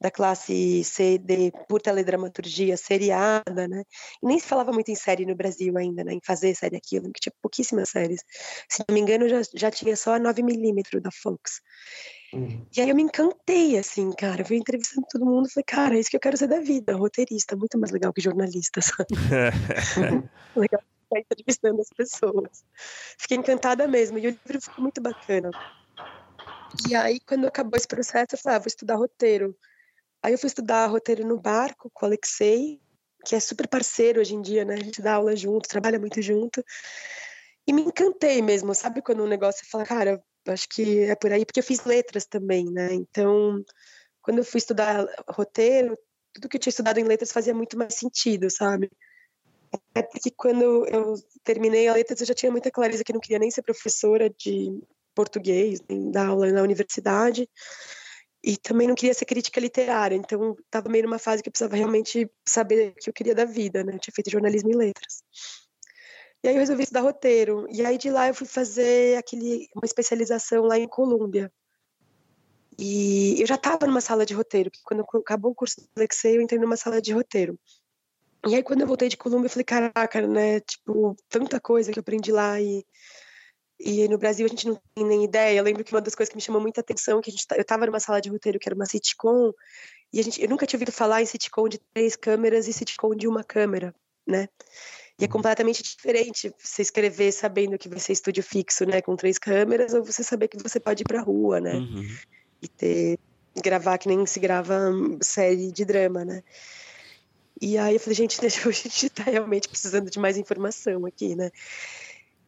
da 0.00 0.08
classe 0.08 0.84
C, 0.84 1.18
D, 1.18 1.50
por 1.68 1.82
teledramaturgia 1.82 2.76
seriada, 2.76 3.66
né, 3.66 3.82
e 4.22 4.26
nem 4.26 4.38
se 4.38 4.46
falava 4.46 4.70
muito 4.72 4.90
em 4.90 4.94
série 4.94 5.26
no 5.26 5.34
Brasil 5.34 5.76
ainda, 5.76 6.04
né, 6.04 6.14
em 6.14 6.20
fazer 6.24 6.54
série 6.54 6.76
aquilo, 6.76 7.12
que 7.12 7.20
tinha 7.20 7.32
pouquíssimas 7.42 7.88
séries, 7.88 8.22
se 8.68 8.84
não 8.88 8.94
me 8.94 9.00
engano 9.00 9.28
já, 9.28 9.40
já 9.52 9.70
tinha 9.70 9.96
só 9.96 10.14
a 10.14 10.20
9mm 10.20 11.00
da 11.00 11.10
Fox, 11.10 11.60
Uhum. 12.32 12.66
E 12.76 12.80
aí 12.80 12.90
eu 12.90 12.94
me 12.94 13.02
encantei, 13.02 13.78
assim, 13.78 14.12
cara. 14.12 14.42
Eu 14.42 14.46
fui 14.46 14.56
entrevistando 14.56 15.06
todo 15.10 15.24
mundo 15.24 15.46
e 15.46 15.52
falei, 15.52 15.64
cara, 15.64 15.96
é 15.96 16.00
isso 16.00 16.10
que 16.10 16.16
eu 16.16 16.20
quero 16.20 16.36
ser 16.36 16.46
da 16.46 16.60
vida, 16.60 16.94
roteirista, 16.94 17.56
muito 17.56 17.78
mais 17.78 17.90
legal 17.90 18.12
que 18.12 18.20
jornalista, 18.20 18.80
sabe? 18.80 19.08
legal 20.54 20.82
ficar 21.08 21.20
entrevistando 21.20 21.80
as 21.80 21.88
pessoas. 21.88 22.64
Fiquei 23.18 23.36
encantada 23.36 23.88
mesmo, 23.88 24.18
e 24.18 24.26
o 24.26 24.30
livro 24.30 24.60
ficou 24.60 24.82
muito 24.82 25.00
bacana. 25.00 25.50
E 26.88 26.94
aí, 26.94 27.18
quando 27.20 27.46
acabou 27.46 27.76
esse 27.76 27.88
processo, 27.88 28.34
eu 28.34 28.38
falei, 28.38 28.56
ah, 28.56 28.60
vou 28.60 28.66
estudar 28.66 28.96
roteiro. 28.96 29.56
Aí 30.22 30.32
eu 30.32 30.38
fui 30.38 30.48
estudar 30.48 30.86
roteiro 30.86 31.26
no 31.26 31.40
barco 31.40 31.90
com 31.94 32.04
o 32.04 32.08
Alexei, 32.08 32.80
que 33.24 33.34
é 33.34 33.40
super 33.40 33.66
parceiro 33.66 34.20
hoje 34.20 34.34
em 34.34 34.42
dia, 34.42 34.64
né? 34.64 34.74
A 34.74 34.84
gente 34.84 35.00
dá 35.00 35.14
aula 35.14 35.34
junto, 35.34 35.68
trabalha 35.68 35.98
muito 35.98 36.20
junto. 36.20 36.62
E 37.66 37.72
me 37.72 37.82
encantei 37.82 38.42
mesmo, 38.42 38.74
sabe? 38.74 39.02
Quando 39.02 39.22
um 39.22 39.28
negócio 39.28 39.66
fala, 39.70 39.84
cara, 39.84 40.22
acho 40.52 40.68
que 40.68 41.04
é 41.04 41.14
por 41.14 41.32
aí, 41.32 41.44
porque 41.44 41.60
eu 41.60 41.64
fiz 41.64 41.84
letras 41.84 42.26
também, 42.26 42.64
né? 42.70 42.94
Então, 42.94 43.64
quando 44.22 44.38
eu 44.38 44.44
fui 44.44 44.58
estudar 44.58 45.06
roteiro, 45.28 45.98
tudo 46.32 46.48
que 46.48 46.56
eu 46.56 46.60
tinha 46.60 46.70
estudado 46.70 46.98
em 46.98 47.04
letras 47.04 47.32
fazia 47.32 47.54
muito 47.54 47.76
mais 47.76 47.94
sentido, 47.94 48.50
sabe? 48.50 48.90
É 49.94 50.02
porque 50.02 50.30
quando 50.30 50.86
eu 50.86 51.14
terminei 51.44 51.88
a 51.88 51.94
letras, 51.94 52.20
eu 52.20 52.26
já 52.26 52.34
tinha 52.34 52.50
muita 52.50 52.70
clareza 52.70 53.04
que 53.04 53.12
não 53.12 53.20
queria 53.20 53.38
nem 53.38 53.50
ser 53.50 53.62
professora 53.62 54.30
de 54.30 54.80
português, 55.14 55.80
nem 55.88 56.10
dar 56.10 56.28
aula 56.28 56.50
na 56.52 56.62
universidade, 56.62 57.48
e 58.42 58.56
também 58.56 58.86
não 58.86 58.94
queria 58.94 59.14
ser 59.14 59.24
crítica 59.24 59.60
literária, 59.60 60.14
então 60.14 60.56
estava 60.64 60.88
meio 60.88 61.04
numa 61.04 61.18
fase 61.18 61.42
que 61.42 61.48
eu 61.48 61.52
precisava 61.52 61.76
realmente 61.76 62.30
saber 62.46 62.90
o 62.90 62.94
que 62.94 63.10
eu 63.10 63.12
queria 63.12 63.34
da 63.34 63.44
vida, 63.44 63.82
né? 63.82 63.94
Eu 63.94 63.98
tinha 63.98 64.14
feito 64.14 64.30
jornalismo 64.30 64.70
e 64.70 64.76
letras. 64.76 65.22
E 66.42 66.48
aí 66.48 66.54
eu 66.54 66.60
resolvi 66.60 66.82
estudar 66.82 67.00
roteiro. 67.00 67.66
E 67.70 67.84
aí 67.84 67.98
de 67.98 68.10
lá 68.10 68.28
eu 68.28 68.34
fui 68.34 68.46
fazer 68.46 69.16
aquele, 69.18 69.68
uma 69.74 69.84
especialização 69.84 70.64
lá 70.64 70.78
em 70.78 70.88
Colômbia. 70.88 71.52
E 72.78 73.40
eu 73.40 73.46
já 73.46 73.56
estava 73.56 73.86
numa 73.86 74.00
sala 74.00 74.24
de 74.24 74.34
roteiro, 74.34 74.70
porque 74.70 74.84
quando 74.84 75.04
acabou 75.20 75.50
o 75.50 75.54
curso 75.54 75.80
do 75.80 75.88
Alexei, 75.96 76.36
eu 76.36 76.40
entrei 76.40 76.60
numa 76.60 76.76
sala 76.76 77.02
de 77.02 77.12
roteiro. 77.12 77.58
E 78.46 78.54
aí 78.54 78.62
quando 78.62 78.82
eu 78.82 78.86
voltei 78.86 79.08
de 79.08 79.16
Colômbia, 79.16 79.46
eu 79.46 79.50
falei, 79.50 79.64
caraca, 79.64 80.26
né, 80.28 80.60
tipo, 80.60 81.16
tanta 81.28 81.58
coisa 81.58 81.92
que 81.92 81.98
eu 81.98 82.02
aprendi 82.02 82.30
lá 82.30 82.60
e 82.60 82.84
e 83.80 84.08
no 84.08 84.18
Brasil 84.18 84.44
a 84.44 84.48
gente 84.48 84.66
não 84.66 84.80
tem 84.94 85.04
nem 85.04 85.24
ideia. 85.24 85.58
Eu 85.58 85.62
lembro 85.62 85.84
que 85.84 85.94
uma 85.94 86.00
das 86.00 86.14
coisas 86.14 86.28
que 86.30 86.36
me 86.36 86.42
chamou 86.42 86.60
muita 86.60 86.80
atenção 86.80 87.20
que 87.20 87.30
a 87.30 87.32
gente, 87.32 87.46
eu 87.52 87.60
estava 87.60 87.86
numa 87.86 88.00
sala 88.00 88.20
de 88.20 88.28
roteiro 88.28 88.58
que 88.58 88.68
era 88.68 88.74
uma 88.74 88.86
sitcom, 88.86 89.52
e 90.12 90.20
a 90.20 90.22
gente, 90.22 90.42
eu 90.42 90.48
nunca 90.48 90.66
tinha 90.66 90.78
ouvido 90.78 90.90
falar 90.92 91.22
em 91.22 91.26
sitcom 91.26 91.68
de 91.68 91.78
três 91.94 92.16
câmeras 92.16 92.66
e 92.66 92.72
sitcom 92.72 93.14
de 93.14 93.28
uma 93.28 93.44
câmera, 93.44 93.94
né? 94.26 94.48
E 95.18 95.24
é 95.24 95.28
completamente 95.28 95.82
diferente 95.82 96.54
você 96.58 96.82
escrever 96.82 97.32
sabendo 97.32 97.76
que 97.76 97.88
vai 97.88 97.98
ser 97.98 98.12
estúdio 98.12 98.42
fixo, 98.42 98.84
né, 98.84 99.02
com 99.02 99.16
três 99.16 99.36
câmeras, 99.36 99.92
ou 99.92 100.04
você 100.04 100.22
saber 100.22 100.46
que 100.46 100.62
você 100.62 100.78
pode 100.78 101.02
ir 101.02 101.06
pra 101.06 101.20
rua, 101.20 101.60
né? 101.60 101.74
Uhum. 101.74 102.06
E 102.62 102.68
ter 102.68 103.18
gravar 103.60 103.98
que 103.98 104.06
nem 104.06 104.24
se 104.24 104.38
grava 104.38 104.78
série 105.20 105.72
de 105.72 105.84
drama, 105.84 106.24
né? 106.24 106.42
E 107.60 107.76
aí 107.76 107.94
eu 107.94 108.00
falei, 108.00 108.14
gente, 108.14 108.38
a 108.46 108.48
gente 108.70 109.10
tá 109.10 109.24
realmente 109.24 109.68
precisando 109.68 110.08
de 110.08 110.20
mais 110.20 110.38
informação 110.38 111.04
aqui, 111.04 111.34
né? 111.34 111.50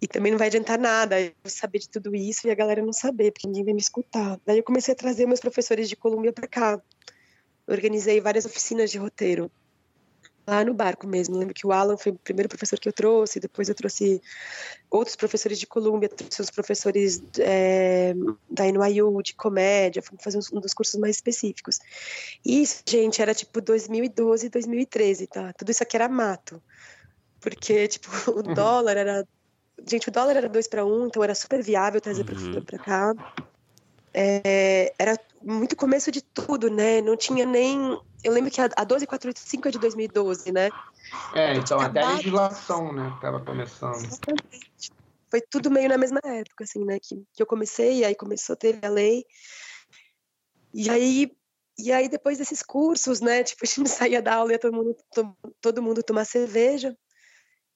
E 0.01 0.07
também 0.07 0.31
não 0.31 0.39
vai 0.39 0.47
adiantar 0.47 0.79
nada 0.79 1.21
eu 1.21 1.33
saber 1.47 1.81
de 1.81 1.89
tudo 1.89 2.14
isso 2.14 2.47
e 2.47 2.51
a 2.51 2.55
galera 2.55 2.81
não 2.81 2.93
saber, 2.93 3.33
porque 3.33 3.49
ninguém 3.49 3.64
vai 3.64 3.75
me 3.75 3.81
escutar. 3.81 4.39
Daí 4.47 4.59
eu 4.59 4.62
comecei 4.62 4.95
a 4.95 4.97
trazer 4.97 5.27
meus 5.27 5.41
professores 5.41 5.89
de 5.89 5.97
Colômbia 5.97 6.33
para 6.33 6.47
cá. 6.47 6.81
Organizei 7.66 8.21
várias 8.21 8.47
oficinas 8.47 8.91
de 8.91 8.97
roteiro 8.97 9.51
lá 10.51 10.65
no 10.65 10.75
barco 10.75 11.07
mesmo. 11.07 11.37
Lembro 11.37 11.55
que 11.55 11.67
o 11.67 11.73
Alan 11.73 11.97
foi 11.97 12.13
o 12.13 12.17
primeiro 12.17 12.49
professor 12.49 12.79
que 12.79 12.89
eu 12.89 12.93
trouxe, 12.93 13.39
depois 13.39 13.69
eu 13.69 13.75
trouxe 13.75 14.21
outros 14.91 15.17
professores 15.17 15.59
de 15.59 15.67
Colômbia, 15.67 16.09
trouxe 16.09 16.41
os 16.43 16.51
professores 16.51 17.23
é, 17.39 18.15
da 18.51 18.65
NYU 18.65 19.23
de 19.23 19.35
comédia, 19.35 20.03
fomos 20.03 20.23
fazer 20.23 20.39
um 20.53 20.61
dos 20.61 20.75
cursos 20.75 20.99
mais 20.99 21.17
específicos. 21.17 21.79
Isso, 22.45 22.83
gente, 22.87 23.23
era 23.23 23.33
tipo 23.33 23.61
2012, 23.61 24.49
2013, 24.49 25.27
tá? 25.29 25.53
Tudo 25.53 25.71
isso 25.71 25.83
aqui 25.83 25.97
era 25.97 26.09
mato. 26.09 26.61
Porque, 27.41 27.89
tipo, 27.89 28.09
o 28.31 28.37
uhum. 28.37 28.55
dólar 28.55 28.97
era. 28.97 29.27
Gente, 29.89 30.09
o 30.09 30.13
dólar 30.13 30.37
era 30.37 30.49
2 30.49 30.69
para 30.69 30.85
1, 30.85 30.89
um, 30.89 31.07
então 31.07 31.25
era 31.25 31.35
super 31.35 31.63
viável 31.63 32.01
trazer 32.01 32.21
uhum. 32.21 32.27
professor 32.27 32.65
para 32.65 32.79
cá. 32.79 33.15
É, 34.13 34.93
era 34.99 35.17
muito 35.41 35.77
começo 35.77 36.11
de 36.11 36.21
tudo, 36.21 36.69
né? 36.69 37.01
Não 37.01 37.17
tinha 37.17 37.47
nem 37.47 37.99
eu 38.23 38.33
lembro 38.33 38.51
que 38.51 38.61
a, 38.61 38.68
a 38.77 38.85
12485 38.85 39.68
é 39.68 39.71
de 39.71 39.79
2012, 39.79 40.53
né? 40.53 40.68
É, 41.35 41.55
então 41.55 41.81
até 41.81 42.03
a 42.03 42.12
legislação, 42.12 42.93
né, 42.93 43.12
estava 43.14 43.45
começando. 43.45 44.05
Exatamente. 44.05 44.93
Foi 45.31 45.41
tudo 45.41 45.71
meio 45.71 45.89
na 45.89 45.99
mesma 45.99 46.21
época, 46.25 46.64
assim, 46.64 46.85
né, 46.85 46.99
que, 47.01 47.23
que 47.33 47.43
eu 47.43 47.47
comecei, 47.47 48.05
aí 48.05 48.14
começou 48.14 48.55
a 48.55 48.57
ter 48.57 48.85
a 48.85 48.89
lei. 48.89 49.25
E 50.75 50.91
aí, 50.91 51.33
e 51.79 51.93
aí 51.93 52.09
depois 52.09 52.39
desses 52.39 52.62
cursos, 52.62 53.21
né, 53.21 53.43
tipo, 53.45 53.64
a 53.64 53.66
gente 53.66 53.89
saía 53.89 54.21
da 54.21 54.35
aula 54.35 54.55
e 54.55 54.59
todo 54.59 54.75
mundo, 54.75 54.97
todo 55.61 55.83
mundo 55.83 56.03
tomar 56.03 56.25
cerveja. 56.25 56.97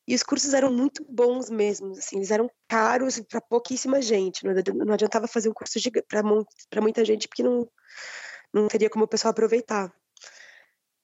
E 0.07 0.15
os 0.15 0.23
cursos 0.23 0.53
eram 0.53 0.71
muito 0.71 1.03
bons 1.09 1.49
mesmo, 1.49 1.93
assim, 1.93 2.17
eles 2.17 2.31
eram 2.31 2.51
caros 2.69 3.19
para 3.21 3.41
pouquíssima 3.41 4.03
gente. 4.03 4.45
Não, 4.45 4.93
adiantava 4.93 5.27
fazer 5.27 5.49
um 5.49 5.55
curso 5.55 5.79
para 6.09 6.83
muita 6.83 7.03
gente, 7.07 7.27
porque 7.27 7.43
não, 7.43 7.67
não 8.53 8.69
teria 8.69 8.91
como 8.91 9.07
o 9.07 9.09
pessoal 9.09 9.31
aproveitar. 9.31 9.91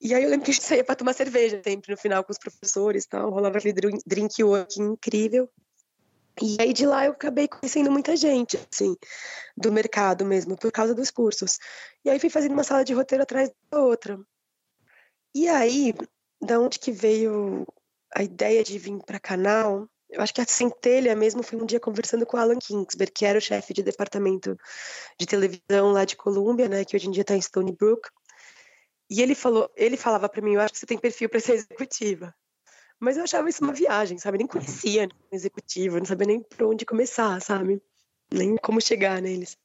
E 0.01 0.15
aí 0.15 0.23
eu 0.23 0.31
lembro 0.31 0.45
que 0.45 0.51
a 0.51 0.55
gente 0.55 0.65
saía 0.67 0.85
para 0.85 0.97
tomar 0.97 1.13
cerveja 1.13 1.61
sempre 1.63 1.93
no 1.93 1.99
final 1.99 2.25
com 2.25 2.33
os 2.33 2.39
professores, 2.39 3.07
tal, 3.07 3.31
rolava 3.31 3.59
aquele 3.59 3.75
drink 4.07 4.43
work 4.43 4.81
incrível. 4.81 5.49
E 6.41 6.57
aí 6.59 6.73
de 6.73 6.87
lá 6.87 7.05
eu 7.05 7.13
acabei 7.13 7.47
conhecendo 7.47 7.91
muita 7.91 8.17
gente, 8.17 8.57
assim, 8.73 8.97
do 9.57 9.71
mercado 9.71 10.25
mesmo, 10.25 10.57
por 10.57 10.73
causa 10.73 10.95
dos 10.95 11.11
cursos. 11.11 11.59
E 12.05 12.09
aí 12.09 12.19
fui 12.19 12.31
fazendo 12.31 12.53
uma 12.53 12.65
sala 12.65 12.85
de 12.85 12.95
roteiro 12.95 13.23
atrás 13.23 13.51
da 13.71 13.81
outra. 13.81 14.19
E 15.35 15.49
aí, 15.49 15.95
da 16.41 16.59
onde 16.59 16.79
que 16.79 16.91
veio 16.91 17.67
a 18.15 18.23
ideia 18.23 18.65
de 18.65 18.79
vir 18.79 18.99
para 19.05 19.21
canal? 19.21 19.87
Eu 20.09 20.23
acho 20.23 20.35
que 20.35 20.41
a 20.41 20.47
centelha 20.47 21.15
mesmo 21.15 21.43
foi 21.43 21.61
um 21.61 21.67
dia 21.67 21.79
conversando 21.79 22.27
com 22.27 22.37
o 22.37 22.41
Alan 22.41 22.59
Kingsberg, 22.59 23.13
que 23.13 23.25
era 23.25 23.39
o 23.39 23.41
chefe 23.41 23.73
de 23.73 23.83
departamento 23.83 24.57
de 25.19 25.27
televisão 25.27 25.93
lá 25.93 26.05
de 26.05 26.17
Colômbia, 26.17 26.69
né, 26.69 26.85
que 26.85 26.97
hoje 26.97 27.07
em 27.07 27.13
dia 27.13 27.21
está 27.21 27.37
em 27.37 27.41
Stony 27.41 27.73
Brook. 27.73 28.09
E 29.11 29.21
ele 29.21 29.35
falou, 29.35 29.69
ele 29.77 29.97
falava 29.97 30.29
para 30.29 30.41
mim, 30.41 30.55
eu 30.55 30.61
acho 30.61 30.73
que 30.73 30.79
você 30.79 30.87
tem 30.87 30.97
perfil 30.97 31.29
para 31.29 31.41
ser 31.41 31.55
executiva. 31.55 32.33
Mas 33.01 33.17
eu 33.17 33.25
achava 33.25 33.49
isso 33.49 33.65
uma 33.65 33.73
viagem, 33.73 34.19
sabe? 34.19 34.39
Nem 34.39 34.47
conhecia 34.47 35.09
executiva, 35.33 35.99
não 35.99 36.07
sabia 36.07 36.29
nem 36.29 36.41
por 36.41 36.67
onde 36.67 36.87
começar, 36.87 37.41
sabe? 37.41 37.83
Nem 38.33 38.57
como 38.57 38.81
chegar 38.81 39.21
neles. 39.21 39.59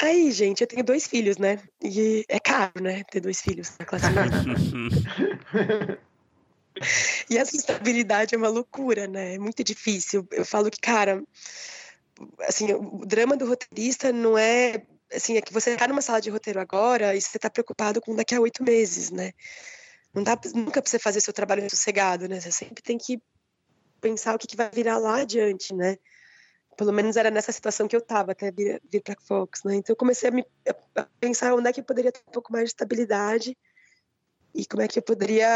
Aí, 0.00 0.32
gente, 0.32 0.62
eu 0.62 0.66
tenho 0.66 0.82
dois 0.82 1.06
filhos, 1.06 1.38
né? 1.38 1.60
E 1.82 2.24
é 2.28 2.40
caro, 2.40 2.80
né? 2.80 3.04
Ter 3.04 3.20
dois 3.20 3.40
filhos 3.40 3.72
na 3.78 3.84
classe 3.84 4.10
média. 4.10 4.38
e 7.28 7.36
essa 7.36 7.56
estabilidade 7.56 8.34
é 8.34 8.38
uma 8.38 8.48
loucura, 8.48 9.06
né? 9.06 9.34
É 9.34 9.38
muito 9.38 9.62
difícil. 9.62 10.26
Eu 10.32 10.44
falo 10.44 10.70
que, 10.70 10.80
cara, 10.80 11.22
assim, 12.40 12.72
o 12.72 13.04
drama 13.04 13.36
do 13.36 13.46
roteirista 13.46 14.12
não 14.12 14.38
é 14.38 14.82
assim, 15.12 15.36
é 15.36 15.42
que 15.42 15.52
você 15.52 15.76
tá 15.76 15.88
numa 15.88 16.02
sala 16.02 16.20
de 16.20 16.30
roteiro 16.30 16.60
agora 16.60 17.14
e 17.14 17.20
você 17.20 17.38
tá 17.38 17.50
preocupado 17.50 18.00
com 18.00 18.14
daqui 18.14 18.34
a 18.34 18.40
oito 18.40 18.62
meses, 18.62 19.10
né? 19.10 19.32
Não 20.14 20.22
dá 20.22 20.38
nunca 20.54 20.80
para 20.82 20.90
você 20.90 20.98
fazer 20.98 21.20
seu 21.20 21.32
trabalho 21.32 21.68
sossegado, 21.70 22.28
né? 22.28 22.40
Você 22.40 22.50
sempre 22.50 22.82
tem 22.82 22.98
que 22.98 23.20
pensar 24.00 24.34
o 24.34 24.38
que, 24.38 24.46
que 24.46 24.56
vai 24.56 24.70
virar 24.70 24.98
lá 24.98 25.20
adiante, 25.20 25.74
né? 25.74 25.96
Pelo 26.76 26.92
menos 26.92 27.16
era 27.16 27.30
nessa 27.30 27.52
situação 27.52 27.88
que 27.88 27.96
eu 27.96 28.00
estava 28.00 28.32
até 28.32 28.50
vir, 28.50 28.80
vir 28.90 29.02
para 29.02 29.16
Fox, 29.20 29.62
né? 29.64 29.76
Então 29.76 29.92
eu 29.92 29.96
comecei 29.96 30.28
a, 30.28 30.32
me, 30.32 30.46
a 30.96 31.04
pensar 31.20 31.54
onde 31.54 31.68
é 31.68 31.72
que 31.72 31.80
eu 31.80 31.84
poderia 31.84 32.12
ter 32.12 32.22
um 32.28 32.32
pouco 32.32 32.52
mais 32.52 32.64
de 32.64 32.70
estabilidade 32.70 33.56
e 34.54 34.64
como 34.66 34.82
é 34.82 34.88
que 34.88 34.98
eu 34.98 35.02
poderia, 35.02 35.48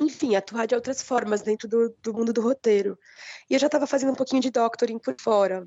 enfim, 0.00 0.34
atuar 0.36 0.66
de 0.66 0.74
outras 0.74 1.02
formas 1.02 1.42
dentro 1.42 1.68
do, 1.68 1.94
do 2.02 2.12
mundo 2.12 2.32
do 2.32 2.40
roteiro. 2.40 2.98
E 3.48 3.54
eu 3.54 3.60
já 3.60 3.66
estava 3.66 3.86
fazendo 3.86 4.12
um 4.12 4.16
pouquinho 4.16 4.42
de 4.42 4.50
doctoring 4.50 4.98
por 4.98 5.16
fora, 5.20 5.66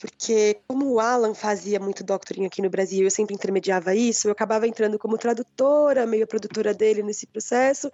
porque 0.00 0.58
como 0.66 0.90
o 0.90 0.98
Alan 0.98 1.34
fazia 1.34 1.78
muito 1.78 2.02
doctoring 2.02 2.46
aqui 2.46 2.62
no 2.62 2.70
Brasil, 2.70 3.04
eu 3.04 3.10
sempre 3.10 3.34
intermediava 3.34 3.94
isso, 3.94 4.26
eu 4.26 4.32
acabava 4.32 4.66
entrando 4.66 4.98
como 4.98 5.18
tradutora, 5.18 6.06
meio 6.06 6.26
produtora 6.26 6.72
dele 6.72 7.02
nesse 7.02 7.26
processo, 7.26 7.92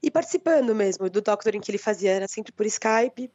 e 0.00 0.10
participando 0.10 0.72
mesmo 0.74 1.10
do 1.10 1.20
doctoring 1.20 1.60
que 1.60 1.72
ele 1.72 1.78
fazia, 1.78 2.12
era 2.12 2.28
sempre 2.28 2.52
por 2.52 2.64
Skype. 2.66 3.30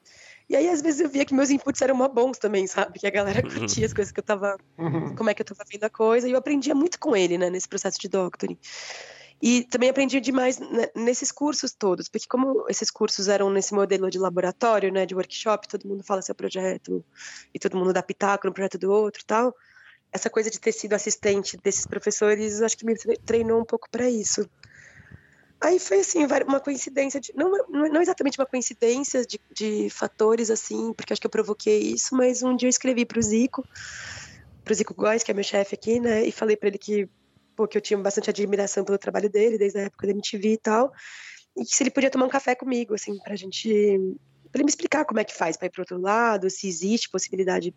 E 0.48 0.56
aí, 0.56 0.70
às 0.70 0.82
vezes, 0.82 1.02
eu 1.02 1.10
via 1.10 1.26
que 1.26 1.34
meus 1.34 1.50
inputs 1.50 1.82
eram 1.82 1.96
bons 2.08 2.38
também, 2.38 2.66
sabe? 2.66 2.98
Que 3.00 3.06
a 3.06 3.12
galera 3.12 3.44
curtia 3.44 3.86
as 3.86 3.94
coisas 3.94 4.12
que 4.12 4.20
eu 4.20 4.24
tava. 4.24 4.58
Uhum. 4.78 5.16
como 5.16 5.30
é 5.30 5.34
que 5.34 5.42
eu 5.42 5.46
tava 5.46 5.64
vendo 5.70 5.84
a 5.84 5.90
coisa, 5.90 6.28
e 6.28 6.32
eu 6.32 6.38
aprendia 6.38 6.74
muito 6.74 7.00
com 7.00 7.16
ele, 7.16 7.38
né, 7.38 7.50
nesse 7.50 7.68
processo 7.68 8.00
de 8.00 8.08
doctoring. 8.08 8.58
E 9.42 9.64
também 9.64 9.90
aprendi 9.90 10.20
demais 10.20 10.60
nesses 10.94 11.32
cursos 11.32 11.74
todos, 11.74 12.10
porque 12.10 12.28
como 12.28 12.66
esses 12.68 12.92
cursos 12.92 13.30
eram 13.30 13.50
nesse 13.50 13.74
modelo 13.74 14.10
de 14.10 14.20
laboratório, 14.20 14.92
né, 14.92 15.06
de 15.06 15.16
workshop, 15.16 15.68
todo 15.68 15.88
mundo 15.88 16.04
fala 16.04 16.22
seu 16.22 16.36
projeto 16.36 17.04
e 17.54 17.60
todo 17.60 17.78
mundo 17.78 17.94
dá 17.94 18.04
pitaco 18.04 18.48
no 18.48 18.54
projeto 18.54 18.78
do 18.78 18.92
outro, 18.92 19.24
tal. 19.26 19.56
Essa 20.12 20.30
coisa 20.30 20.50
de 20.50 20.60
ter 20.60 20.74
sido 20.74 20.94
assistente 20.94 21.56
desses 21.64 21.86
professores, 21.86 22.62
acho 22.62 22.78
que 22.78 22.86
me 22.86 22.96
treinou 23.26 23.62
um 23.62 23.66
pouco 23.66 23.90
para 23.90 24.10
isso. 24.10 24.50
Aí 25.62 25.78
foi 25.80 26.00
assim, 26.00 26.26
uma 26.48 26.60
coincidência, 26.60 27.20
de, 27.20 27.34
não, 27.36 27.52
não 27.70 28.02
exatamente 28.02 28.40
uma 28.40 28.46
coincidência 28.46 29.26
de, 29.26 29.40
de 29.54 29.90
fatores 29.90 30.50
assim, 30.50 30.94
porque 30.94 31.14
acho 31.14 31.22
que 31.22 31.28
eu 31.28 31.32
provoquei 31.32 31.80
isso, 31.80 32.16
mas 32.16 32.42
um 32.44 32.56
dia 32.56 32.68
eu 32.68 32.70
escrevi 32.70 33.06
para 33.06 33.20
o 33.20 33.22
Zico, 33.22 33.66
para 34.64 34.72
o 34.72 34.76
Zico 34.76 34.94
Góes, 34.94 35.22
que 35.22 35.32
é 35.32 35.34
meu 35.34 35.44
chefe 35.44 35.76
aqui, 35.76 36.00
né, 36.00 36.26
e 36.26 36.32
falei 36.32 36.56
para 36.56 36.70
ele 36.70 36.78
que 36.78 37.10
porque 37.60 37.78
eu 37.78 37.82
tinha 37.82 38.00
bastante 38.00 38.30
admiração 38.30 38.86
pelo 38.86 38.98
trabalho 38.98 39.30
dele, 39.30 39.58
desde 39.58 39.80
a 39.80 39.82
época 39.82 40.08
da 40.08 40.14
MTV 40.14 40.54
e 40.54 40.58
tal, 40.58 40.94
e 41.58 41.66
se 41.66 41.84
ele 41.84 41.92
podia 41.92 42.10
tomar 42.10 42.26
um 42.26 42.30
café 42.30 42.56
comigo, 42.56 42.94
assim, 42.94 43.20
pra 43.20 43.36
gente 43.36 44.00
para 44.50 44.60
ele 44.60 44.64
me 44.64 44.70
explicar 44.70 45.04
como 45.04 45.20
é 45.20 45.26
que 45.26 45.36
faz 45.36 45.58
para 45.58 45.68
ir 45.68 45.70
para 45.70 45.82
outro 45.82 46.00
lado, 46.00 46.50
se 46.50 46.68
existe 46.68 47.10
possibilidade 47.10 47.76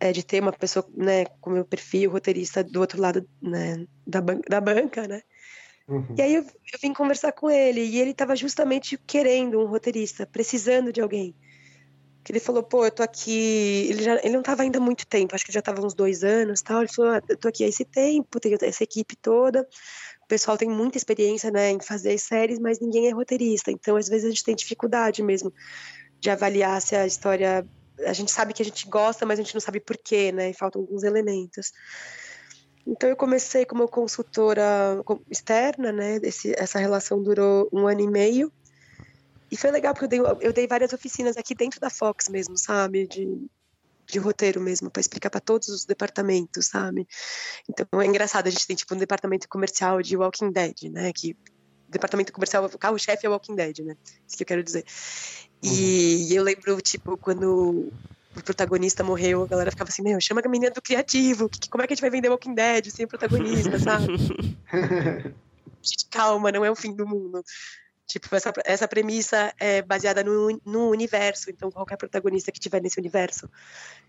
é, 0.00 0.10
de 0.12 0.24
ter 0.24 0.40
uma 0.40 0.50
pessoa, 0.50 0.84
né, 0.96 1.26
com 1.40 1.50
meu 1.50 1.64
perfil, 1.64 2.10
roteirista 2.10 2.64
do 2.64 2.80
outro 2.80 3.00
lado, 3.00 3.28
né, 3.40 3.86
da, 4.06 4.20
ban 4.20 4.40
da 4.48 4.60
banca, 4.60 5.06
né? 5.06 5.20
Uhum. 5.86 6.14
E 6.16 6.22
aí 6.22 6.34
eu, 6.34 6.42
eu, 6.42 6.78
vim 6.80 6.94
conversar 6.94 7.32
com 7.32 7.50
ele 7.50 7.82
e 7.82 8.00
ele 8.00 8.12
estava 8.12 8.34
justamente 8.34 8.96
querendo 9.06 9.60
um 9.60 9.66
roteirista, 9.66 10.26
precisando 10.26 10.90
de 10.90 11.02
alguém 11.02 11.36
que 12.24 12.32
ele 12.32 12.40
falou, 12.40 12.62
pô, 12.62 12.84
eu 12.84 12.90
tô 12.90 13.02
aqui. 13.02 13.88
Ele, 13.90 14.02
já, 14.02 14.14
ele 14.16 14.34
não 14.34 14.42
tava 14.42 14.62
ainda 14.62 14.78
há 14.78 14.80
muito 14.80 15.06
tempo, 15.06 15.34
acho 15.34 15.44
que 15.44 15.52
já 15.52 15.62
tava 15.62 15.84
uns 15.84 15.94
dois 15.94 16.22
anos 16.22 16.62
tal. 16.62 16.80
Ele 16.80 16.92
falou, 16.92 17.12
ah, 17.12 17.22
eu 17.28 17.36
tô 17.36 17.48
aqui 17.48 17.64
há 17.64 17.68
esse 17.68 17.84
tempo, 17.84 18.40
tenho 18.40 18.56
essa 18.62 18.84
equipe 18.84 19.16
toda. 19.16 19.66
O 20.22 20.26
pessoal 20.28 20.56
tem 20.56 20.68
muita 20.68 20.96
experiência 20.96 21.50
né, 21.50 21.70
em 21.70 21.80
fazer 21.80 22.16
séries, 22.18 22.58
mas 22.58 22.80
ninguém 22.80 23.08
é 23.08 23.10
roteirista. 23.10 23.70
Então, 23.70 23.96
às 23.96 24.08
vezes, 24.08 24.24
a 24.24 24.28
gente 24.28 24.44
tem 24.44 24.54
dificuldade 24.54 25.22
mesmo 25.22 25.52
de 26.20 26.30
avaliar 26.30 26.80
se 26.80 26.94
a 26.94 27.06
história. 27.06 27.66
A 28.06 28.12
gente 28.12 28.30
sabe 28.30 28.54
que 28.54 28.62
a 28.62 28.64
gente 28.64 28.88
gosta, 28.88 29.26
mas 29.26 29.38
a 29.38 29.42
gente 29.42 29.54
não 29.54 29.60
sabe 29.60 29.80
porquê, 29.80 30.32
né? 30.32 30.50
E 30.50 30.54
faltam 30.54 30.80
alguns 30.82 31.02
elementos. 31.02 31.72
Então 32.86 33.08
eu 33.08 33.16
comecei 33.16 33.64
como 33.64 33.86
consultora 33.86 35.02
externa, 35.30 35.92
né? 35.92 36.18
Esse, 36.22 36.52
essa 36.58 36.78
relação 36.78 37.22
durou 37.22 37.68
um 37.72 37.86
ano 37.86 38.00
e 38.00 38.08
meio. 38.08 38.52
E 39.52 39.56
foi 39.56 39.70
legal 39.70 39.92
porque 39.92 40.06
eu 40.06 40.08
dei, 40.08 40.20
eu 40.40 40.50
dei 40.50 40.66
várias 40.66 40.94
oficinas 40.94 41.36
aqui 41.36 41.54
dentro 41.54 41.78
da 41.78 41.90
Fox 41.90 42.30
mesmo, 42.30 42.56
sabe? 42.56 43.06
De, 43.06 43.46
de 44.06 44.18
roteiro 44.18 44.58
mesmo, 44.58 44.90
para 44.90 45.02
explicar 45.02 45.28
para 45.28 45.42
todos 45.42 45.68
os 45.68 45.84
departamentos, 45.84 46.68
sabe? 46.68 47.06
Então 47.68 48.00
é 48.00 48.06
engraçado, 48.06 48.46
a 48.46 48.50
gente 48.50 48.66
tem 48.66 48.74
tipo 48.74 48.94
um 48.94 48.98
departamento 48.98 49.46
comercial 49.50 50.00
de 50.00 50.16
Walking 50.16 50.50
Dead, 50.52 50.90
né? 50.90 51.12
Que 51.12 51.32
o 51.86 51.90
departamento 51.90 52.32
comercial, 52.32 52.64
o 52.64 52.78
carro-chefe 52.78 53.26
é 53.26 53.28
Walking 53.28 53.54
Dead, 53.54 53.80
né? 53.80 53.94
Isso 54.26 54.38
que 54.38 54.42
eu 54.42 54.46
quero 54.46 54.62
dizer. 54.62 54.86
E, 55.62 56.28
uhum. 56.30 56.36
eu 56.38 56.42
lembro, 56.44 56.80
tipo, 56.80 57.18
quando 57.18 57.92
o 58.34 58.42
protagonista 58.42 59.04
morreu, 59.04 59.42
a 59.42 59.46
galera 59.46 59.70
ficava 59.70 59.90
assim, 59.90 60.02
meu, 60.02 60.18
chama 60.18 60.40
a 60.42 60.48
menina 60.48 60.72
do 60.72 60.80
criativo, 60.80 61.50
que, 61.50 61.68
como 61.68 61.84
é 61.84 61.86
que 61.86 61.92
a 61.92 61.94
gente 61.94 62.00
vai 62.00 62.10
vender 62.10 62.30
Walking 62.30 62.54
Dead 62.54 62.86
sem 62.86 63.04
o 63.04 63.08
protagonista, 63.08 63.78
sabe? 63.78 64.06
gente, 65.82 66.06
calma, 66.10 66.50
não 66.50 66.64
é 66.64 66.70
o 66.70 66.74
fim 66.74 66.96
do 66.96 67.06
mundo. 67.06 67.44
Tipo, 68.12 68.36
essa, 68.36 68.52
essa 68.66 68.86
premissa 68.86 69.54
é 69.58 69.80
baseada 69.80 70.22
no, 70.22 70.60
no 70.66 70.90
universo, 70.90 71.50
então 71.50 71.70
qualquer 71.70 71.96
protagonista 71.96 72.52
que 72.52 72.60
tiver 72.60 72.82
nesse 72.82 73.00
universo 73.00 73.48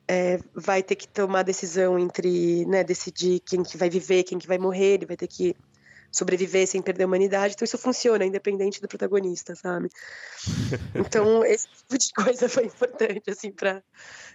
é, 0.05 0.39
vai 0.53 0.83
ter 0.83 0.95
que 0.95 1.07
tomar 1.07 1.43
decisão 1.43 1.97
entre, 1.97 2.65
né, 2.65 2.83
decidir 2.83 3.39
quem 3.39 3.63
que 3.63 3.77
vai 3.77 3.89
viver, 3.89 4.23
quem 4.23 4.37
que 4.37 4.47
vai 4.47 4.57
morrer, 4.57 4.95
ele 4.95 5.05
vai 5.05 5.15
ter 5.15 5.27
que 5.27 5.55
sobreviver 6.11 6.67
sem 6.67 6.81
perder 6.81 7.05
a 7.05 7.07
humanidade, 7.07 7.53
então 7.53 7.65
isso 7.65 7.77
funciona, 7.77 8.25
independente 8.25 8.81
do 8.81 8.87
protagonista, 8.89 9.55
sabe? 9.55 9.89
Então, 10.93 11.43
esse 11.45 11.67
tipo 11.69 11.97
de 11.97 12.13
coisa 12.13 12.49
foi 12.49 12.65
importante, 12.65 13.31
assim, 13.31 13.51
para 13.51 13.81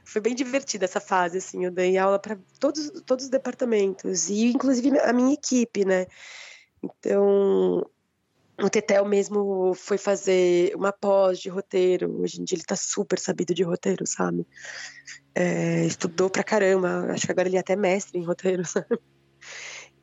Foi 0.05 0.21
bem 0.23 0.35
divertida 0.35 0.87
essa 0.87 1.01
fase, 1.01 1.39
assim, 1.39 1.67
eu 1.67 1.71
dei 1.71 1.99
aula 1.99 2.19
para 2.19 2.39
todos, 2.59 2.91
todos 3.07 3.27
os 3.27 3.31
departamentos, 3.31 4.31
e 4.31 4.47
inclusive 4.47 4.99
a 4.99 5.13
minha 5.13 5.35
equipe, 5.35 5.85
né? 5.85 6.07
Então, 6.83 7.85
o 8.61 8.69
Tetel 8.69 9.05
mesmo 9.05 9.73
foi 9.75 9.97
fazer 9.99 10.75
uma 10.75 10.93
pós 10.93 11.39
de 11.39 11.49
roteiro. 11.49 12.23
Hoje 12.23 12.41
em 12.41 12.45
dia 12.45 12.57
ele 12.57 12.65
tá 12.65 12.77
super 12.77 13.19
sabido 13.19 13.55
de 13.55 13.63
roteiro, 13.63 14.05
sabe? 14.07 14.47
É, 15.35 15.85
estudou 15.85 16.29
pra 16.29 16.43
caramba. 16.43 17.07
Acho 17.13 17.27
que 17.27 17.33
agora 17.33 17.49
ele 17.49 17.57
é 17.57 17.61
até 17.61 17.77
mestre 17.77 18.19
em 18.19 18.25
roteiro, 18.25 18.65
sabe? 18.67 18.99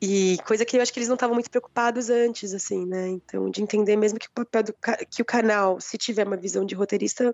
E 0.01 0.37
coisa 0.45 0.65
que 0.65 0.77
eu 0.77 0.81
acho 0.81 0.93
que 0.93 0.99
eles 0.99 1.07
não 1.07 1.15
estavam 1.15 1.33
muito 1.33 1.49
preocupados 1.49 2.09
antes, 2.09 2.53
assim, 2.53 2.85
né? 2.85 3.09
Então, 3.09 3.49
de 3.49 3.61
entender 3.61 3.95
mesmo 3.95 4.19
que 4.19 4.27
o 4.27 4.31
papel 4.31 4.63
do 4.63 4.75
que 5.09 5.21
o 5.21 5.25
canal, 5.25 5.79
se 5.79 5.97
tiver 5.97 6.27
uma 6.27 6.37
visão 6.37 6.65
de 6.65 6.75
roteirista, 6.75 7.31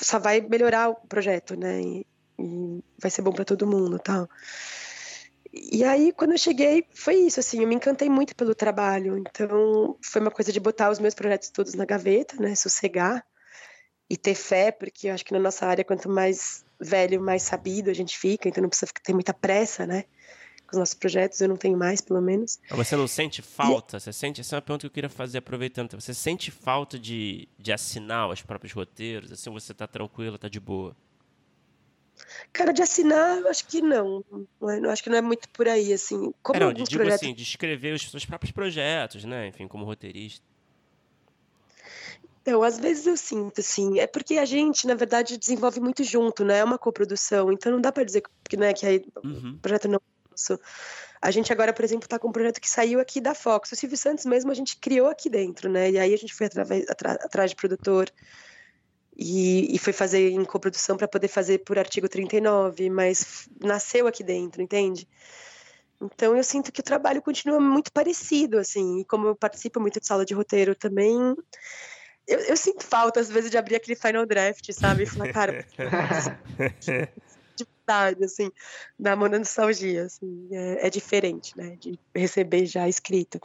só 0.00 0.18
vai 0.18 0.40
melhorar 0.40 0.90
o 0.90 0.94
projeto, 1.06 1.56
né? 1.56 1.80
E, 1.80 2.06
e 2.38 2.84
vai 3.00 3.10
ser 3.10 3.22
bom 3.22 3.32
para 3.32 3.44
todo 3.44 3.66
mundo, 3.66 3.98
tal. 3.98 4.28
E 5.52 5.84
aí, 5.84 6.12
quando 6.12 6.32
eu 6.32 6.38
cheguei, 6.38 6.86
foi 6.94 7.14
isso, 7.16 7.38
assim, 7.38 7.60
eu 7.60 7.68
me 7.68 7.74
encantei 7.74 8.08
muito 8.08 8.34
pelo 8.34 8.54
trabalho. 8.54 9.18
Então, 9.18 9.98
foi 10.02 10.20
uma 10.20 10.30
coisa 10.30 10.50
de 10.50 10.58
botar 10.58 10.90
os 10.90 10.98
meus 10.98 11.14
projetos 11.14 11.50
todos 11.50 11.74
na 11.74 11.84
gaveta, 11.84 12.36
né, 12.36 12.54
sossegar 12.54 13.24
e 14.08 14.16
ter 14.16 14.34
fé, 14.34 14.70
porque 14.70 15.08
eu 15.08 15.14
acho 15.14 15.24
que 15.24 15.32
na 15.32 15.38
nossa 15.38 15.66
área, 15.66 15.84
quanto 15.84 16.08
mais 16.08 16.64
velho, 16.80 17.20
mais 17.20 17.42
sabido 17.42 17.90
a 17.90 17.94
gente 17.94 18.18
fica, 18.18 18.48
então 18.48 18.62
não 18.62 18.68
precisa 18.68 18.90
ter 19.02 19.12
muita 19.12 19.32
pressa, 19.34 19.86
né? 19.86 20.04
os 20.72 20.78
nossos 20.78 20.94
projetos, 20.94 21.40
eu 21.40 21.48
não 21.48 21.56
tenho 21.56 21.76
mais, 21.76 22.00
pelo 22.00 22.20
menos. 22.20 22.58
Você 22.70 22.96
não 22.96 23.06
sente 23.06 23.42
falta? 23.42 23.98
E... 23.98 24.00
Você 24.00 24.12
sente, 24.12 24.40
essa 24.40 24.56
é 24.56 24.58
uma 24.58 24.62
pergunta 24.62 24.80
que 24.80 24.86
eu 24.86 24.90
queria 24.90 25.10
fazer 25.10 25.38
aproveitando. 25.38 25.92
Você 25.92 26.14
sente 26.14 26.50
falta 26.50 26.98
de, 26.98 27.48
de 27.58 27.72
assinar 27.72 28.28
os 28.30 28.42
próprios 28.42 28.72
roteiros? 28.72 29.30
Assim, 29.30 29.50
você 29.50 29.74
tá 29.74 29.86
tranquila, 29.86 30.38
tá 30.38 30.48
de 30.48 30.58
boa? 30.58 30.96
Cara, 32.52 32.72
de 32.72 32.82
assinar, 32.82 33.38
eu 33.38 33.48
acho 33.48 33.66
que 33.66 33.80
não. 33.80 34.24
Eu 34.60 34.90
acho 34.90 35.02
que 35.02 35.10
não 35.10 35.18
é 35.18 35.22
muito 35.22 35.48
por 35.50 35.68
aí, 35.68 35.92
assim. 35.92 36.32
Como 36.42 36.56
é, 36.56 36.60
não, 36.60 36.72
digo 36.72 36.88
projetos... 36.88 37.22
assim, 37.22 37.34
de 37.34 37.42
escrever 37.42 37.94
os 37.94 38.10
seus 38.10 38.24
próprios 38.24 38.52
projetos, 38.52 39.24
né? 39.24 39.48
Enfim, 39.48 39.68
como 39.68 39.84
roteirista. 39.84 40.44
Então, 42.42 42.62
às 42.62 42.78
vezes 42.78 43.06
eu 43.06 43.16
sinto, 43.16 43.60
assim, 43.60 44.00
é 44.00 44.06
porque 44.06 44.36
a 44.36 44.44
gente, 44.44 44.86
na 44.86 44.94
verdade, 44.94 45.38
desenvolve 45.38 45.78
muito 45.78 46.02
junto, 46.02 46.44
né? 46.44 46.58
É 46.58 46.64
uma 46.64 46.76
coprodução, 46.76 47.52
então 47.52 47.70
não 47.70 47.80
dá 47.80 47.92
para 47.92 48.02
dizer 48.02 48.22
que, 48.48 48.56
né, 48.56 48.72
que 48.72 48.84
aí, 48.84 49.04
uhum. 49.22 49.54
o 49.56 49.58
projeto 49.58 49.86
não 49.86 49.96
é 49.98 50.30
nosso. 50.30 50.58
A 51.20 51.30
gente 51.30 51.52
agora, 51.52 51.72
por 51.72 51.84
exemplo, 51.84 52.04
está 52.04 52.18
com 52.18 52.28
um 52.28 52.32
projeto 52.32 52.60
que 52.60 52.68
saiu 52.68 52.98
aqui 52.98 53.20
da 53.20 53.32
Fox. 53.32 53.70
O 53.70 53.76
Silvio 53.76 53.96
Santos 53.96 54.26
mesmo 54.26 54.50
a 54.50 54.54
gente 54.54 54.76
criou 54.76 55.06
aqui 55.06 55.30
dentro, 55.30 55.70
né? 55.70 55.92
E 55.92 55.98
aí 56.00 56.12
a 56.12 56.16
gente 56.16 56.34
foi 56.34 56.48
através, 56.48 56.84
atrás 56.90 57.50
de 57.50 57.56
produtor 57.56 58.10
e, 59.16 59.74
e 59.74 59.78
foi 59.78 59.92
fazer 59.92 60.30
em 60.30 60.44
coprodução 60.44 60.96
para 60.96 61.08
poder 61.08 61.28
fazer 61.28 61.58
por 61.58 61.78
artigo 61.78 62.08
39, 62.08 62.90
mas 62.90 63.48
nasceu 63.60 64.06
aqui 64.06 64.22
dentro, 64.22 64.62
entende? 64.62 65.08
Então 66.00 66.36
eu 66.36 66.42
sinto 66.42 66.72
que 66.72 66.80
o 66.80 66.84
trabalho 66.84 67.22
continua 67.22 67.60
muito 67.60 67.92
parecido, 67.92 68.58
assim, 68.58 69.00
e 69.00 69.04
como 69.04 69.28
eu 69.28 69.36
participo 69.36 69.80
muito 69.80 70.00
de 70.00 70.06
sala 70.06 70.24
de 70.24 70.34
roteiro 70.34 70.74
também, 70.74 71.36
eu, 72.26 72.38
eu, 72.40 72.56
sinto 72.56 72.84
falta, 72.84 73.20
às 73.20 73.28
vezes, 73.28 73.50
de 73.50 73.58
abrir 73.58 73.76
aquele 73.76 73.96
final 73.96 74.24
draft, 74.24 74.70
sabe? 74.72 75.02
E 75.02 75.06
falar, 75.06 75.32
cara, 75.32 75.66
de 77.56 77.66
verdade, 77.76 78.24
assim, 78.24 78.50
dá 78.98 79.14
uma 79.14 79.28
nostalgia, 79.28 80.04
assim, 80.04 80.48
é, 80.52 80.86
é, 80.86 80.90
diferente, 80.90 81.56
né? 81.56 81.76
De 81.76 81.98
receber 82.14 82.66
já 82.66 82.88
escrito. 82.88 83.40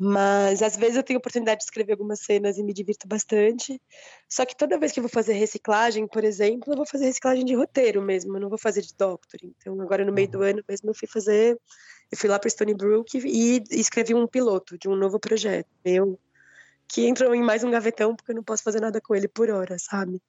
Mas 0.00 0.62
às 0.62 0.76
vezes 0.76 0.96
eu 0.96 1.02
tenho 1.02 1.18
oportunidade 1.18 1.58
de 1.58 1.64
escrever 1.64 1.92
algumas 1.92 2.20
cenas 2.20 2.56
e 2.56 2.62
me 2.62 2.72
divirto 2.72 3.08
bastante. 3.08 3.82
Só 4.28 4.46
que 4.46 4.56
toda 4.56 4.78
vez 4.78 4.92
que 4.92 5.00
eu 5.00 5.02
vou 5.02 5.10
fazer 5.10 5.32
reciclagem, 5.32 6.06
por 6.06 6.22
exemplo, 6.22 6.72
eu 6.72 6.76
vou 6.76 6.86
fazer 6.86 7.06
reciclagem 7.06 7.44
de 7.44 7.54
roteiro 7.54 8.00
mesmo, 8.00 8.36
eu 8.36 8.40
não 8.40 8.48
vou 8.48 8.58
fazer 8.58 8.82
de 8.82 8.94
doctor. 8.96 9.40
Então, 9.42 9.80
agora 9.80 10.04
no 10.04 10.12
meio 10.12 10.28
do 10.28 10.38
uhum. 10.38 10.44
ano 10.44 10.64
mesmo, 10.68 10.90
eu 10.90 10.94
fui 10.94 11.08
fazer. 11.08 11.58
Eu 12.12 12.16
fui 12.16 12.30
lá 12.30 12.38
para 12.38 12.48
Stony 12.48 12.74
Brook 12.74 13.18
e, 13.18 13.62
escrevi 13.72 14.14
um 14.14 14.26
piloto 14.26 14.78
de 14.78 14.88
um 14.88 14.94
novo 14.94 15.18
projeto 15.18 15.68
meu 15.84 16.18
que 16.86 17.06
entrou 17.06 17.34
em 17.34 17.42
mais 17.42 17.62
um 17.64 17.70
gavetão 17.70 18.16
porque 18.16 18.30
eu 18.30 18.36
não 18.36 18.42
posso 18.42 18.62
fazer 18.62 18.80
nada 18.80 18.98
com 19.00 19.14
ele 19.14 19.28
por 19.28 19.50
hora, 19.50 19.76
sabe? 19.78 20.22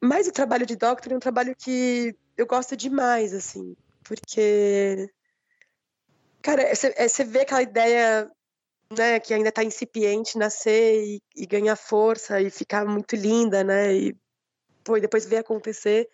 Mas 0.00 0.26
o 0.26 0.32
trabalho 0.32 0.66
de 0.66 0.76
Doctor 0.76 1.12
é 1.12 1.16
um 1.16 1.20
trabalho 1.20 1.54
que 1.56 2.14
eu 2.36 2.46
gosto 2.46 2.76
demais, 2.76 3.32
assim, 3.32 3.76
porque. 4.02 5.08
Cara, 6.42 6.74
você 6.74 6.94
é, 6.96 7.24
vê 7.24 7.40
aquela 7.40 7.62
ideia 7.62 8.30
né, 8.96 9.20
que 9.20 9.32
ainda 9.32 9.50
está 9.50 9.62
incipiente 9.62 10.38
nascer 10.38 11.04
e, 11.04 11.22
e, 11.36 11.46
ganhar 11.46 11.76
força 11.76 12.40
e 12.40 12.50
ficar 12.50 12.84
muito 12.84 13.14
linda, 13.14 13.62
né? 13.62 13.94
E, 13.94 14.16
pô, 14.84 14.96
e 14.96 15.00
depois 15.00 15.24
ver 15.24 15.38
acontecer. 15.38 16.08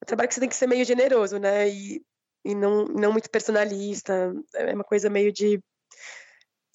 É 0.00 0.04
um 0.04 0.06
trabalho 0.06 0.28
que 0.28 0.34
você 0.34 0.40
tem 0.40 0.48
que 0.48 0.56
ser 0.56 0.66
meio 0.66 0.84
generoso, 0.84 1.38
né? 1.38 1.68
E, 1.68 2.04
e 2.44 2.54
não, 2.54 2.84
não 2.86 3.12
muito 3.12 3.30
personalista. 3.30 4.34
É 4.54 4.74
uma 4.74 4.84
coisa 4.84 5.08
meio 5.08 5.32
de 5.32 5.60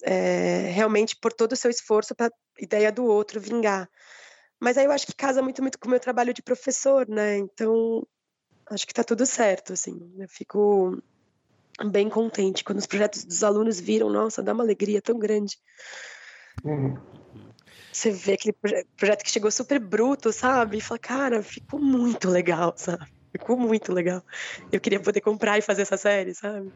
é, 0.02 0.70
realmente 0.70 1.16
por 1.20 1.32
todo 1.32 1.52
o 1.52 1.56
seu 1.56 1.70
esforço 1.70 2.14
para 2.14 2.30
ideia 2.58 2.90
do 2.90 3.04
outro 3.04 3.40
vingar. 3.40 3.88
Mas 4.60 4.78
aí 4.78 4.84
eu 4.84 4.92
acho 4.92 5.06
que 5.06 5.14
casa 5.14 5.42
muito, 5.42 5.60
muito 5.60 5.78
com 5.78 5.88
o 5.88 5.90
meu 5.90 6.00
trabalho 6.00 6.32
de 6.32 6.42
professor, 6.42 7.08
né? 7.08 7.36
Então, 7.36 8.06
acho 8.70 8.86
que 8.86 8.92
está 8.92 9.04
tudo 9.04 9.26
certo, 9.26 9.72
assim. 9.72 10.14
Eu 10.18 10.28
fico 10.28 11.02
bem 11.90 12.08
contente 12.08 12.64
quando 12.64 12.78
os 12.78 12.86
projetos 12.86 13.24
dos 13.24 13.42
alunos 13.42 13.80
viram, 13.80 14.10
nossa, 14.10 14.42
dá 14.42 14.52
uma 14.52 14.62
alegria 14.62 15.00
tão 15.00 15.18
grande. 15.18 15.56
Uhum. 16.64 16.96
Você 17.92 18.10
vê 18.10 18.32
aquele 18.32 18.56
projeto 18.96 19.22
que 19.22 19.30
chegou 19.30 19.50
super 19.50 19.78
bruto, 19.78 20.32
sabe? 20.32 20.78
E 20.78 20.80
fala, 20.80 20.98
cara, 20.98 21.42
ficou 21.42 21.78
muito 21.80 22.28
legal, 22.28 22.72
sabe? 22.76 23.06
Ficou 23.32 23.56
muito 23.56 23.92
legal. 23.92 24.22
Eu 24.70 24.78
queria 24.78 25.00
poder 25.00 25.22
comprar 25.22 25.58
e 25.58 25.62
fazer 25.62 25.82
essa 25.82 25.96
série, 25.96 26.34
sabe? 26.34 26.70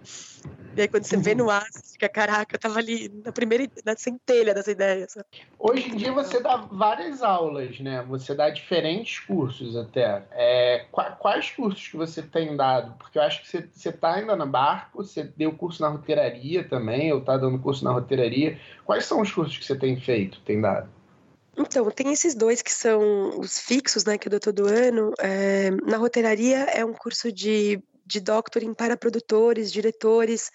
E 0.74 0.80
aí 0.82 0.88
quando 0.88 1.04
você 1.04 1.16
vê 1.16 1.34
no 1.34 1.50
ar, 1.50 1.66
você 1.70 1.92
fica, 1.92 2.08
caraca, 2.08 2.54
eu 2.54 2.58
tava 2.58 2.78
ali 2.78 3.10
na 3.24 3.30
primeira, 3.30 3.66
na 3.84 3.94
centelha 3.96 4.54
dessa 4.54 4.70
ideia, 4.70 5.06
sabe? 5.08 5.26
Hoje 5.58 5.90
em 5.90 5.96
dia 5.96 6.12
você 6.12 6.40
dá 6.40 6.56
várias 6.56 7.22
aulas, 7.22 7.78
né? 7.80 8.04
Você 8.08 8.34
dá 8.34 8.48
diferentes 8.48 9.18
cursos 9.20 9.76
até. 9.76 10.22
É, 10.32 10.86
quais 10.90 11.50
cursos 11.50 11.88
que 11.88 11.96
você 11.96 12.22
tem 12.22 12.56
dado? 12.56 12.94
Porque 12.98 13.18
eu 13.18 13.22
acho 13.22 13.42
que 13.42 13.48
você, 13.48 13.68
você 13.72 13.92
tá 13.92 14.14
ainda 14.14 14.34
na 14.34 14.46
Barco, 14.46 15.02
você 15.02 15.24
deu 15.24 15.52
curso 15.52 15.82
na 15.82 15.88
roteiraria 15.88 16.64
também, 16.64 17.12
ou 17.12 17.20
tá 17.20 17.36
dando 17.36 17.58
curso 17.58 17.84
na 17.84 17.92
roteiraria. 17.92 18.58
Quais 18.84 19.04
são 19.04 19.20
os 19.20 19.30
cursos 19.32 19.56
que 19.58 19.64
você 19.64 19.76
tem 19.76 19.98
feito, 19.98 20.40
tem 20.40 20.60
dado? 20.60 20.95
Então, 21.56 21.90
tem 21.90 22.12
esses 22.12 22.34
dois 22.34 22.60
que 22.60 22.72
são 22.72 23.40
os 23.40 23.58
fixos, 23.58 24.04
né, 24.04 24.18
que 24.18 24.28
eu 24.28 24.30
dou 24.30 24.40
todo 24.40 24.66
ano. 24.66 25.12
É, 25.18 25.70
na 25.86 25.96
roteiraria 25.96 26.64
é 26.64 26.84
um 26.84 26.92
curso 26.92 27.32
de, 27.32 27.82
de 28.04 28.20
doctoring 28.20 28.74
para 28.74 28.96
produtores, 28.96 29.72
diretores, 29.72 30.50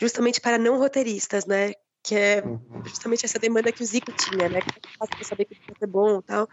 justamente 0.00 0.40
para 0.40 0.56
não 0.56 0.78
roteiristas, 0.78 1.46
né? 1.46 1.72
Que 2.02 2.14
é 2.14 2.42
uhum. 2.44 2.84
justamente 2.84 3.24
essa 3.24 3.36
demanda 3.36 3.72
que 3.72 3.82
o 3.82 3.84
Zico 3.84 4.12
tinha, 4.12 4.48
né? 4.48 4.60
Que 4.60 4.68
é 5.02 5.06
para 5.08 5.24
saber 5.24 5.44
que 5.46 5.56
é 5.82 5.86
bom 5.88 6.22
tal. 6.22 6.48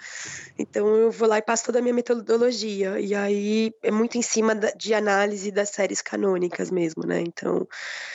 Então, 0.57 0.87
eu 0.87 1.11
vou 1.11 1.29
lá 1.29 1.37
e 1.37 1.43
passo 1.43 1.65
toda 1.65 1.77
a 1.77 1.81
minha 1.81 1.93
metodologia. 1.93 2.99
E 2.99 3.13
aí, 3.13 3.71
é 3.83 3.91
muito 3.91 4.17
em 4.17 4.23
cima 4.23 4.55
de 4.55 4.95
análise 4.95 5.51
das 5.51 5.69
séries 5.69 6.01
canônicas 6.01 6.71
mesmo, 6.71 7.05
né? 7.05 7.21
Então... 7.21 7.67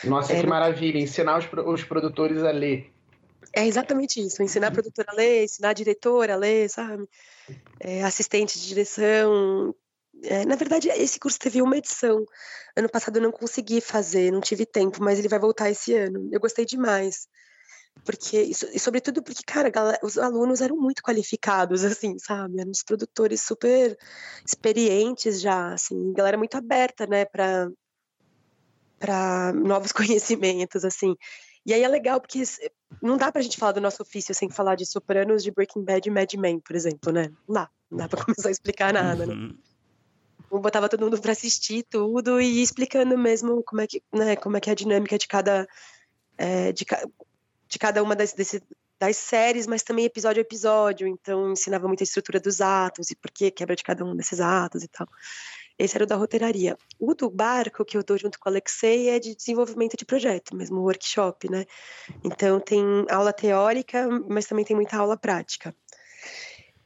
Nossa, 0.02 0.32
é, 0.32 0.40
que 0.40 0.46
maravilha! 0.48 0.98
Ensinar 0.98 1.38
os, 1.38 1.48
os 1.64 1.84
produtores 1.84 2.42
a 2.42 2.50
ler. 2.50 2.92
É 3.59 3.66
exatamente 3.66 4.24
isso, 4.24 4.40
ensinar 4.40 4.68
a 4.68 4.70
produtora 4.70 5.11
a 5.11 5.14
ler, 5.14 5.42
ensinar 5.42 5.70
a 5.70 5.72
diretora 5.72 6.34
a 6.34 6.36
ler, 6.36 6.70
sabe? 6.70 7.09
É, 7.80 8.04
assistente 8.04 8.56
de 8.56 8.68
direção. 8.68 9.74
É, 10.22 10.44
na 10.46 10.54
verdade, 10.54 10.88
esse 10.90 11.18
curso 11.18 11.40
teve 11.40 11.61
uma 11.61 11.76
edição. 11.76 12.24
Ano 12.76 12.88
passado 12.88 13.16
eu 13.16 13.22
não 13.22 13.32
consegui 13.32 13.80
fazer, 13.80 14.30
não 14.30 14.40
tive 14.40 14.64
tempo, 14.64 15.02
mas 15.02 15.18
ele 15.18 15.28
vai 15.28 15.40
voltar 15.40 15.68
esse 15.68 15.92
ano. 15.92 16.28
Eu 16.32 16.38
gostei 16.38 16.64
demais. 16.64 17.26
Porque, 18.04 18.40
e 18.40 18.78
sobretudo 18.78 19.24
porque, 19.24 19.42
cara, 19.44 19.72
os 20.04 20.16
alunos 20.16 20.61
eram 20.61 20.76
muito 20.76 21.02
qualificados, 21.02 21.82
assim, 21.82 22.16
sabe? 22.16 22.61
Eram 22.61 22.70
os 22.70 22.84
produtores 22.84 23.40
super 23.42 23.98
experientes 24.46 25.40
já, 25.40 25.72
assim, 25.74 26.12
galera 26.12 26.38
muito 26.38 26.56
aberta, 26.56 27.09
né, 27.09 27.24
para 27.24 27.68
novos 29.52 29.90
conhecimentos, 29.90 30.84
assim. 30.84 31.16
E 31.68 31.74
aí 31.74 31.82
é 31.82 31.88
legal 31.88 32.18
porque 32.18 32.42
não 33.02 33.18
dá 33.18 33.30
pra 33.30 33.42
gente 33.42 33.58
falar 33.58 33.72
do 33.72 33.80
nosso 33.82 34.00
ofício 34.02 34.34
sem 34.34 34.48
falar 34.48 34.74
de 34.74 34.86
Sopranos, 34.86 35.42
de 35.42 35.50
Breaking 35.50 35.84
Bad 35.84 36.08
e 36.08 36.10
Mad 36.10 36.32
Men, 36.32 36.58
por 36.60 36.74
exemplo, 36.74 37.12
né? 37.12 37.30
Não 37.46 37.56
dá. 37.56 37.70
Não 37.90 37.98
dá 37.98 38.08
pra 38.08 38.24
começar 38.24 38.48
a 38.48 38.50
explicar 38.50 38.90
nada, 38.90 39.26
né? 39.26 39.34
Uhum. 39.34 39.58
Eu 40.50 40.60
botava 40.60 40.88
todo 40.88 41.04
mundo 41.04 41.20
para 41.20 41.32
assistir 41.32 41.82
tudo 41.82 42.40
e 42.40 42.62
explicando 42.62 43.18
mesmo 43.18 43.62
como 43.64 43.82
é 43.82 43.86
que, 43.86 44.02
né, 44.10 44.34
como 44.34 44.56
é 44.56 44.60
que 44.60 44.70
é 44.70 44.72
a 44.72 44.76
dinâmica 44.76 45.18
de 45.18 45.28
cada 45.28 45.68
é, 46.38 46.72
de, 46.72 46.86
de, 47.68 47.78
cada 47.78 48.02
uma 48.02 48.16
das, 48.16 48.32
desse, 48.32 48.62
das 48.98 49.18
séries, 49.18 49.66
mas 49.66 49.82
também 49.82 50.06
episódio 50.06 50.40
a 50.40 50.46
episódio. 50.46 51.06
Então 51.06 51.52
ensinava 51.52 51.86
muita 51.86 52.02
estrutura 52.02 52.40
dos 52.40 52.62
atos 52.62 53.10
e 53.10 53.14
por 53.14 53.30
que 53.30 53.50
quebra 53.50 53.76
de 53.76 53.82
cada 53.82 54.06
um 54.06 54.16
desses 54.16 54.40
atos 54.40 54.82
e 54.82 54.88
tal. 54.88 55.06
Esse 55.78 55.96
era 55.96 56.04
o 56.04 56.06
da 56.06 56.16
roteiraria. 56.16 56.76
O 56.98 57.14
do 57.14 57.30
barco, 57.30 57.84
que 57.84 57.96
eu 57.96 58.02
dou 58.02 58.18
junto 58.18 58.38
com 58.40 58.48
o 58.48 58.52
Alexei, 58.52 59.10
é 59.10 59.20
de 59.20 59.36
desenvolvimento 59.36 59.96
de 59.96 60.04
projeto, 60.04 60.56
mesmo 60.56 60.80
workshop, 60.80 61.48
né? 61.50 61.64
Então 62.24 62.58
tem 62.58 62.82
aula 63.08 63.32
teórica, 63.32 64.08
mas 64.28 64.46
também 64.46 64.64
tem 64.64 64.74
muita 64.74 64.96
aula 64.96 65.16
prática. 65.16 65.74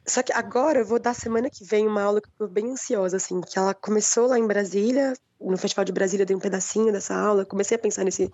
Só 0.07 0.23
que 0.23 0.33
agora 0.33 0.81
eu 0.81 0.85
vou 0.85 0.99
dar 0.99 1.15
semana 1.15 1.49
que 1.49 1.65
vem 1.65 1.87
uma 1.87 2.03
aula 2.03 2.21
que 2.21 2.29
eu 2.29 2.33
tô 2.37 2.49
bem 2.49 2.73
ansiosa, 2.73 3.17
assim, 3.17 3.41
que 3.41 3.59
ela 3.59 3.73
começou 3.73 4.27
lá 4.27 4.39
em 4.39 4.47
Brasília, 4.47 5.15
no 5.41 5.57
Festival 5.57 5.85
de 5.85 5.93
Brasília 5.93 6.25
eu 6.25 6.27
dei 6.27 6.37
um 6.37 6.41
pedacinho 6.41 6.93
dessa 6.93 7.15
aula, 7.15 7.47
comecei 7.47 7.77
a 7.77 7.81
pensar 7.81 8.05
nesse, 8.05 8.31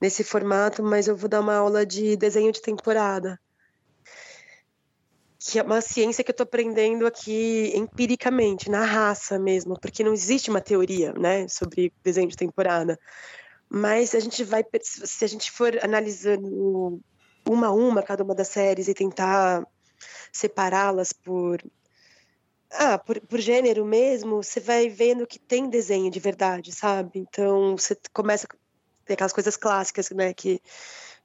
nesse 0.00 0.22
formato, 0.22 0.82
mas 0.82 1.08
eu 1.08 1.16
vou 1.16 1.28
dar 1.28 1.40
uma 1.40 1.54
aula 1.54 1.86
de 1.86 2.16
desenho 2.16 2.52
de 2.52 2.60
temporada 2.60 3.40
que 5.50 5.58
é 5.58 5.62
uma 5.62 5.80
ciência 5.80 6.22
que 6.22 6.30
eu 6.30 6.32
estou 6.32 6.44
aprendendo 6.44 7.06
aqui 7.06 7.72
empiricamente, 7.74 8.70
na 8.70 8.84
raça 8.84 9.38
mesmo, 9.38 9.80
porque 9.80 10.04
não 10.04 10.12
existe 10.12 10.50
uma 10.50 10.60
teoria, 10.60 11.14
né, 11.14 11.48
sobre 11.48 11.90
desenho 12.04 12.28
de 12.28 12.36
temporada. 12.36 12.98
Mas 13.68 14.14
a 14.14 14.20
gente 14.20 14.44
vai, 14.44 14.62
se 14.82 15.24
a 15.24 15.28
gente 15.28 15.50
for 15.50 15.78
analisando 15.82 17.00
uma 17.48 17.68
a 17.68 17.72
uma 17.72 18.02
cada 18.02 18.22
uma 18.22 18.34
das 18.34 18.48
séries 18.48 18.88
e 18.88 18.94
tentar 18.94 19.66
separá-las 20.30 21.12
por 21.14 21.62
ah, 22.70 22.98
por, 22.98 23.18
por, 23.22 23.40
gênero 23.40 23.84
mesmo, 23.86 24.42
você 24.42 24.60
vai 24.60 24.90
vendo 24.90 25.26
que 25.26 25.38
tem 25.38 25.70
desenho 25.70 26.10
de 26.10 26.20
verdade, 26.20 26.70
sabe? 26.72 27.18
Então 27.20 27.74
você 27.78 27.96
começa 28.12 28.46
a 28.46 28.56
ter 29.06 29.14
aquelas 29.14 29.32
coisas 29.32 29.56
clássicas, 29.56 30.10
né? 30.10 30.34
Que 30.34 30.60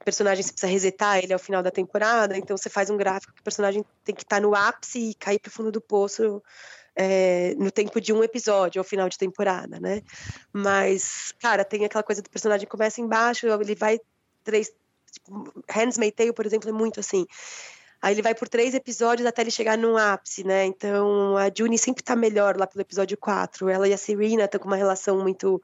personagem 0.04 0.44
precisa 0.44 0.66
resetar 0.66 1.18
ele 1.18 1.32
ao 1.32 1.38
final 1.38 1.62
da 1.62 1.70
temporada, 1.70 2.36
então 2.36 2.56
você 2.56 2.70
faz 2.70 2.90
um 2.90 2.96
gráfico 2.96 3.34
que 3.34 3.40
o 3.40 3.44
personagem 3.44 3.84
tem 4.04 4.14
que 4.14 4.22
estar 4.22 4.36
tá 4.36 4.40
no 4.40 4.54
ápice 4.54 5.10
e 5.10 5.14
cair 5.14 5.38
para 5.38 5.48
o 5.48 5.52
fundo 5.52 5.70
do 5.70 5.80
poço 5.80 6.42
é, 6.96 7.54
no 7.58 7.70
tempo 7.70 8.00
de 8.00 8.12
um 8.12 8.22
episódio, 8.22 8.80
ao 8.80 8.84
final 8.84 9.08
de 9.08 9.18
temporada, 9.18 9.80
né? 9.80 10.02
Mas, 10.52 11.32
cara, 11.40 11.64
tem 11.64 11.84
aquela 11.84 12.04
coisa 12.04 12.22
do 12.22 12.30
personagem 12.30 12.68
começa 12.68 13.00
embaixo, 13.00 13.46
ele 13.46 13.74
vai 13.74 13.98
três. 14.42 14.72
Tipo, 15.10 15.52
Handmaid's 15.70 16.16
Tale, 16.16 16.32
por 16.32 16.46
exemplo, 16.46 16.68
é 16.68 16.72
muito 16.72 17.00
assim. 17.00 17.26
Aí 18.02 18.12
ele 18.12 18.22
vai 18.22 18.34
por 18.34 18.48
três 18.48 18.74
episódios 18.74 19.26
até 19.26 19.42
ele 19.42 19.50
chegar 19.50 19.78
num 19.78 19.96
ápice, 19.96 20.44
né? 20.44 20.66
Então 20.66 21.36
a 21.36 21.50
Juni 21.56 21.78
sempre 21.78 22.02
tá 22.02 22.14
melhor 22.14 22.56
lá 22.56 22.66
pelo 22.66 22.82
episódio 22.82 23.16
4. 23.16 23.68
Ela 23.68 23.88
e 23.88 23.94
a 23.94 23.96
Serena 23.96 24.44
estão 24.44 24.60
com 24.60 24.66
uma 24.66 24.76
relação 24.76 25.18
muito 25.22 25.62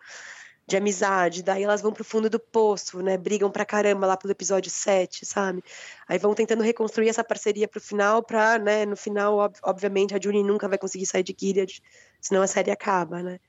de 0.71 0.77
amizade, 0.77 1.43
daí 1.43 1.65
elas 1.65 1.81
vão 1.83 1.93
pro 1.93 2.05
fundo 2.05 2.31
do 2.31 2.39
poço, 2.39 3.03
né? 3.03 3.19
Brigam 3.19 3.51
pra 3.51 3.65
caramba 3.65 4.07
lá 4.07 4.17
pelo 4.17 4.31
episódio 4.31 4.71
7, 4.71 5.27
sabe? 5.27 5.63
Aí 6.09 6.17
vão 6.17 6.33
tentando 6.33 6.63
reconstruir 6.63 7.09
essa 7.09 7.25
parceria 7.25 7.67
pro 7.67 7.81
final, 7.81 8.23
pra, 8.23 8.57
né, 8.59 8.87
no 8.87 8.97
final, 8.97 9.39
ob 9.39 9.55
obviamente, 9.65 10.15
a 10.15 10.21
Junie 10.23 10.45
nunca 10.45 10.69
vai 10.69 10.79
conseguir 10.79 11.07
sair 11.07 11.25
de 11.25 11.37
Gilead, 11.39 11.83
senão 12.21 12.41
a 12.41 12.47
série 12.47 12.71
acaba, 12.71 13.23
né? 13.23 13.41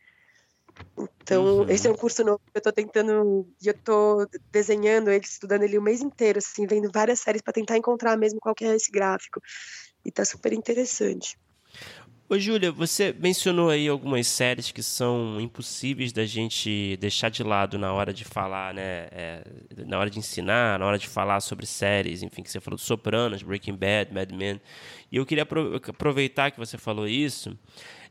Então, 0.98 1.60
uhum. 1.60 1.70
esse 1.70 1.88
é 1.88 1.92
um 1.92 1.96
curso 1.96 2.24
novo 2.24 2.42
que 2.52 2.58
eu 2.58 2.62
tô 2.62 2.72
tentando, 2.72 3.48
e 3.62 3.68
eu 3.68 3.74
tô 3.74 4.28
desenhando 4.52 5.10
ele, 5.10 5.24
estudando 5.24 5.64
ele 5.64 5.78
o 5.78 5.82
mês 5.82 6.02
inteiro, 6.02 6.40
assim, 6.40 6.66
vendo 6.66 6.90
várias 6.92 7.20
séries 7.20 7.42
para 7.42 7.54
tentar 7.54 7.78
encontrar 7.78 8.18
mesmo 8.18 8.40
qual 8.40 8.56
que 8.56 8.66
é 8.66 8.76
esse 8.76 8.92
gráfico. 8.92 9.40
E 10.04 10.12
tá 10.12 10.26
super 10.26 10.52
interessante. 10.54 11.38
Ô, 12.32 12.40
Júlia, 12.40 12.72
você 12.72 13.14
mencionou 13.20 13.70
aí 13.70 13.90
algumas 13.90 14.26
séries 14.26 14.72
que 14.72 14.82
são 14.82 15.42
impossíveis 15.42 16.14
da 16.14 16.26
gente 16.26 16.96
deixar 16.96 17.28
de 17.28 17.44
lado 17.44 17.78
na 17.78 17.92
hora 17.92 18.14
de 18.14 18.24
falar, 18.24 18.74
né? 18.74 19.10
É, 19.12 19.44
na 19.86 20.00
hora 20.00 20.10
de 20.10 20.18
ensinar, 20.18 20.80
na 20.80 20.86
hora 20.86 20.98
de 20.98 21.10
falar 21.10 21.42
sobre 21.42 21.66
séries, 21.66 22.24
enfim, 22.24 22.42
que 22.42 22.50
você 22.50 22.62
falou 22.62 22.78
de 22.78 22.84
Sopranos, 22.84 23.44
Breaking 23.44 23.76
Bad, 23.76 24.14
Mad 24.14 24.32
Men. 24.32 24.62
E 25.12 25.18
eu 25.18 25.26
queria 25.26 25.44
aproveitar 25.44 26.52
que 26.52 26.58
você 26.58 26.78
falou 26.78 27.06
isso 27.06 27.54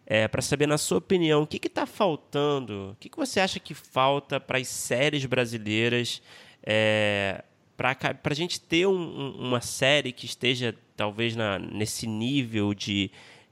é, 0.05 0.29
para 0.29 0.43
saber, 0.43 0.69
na 0.69 0.77
sua 0.77 0.99
opinião, 0.99 1.45
o 1.45 1.47
que 1.47 1.67
está 1.67 1.87
faltando? 1.87 2.91
O 2.91 2.97
que, 3.01 3.09
que 3.09 3.17
você 3.17 3.41
acha 3.41 3.59
que 3.59 3.73
falta 3.73 4.39
para 4.39 4.59
as 4.59 4.69
séries 4.69 5.25
brasileiras 5.25 6.21
é, 6.63 7.43
para 7.75 7.97
a 8.23 8.35
gente 8.35 8.61
ter 8.61 8.87
um, 8.87 9.31
uma 9.39 9.63
série 9.63 10.13
que 10.13 10.27
esteja 10.27 10.75
talvez 10.95 11.35
na, 11.35 11.59
nesse 11.59 12.07
nível 12.07 12.75
de 12.75 13.11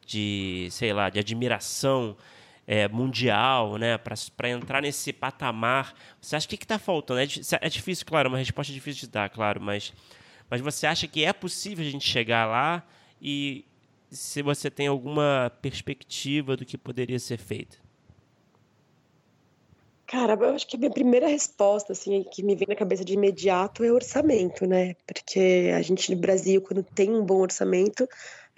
de, 0.09 0.69
sei 0.71 0.93
lá, 0.93 1.11
de 1.11 1.19
admiração 1.19 2.17
é, 2.67 2.89
mundial, 2.89 3.77
né, 3.77 3.99
para 3.99 4.49
entrar 4.49 4.81
nesse 4.81 5.13
patamar. 5.13 5.95
Você 6.21 6.35
acha 6.35 6.49
que 6.49 6.57
está 6.57 6.79
faltando? 6.79 7.21
É, 7.21 7.27
é 7.61 7.69
difícil, 7.69 8.07
claro, 8.07 8.31
uma 8.31 8.39
resposta 8.39 8.73
difícil 8.73 9.03
de 9.03 9.13
dar, 9.13 9.29
claro, 9.29 9.61
mas, 9.61 9.93
mas 10.49 10.61
você 10.63 10.87
acha 10.87 11.07
que 11.07 11.25
é 11.25 11.33
possível 11.33 11.87
a 11.87 11.91
gente 11.91 12.09
chegar 12.09 12.47
lá 12.47 12.83
e 13.21 13.67
se 14.11 14.41
você 14.41 14.71
tem 14.71 14.87
alguma 14.87 15.53
perspectiva 15.61 16.57
do 16.57 16.65
que 16.65 16.79
poderia 16.79 17.19
ser 17.19 17.39
feito? 17.39 17.79
Cara, 20.07 20.33
eu 20.41 20.55
acho 20.55 20.67
que 20.67 20.77
a 20.77 20.79
minha 20.79 20.91
primeira 20.91 21.29
resposta, 21.29 21.93
assim, 21.93 22.25
que 22.33 22.43
me 22.43 22.57
vem 22.57 22.67
na 22.67 22.75
cabeça 22.75 23.05
de 23.05 23.13
imediato 23.13 23.85
é 23.85 23.93
orçamento, 23.93 24.67
né? 24.67 24.95
Porque 25.07 25.71
a 25.77 25.83
gente 25.83 26.15
no 26.15 26.19
Brasil, 26.19 26.63
quando 26.63 26.83
tem 26.83 27.11
um 27.11 27.23
bom 27.23 27.41
orçamento, 27.41 28.09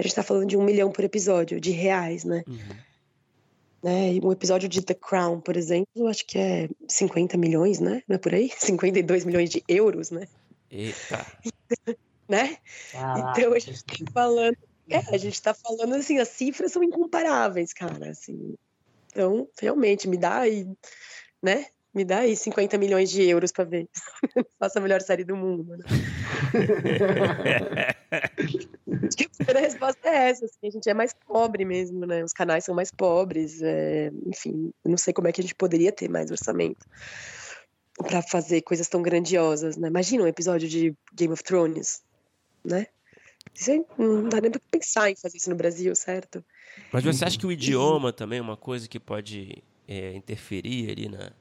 a 0.01 0.03
gente 0.03 0.14
tá 0.14 0.22
falando 0.22 0.46
de 0.46 0.57
um 0.57 0.62
milhão 0.62 0.90
por 0.90 1.05
episódio, 1.05 1.61
de 1.61 1.70
reais, 1.70 2.24
né? 2.24 2.42
Uhum. 2.46 2.59
Né? 3.82 4.18
Um 4.22 4.32
episódio 4.32 4.68
de 4.68 4.82
The 4.82 4.94
Crown, 4.94 5.40
por 5.40 5.57
exemplo, 5.57 6.07
acho 6.09 6.26
que 6.26 6.38
é 6.38 6.68
50 6.88 7.36
milhões, 7.36 7.80
né? 7.80 8.03
Não 8.09 8.16
é 8.16 8.18
por 8.18 8.34
aí? 8.34 8.51
52 8.57 9.24
milhões 9.24 9.51
de 9.51 9.62
euros, 9.68 10.11
né? 10.11 10.26
Eita! 10.70 11.26
né? 12.28 12.57
Ah, 12.94 13.32
então 13.36 13.53
a 13.53 13.59
gente 13.59 13.84
tá 13.84 14.12
falando. 14.12 14.57
É, 14.88 15.14
a 15.14 15.18
gente 15.18 15.40
tá 15.40 15.55
falando 15.55 15.94
assim, 15.94 16.18
as 16.18 16.28
cifras 16.28 16.72
são 16.72 16.82
incomparáveis, 16.82 17.72
cara. 17.72 18.11
Assim. 18.11 18.57
Então, 19.12 19.48
realmente, 19.61 20.09
me 20.09 20.16
dá 20.16 20.38
aí, 20.38 20.66
né? 21.42 21.66
Me 21.93 22.05
dá 22.05 22.20
aí 22.20 22.36
50 22.36 22.78
milhões 22.78 23.11
de 23.11 23.22
euros 23.22 23.51
para 23.51 23.64
ver. 23.64 23.88
Faça 24.61 24.78
a 24.78 24.82
melhor 24.82 25.01
série 25.01 25.24
do 25.24 25.36
mundo. 25.36 25.76
Né? 25.76 25.84
Acho 29.07 29.16
que 29.16 29.24
a 29.24 29.30
primeira 29.36 29.61
resposta 29.61 30.09
é 30.09 30.30
essa. 30.30 30.45
Assim, 30.45 30.68
a 30.68 30.70
gente 30.70 30.88
é 30.88 30.95
mais 30.95 31.12
pobre 31.12 31.64
mesmo, 31.64 32.07
né? 32.07 32.22
Os 32.22 32.32
canais 32.32 32.64
são 32.64 32.74
mais 32.74 32.93
pobres. 32.93 33.61
É... 33.61 34.12
Enfim, 34.26 34.72
não 34.84 34.97
sei 34.97 35.12
como 35.12 35.26
é 35.26 35.32
que 35.32 35.41
a 35.41 35.45
gente 35.45 35.57
poderia 35.57 35.91
ter 35.91 36.09
mais 36.09 36.30
orçamento 36.30 36.86
para 37.99 38.22
fazer 38.22 38.62
coisas 38.62 38.88
tão 38.88 39.03
grandiosas, 39.03 39.76
né? 39.76 39.88
Imagina 39.88 40.22
um 40.22 40.28
episódio 40.28 40.68
de 40.68 40.95
Game 41.12 41.32
of 41.32 41.43
Thrones, 41.43 42.03
né? 42.64 42.86
Isso 43.55 43.72
aí, 43.72 43.84
não 43.99 44.28
dá 44.28 44.41
nem 44.41 44.51
pra 44.51 44.61
pensar 44.70 45.11
em 45.11 45.16
fazer 45.16 45.36
isso 45.36 45.51
no 45.51 45.57
Brasil, 45.57 45.95
certo? 45.95 46.45
Mas 46.93 47.05
você 47.05 47.24
acha 47.24 47.38
que 47.38 47.47
o 47.47 47.53
idioma 47.53 48.12
também 48.12 48.38
é 48.38 48.43
uma 48.43 48.57
coisa 48.57 48.88
que 48.88 49.01
pode 49.01 49.62
é, 49.88 50.14
interferir 50.14 50.91
ali 50.91 51.09
na, 51.09 51.32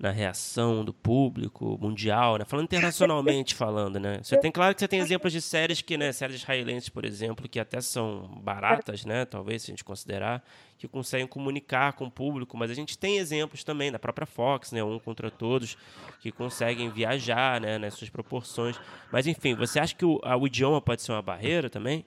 na 0.00 0.10
reação 0.10 0.82
do 0.82 0.94
público 0.94 1.78
mundial, 1.78 2.38
né? 2.38 2.44
Falando 2.46 2.64
internacionalmente 2.64 3.54
falando, 3.54 4.00
né? 4.00 4.18
Você 4.22 4.38
tem 4.38 4.50
claro 4.50 4.74
que 4.74 4.80
você 4.80 4.88
tem 4.88 4.98
exemplos 4.98 5.30
de 5.30 5.42
séries 5.42 5.82
que, 5.82 5.98
né, 5.98 6.10
séries 6.10 6.36
israelenses, 6.36 6.88
por 6.88 7.04
exemplo, 7.04 7.46
que 7.46 7.60
até 7.60 7.82
são 7.82 8.40
baratas, 8.42 9.04
né, 9.04 9.26
talvez 9.26 9.62
se 9.62 9.70
a 9.70 9.72
gente 9.72 9.84
considerar, 9.84 10.42
que 10.78 10.88
conseguem 10.88 11.26
comunicar 11.26 11.92
com 11.92 12.06
o 12.06 12.10
público, 12.10 12.56
mas 12.56 12.70
a 12.70 12.74
gente 12.74 12.96
tem 12.96 13.18
exemplos 13.18 13.62
também 13.62 13.92
da 13.92 13.98
própria 13.98 14.26
Fox, 14.26 14.72
né, 14.72 14.82
um 14.82 14.98
contra 14.98 15.30
todos, 15.30 15.76
que 16.20 16.32
conseguem 16.32 16.88
viajar, 16.88 17.60
né, 17.60 17.76
nas 17.76 17.92
suas 17.92 18.08
proporções. 18.08 18.80
Mas 19.12 19.26
enfim, 19.26 19.54
você 19.54 19.78
acha 19.78 19.94
que 19.94 20.04
o, 20.06 20.18
a, 20.24 20.34
o 20.34 20.46
idioma 20.46 20.80
pode 20.80 21.02
ser 21.02 21.12
uma 21.12 21.20
barreira 21.20 21.68
também? 21.68 22.06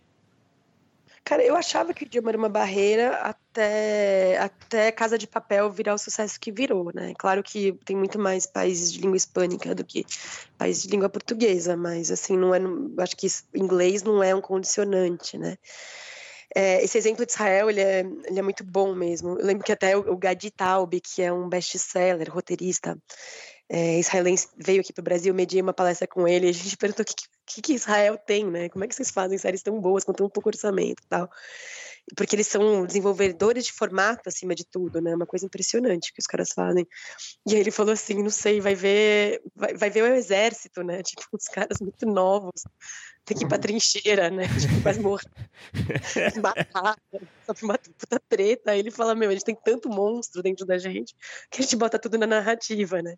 Cara, 1.25 1.41
eu 1.41 1.55
achava 1.55 1.93
que 1.93 2.03
o 2.03 2.05
idioma 2.05 2.31
era 2.31 2.37
uma 2.37 2.49
barreira 2.49 3.15
até, 3.17 4.37
até 4.39 4.91
Casa 4.91 5.17
de 5.17 5.25
Papel 5.25 5.71
virar 5.71 5.93
o 5.93 5.97
sucesso 5.97 6.37
que 6.37 6.51
virou, 6.51 6.91
né? 6.93 7.13
Claro 7.17 7.41
que 7.41 7.71
tem 7.85 7.95
muito 7.95 8.19
mais 8.19 8.45
países 8.45 8.91
de 8.91 8.99
língua 8.99 9.15
hispânica 9.15 9.73
do 9.73 9.85
que 9.85 10.05
países 10.57 10.83
de 10.83 10.89
língua 10.89 11.07
portuguesa, 11.07 11.77
mas 11.77 12.11
assim, 12.11 12.37
não 12.37 12.53
é. 12.53 12.59
Acho 13.01 13.15
que 13.15 13.27
inglês 13.55 14.03
não 14.03 14.21
é 14.21 14.35
um 14.35 14.41
condicionante, 14.41 15.37
né? 15.37 15.57
É, 16.55 16.83
esse 16.83 16.97
exemplo 16.97 17.25
de 17.25 17.31
Israel, 17.31 17.69
ele 17.69 17.81
é, 17.81 18.01
ele 18.25 18.39
é 18.39 18.41
muito 18.41 18.63
bom 18.63 18.93
mesmo. 18.93 19.39
Eu 19.39 19.45
lembro 19.45 19.63
que 19.63 19.71
até 19.71 19.97
o, 19.97 20.01
o 20.13 20.17
Gadi 20.17 20.51
Taub, 20.51 20.93
que 20.99 21.21
é 21.21 21.33
um 21.33 21.49
best-seller, 21.49 22.31
roteirista, 22.31 22.97
é, 23.69 23.99
israelense 23.99 24.47
veio 24.57 24.81
aqui 24.81 24.93
para 24.93 25.01
o 25.01 25.03
Brasil, 25.03 25.33
mediei 25.33 25.61
uma 25.61 25.73
palestra 25.73 26.07
com 26.07 26.27
ele, 26.27 26.47
e 26.47 26.49
a 26.49 26.53
gente 26.53 26.77
perguntou 26.77 27.03
o 27.03 27.05
que, 27.05 27.15
que, 27.45 27.61
que, 27.61 27.73
Israel 27.73 28.17
tem, 28.17 28.49
né? 28.49 28.69
Como 28.69 28.83
é 28.83 28.87
que 28.87 28.95
vocês 28.95 29.11
fazem 29.11 29.37
séries 29.37 29.63
tão 29.63 29.79
boas 29.79 30.03
com 30.03 30.13
tão 30.13 30.29
pouco 30.29 30.49
orçamento 30.49 31.01
e 31.03 31.07
tal? 31.07 31.29
Porque 32.17 32.35
eles 32.35 32.47
são 32.47 32.85
desenvolvedores 32.85 33.65
de 33.65 33.71
formato 33.71 34.27
acima 34.27 34.53
de 34.53 34.65
tudo, 34.65 35.01
né? 35.01 35.15
Uma 35.15 35.25
coisa 35.25 35.45
impressionante 35.45 36.11
que 36.13 36.19
os 36.19 36.27
caras 36.27 36.49
fazem. 36.53 36.85
E 37.47 37.55
aí 37.55 37.61
ele 37.61 37.71
falou 37.71 37.93
assim, 37.93 38.21
não 38.21 38.29
sei, 38.29 38.59
vai 38.59 38.75
ver, 38.75 39.41
vai, 39.55 39.73
vai 39.73 39.89
ver 39.89 40.03
o 40.03 40.13
exército, 40.13 40.83
né? 40.83 41.01
Tipo, 41.03 41.23
uns 41.33 41.45
caras 41.45 41.77
muito 41.79 42.05
novos, 42.05 42.63
tem 43.25 43.37
que 43.37 43.45
ir 43.45 43.47
pra 43.47 43.57
trincheira, 43.57 44.29
né? 44.29 44.43
Tipo, 44.59 44.81
quase 44.81 44.99
morrer. 44.99 45.23
Matar, 46.41 46.97
só 47.45 47.53
uma 47.65 47.77
puta 47.77 48.21
treta. 48.27 48.71
Aí 48.71 48.79
ele 48.79 48.91
fala, 48.91 49.15
meu, 49.15 49.29
a 49.29 49.33
gente 49.33 49.45
tem 49.45 49.55
tanto 49.55 49.89
monstro 49.89 50.41
dentro 50.41 50.65
da 50.65 50.77
gente 50.77 51.15
que 51.49 51.61
a 51.61 51.63
gente 51.63 51.75
bota 51.75 51.97
tudo 51.97 52.17
na 52.17 52.27
narrativa, 52.27 53.01
né? 53.01 53.15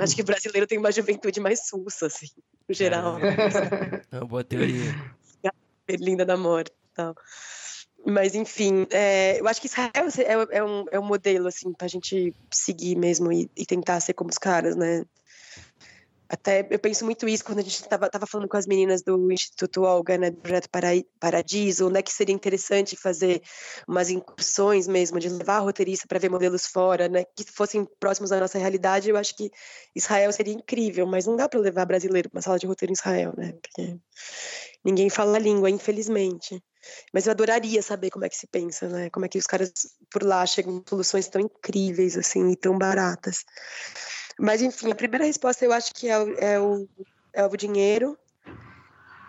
Acho 0.00 0.14
que 0.14 0.22
o 0.22 0.24
brasileiro 0.24 0.66
tem 0.66 0.78
uma 0.78 0.92
juventude 0.92 1.40
mais 1.40 1.66
sussa, 1.66 2.06
assim, 2.06 2.28
no 2.68 2.74
geral. 2.74 3.18
É 4.10 4.18
uma 4.18 4.26
boa 4.26 4.44
teoria. 4.44 4.94
Linda 5.88 6.24
da 6.24 6.36
morte 6.36 6.70
e 6.70 6.94
tal. 6.94 7.14
Mas, 8.06 8.34
enfim, 8.34 8.86
é, 8.90 9.40
eu 9.40 9.48
acho 9.48 9.60
que 9.60 9.66
Israel 9.66 9.90
é, 10.18 10.58
é, 10.58 10.64
um, 10.64 10.84
é 10.92 11.00
um 11.00 11.04
modelo, 11.04 11.48
assim, 11.48 11.72
pra 11.72 11.88
gente 11.88 12.34
seguir 12.50 12.96
mesmo 12.96 13.32
e, 13.32 13.50
e 13.56 13.64
tentar 13.64 13.98
ser 14.00 14.12
como 14.12 14.30
os 14.30 14.38
caras, 14.38 14.76
né? 14.76 15.04
Até 16.28 16.66
eu 16.70 16.78
penso 16.78 17.04
muito 17.04 17.28
isso 17.28 17.44
quando 17.44 17.58
a 17.58 17.62
gente 17.62 17.74
estava 17.74 18.08
tava 18.08 18.26
falando 18.26 18.48
com 18.48 18.56
as 18.56 18.66
meninas 18.66 19.02
do 19.02 19.30
Instituto 19.30 19.82
Olga, 19.82 20.16
né, 20.16 20.30
do 20.30 20.38
projeto 20.38 20.68
Paradiso, 21.20 21.90
né, 21.90 22.02
que 22.02 22.12
seria 22.12 22.34
interessante 22.34 22.96
fazer 22.96 23.42
umas 23.86 24.08
incursões 24.08 24.88
mesmo, 24.88 25.18
de 25.18 25.28
levar 25.28 25.56
a 25.56 25.60
roteirista 25.60 26.06
para 26.08 26.18
ver 26.18 26.30
modelos 26.30 26.66
fora, 26.66 27.08
né, 27.08 27.24
que 27.36 27.44
fossem 27.44 27.86
próximos 28.00 28.32
à 28.32 28.40
nossa 28.40 28.58
realidade. 28.58 29.10
Eu 29.10 29.16
acho 29.16 29.36
que 29.36 29.50
Israel 29.94 30.32
seria 30.32 30.54
incrível, 30.54 31.06
mas 31.06 31.26
não 31.26 31.36
dá 31.36 31.48
para 31.48 31.60
levar 31.60 31.84
brasileiro 31.84 32.30
para 32.30 32.38
uma 32.38 32.42
sala 32.42 32.58
de 32.58 32.66
roteiro 32.66 32.92
em 32.92 32.98
Israel, 32.98 33.34
né, 33.36 33.52
porque 33.52 33.96
ninguém 34.84 35.10
fala 35.10 35.36
a 35.36 35.40
língua, 35.40 35.68
infelizmente. 35.68 36.62
Mas 37.12 37.26
eu 37.26 37.32
adoraria 37.32 37.82
saber 37.82 38.10
como 38.10 38.24
é 38.24 38.28
que 38.28 38.36
se 38.36 38.46
pensa, 38.46 38.88
né? 38.88 39.08
Como 39.08 39.24
é 39.24 39.28
que 39.28 39.38
os 39.38 39.46
caras 39.46 39.72
por 40.10 40.22
lá 40.22 40.44
chegam 40.44 40.84
soluções 40.86 41.28
tão 41.28 41.40
incríveis, 41.40 42.14
assim, 42.14 42.50
e 42.50 42.56
tão 42.56 42.76
baratas. 42.76 43.38
Mas, 44.38 44.62
enfim, 44.62 44.90
a 44.90 44.94
primeira 44.94 45.24
resposta 45.24 45.64
eu 45.64 45.72
acho 45.72 45.92
que 45.94 46.08
é 46.08 46.18
o, 46.18 46.34
é 46.38 46.60
o, 46.60 46.88
é 47.32 47.44
o 47.44 47.56
dinheiro. 47.56 48.18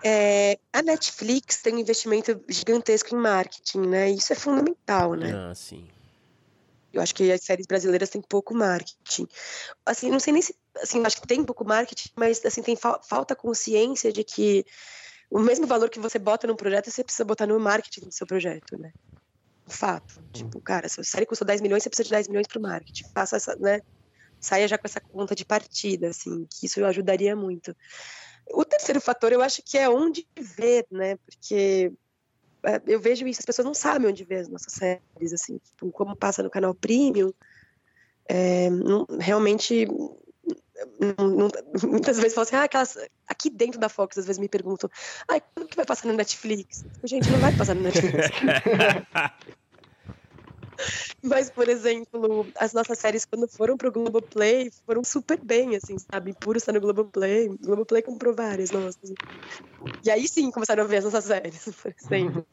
É, 0.03 0.59
a 0.71 0.81
Netflix 0.81 1.61
tem 1.61 1.75
um 1.75 1.79
investimento 1.79 2.39
gigantesco 2.47 3.15
em 3.15 3.17
marketing, 3.17 3.87
né? 3.87 4.09
Isso 4.09 4.33
é 4.33 4.35
fundamental, 4.35 5.13
né? 5.15 5.31
Ah, 5.33 5.53
sim. 5.55 5.87
Eu 6.93 7.01
acho 7.01 7.13
que 7.13 7.29
as 7.31 7.43
séries 7.43 7.65
brasileiras 7.65 8.09
têm 8.09 8.21
pouco 8.21 8.55
marketing. 8.55 9.27
Assim, 9.85 10.09
não 10.09 10.19
sei 10.19 10.31
nem 10.31 10.41
se, 10.41 10.55
assim, 10.77 11.03
acho 11.05 11.19
que 11.19 11.27
tem 11.27 11.43
pouco 11.43 11.65
marketing, 11.65 12.09
mas 12.15 12.43
assim 12.45 12.61
tem 12.61 12.75
fa 12.75 13.01
falta 13.03 13.35
consciência 13.35 14.13
de 14.13 14.23
que 14.23 14.65
o 15.29 15.39
mesmo 15.39 15.67
valor 15.67 15.89
que 15.89 15.99
você 15.99 16.17
bota 16.17 16.47
num 16.47 16.55
projeto, 16.55 16.89
você 16.89 17.03
precisa 17.03 17.25
botar 17.25 17.47
no 17.47 17.59
marketing 17.59 18.01
do 18.01 18.13
seu 18.13 18.25
projeto, 18.25 18.77
né? 18.77 18.91
Fato. 19.67 20.23
Tipo, 20.31 20.61
cara, 20.61 20.87
se 20.87 21.01
a 21.01 21.03
série 21.03 21.25
custou 21.25 21.45
10 21.45 21.59
milhões, 21.59 21.83
você 21.83 21.89
precisa 21.89 22.05
de 22.05 22.11
10 22.11 22.27
milhões 22.27 22.47
para 22.47 22.59
o 22.59 22.61
marketing. 22.61 23.03
Faça 23.13 23.35
essa, 23.35 23.55
né? 23.57 23.81
Saia 24.39 24.67
já 24.67 24.77
com 24.77 24.87
essa 24.87 24.99
conta 24.99 25.35
de 25.35 25.45
partida, 25.45 26.09
assim, 26.09 26.47
que 26.49 26.65
isso 26.65 26.83
ajudaria 26.85 27.35
muito. 27.35 27.75
O 28.51 28.63
terceiro 28.63 29.01
fator, 29.01 29.31
eu 29.31 29.41
acho 29.41 29.61
que 29.63 29.77
é 29.77 29.89
onde 29.89 30.27
ver, 30.37 30.85
né? 30.91 31.17
Porque 31.17 31.91
é, 32.63 32.81
eu 32.87 32.99
vejo 32.99 33.27
isso, 33.27 33.39
as 33.39 33.45
pessoas 33.45 33.65
não 33.65 33.73
sabem 33.73 34.09
onde 34.09 34.23
ver 34.23 34.41
as 34.41 34.47
nossas 34.47 34.73
séries, 34.73 35.33
assim, 35.33 35.57
tipo, 35.57 35.91
como 35.91 36.15
passa 36.15 36.43
no 36.43 36.49
canal 36.49 36.73
Premium, 36.73 37.31
é, 38.27 38.69
não, 38.69 39.05
realmente 39.19 39.87
não, 40.99 41.27
não, 41.29 41.49
muitas 41.89 42.17
vezes 42.17 42.33
falam 42.33 42.47
assim, 42.47 42.55
ah, 42.55 42.63
aquelas, 42.63 42.97
aqui 43.27 43.49
dentro 43.49 43.79
da 43.79 43.89
Fox, 43.89 44.17
às 44.17 44.25
vezes 44.25 44.39
me 44.39 44.49
perguntam, 44.49 44.89
ah, 45.27 45.39
quando 45.39 45.67
que 45.67 45.75
vai 45.75 45.85
passar 45.85 46.07
no 46.07 46.13
Netflix? 46.13 46.85
Gente, 47.03 47.29
não 47.29 47.39
vai 47.39 47.55
passar 47.55 47.75
no 47.75 47.81
Netflix. 47.81 48.29
Mas, 51.23 51.49
por 51.49 51.69
exemplo, 51.69 52.47
as 52.57 52.73
nossas 52.73 52.99
séries, 52.99 53.25
quando 53.25 53.47
foram 53.47 53.77
pro 53.77 53.91
Globoplay, 53.91 54.71
foram 54.85 55.03
super 55.03 55.39
bem, 55.39 55.75
assim, 55.75 55.97
sabe? 55.97 56.33
Puro 56.33 56.57
estar 56.57 56.73
no 56.73 56.81
Globoplay. 56.81 57.49
Globoplay 57.61 58.01
comprou 58.01 58.33
várias 58.33 58.71
nossas. 58.71 59.13
E 60.03 60.09
aí 60.09 60.27
sim 60.27 60.51
começaram 60.51 60.83
a 60.83 60.87
ver 60.87 60.97
as 60.97 61.05
nossas 61.05 61.25
séries, 61.25 61.65
por 61.81 61.93
exemplo. 61.99 62.45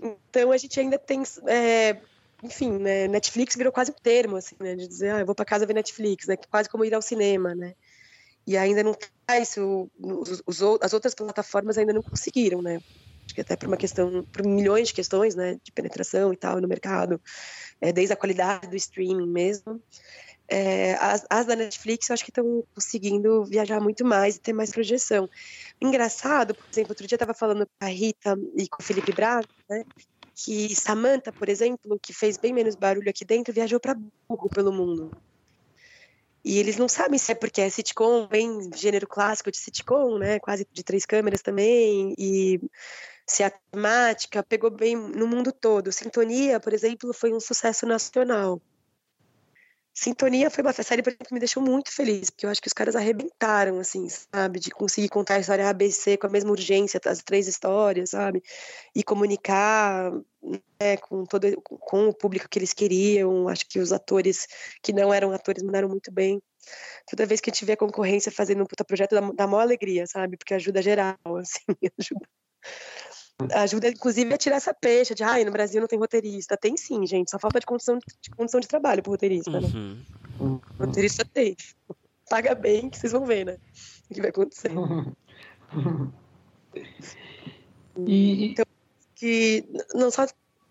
Então 0.00 0.52
a 0.52 0.56
gente 0.56 0.78
ainda 0.78 0.98
tem 0.98 1.22
é, 1.46 2.00
enfim, 2.42 2.78
né, 2.78 3.08
Netflix 3.08 3.56
virou 3.56 3.72
quase 3.72 3.90
um 3.90 3.94
termo, 3.94 4.36
assim, 4.36 4.54
né, 4.60 4.74
de 4.74 4.86
dizer, 4.86 5.12
ah, 5.12 5.20
eu 5.20 5.26
vou 5.26 5.34
para 5.34 5.44
casa 5.44 5.66
ver 5.66 5.74
Netflix, 5.74 6.26
né, 6.26 6.36
quase 6.50 6.68
como 6.68 6.84
ir 6.84 6.94
ao 6.94 7.02
cinema, 7.02 7.54
né, 7.54 7.74
e 8.46 8.56
ainda 8.56 8.82
não 8.82 8.94
tá 9.26 9.38
isso, 9.38 9.90
os, 9.98 10.42
os, 10.46 10.62
as 10.80 10.92
outras 10.92 11.14
plataformas 11.14 11.76
ainda 11.76 11.92
não 11.92 12.02
conseguiram, 12.02 12.62
né, 12.62 12.80
acho 13.28 13.34
que 13.34 13.40
até 13.42 13.56
por 13.56 13.68
uma 13.68 13.76
questão, 13.76 14.24
por 14.32 14.44
milhões 14.44 14.88
de 14.88 14.94
questões, 14.94 15.34
né, 15.34 15.58
de 15.62 15.70
penetração 15.70 16.32
e 16.32 16.36
tal 16.36 16.60
no 16.60 16.66
mercado, 16.66 17.20
é, 17.78 17.92
desde 17.92 18.14
a 18.14 18.16
qualidade 18.16 18.68
do 18.68 18.76
streaming 18.76 19.28
mesmo, 19.28 19.80
é, 20.48 20.94
as, 20.94 21.26
as, 21.28 21.44
da 21.44 21.54
Netflix 21.54 22.08
eu 22.08 22.14
acho 22.14 22.24
que 22.24 22.30
estão 22.30 22.64
conseguindo 22.74 23.44
viajar 23.44 23.80
muito 23.80 24.02
mais 24.02 24.36
e 24.36 24.40
ter 24.40 24.54
mais 24.54 24.70
projeção. 24.70 25.28
Engraçado, 25.78 26.54
por 26.54 26.64
exemplo, 26.72 26.92
outro 26.92 27.06
dia 27.06 27.16
eu 27.16 27.18
estava 27.18 27.34
falando 27.34 27.66
com 27.66 27.86
a 27.86 27.88
Rita 27.88 28.34
e 28.56 28.66
com 28.66 28.82
o 28.82 28.84
Felipe 28.84 29.12
Braga, 29.12 29.46
né, 29.68 29.84
que 30.34 30.74
Samantha, 30.74 31.30
por 31.30 31.50
exemplo, 31.50 31.98
que 32.00 32.14
fez 32.14 32.38
bem 32.38 32.54
menos 32.54 32.74
barulho 32.74 33.10
aqui 33.10 33.26
dentro, 33.26 33.52
viajou 33.52 33.78
para 33.78 33.94
burro 34.26 34.48
pelo 34.48 34.72
mundo. 34.72 35.10
E 36.44 36.58
eles 36.58 36.78
não 36.78 36.88
sabem 36.88 37.18
se 37.18 37.32
é 37.32 37.34
porque 37.34 37.60
é 37.60 37.68
sitcom, 37.68 38.26
bem 38.26 38.70
gênero 38.74 39.06
clássico 39.06 39.50
de 39.50 39.58
sitcom, 39.58 40.16
né? 40.16 40.38
Quase 40.38 40.66
de 40.72 40.82
três 40.82 41.04
câmeras 41.04 41.42
também, 41.42 42.14
e 42.16 42.60
se 43.28 43.44
a 43.44 43.50
temática 43.50 44.42
pegou 44.42 44.70
bem 44.70 44.96
no 44.96 45.26
mundo 45.26 45.52
todo. 45.52 45.92
Sintonia, 45.92 46.58
por 46.58 46.72
exemplo, 46.72 47.12
foi 47.12 47.32
um 47.32 47.38
sucesso 47.38 47.86
nacional. 47.86 48.60
Sintonia 49.92 50.48
foi 50.48 50.62
uma 50.62 50.72
série 50.72 51.02
que 51.02 51.34
me 51.34 51.40
deixou 51.40 51.60
muito 51.60 51.92
feliz, 51.92 52.30
porque 52.30 52.46
eu 52.46 52.50
acho 52.50 52.62
que 52.62 52.68
os 52.68 52.72
caras 52.72 52.94
arrebentaram, 52.94 53.80
assim, 53.80 54.08
sabe? 54.08 54.60
De 54.60 54.70
conseguir 54.70 55.08
contar 55.08 55.34
a 55.34 55.40
história 55.40 55.68
ABC 55.68 56.16
com 56.16 56.28
a 56.28 56.30
mesma 56.30 56.52
urgência, 56.52 57.00
as 57.04 57.20
três 57.22 57.48
histórias, 57.48 58.10
sabe? 58.10 58.40
E 58.94 59.02
comunicar 59.02 60.12
né, 60.80 60.96
com, 60.98 61.24
todo, 61.24 61.60
com 61.62 62.08
o 62.08 62.14
público 62.14 62.48
que 62.48 62.60
eles 62.60 62.72
queriam. 62.72 63.48
Acho 63.48 63.68
que 63.68 63.80
os 63.80 63.92
atores 63.92 64.46
que 64.82 64.92
não 64.92 65.12
eram 65.12 65.32
atores 65.32 65.64
mandaram 65.64 65.88
muito 65.88 66.12
bem. 66.12 66.40
Toda 67.10 67.26
vez 67.26 67.40
que 67.40 67.50
vê 67.64 67.72
a 67.72 67.76
concorrência 67.76 68.30
fazendo 68.30 68.62
um 68.62 68.66
puta 68.66 68.84
projeto, 68.84 69.16
dá, 69.16 69.32
dá 69.32 69.46
maior 69.48 69.62
alegria, 69.62 70.06
sabe? 70.06 70.36
Porque 70.36 70.54
ajuda 70.54 70.80
geral, 70.80 71.18
assim, 71.36 71.64
ajuda 71.98 72.26
ajuda, 73.54 73.88
inclusive, 73.88 74.34
a 74.34 74.38
tirar 74.38 74.56
essa 74.56 74.74
peixe 74.74 75.14
de, 75.14 75.22
ai, 75.22 75.44
no 75.44 75.52
Brasil 75.52 75.80
não 75.80 75.88
tem 75.88 75.98
roteirista. 75.98 76.56
Tem 76.56 76.76
sim, 76.76 77.06
gente, 77.06 77.30
só 77.30 77.38
falta 77.38 77.60
de 77.60 77.66
condição 77.66 77.98
de, 77.98 78.30
condição 78.30 78.60
de 78.60 78.66
trabalho 78.68 79.02
pro 79.02 79.12
roteirista, 79.12 79.60
né? 79.60 79.68
Uhum. 79.74 80.02
uhum. 80.40 80.60
Roteirista 80.78 81.24
tem. 81.24 81.56
Paga 82.28 82.54
bem, 82.54 82.90
que 82.90 82.98
vocês 82.98 83.12
vão 83.12 83.24
ver, 83.24 83.46
né? 83.46 83.58
O 84.10 84.14
que 84.14 84.20
vai 84.20 84.30
acontecer. 84.30 84.70
e... 88.06 88.50
Então, 88.50 88.64
que, 89.14 89.64
não 89.94 90.10
só 90.10 90.26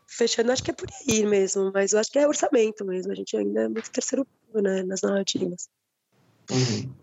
fechando, 0.05 0.51
acho 0.51 0.63
que 0.63 0.72
é 0.72 0.74
por 0.74 0.89
aí 1.09 1.26
mesmo, 1.26 1.72
mas 1.74 1.93
eu 1.93 1.99
acho 1.99 2.11
que 2.11 2.20
é 2.20 2.28
orçamento 2.28 2.86
mesmo. 2.86 3.11
A 3.11 3.15
gente 3.15 3.36
ainda 3.36 3.61
é 3.61 3.68
muito 3.68 3.89
terceiro 3.91 4.28
né, 4.53 4.84
nas 4.84 5.01
narrativas. 5.01 5.70
Uhum. 6.51 6.93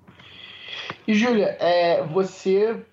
E, 1.06 1.14
Júlia, 1.14 1.56
é, 1.60 2.06
você 2.06 2.84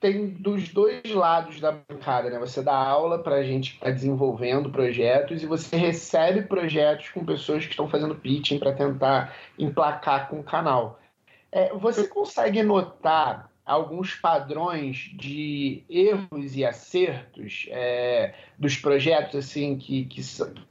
tem 0.00 0.28
dos 0.30 0.70
dois 0.70 1.02
lados 1.10 1.60
da 1.60 1.72
bancada, 1.72 2.30
né? 2.30 2.38
Você 2.38 2.62
dá 2.62 2.74
aula 2.74 3.18
para 3.18 3.36
a 3.36 3.42
gente 3.42 3.74
que 3.74 3.80
tá 3.80 3.90
desenvolvendo 3.90 4.70
projetos 4.70 5.42
e 5.42 5.46
você 5.46 5.76
recebe 5.76 6.42
projetos 6.42 7.10
com 7.10 7.24
pessoas 7.24 7.64
que 7.64 7.72
estão 7.72 7.88
fazendo 7.88 8.14
pitching 8.14 8.58
para 8.58 8.72
tentar 8.72 9.36
emplacar 9.58 10.28
com 10.28 10.40
o 10.40 10.42
canal. 10.42 10.98
É, 11.52 11.74
você 11.74 12.08
consegue 12.08 12.62
notar 12.62 13.50
alguns 13.66 14.14
padrões 14.14 15.10
de 15.14 15.84
erros 15.88 16.56
e 16.56 16.64
acertos 16.64 17.66
é, 17.68 18.34
dos 18.58 18.76
projetos 18.76 19.36
assim 19.36 19.76
que, 19.76 20.06
que 20.06 20.22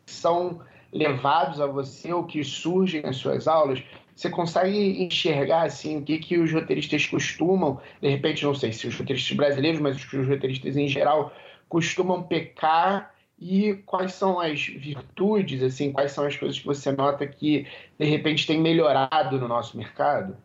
são 0.08 0.60
levados 0.92 1.62
a 1.62 1.68
você 1.68 2.12
ou 2.12 2.24
que 2.24 2.44
surgem 2.44 3.04
nas 3.04 3.18
suas 3.18 3.48
aulas? 3.48 3.84
Você 4.20 4.30
consegue 4.30 5.02
enxergar 5.02 5.62
assim 5.62 6.00
o 6.00 6.04
que, 6.04 6.20
que 6.20 6.38
os 6.38 6.52
roteiristas 6.52 7.08
costumam, 7.08 7.80
de 8.02 8.10
repente, 8.10 8.44
não 8.44 8.54
sei 8.54 8.74
se 8.74 8.86
os 8.86 8.94
roteiristas 8.94 9.38
brasileiros, 9.38 9.80
mas 9.80 9.96
os 9.96 10.28
roteiristas 10.28 10.76
em 10.76 10.90
geral 10.90 11.34
costumam 11.70 12.22
pecar 12.22 13.16
e 13.40 13.76
quais 13.86 14.12
são 14.12 14.38
as 14.38 14.60
virtudes, 14.62 15.64
assim, 15.64 15.94
quais 15.94 16.12
são 16.12 16.26
as 16.26 16.36
coisas 16.36 16.60
que 16.60 16.66
você 16.66 16.92
nota 16.92 17.26
que 17.26 17.66
de 17.98 18.06
repente 18.06 18.46
tem 18.46 18.60
melhorado 18.60 19.40
no 19.40 19.48
nosso 19.48 19.78
mercado? 19.78 20.36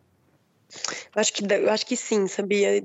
Eu 1.13 1.19
acho 1.19 1.33
que, 1.33 1.43
eu 1.53 1.69
acho 1.69 1.85
que 1.85 1.97
sim, 1.97 2.27
sabia? 2.27 2.77
E, 2.77 2.81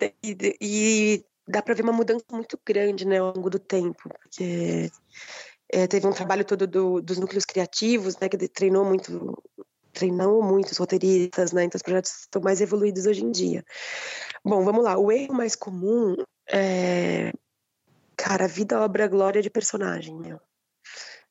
e, 0.61 1.24
dá 1.47 1.62
para 1.62 1.74
ver 1.74 1.84
uma 1.84 1.93
mudança 1.93 2.24
muito 2.32 2.59
grande 2.66 3.07
né, 3.07 3.18
ao 3.18 3.32
longo 3.32 3.49
do 3.49 3.61
tempo, 3.61 4.09
porque 4.09 4.91
é, 5.72 5.86
teve 5.86 6.05
um 6.05 6.12
trabalho 6.12 6.45
todo 6.45 6.66
do, 6.66 7.01
dos 7.01 7.16
núcleos 7.16 7.45
criativos, 7.45 8.18
né, 8.18 8.28
que 8.28 8.49
treinou 8.49 8.84
muito 8.84 9.41
treinou 9.93 10.43
muitos 10.43 10.76
roteiristas, 10.78 11.53
né? 11.53 11.64
Então 11.64 11.76
os 11.76 11.82
projetos 11.82 12.20
estão 12.20 12.43
mais 12.43 12.61
evoluídos 12.61 13.07
hoje 13.07 13.24
em 13.24 13.30
dia. 13.30 13.64
Bom, 14.45 14.64
vamos 14.64 14.84
lá. 14.84 14.97
O 14.99 15.11
erro 15.11 15.34
mais 15.34 15.55
comum 15.55 16.16
é, 16.49 17.32
cara, 18.16 18.47
vida, 18.49 18.80
obra, 18.80 19.07
glória 19.07 19.43
de 19.43 19.51
personagem, 19.51 20.16
meu. 20.16 20.41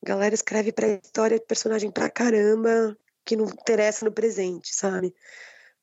Galera 0.02 0.34
escreve 0.34 0.72
pra 0.72 0.88
história 0.88 1.38
de 1.38 1.44
personagem 1.44 1.90
pra 1.90 2.10
caramba, 2.10 2.96
que 3.24 3.36
não 3.36 3.44
interessa 3.44 4.04
no 4.04 4.12
presente, 4.12 4.74
sabe? 4.74 5.14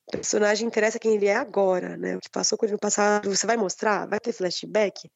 O 0.06 0.10
personagem 0.12 0.66
interessa 0.66 0.98
quem 0.98 1.14
ele 1.14 1.26
é 1.26 1.36
agora, 1.36 1.96
né? 1.96 2.16
O 2.16 2.20
que 2.20 2.30
passou 2.30 2.58
com 2.58 2.66
ele 2.66 2.72
no 2.72 2.78
passado, 2.78 3.34
você 3.34 3.46
vai 3.46 3.56
mostrar? 3.56 4.06
Vai 4.06 4.18
ter 4.18 4.32
flashback? 4.32 5.08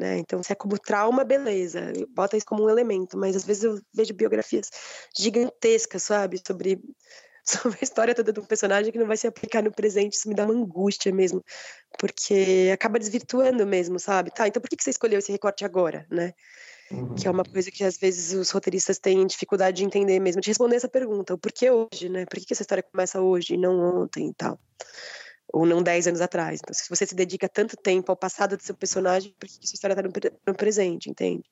Né? 0.00 0.16
Então, 0.16 0.42
se 0.42 0.50
é 0.50 0.54
como 0.54 0.78
trauma, 0.78 1.24
beleza, 1.24 1.92
bota 2.08 2.34
isso 2.34 2.46
como 2.46 2.64
um 2.64 2.70
elemento, 2.70 3.18
mas 3.18 3.36
às 3.36 3.44
vezes 3.44 3.64
eu 3.64 3.78
vejo 3.92 4.14
biografias 4.14 4.70
gigantescas, 5.14 6.04
sabe, 6.04 6.40
sobre, 6.44 6.80
sobre 7.44 7.76
a 7.78 7.84
história 7.84 8.14
toda 8.14 8.32
de 8.32 8.40
um 8.40 8.44
personagem 8.46 8.90
que 8.90 8.98
não 8.98 9.06
vai 9.06 9.18
se 9.18 9.26
aplicar 9.26 9.62
no 9.62 9.70
presente, 9.70 10.14
isso 10.14 10.26
me 10.26 10.34
dá 10.34 10.46
uma 10.46 10.54
angústia 10.54 11.12
mesmo, 11.12 11.44
porque 11.98 12.70
acaba 12.72 12.98
desvirtuando 12.98 13.66
mesmo, 13.66 13.98
sabe? 13.98 14.30
Tá, 14.30 14.48
então 14.48 14.62
por 14.62 14.70
que 14.70 14.82
você 14.82 14.88
escolheu 14.88 15.18
esse 15.18 15.30
recorte 15.30 15.66
agora, 15.66 16.06
né? 16.10 16.32
Uhum. 16.90 17.14
Que 17.14 17.28
é 17.28 17.30
uma 17.30 17.44
coisa 17.44 17.70
que 17.70 17.84
às 17.84 17.98
vezes 17.98 18.32
os 18.32 18.50
roteiristas 18.50 18.98
têm 18.98 19.26
dificuldade 19.26 19.76
de 19.76 19.84
entender 19.84 20.18
mesmo, 20.18 20.40
de 20.40 20.48
responder 20.48 20.76
essa 20.76 20.88
pergunta, 20.88 21.34
o 21.34 21.38
porquê 21.38 21.70
hoje, 21.70 22.08
né? 22.08 22.24
Por 22.24 22.40
que 22.40 22.54
essa 22.54 22.62
história 22.62 22.82
começa 22.82 23.20
hoje 23.20 23.52
e 23.52 23.58
não 23.58 23.78
ontem 24.00 24.30
e 24.30 24.34
tal? 24.34 24.58
Ou 25.52 25.66
não 25.66 25.82
10 25.82 26.06
anos 26.06 26.20
atrás. 26.20 26.60
Então, 26.62 26.74
se 26.74 26.88
você 26.88 27.06
se 27.06 27.14
dedica 27.14 27.48
tanto 27.48 27.76
tempo 27.76 28.10
ao 28.10 28.16
passado 28.16 28.56
do 28.56 28.62
seu 28.62 28.74
personagem, 28.74 29.34
por 29.38 29.48
que 29.48 29.66
sua 29.66 29.74
história 29.74 29.94
está 29.94 30.02
no, 30.02 30.10
no, 30.46 30.54
presente, 30.54 31.10
entende? 31.10 31.44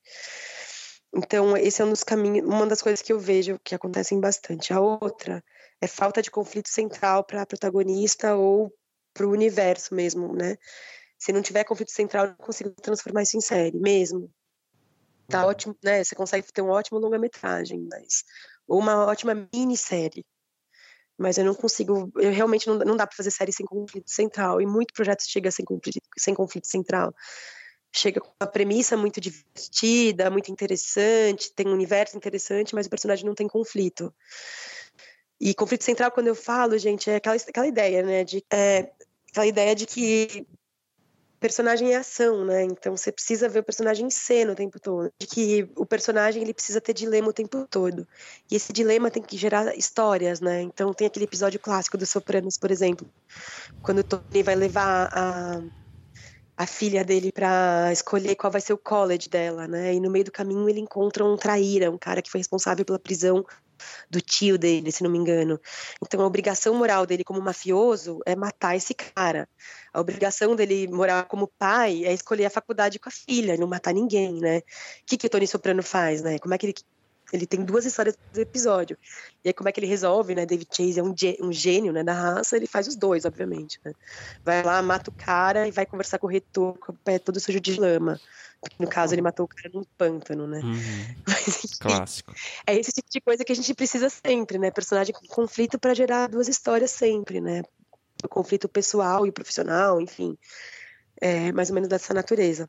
Então, 1.15 1.57
esse 1.57 1.81
é 1.81 1.85
um 1.85 1.91
dos 1.91 2.05
caminhos, 2.05 2.47
uma 2.47 2.67
das 2.67 2.83
coisas 2.83 3.01
que 3.01 3.13
eu 3.13 3.19
vejo 3.19 3.59
que 3.65 3.75
acontecem 3.75 4.21
bastante. 4.21 4.73
A 4.73 4.81
outra 4.81 5.43
é 5.81 5.87
falta 5.87 6.21
de 6.21 6.31
conflito 6.31 6.69
central 6.69 7.25
para 7.25 7.43
a 7.43 7.47
protagonista 7.47 8.35
ou 8.37 8.73
para 9.15 9.27
o 9.27 9.31
universo 9.31 9.95
mesmo, 9.95 10.35
né? 10.35 10.57
Se 11.19 11.33
não 11.33 11.43
tiver 11.43 11.65
conflito 11.65 11.91
central, 11.91 12.27
eu 12.27 12.31
não 12.31 12.37
consigo 12.37 12.71
transformar 12.71 13.23
isso 13.23 13.37
em 13.37 13.41
série 13.41 13.79
mesmo. 13.79 14.31
Tá 15.27 15.47
ótimo, 15.47 15.77
né? 15.83 16.05
Você 16.05 16.15
consegue 16.15 16.51
ter 16.53 16.63
um 16.63 16.71
ótimo 16.71 16.99
longa-metragem, 16.99 17.87
mas 17.91 18.25
ou 18.67 18.79
uma 18.79 19.07
ótima 19.07 19.49
minissérie, 19.53 20.25
mas 21.19 21.37
eu 21.37 21.45
não 21.45 21.55
consigo, 21.55 22.11
eu 22.17 22.31
realmente 22.31 22.69
não, 22.69 22.79
não 22.79 22.97
dá 22.97 23.07
para 23.07 23.17
fazer 23.17 23.31
série 23.31 23.53
sem 23.53 23.67
conflito 23.67 24.11
central, 24.11 24.61
e 24.61 24.67
muito 24.67 24.95
projeto 24.95 25.23
chega 25.27 25.51
sem 25.51 25.65
conflito, 25.65 26.01
sem 26.17 26.35
conflito 26.35 26.69
central. 26.69 27.13
Chega 27.91 28.21
com 28.21 28.31
uma 28.41 28.47
premissa 28.47 28.97
muito 28.97 29.21
divertida, 29.21 30.31
muito 30.31 30.53
interessante, 30.53 31.53
tem 31.53 31.67
um 31.67 31.73
universo 31.73 32.17
interessante, 32.17 32.75
mas 32.75 32.87
o 32.87 32.91
personagem 32.91 33.27
não 33.27 33.35
tem 33.35 33.49
conflito. 33.49 34.15
E 35.41 35.55
conflito 35.55 35.85
central, 35.85 36.13
quando 36.13 36.29
eu 36.29 36.35
falo, 36.35 36.79
gente, 36.79 37.11
é 37.11 37.17
aquela, 37.17 37.37
aquela 37.37 37.67
ideia, 37.67 38.03
né, 38.03 38.25
de, 38.25 38.45
é, 38.53 38.91
aquela 39.31 39.47
ideia 39.47 39.75
de 39.75 39.87
que 39.87 40.47
personagem 41.41 41.93
é 41.93 41.97
ação, 41.97 42.45
né? 42.45 42.65
Então 42.65 42.97
você 42.97 43.13
precisa 43.13 43.49
ver 43.49 43.61
o 43.61 43.65
personagem 43.65 44.07
em 44.07 44.11
cena 44.11 44.53
o 44.53 44.57
tempo 44.57 44.79
todo. 44.81 45.13
De 45.21 45.27
que 45.27 45.71
o 45.77 45.87
personagem 45.87 46.43
ele 46.43 46.55
precisa 46.55 46.81
ter 46.81 46.93
dilema 46.93 47.29
o 47.29 47.33
tempo 47.33 47.67
todo. 47.69 48.07
E 48.51 48.57
esse 48.57 48.73
dilema 48.73 49.11
tem 49.11 49.23
que 49.23 49.37
gerar 49.37 49.77
histórias, 49.77 50.41
né? 50.41 50.63
Então 50.63 50.93
tem 50.93 51.07
aquele 51.07 51.25
episódio 51.25 51.61
clássico 51.61 51.97
do 51.97 52.07
Sopranos, 52.07 52.59
por 52.59 52.71
exemplo, 52.71 53.09
quando 53.83 53.99
o 53.99 54.05
Tony 54.05 54.43
vai 54.43 54.55
levar 54.55 55.09
a 55.13 55.61
a 56.59 56.67
filha 56.67 57.05
dele 57.05 57.31
para 57.31 57.93
escolher 57.93 58.35
qual 58.35 58.51
vai 58.51 58.61
ser 58.61 58.73
o 58.73 58.79
college 58.79 59.29
dela, 59.29 59.69
né? 59.69 59.95
E 59.95 60.01
no 60.01 60.11
meio 60.11 60.25
do 60.25 60.33
caminho 60.33 60.69
ele 60.69 60.81
encontra 60.81 61.25
um 61.25 61.37
traíra, 61.37 61.89
um 61.89 61.97
cara 61.97 62.21
que 62.21 62.29
foi 62.29 62.41
responsável 62.41 62.85
pela 62.85 62.99
prisão 62.99 63.47
do 64.11 64.21
tio 64.21 64.59
dele, 64.59 64.93
se 64.93 65.03
não 65.03 65.11
me 65.11 65.19
engano. 65.19 65.61
Então 66.03 66.21
a 66.21 66.27
obrigação 66.27 66.75
moral 66.75 67.07
dele 67.07 67.25
como 67.25 67.41
mafioso 67.41 68.21
é 68.27 68.35
matar 68.37 68.77
esse 68.77 68.95
cara. 68.95 69.49
A 69.93 70.01
obrigação 70.01 70.55
dele 70.55 70.89
moral 70.89 71.25
como 71.27 71.51
pai 71.59 72.05
é 72.05 72.13
escolher 72.13 72.47
a 72.47 72.51
faculdade 72.51 72.99
com 72.99 73.09
a 73.09 73.13
filha, 73.13 73.57
não 73.57 73.67
matar 73.67 73.93
ninguém, 73.95 74.41
né? 74.41 74.59
O 74.59 74.63
que, 75.07 75.17
que 75.17 75.27
o 75.27 75.31
Tony 75.31 75.47
Soprano 75.47 75.83
faz, 75.83 76.23
né? 76.23 76.39
Como 76.39 76.55
é 76.55 76.59
que 76.59 76.67
ele 76.67 76.75
ele 77.33 77.47
tem 77.47 77.63
duas 77.65 77.85
histórias 77.85 78.17
do 78.33 78.41
episódio. 78.41 78.97
E 79.45 79.49
aí, 79.49 79.53
como 79.53 79.69
é 79.69 79.73
que 79.73 79.81
ele 79.81 79.87
resolve, 79.87 80.35
né? 80.35 80.47
David 80.47 80.69
Chase 80.75 80.99
é 80.99 81.03
um, 81.03 81.15
um 81.41 81.53
gênio, 81.53 81.93
né? 81.93 82.03
Da 82.03 82.13
raça, 82.13 82.57
ele 82.57 82.67
faz 82.67 82.89
os 82.89 82.97
dois, 82.97 83.25
obviamente. 83.25 83.79
Né? 83.85 83.93
Vai 84.45 84.63
lá, 84.63 84.81
mata 84.83 85.11
o 85.11 85.13
cara 85.13 85.69
e 85.69 85.71
vai 85.71 85.85
conversar 85.85 86.19
com 86.19 86.27
o 86.27 86.31
reitor 86.31 86.79
com 86.79 86.93
o 86.93 86.97
pé 86.97 87.19
todo 87.19 87.39
sujo 87.39 87.61
de 87.61 87.79
lama. 87.79 88.19
No 88.79 88.89
caso, 88.89 89.15
ele 89.15 89.23
matou 89.23 89.47
o 89.47 89.49
cara 89.49 89.71
num 89.73 89.85
pântano, 89.97 90.47
né? 90.47 90.61
Uhum. 90.61 91.15
Mas, 91.27 91.75
Clássico. 91.79 92.33
É 92.67 92.77
esse 92.77 92.91
tipo 92.93 93.09
de 93.11 93.21
coisa 93.21 93.45
que 93.45 93.53
a 93.53 93.55
gente 93.55 93.73
precisa 93.75 94.09
sempre, 94.09 94.59
né? 94.59 94.71
Personagem 94.71 95.15
com 95.15 95.27
conflito 95.27 95.79
para 95.79 95.95
gerar 95.95 96.29
duas 96.29 96.49
histórias 96.49 96.91
sempre, 96.91 97.41
né? 97.41 97.63
O 98.23 98.29
conflito 98.29 98.69
pessoal 98.69 99.27
e 99.27 99.33
profissional, 99.33 100.01
enfim. 100.01 100.37
É 101.21 101.53
mais 101.53 101.69
ou 101.69 101.75
menos 101.75 101.89
dessa 101.89 102.13
natureza. 102.13 102.69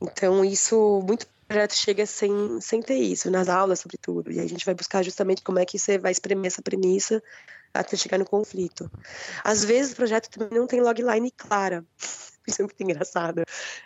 Então, 0.00 0.44
isso, 0.44 1.02
muito 1.06 1.26
projeto 1.50 1.74
chega 1.74 2.06
sem, 2.06 2.60
sem 2.60 2.80
ter 2.80 2.94
isso, 2.94 3.30
nas 3.30 3.48
aulas, 3.48 3.80
sobretudo. 3.80 4.30
E 4.30 4.38
a 4.38 4.46
gente 4.46 4.64
vai 4.64 4.74
buscar 4.74 5.02
justamente 5.02 5.42
como 5.42 5.58
é 5.58 5.66
que 5.66 5.78
você 5.78 5.98
vai 5.98 6.12
espremer 6.12 6.46
essa 6.46 6.62
premissa 6.62 7.22
até 7.74 7.96
chegar 7.96 8.18
no 8.18 8.24
conflito. 8.24 8.90
Às 9.42 9.64
vezes, 9.64 9.92
o 9.92 9.96
projeto 9.96 10.28
também 10.28 10.58
não 10.58 10.66
tem 10.66 10.80
logline 10.80 11.30
clara. 11.32 11.84
Isso 12.50 12.62
é 12.62 12.64
muito 12.64 12.82
engraçado. 12.82 13.42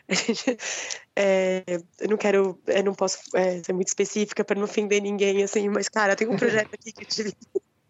Gente, 0.09 0.57
é, 1.17 1.63
eu 2.01 2.09
não 2.09 2.17
quero, 2.17 2.59
eu 2.67 2.85
não 2.85 2.95
posso 2.95 3.19
é, 3.35 3.63
ser 3.63 3.73
muito 3.73 3.89
específica 3.89 4.45
para 4.45 4.57
não 4.57 4.65
ofender 4.65 5.03
ninguém, 5.03 5.43
assim, 5.43 5.69
mas, 5.69 5.89
cara, 5.89 6.17
tem 6.17 6.29
um 6.29 6.37
projeto 6.37 6.75
aqui 6.75 6.93
que 6.93 7.05
eu 7.05 7.09
tive, 7.09 7.35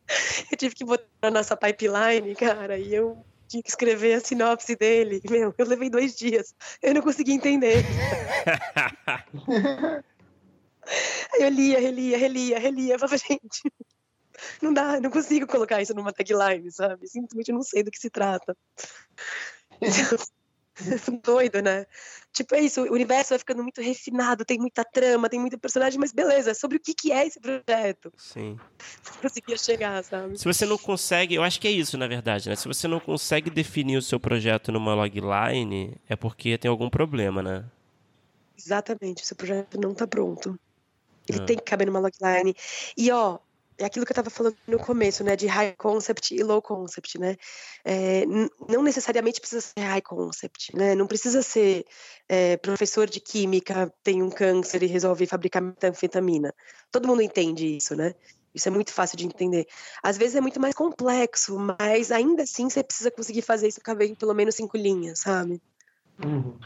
eu 0.50 0.56
tive 0.56 0.74
que 0.74 0.84
botar 0.84 1.04
na 1.22 1.30
nossa 1.30 1.56
pipeline, 1.56 2.34
cara, 2.34 2.78
e 2.78 2.94
eu 2.94 3.24
tinha 3.48 3.62
que 3.62 3.70
escrever 3.70 4.14
a 4.14 4.20
sinopse 4.20 4.76
dele. 4.76 5.20
Meu, 5.30 5.54
eu 5.56 5.66
levei 5.66 5.88
dois 5.88 6.16
dias, 6.16 6.54
eu 6.82 6.94
não 6.94 7.02
consegui 7.02 7.32
entender. 7.32 7.84
Aí 11.32 11.42
eu 11.42 11.48
lia, 11.48 11.80
relia, 11.80 12.18
relia, 12.18 12.58
relia, 12.58 12.94
eu 12.94 12.98
falava, 12.98 13.16
gente, 13.16 13.62
não 14.60 14.72
dá, 14.72 15.00
não 15.00 15.10
consigo 15.10 15.46
colocar 15.46 15.80
isso 15.80 15.94
numa 15.94 16.12
tagline, 16.12 16.70
sabe? 16.70 17.08
Simplesmente 17.08 17.52
não 17.52 17.62
sei 17.62 17.82
do 17.82 17.90
que 17.90 17.98
se 17.98 18.10
trata. 18.10 18.56
Doido, 21.22 21.62
né? 21.62 21.86
Tipo, 22.32 22.54
é 22.56 22.60
isso, 22.60 22.82
o 22.82 22.92
universo 22.92 23.30
vai 23.30 23.38
ficando 23.38 23.62
muito 23.62 23.80
refinado, 23.80 24.44
tem 24.44 24.58
muita 24.58 24.84
trama, 24.84 25.28
tem 25.28 25.38
muito 25.38 25.58
personagem, 25.58 25.98
mas 25.98 26.12
beleza, 26.12 26.52
sobre 26.52 26.78
o 26.78 26.80
que, 26.80 26.92
que 26.92 27.12
é 27.12 27.26
esse 27.26 27.38
projeto? 27.40 28.12
Sim. 28.16 28.58
Não 29.06 29.22
conseguia 29.22 29.56
chegar, 29.56 30.02
sabe? 30.02 30.36
Se 30.36 30.44
você 30.44 30.66
não 30.66 30.76
consegue, 30.76 31.34
eu 31.34 31.42
acho 31.42 31.60
que 31.60 31.68
é 31.68 31.70
isso, 31.70 31.96
na 31.96 32.08
verdade, 32.08 32.48
né? 32.48 32.56
Se 32.56 32.66
você 32.66 32.88
não 32.88 32.98
consegue 32.98 33.50
definir 33.50 33.96
o 33.96 34.02
seu 34.02 34.18
projeto 34.18 34.72
numa 34.72 34.94
logline, 34.94 35.96
é 36.08 36.16
porque 36.16 36.58
tem 36.58 36.68
algum 36.68 36.90
problema, 36.90 37.42
né? 37.42 37.64
Exatamente, 38.58 39.22
o 39.22 39.26
seu 39.26 39.36
projeto 39.36 39.80
não 39.80 39.94
tá 39.94 40.06
pronto. 40.06 40.58
Ele 41.28 41.40
ah. 41.40 41.44
tem 41.44 41.56
que 41.56 41.62
caber 41.62 41.86
numa 41.86 42.00
logline. 42.00 42.54
E, 42.96 43.10
ó, 43.10 43.38
é 43.78 43.84
aquilo 43.84 44.04
que 44.06 44.12
eu 44.12 44.14
estava 44.14 44.30
falando 44.30 44.56
no 44.66 44.78
começo, 44.78 45.24
né, 45.24 45.34
de 45.36 45.46
high 45.46 45.74
concept 45.76 46.34
e 46.34 46.42
low 46.42 46.62
concept, 46.62 47.18
né? 47.18 47.36
É, 47.84 48.24
não 48.68 48.82
necessariamente 48.82 49.40
precisa 49.40 49.60
ser 49.60 49.80
high 49.80 50.02
concept, 50.02 50.76
né? 50.76 50.94
Não 50.94 51.06
precisa 51.06 51.42
ser 51.42 51.84
é, 52.28 52.56
professor 52.56 53.08
de 53.08 53.20
química 53.20 53.92
tem 54.02 54.22
um 54.22 54.30
câncer 54.30 54.82
e 54.82 54.86
resolve 54.86 55.26
fabricar 55.26 55.62
metanfetamina. 55.62 56.54
Todo 56.90 57.08
mundo 57.08 57.22
entende 57.22 57.76
isso, 57.76 57.96
né? 57.96 58.14
Isso 58.54 58.68
é 58.68 58.70
muito 58.70 58.92
fácil 58.92 59.18
de 59.18 59.26
entender. 59.26 59.66
Às 60.02 60.16
vezes 60.16 60.36
é 60.36 60.40
muito 60.40 60.60
mais 60.60 60.74
complexo, 60.74 61.58
mas 61.58 62.12
ainda 62.12 62.44
assim 62.44 62.70
você 62.70 62.84
precisa 62.84 63.10
conseguir 63.10 63.42
fazer 63.42 63.66
isso 63.66 63.80
caber 63.80 64.08
em 64.08 64.14
pelo 64.14 64.32
menos 64.32 64.54
cinco 64.54 64.76
linhas, 64.76 65.20
sabe? 65.20 65.60
Uhum. 66.24 66.56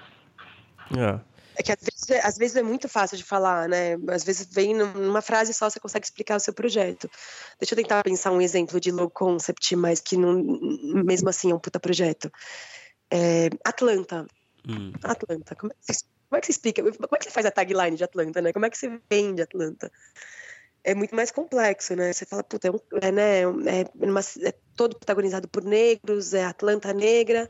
Yeah. 0.94 1.24
É. 1.34 1.37
É 1.58 1.62
que 1.62 1.72
às 1.72 1.80
vezes, 1.80 2.08
é, 2.10 2.24
às 2.24 2.38
vezes, 2.38 2.56
é 2.56 2.62
muito 2.62 2.88
fácil 2.88 3.16
de 3.16 3.24
falar, 3.24 3.68
né? 3.68 3.96
Às 4.10 4.22
vezes 4.22 4.46
vem 4.48 4.74
numa 4.74 5.20
frase 5.20 5.52
só 5.52 5.68
você 5.68 5.80
consegue 5.80 6.06
explicar 6.06 6.36
o 6.36 6.40
seu 6.40 6.54
projeto. 6.54 7.10
Deixa 7.58 7.74
eu 7.74 7.76
tentar 7.76 8.04
pensar 8.04 8.30
um 8.30 8.40
exemplo 8.40 8.78
de 8.78 8.92
low 8.92 9.10
concept, 9.10 9.74
mas 9.74 10.00
que 10.00 10.16
não, 10.16 10.40
mesmo 11.04 11.28
assim 11.28 11.50
é 11.50 11.54
um 11.54 11.58
puta 11.58 11.80
projeto. 11.80 12.30
É, 13.10 13.50
Atlanta. 13.64 14.24
Hum. 14.68 14.92
Atlanta. 15.02 15.56
Como 15.56 15.72
é, 15.72 15.74
que 15.74 15.92
você, 15.92 16.04
como 16.28 16.38
é 16.38 16.40
que 16.40 16.46
você 16.46 16.52
explica? 16.52 16.80
Como 16.80 17.08
é 17.12 17.18
que 17.18 17.24
você 17.24 17.30
faz 17.30 17.44
a 17.44 17.50
tagline 17.50 17.96
de 17.96 18.04
Atlanta, 18.04 18.40
né? 18.40 18.52
Como 18.52 18.64
é 18.64 18.70
que 18.70 18.78
você 18.78 19.00
vende 19.10 19.42
Atlanta? 19.42 19.90
É 20.84 20.94
muito 20.94 21.16
mais 21.16 21.32
complexo, 21.32 21.96
né? 21.96 22.12
Você 22.12 22.24
fala, 22.24 22.44
puta, 22.44 22.68
é, 22.68 22.70
um, 22.70 22.78
é, 23.02 23.10
né, 23.10 23.40
é, 23.42 23.46
uma, 23.94 24.20
é 24.20 24.54
todo 24.76 24.96
protagonizado 24.96 25.48
por 25.48 25.64
negros, 25.64 26.34
é 26.34 26.44
Atlanta 26.44 26.92
negra, 26.94 27.48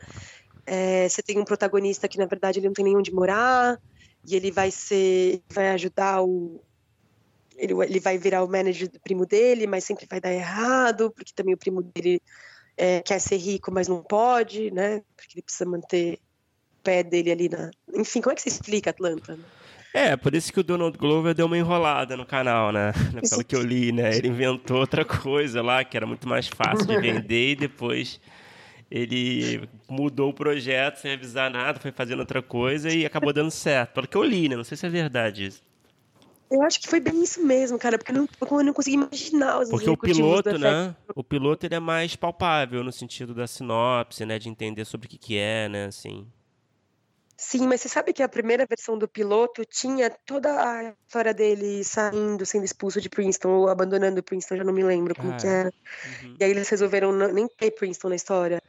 é, 0.65 1.09
você 1.09 1.23
tem 1.23 1.39
um 1.39 1.45
protagonista 1.45 2.07
que 2.07 2.19
na 2.19 2.27
verdade 2.27 2.59
ele 2.59 2.67
não 2.67 2.75
tem 2.75 2.85
nem 2.85 2.97
onde 2.97 3.13
morar, 3.13 3.81
e 4.27 4.37
ele 4.37 4.51
vai 4.51 4.71
ser, 4.71 5.43
vai 5.51 5.71
ajudar 5.71 6.23
o, 6.23 6.61
ele, 7.59 7.75
ele 7.85 8.01
vai 8.01 8.17
virar 8.17 8.45
o 8.45 8.49
manager 8.49 8.89
do 8.89 9.01
primo 9.01 9.27
dele, 9.27 9.67
mas 9.67 9.85
sempre 9.85 10.07
vai 10.09 10.21
dar 10.21 10.33
errado, 10.33 11.11
porque 11.11 11.33
também 11.35 11.55
o 11.55 11.59
primo 11.59 11.83
dele 11.83 12.23
é, 12.77 13.01
quer 13.01 13.19
ser 13.19 13.37
rico, 13.37 13.73
mas 13.73 13.89
não 13.89 14.03
pode, 14.03 14.71
né? 14.71 15.03
Porque 15.17 15.35
ele 15.35 15.43
precisa 15.43 15.69
manter 15.69 16.15
o 16.15 16.83
pé 16.83 17.03
dele 17.03 17.33
ali 17.33 17.49
na. 17.49 17.71
Enfim, 17.95 18.21
como 18.21 18.33
é 18.33 18.37
que 18.37 18.43
você 18.43 18.49
explica 18.49 18.91
Atlanta? 18.91 19.37
É, 19.93 20.17
por 20.17 20.35
isso 20.35 20.53
que 20.53 20.61
o 20.61 20.63
Donald 20.63 20.97
Glover 20.97 21.35
deu 21.35 21.47
uma 21.47 21.59
enrolada 21.59 22.17
no 22.17 22.25
canal, 22.25 22.71
né? 22.71 22.93
Pelo 23.29 23.45
que 23.45 23.57
eu 23.57 23.63
li, 23.63 23.91
né? 23.91 24.17
Ele 24.17 24.29
inventou 24.29 24.79
outra 24.79 25.05
coisa 25.05 25.61
lá 25.61 25.83
que 25.83 25.97
era 25.97 26.07
muito 26.07 26.29
mais 26.29 26.47
fácil 26.47 26.87
de 26.87 27.01
vender 27.01 27.53
e 27.53 27.57
depois 27.57 28.21
ele 28.91 29.69
mudou 29.89 30.31
o 30.31 30.35
projeto 30.35 30.97
sem 30.97 31.13
avisar 31.13 31.51
nada, 31.51 31.79
foi 31.79 31.93
fazendo 31.93 32.21
outra 32.21 32.43
coisa 32.43 32.91
e 32.91 33.05
acabou 33.05 33.33
dando 33.33 33.51
certo. 33.51 33.93
Pelo 33.93 34.09
que 34.09 34.17
eu 34.17 34.23
li, 34.23 34.49
né? 34.49 34.57
Não 34.57 34.65
sei 34.65 34.77
se 34.77 34.87
é 34.87 34.91
verdade 34.91 35.47
isso. 35.47 35.63
Eu 36.51 36.63
acho 36.63 36.81
que 36.81 36.89
foi 36.89 36.99
bem 36.99 37.23
isso 37.23 37.45
mesmo, 37.45 37.79
cara, 37.79 37.99
porque 37.99 38.11
eu 38.11 38.17
não, 38.17 38.29
eu 38.59 38.65
não 38.65 38.73
consegui 38.73 38.97
imaginar 38.97 39.61
os 39.61 39.69
Porque 39.69 39.91
o 39.91 39.97
piloto, 39.97 40.59
né? 40.59 40.97
O 41.15 41.23
piloto 41.23 41.67
ele 41.67 41.75
é 41.75 41.81
mais 41.81 42.17
palpável 42.17 42.83
no 42.83 42.91
sentido 42.91 43.35
da 43.35 43.47
sinopse, 43.47 44.25
né? 44.25 44.39
De 44.39 44.49
entender 44.49 44.87
sobre 44.87 45.07
o 45.07 45.11
que, 45.11 45.19
que 45.19 45.37
é, 45.37 45.69
né? 45.69 45.85
Assim. 45.85 46.27
Sim, 47.41 47.69
mas 47.69 47.81
você 47.81 47.89
sabe 47.89 48.13
que 48.13 48.21
a 48.21 48.29
primeira 48.29 48.67
versão 48.67 48.99
do 48.99 49.07
piloto 49.07 49.65
tinha 49.65 50.11
toda 50.11 50.51
a 50.61 50.93
história 51.07 51.33
dele 51.33 51.85
saindo, 51.85 52.45
sendo 52.45 52.65
expulso 52.65 53.01
de 53.01 53.09
Princeton, 53.09 53.51
ou 53.51 53.69
abandonando 53.69 54.21
Princeton, 54.25 54.57
já 54.57 54.65
não 54.65 54.73
me 54.73 54.83
lembro 54.83 55.15
como 55.15 55.37
que 55.37 55.47
era. 55.47 55.73
Uhum. 56.25 56.37
E 56.41 56.43
aí 56.43 56.51
eles 56.51 56.69
resolveram 56.69 57.13
não, 57.13 57.33
nem 57.33 57.47
ter 57.47 57.71
Princeton 57.71 58.09
na 58.09 58.17
história. 58.17 58.61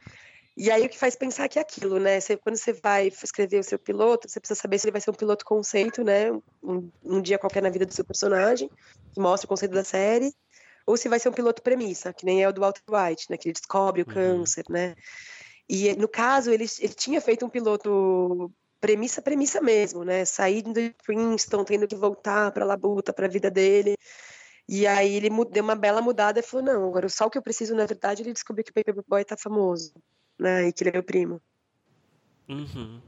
E 0.56 0.70
aí 0.70 0.86
o 0.86 0.88
que 0.88 0.96
faz 0.96 1.16
pensar 1.16 1.48
que 1.48 1.58
é 1.58 1.62
aquilo, 1.62 1.98
né? 1.98 2.20
Você, 2.20 2.36
quando 2.36 2.54
você 2.56 2.72
vai 2.72 3.08
escrever 3.08 3.58
o 3.58 3.64
seu 3.64 3.78
piloto, 3.78 4.28
você 4.28 4.38
precisa 4.38 4.60
saber 4.60 4.78
se 4.78 4.86
ele 4.86 4.92
vai 4.92 5.00
ser 5.00 5.10
um 5.10 5.14
piloto 5.14 5.44
conceito, 5.44 6.04
né? 6.04 6.30
Um, 6.62 6.88
um 7.02 7.20
dia 7.20 7.38
qualquer 7.38 7.64
na 7.64 7.70
vida 7.70 7.84
do 7.84 7.92
seu 7.92 8.04
personagem, 8.04 8.70
que 9.12 9.20
mostra 9.20 9.46
o 9.46 9.48
conceito 9.48 9.74
da 9.74 9.82
série, 9.82 10.32
ou 10.86 10.96
se 10.96 11.08
vai 11.08 11.18
ser 11.18 11.28
um 11.28 11.32
piloto 11.32 11.60
premissa, 11.60 12.12
que 12.12 12.24
nem 12.24 12.40
é 12.40 12.48
o 12.48 12.52
do 12.52 12.60
Walter 12.60 12.82
White, 12.88 13.26
né? 13.30 13.36
Que 13.36 13.48
ele 13.48 13.54
descobre 13.54 14.02
o 14.02 14.06
uhum. 14.06 14.14
câncer, 14.14 14.64
né? 14.68 14.94
E 15.72 15.94
no 15.94 16.08
caso, 16.08 16.50
ele, 16.50 16.66
ele 16.80 16.94
tinha 16.94 17.20
feito 17.20 17.46
um 17.46 17.48
piloto 17.48 18.52
premissa, 18.80 19.22
premissa 19.22 19.60
mesmo, 19.60 20.04
né? 20.04 20.24
Saindo 20.24 20.72
de 20.72 20.92
Princeton, 21.06 21.62
tendo 21.62 21.86
que 21.86 21.94
voltar 21.94 22.50
para 22.50 22.64
Labuta, 22.64 23.12
para 23.12 23.26
a 23.26 23.30
vida 23.30 23.48
dele. 23.48 23.94
E 24.68 24.84
aí 24.84 25.14
ele 25.14 25.28
deu 25.48 25.62
uma 25.62 25.76
bela 25.76 26.02
mudada 26.02 26.40
e 26.40 26.42
falou: 26.42 26.66
não, 26.66 26.88
agora 26.88 27.08
só 27.08 27.26
o 27.26 27.30
que 27.30 27.38
eu 27.38 27.42
preciso, 27.42 27.72
na 27.76 27.86
verdade, 27.86 28.20
ele 28.20 28.32
descobriu 28.32 28.64
que 28.64 28.72
o 28.72 28.74
Paperboy 28.74 29.24
tá 29.24 29.36
famoso, 29.36 29.94
né? 30.36 30.66
E 30.66 30.72
que 30.72 30.82
ele 30.82 30.90
é 30.90 30.92
meu 30.94 31.04
primo. 31.04 31.40
Uhum. 32.48 33.00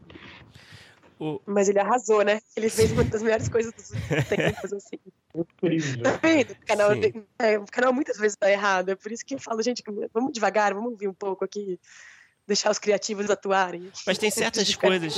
O... 1.18 1.40
Mas 1.44 1.68
ele 1.68 1.80
arrasou, 1.80 2.22
né? 2.22 2.40
Ele 2.54 2.70
fez 2.70 2.92
uma 2.92 3.02
das 3.02 3.24
melhores 3.24 3.48
coisas 3.48 3.72
dos 3.72 3.88
tempos, 4.30 4.72
assim. 4.72 5.00
Tá 6.00 6.12
vendo? 6.22 6.52
O 6.52 6.66
canal, 6.66 6.90
é, 7.40 7.58
o 7.58 7.64
canal 7.64 7.92
muitas 7.92 8.18
vezes 8.18 8.36
tá 8.36 8.48
errado. 8.48 8.90
É 8.90 8.94
por 8.94 9.10
isso 9.10 9.24
que 9.26 9.34
eu 9.34 9.40
falo, 9.40 9.60
gente, 9.64 9.82
vamos 10.14 10.32
devagar, 10.32 10.72
vamos 10.72 10.92
ouvir 10.92 11.08
um 11.08 11.14
pouco 11.14 11.44
aqui 11.44 11.80
deixar 12.46 12.70
os 12.70 12.78
criativos 12.78 13.30
atuarem. 13.30 13.90
Mas 14.06 14.18
tem 14.18 14.30
certas 14.30 14.74
coisas. 14.76 15.14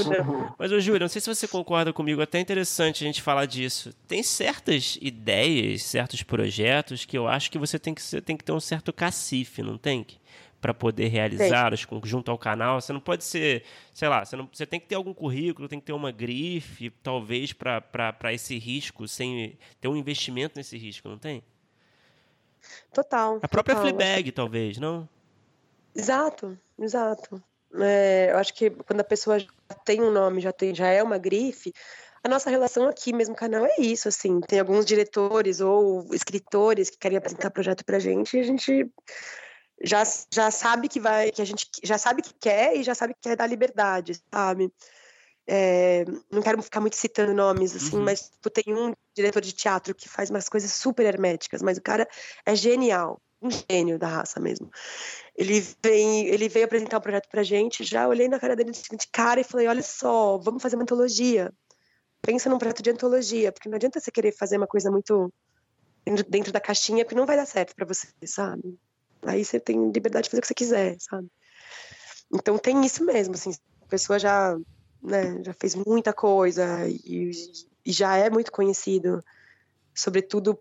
Mas, 0.58 0.72
ô 0.72 0.80
Júlio, 0.80 1.00
não 1.00 1.08
sei 1.08 1.20
se 1.20 1.34
você 1.34 1.48
concorda 1.48 1.92
comigo, 1.92 2.20
é 2.20 2.24
até 2.24 2.40
interessante 2.40 3.04
a 3.04 3.06
gente 3.06 3.22
falar 3.22 3.46
disso. 3.46 3.92
Tem 4.06 4.22
certas 4.22 4.98
ideias, 5.00 5.82
certos 5.82 6.22
projetos 6.22 7.04
que 7.04 7.16
eu 7.16 7.26
acho 7.26 7.50
que 7.50 7.58
você 7.58 7.78
tem 7.78 7.94
que, 7.94 8.02
tem 8.20 8.36
que 8.36 8.44
ter 8.44 8.52
um 8.52 8.60
certo 8.60 8.92
cacife, 8.92 9.62
não 9.62 9.78
tem? 9.78 10.06
para 10.64 10.72
poder 10.72 11.08
realizá-los 11.08 11.86
junto 12.04 12.30
ao 12.30 12.38
canal? 12.38 12.80
Você 12.80 12.90
não 12.90 13.00
pode 13.00 13.22
ser, 13.22 13.64
sei 13.92 14.08
lá, 14.08 14.24
você, 14.24 14.34
não, 14.34 14.48
você 14.50 14.64
tem 14.64 14.80
que 14.80 14.86
ter 14.86 14.94
algum 14.94 15.12
currículo, 15.12 15.68
tem 15.68 15.78
que 15.78 15.84
ter 15.84 15.92
uma 15.92 16.10
grife, 16.10 16.88
talvez, 17.02 17.52
para 17.52 18.32
esse 18.32 18.58
risco, 18.58 19.06
sem 19.06 19.58
ter 19.78 19.88
um 19.88 19.96
investimento 19.96 20.54
nesse 20.56 20.78
risco, 20.78 21.06
não 21.06 21.18
tem? 21.18 21.44
Total. 22.94 23.38
A 23.42 23.46
própria 23.46 23.76
total. 23.76 23.94
Fleabag, 23.94 24.32
talvez, 24.32 24.78
não? 24.78 25.06
Exato, 25.94 26.58
exato. 26.78 27.42
É, 27.80 28.28
eu 28.30 28.38
acho 28.38 28.54
que 28.54 28.70
quando 28.70 29.00
a 29.00 29.04
pessoa 29.04 29.38
já 29.38 29.48
tem 29.84 30.00
um 30.02 30.10
nome, 30.10 30.40
já, 30.40 30.52
tem, 30.52 30.74
já 30.74 30.88
é 30.88 31.02
uma 31.02 31.18
grife, 31.18 31.72
a 32.22 32.28
nossa 32.28 32.48
relação 32.48 32.88
aqui 32.88 33.12
mesmo 33.12 33.34
canal 33.34 33.66
é 33.66 33.80
isso, 33.80 34.08
assim, 34.08 34.40
tem 34.40 34.58
alguns 34.58 34.86
diretores 34.86 35.60
ou 35.60 36.06
escritores 36.14 36.88
que 36.88 36.96
querem 36.96 37.18
apresentar 37.18 37.50
projeto 37.50 37.84
pra 37.84 37.98
gente 37.98 38.36
e 38.36 38.40
a 38.40 38.44
gente 38.44 38.90
já, 39.82 40.02
já 40.32 40.50
sabe 40.50 40.88
que 40.88 40.98
vai, 40.98 41.30
que 41.30 41.42
a 41.42 41.44
gente 41.44 41.66
já 41.82 41.98
sabe 41.98 42.22
que 42.22 42.32
quer 42.40 42.76
e 42.76 42.82
já 42.82 42.94
sabe 42.94 43.12
que 43.14 43.20
quer 43.28 43.36
dar 43.36 43.46
liberdade, 43.46 44.18
sabe? 44.32 44.72
É, 45.46 46.06
não 46.30 46.40
quero 46.40 46.62
ficar 46.62 46.80
muito 46.80 46.96
citando 46.96 47.34
nomes, 47.34 47.76
assim, 47.76 47.96
uhum. 47.96 48.04
mas 48.04 48.30
tu 48.40 48.48
tem 48.48 48.74
um 48.74 48.94
diretor 49.14 49.42
de 49.42 49.52
teatro 49.52 49.94
que 49.94 50.08
faz 50.08 50.30
umas 50.30 50.48
coisas 50.48 50.72
super 50.72 51.04
herméticas, 51.04 51.60
mas 51.60 51.76
o 51.76 51.82
cara 51.82 52.08
é 52.46 52.54
genial, 52.54 53.20
um 53.44 53.50
gênio 53.50 53.98
da 53.98 54.08
raça 54.08 54.40
mesmo. 54.40 54.70
Ele 55.36 55.60
vem, 55.82 56.26
ele 56.28 56.48
veio 56.48 56.64
apresentar 56.64 56.98
um 56.98 57.02
projeto 57.02 57.28
pra 57.28 57.42
gente, 57.42 57.84
já 57.84 58.08
olhei 58.08 58.28
na 58.28 58.40
cara 58.40 58.56
dele 58.56 58.70
de 58.70 59.08
cara 59.12 59.40
e 59.40 59.44
falei, 59.44 59.66
olha 59.68 59.82
só, 59.82 60.38
vamos 60.38 60.62
fazer 60.62 60.76
uma 60.76 60.82
antologia. 60.82 61.52
Pensa 62.22 62.48
num 62.48 62.58
projeto 62.58 62.82
de 62.82 62.90
antologia, 62.90 63.52
porque 63.52 63.68
não 63.68 63.76
adianta 63.76 64.00
você 64.00 64.10
querer 64.10 64.32
fazer 64.32 64.56
uma 64.56 64.66
coisa 64.66 64.90
muito 64.90 65.32
dentro 66.28 66.52
da 66.52 66.60
caixinha, 66.60 67.04
porque 67.04 67.18
não 67.18 67.26
vai 67.26 67.36
dar 67.36 67.46
certo 67.46 67.74
para 67.74 67.86
você, 67.86 68.08
sabe? 68.24 68.78
Aí 69.22 69.44
você 69.44 69.58
tem 69.58 69.90
liberdade 69.90 70.24
de 70.24 70.30
fazer 70.30 70.38
o 70.38 70.42
que 70.42 70.48
você 70.48 70.54
quiser, 70.54 70.96
sabe? 70.98 71.28
Então 72.32 72.58
tem 72.58 72.84
isso 72.84 73.04
mesmo, 73.04 73.34
assim, 73.34 73.52
a 73.82 73.86
pessoa 73.86 74.18
já, 74.18 74.56
né, 75.02 75.42
já 75.42 75.54
fez 75.54 75.74
muita 75.74 76.12
coisa 76.12 76.86
e, 76.88 77.30
e 77.84 77.92
já 77.92 78.16
é 78.16 78.30
muito 78.30 78.50
conhecido, 78.50 79.22
sobretudo 79.94 80.58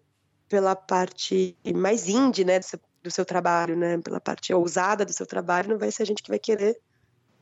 pela 0.50 0.76
parte 0.76 1.58
mais 1.76 2.08
indie, 2.08 2.46
né, 2.46 2.60
do 2.60 2.66
seu, 2.66 2.80
do 3.04 3.12
seu, 3.12 3.26
trabalho, 3.26 3.76
né, 3.76 3.98
pela 4.00 4.20
parte 4.20 4.54
ousada 4.54 5.06
do 5.06 5.14
seu 5.14 5.26
trabalho, 5.26 5.70
não 5.70 5.78
vai 5.78 5.92
ser 5.92 6.04
a 6.04 6.06
gente 6.06 6.22
que 6.22 6.30
vai 6.30 6.40
querer 6.40 6.78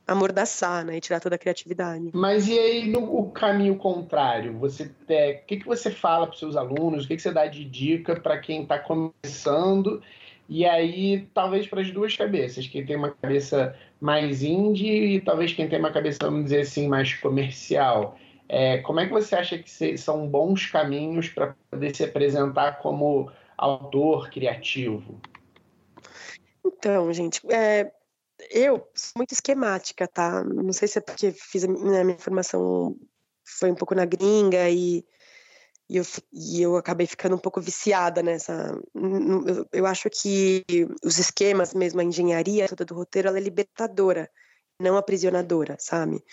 amordaçar, 0.07 0.83
né, 0.85 0.97
e 0.97 1.01
tirar 1.01 1.19
toda 1.19 1.35
a 1.35 1.39
criatividade. 1.39 2.09
Mas 2.13 2.47
e 2.47 2.57
aí 2.57 2.89
no 2.89 3.29
caminho 3.31 3.75
contrário, 3.75 4.57
você 4.57 4.91
é, 5.07 5.41
o 5.43 5.45
que, 5.45 5.57
que 5.57 5.65
você 5.65 5.91
fala 5.91 6.27
para 6.27 6.37
seus 6.37 6.55
alunos, 6.55 7.05
o 7.05 7.07
que, 7.07 7.15
que 7.15 7.21
você 7.21 7.31
dá 7.31 7.45
de 7.45 7.63
dica 7.63 8.19
para 8.19 8.39
quem 8.39 8.63
está 8.63 8.79
começando 8.79 10.01
e 10.53 10.65
aí, 10.65 11.29
talvez 11.33 11.65
para 11.65 11.79
as 11.79 11.89
duas 11.91 12.13
cabeças, 12.17 12.67
quem 12.67 12.85
tem 12.85 12.97
uma 12.97 13.11
cabeça 13.11 13.73
mais 14.01 14.43
indie 14.43 15.15
e 15.15 15.21
talvez 15.21 15.53
quem 15.53 15.65
tem 15.65 15.79
uma 15.79 15.93
cabeça, 15.93 16.17
vamos 16.23 16.43
dizer 16.43 16.59
assim, 16.59 16.89
mais 16.89 17.13
comercial. 17.13 18.17
É, 18.53 18.79
como 18.79 18.99
é 18.99 19.07
que 19.07 19.13
você 19.13 19.33
acha 19.33 19.57
que 19.57 19.97
são 19.97 20.27
bons 20.27 20.65
caminhos 20.65 21.29
para 21.29 21.55
poder 21.69 21.95
se 21.95 22.03
apresentar 22.03 22.79
como 22.79 23.31
autor 23.57 24.29
criativo? 24.29 25.21
Então, 26.65 27.13
gente, 27.13 27.39
é, 27.49 27.89
eu 28.49 28.85
sou 28.93 29.13
muito 29.15 29.31
esquemática, 29.31 30.05
tá? 30.05 30.43
Não 30.43 30.73
sei 30.73 30.89
se 30.89 30.97
é 30.97 31.01
porque 31.01 31.31
fiz 31.31 31.63
a 31.63 31.69
minha, 31.69 32.03
minha 32.03 32.17
formação 32.19 32.93
foi 33.45 33.71
um 33.71 33.75
pouco 33.75 33.95
na 33.95 34.03
gringa 34.03 34.69
e 34.69 35.05
e 35.89 35.97
eu, 35.97 36.03
e 36.31 36.61
eu 36.61 36.77
acabei 36.77 37.05
ficando 37.05 37.35
um 37.35 37.39
pouco 37.39 37.59
viciada 37.59 38.21
nessa. 38.21 38.77
Eu, 38.95 39.67
eu, 39.73 39.85
acho 39.85 40.09
que 40.09 40.63
os 41.03 41.17
esquemas, 41.17 41.73
mesmo 41.73 41.99
a 41.99 42.03
engenharia 42.03 42.67
toda 42.67 42.85
do 42.85 42.95
roteiro, 42.95 43.27
ela 43.27 43.37
é 43.37 43.41
libertadora, 43.41 44.29
não 44.79 44.95
aprisionadora, 44.95 45.75
sabe? 45.79 46.23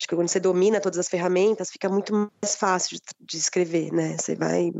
Acho 0.00 0.08
que 0.08 0.16
quando 0.16 0.28
você 0.28 0.40
domina 0.40 0.80
todas 0.80 0.98
as 0.98 1.08
ferramentas, 1.08 1.70
fica 1.70 1.88
muito 1.88 2.12
mais 2.12 2.56
fácil 2.56 2.96
de, 2.96 3.02
de 3.20 3.36
escrever, 3.36 3.92
né? 3.92 4.16
Você 4.18 4.34
vai 4.34 4.72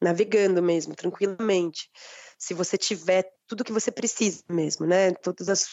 navegando 0.00 0.62
mesmo, 0.62 0.94
tranquilamente. 0.94 1.90
Se 2.38 2.54
você 2.54 2.76
tiver 2.76 3.24
tudo 3.46 3.64
que 3.64 3.72
você 3.72 3.90
precisa 3.90 4.42
mesmo, 4.48 4.86
né? 4.86 5.12
Todas 5.12 5.48
as 5.48 5.66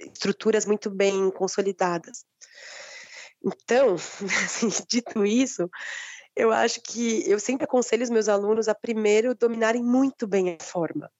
estruturas 0.00 0.64
muito 0.66 0.90
bem 0.90 1.30
consolidadas. 1.30 2.24
Então, 3.44 3.94
assim, 4.44 4.68
dito 4.88 5.24
isso, 5.24 5.68
eu 6.34 6.50
acho 6.50 6.80
que 6.82 7.28
eu 7.30 7.38
sempre 7.38 7.64
aconselho 7.64 8.02
os 8.02 8.10
meus 8.10 8.28
alunos 8.28 8.68
a 8.68 8.74
primeiro 8.74 9.34
dominarem 9.34 9.82
muito 9.82 10.26
bem 10.26 10.54
a 10.54 10.62
forma, 10.62 11.10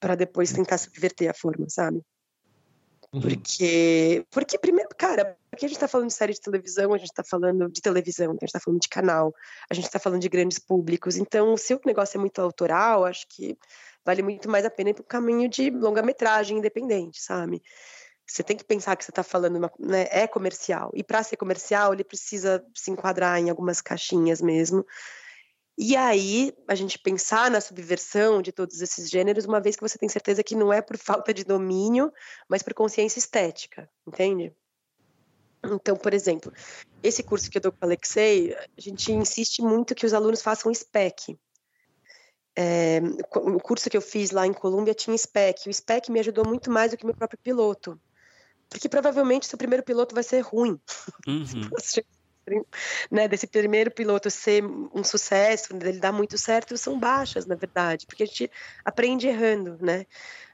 para 0.00 0.14
depois 0.14 0.50
uhum. 0.50 0.56
tentar 0.56 0.78
subverter 0.78 1.30
a 1.30 1.34
forma, 1.34 1.68
sabe? 1.68 2.02
Uhum. 3.12 3.20
Porque, 3.20 4.24
porque 4.30 4.58
primeiro, 4.58 4.88
cara, 4.96 5.36
porque 5.50 5.66
a 5.66 5.68
gente 5.68 5.76
está 5.76 5.86
falando 5.86 6.08
de 6.08 6.14
série 6.14 6.32
de 6.32 6.40
televisão, 6.40 6.94
a 6.94 6.98
gente 6.98 7.10
está 7.10 7.22
falando 7.22 7.70
de 7.70 7.80
televisão, 7.82 8.30
a 8.30 8.32
gente 8.32 8.44
está 8.44 8.60
falando 8.60 8.80
de 8.80 8.88
canal, 8.88 9.34
a 9.70 9.74
gente 9.74 9.84
está 9.84 9.98
falando 9.98 10.20
de 10.20 10.28
grandes 10.30 10.58
públicos. 10.58 11.16
Então, 11.16 11.54
se 11.56 11.74
o 11.74 11.80
negócio 11.84 12.16
é 12.16 12.20
muito 12.20 12.40
autoral, 12.40 13.04
acho 13.04 13.26
que 13.28 13.58
vale 14.04 14.22
muito 14.22 14.48
mais 14.48 14.64
a 14.64 14.70
pena 14.70 14.90
ir 14.90 14.94
para 14.94 15.02
o 15.02 15.06
caminho 15.06 15.48
de 15.48 15.68
longa-metragem 15.68 16.56
independente, 16.56 17.20
sabe? 17.20 17.62
Você 18.26 18.42
tem 18.42 18.56
que 18.56 18.64
pensar 18.64 18.96
que 18.96 19.04
você 19.04 19.10
está 19.10 19.22
falando, 19.22 19.56
uma, 19.56 19.70
né, 19.78 20.08
é 20.10 20.26
comercial. 20.26 20.90
E 20.94 21.04
para 21.04 21.22
ser 21.22 21.36
comercial, 21.36 21.92
ele 21.92 22.04
precisa 22.04 22.64
se 22.74 22.90
enquadrar 22.90 23.38
em 23.38 23.50
algumas 23.50 23.82
caixinhas 23.82 24.40
mesmo. 24.40 24.86
E 25.84 25.96
aí, 25.96 26.54
a 26.68 26.76
gente 26.76 26.96
pensar 26.96 27.50
na 27.50 27.60
subversão 27.60 28.40
de 28.40 28.52
todos 28.52 28.80
esses 28.80 29.10
gêneros, 29.10 29.46
uma 29.46 29.60
vez 29.60 29.74
que 29.74 29.82
você 29.82 29.98
tem 29.98 30.08
certeza 30.08 30.40
que 30.40 30.54
não 30.54 30.72
é 30.72 30.80
por 30.80 30.96
falta 30.96 31.34
de 31.34 31.42
domínio, 31.42 32.12
mas 32.48 32.62
por 32.62 32.72
consciência 32.72 33.18
estética, 33.18 33.90
entende? 34.06 34.54
Então, 35.64 35.96
por 35.96 36.14
exemplo, 36.14 36.52
esse 37.02 37.24
curso 37.24 37.50
que 37.50 37.58
eu 37.58 37.62
dou 37.62 37.72
com 37.72 37.78
o 37.82 37.84
Alexei, 37.84 38.54
a 38.54 38.80
gente 38.80 39.10
insiste 39.10 39.60
muito 39.60 39.92
que 39.92 40.06
os 40.06 40.14
alunos 40.14 40.40
façam 40.40 40.72
SPEC. 40.72 41.36
É, 42.54 43.00
o 43.34 43.58
curso 43.58 43.90
que 43.90 43.96
eu 43.96 44.02
fiz 44.02 44.30
lá 44.30 44.46
em 44.46 44.52
Colômbia 44.52 44.94
tinha 44.94 45.18
SPEC. 45.18 45.68
O 45.68 45.74
SPEC 45.74 46.12
me 46.12 46.20
ajudou 46.20 46.46
muito 46.46 46.70
mais 46.70 46.92
do 46.92 46.96
que 46.96 47.04
meu 47.04 47.16
próprio 47.16 47.40
piloto. 47.42 48.00
Porque 48.70 48.88
provavelmente 48.88 49.48
seu 49.48 49.58
primeiro 49.58 49.82
piloto 49.82 50.14
vai 50.14 50.22
ser 50.22 50.42
ruim. 50.42 50.80
Uhum. 51.26 51.68
Né, 53.10 53.28
desse 53.28 53.46
primeiro 53.46 53.90
piloto 53.90 54.30
ser 54.30 54.64
um 54.64 55.04
sucesso, 55.04 55.74
ele 55.80 55.98
dar 55.98 56.12
muito 56.12 56.36
certo, 56.36 56.76
são 56.76 56.98
baixas, 56.98 57.46
na 57.46 57.54
verdade, 57.54 58.06
porque 58.06 58.22
a 58.22 58.26
gente 58.26 58.50
aprende 58.84 59.26
errando, 59.26 59.78
né? 59.80 60.06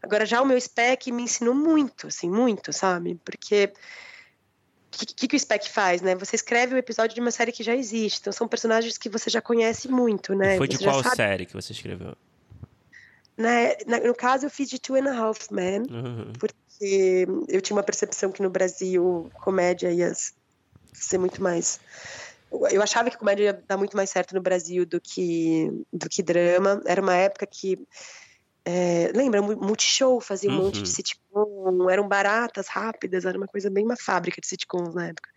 Agora, 0.03 0.25
já 0.25 0.41
o 0.41 0.47
meu 0.47 0.61
spec 0.61 1.11
me 1.11 1.23
ensinou 1.23 1.55
muito, 1.55 2.09
assim, 2.09 2.31
muito, 2.31 2.73
sabe? 2.73 3.21
Porque 3.25 3.73
o 4.95 5.07
que, 5.07 5.29
que, 5.29 5.37
o 5.37 5.41
spec 5.41 5.71
faz, 5.71 6.03
né? 6.03 6.15
Você 6.15 6.37
escreve 6.37 6.75
o 6.75 6.77
um 6.77 6.79
episódio 6.79 7.15
de 7.15 7.21
uma 7.21 7.31
série 7.31 7.53
que 7.53 7.63
já 7.63 7.75
existe, 7.75 8.21
então 8.21 8.33
são 8.33 8.49
personagens 8.49 8.99
que 8.99 9.09
você 9.09 9.31
já 9.31 9.41
conhece 9.41 9.89
muito, 9.89 10.35
né? 10.35 10.55
E 10.55 10.59
foi 10.59 10.69
de 10.69 10.77
você 10.77 10.85
qual 10.85 11.03
série 11.15 11.47
que 11.47 11.55
você 11.55 11.73
escreveu? 11.73 12.17
Né, 13.37 13.77
no 14.05 14.15
caso, 14.17 14.47
eu 14.47 14.51
fiz 14.51 14.69
de 14.69 14.81
Two 14.81 14.97
and 14.97 15.09
a 15.09 15.17
Half 15.17 15.51
Men, 15.53 15.83
uhum. 15.83 16.33
porque 16.41 16.59
porque 16.79 17.27
eu 17.49 17.61
tinha 17.61 17.77
uma 17.77 17.83
percepção 17.83 18.31
que 18.31 18.41
no 18.41 18.49
Brasil 18.49 19.29
comédia 19.43 19.91
ia 19.91 20.13
ser 20.93 21.19
muito 21.19 21.43
mais. 21.43 21.81
Eu 22.71 22.83
achava 22.83 23.11
que 23.11 23.19
comédia 23.19 23.45
ia 23.45 23.63
dar 23.67 23.77
muito 23.77 23.97
mais 23.97 24.11
certo 24.11 24.35
no 24.35 24.41
Brasil 24.41 24.87
do 24.87 25.01
que, 25.01 25.71
do 25.93 26.09
que 26.09 26.23
drama. 26.23 26.83
Era 26.87 27.01
uma 27.01 27.15
época 27.15 27.47
que. 27.47 27.79
É, 28.65 29.11
lembra, 29.15 29.41
Multishow 29.41 30.21
fazia 30.21 30.51
um 30.51 30.57
uhum. 30.57 30.65
monte 30.65 30.83
de 30.83 30.89
sitcom, 30.91 31.89
eram 31.89 32.07
baratas, 32.07 32.69
rápidas, 32.69 33.25
era 33.25 33.39
uma 33.39 33.47
coisa 33.47 33.71
bem 33.71 33.83
uma 33.83 33.97
fábrica 33.97 34.43
de 34.43 34.47
sitcoms 34.47 34.95
na 34.95 35.07
época. 35.07 35.31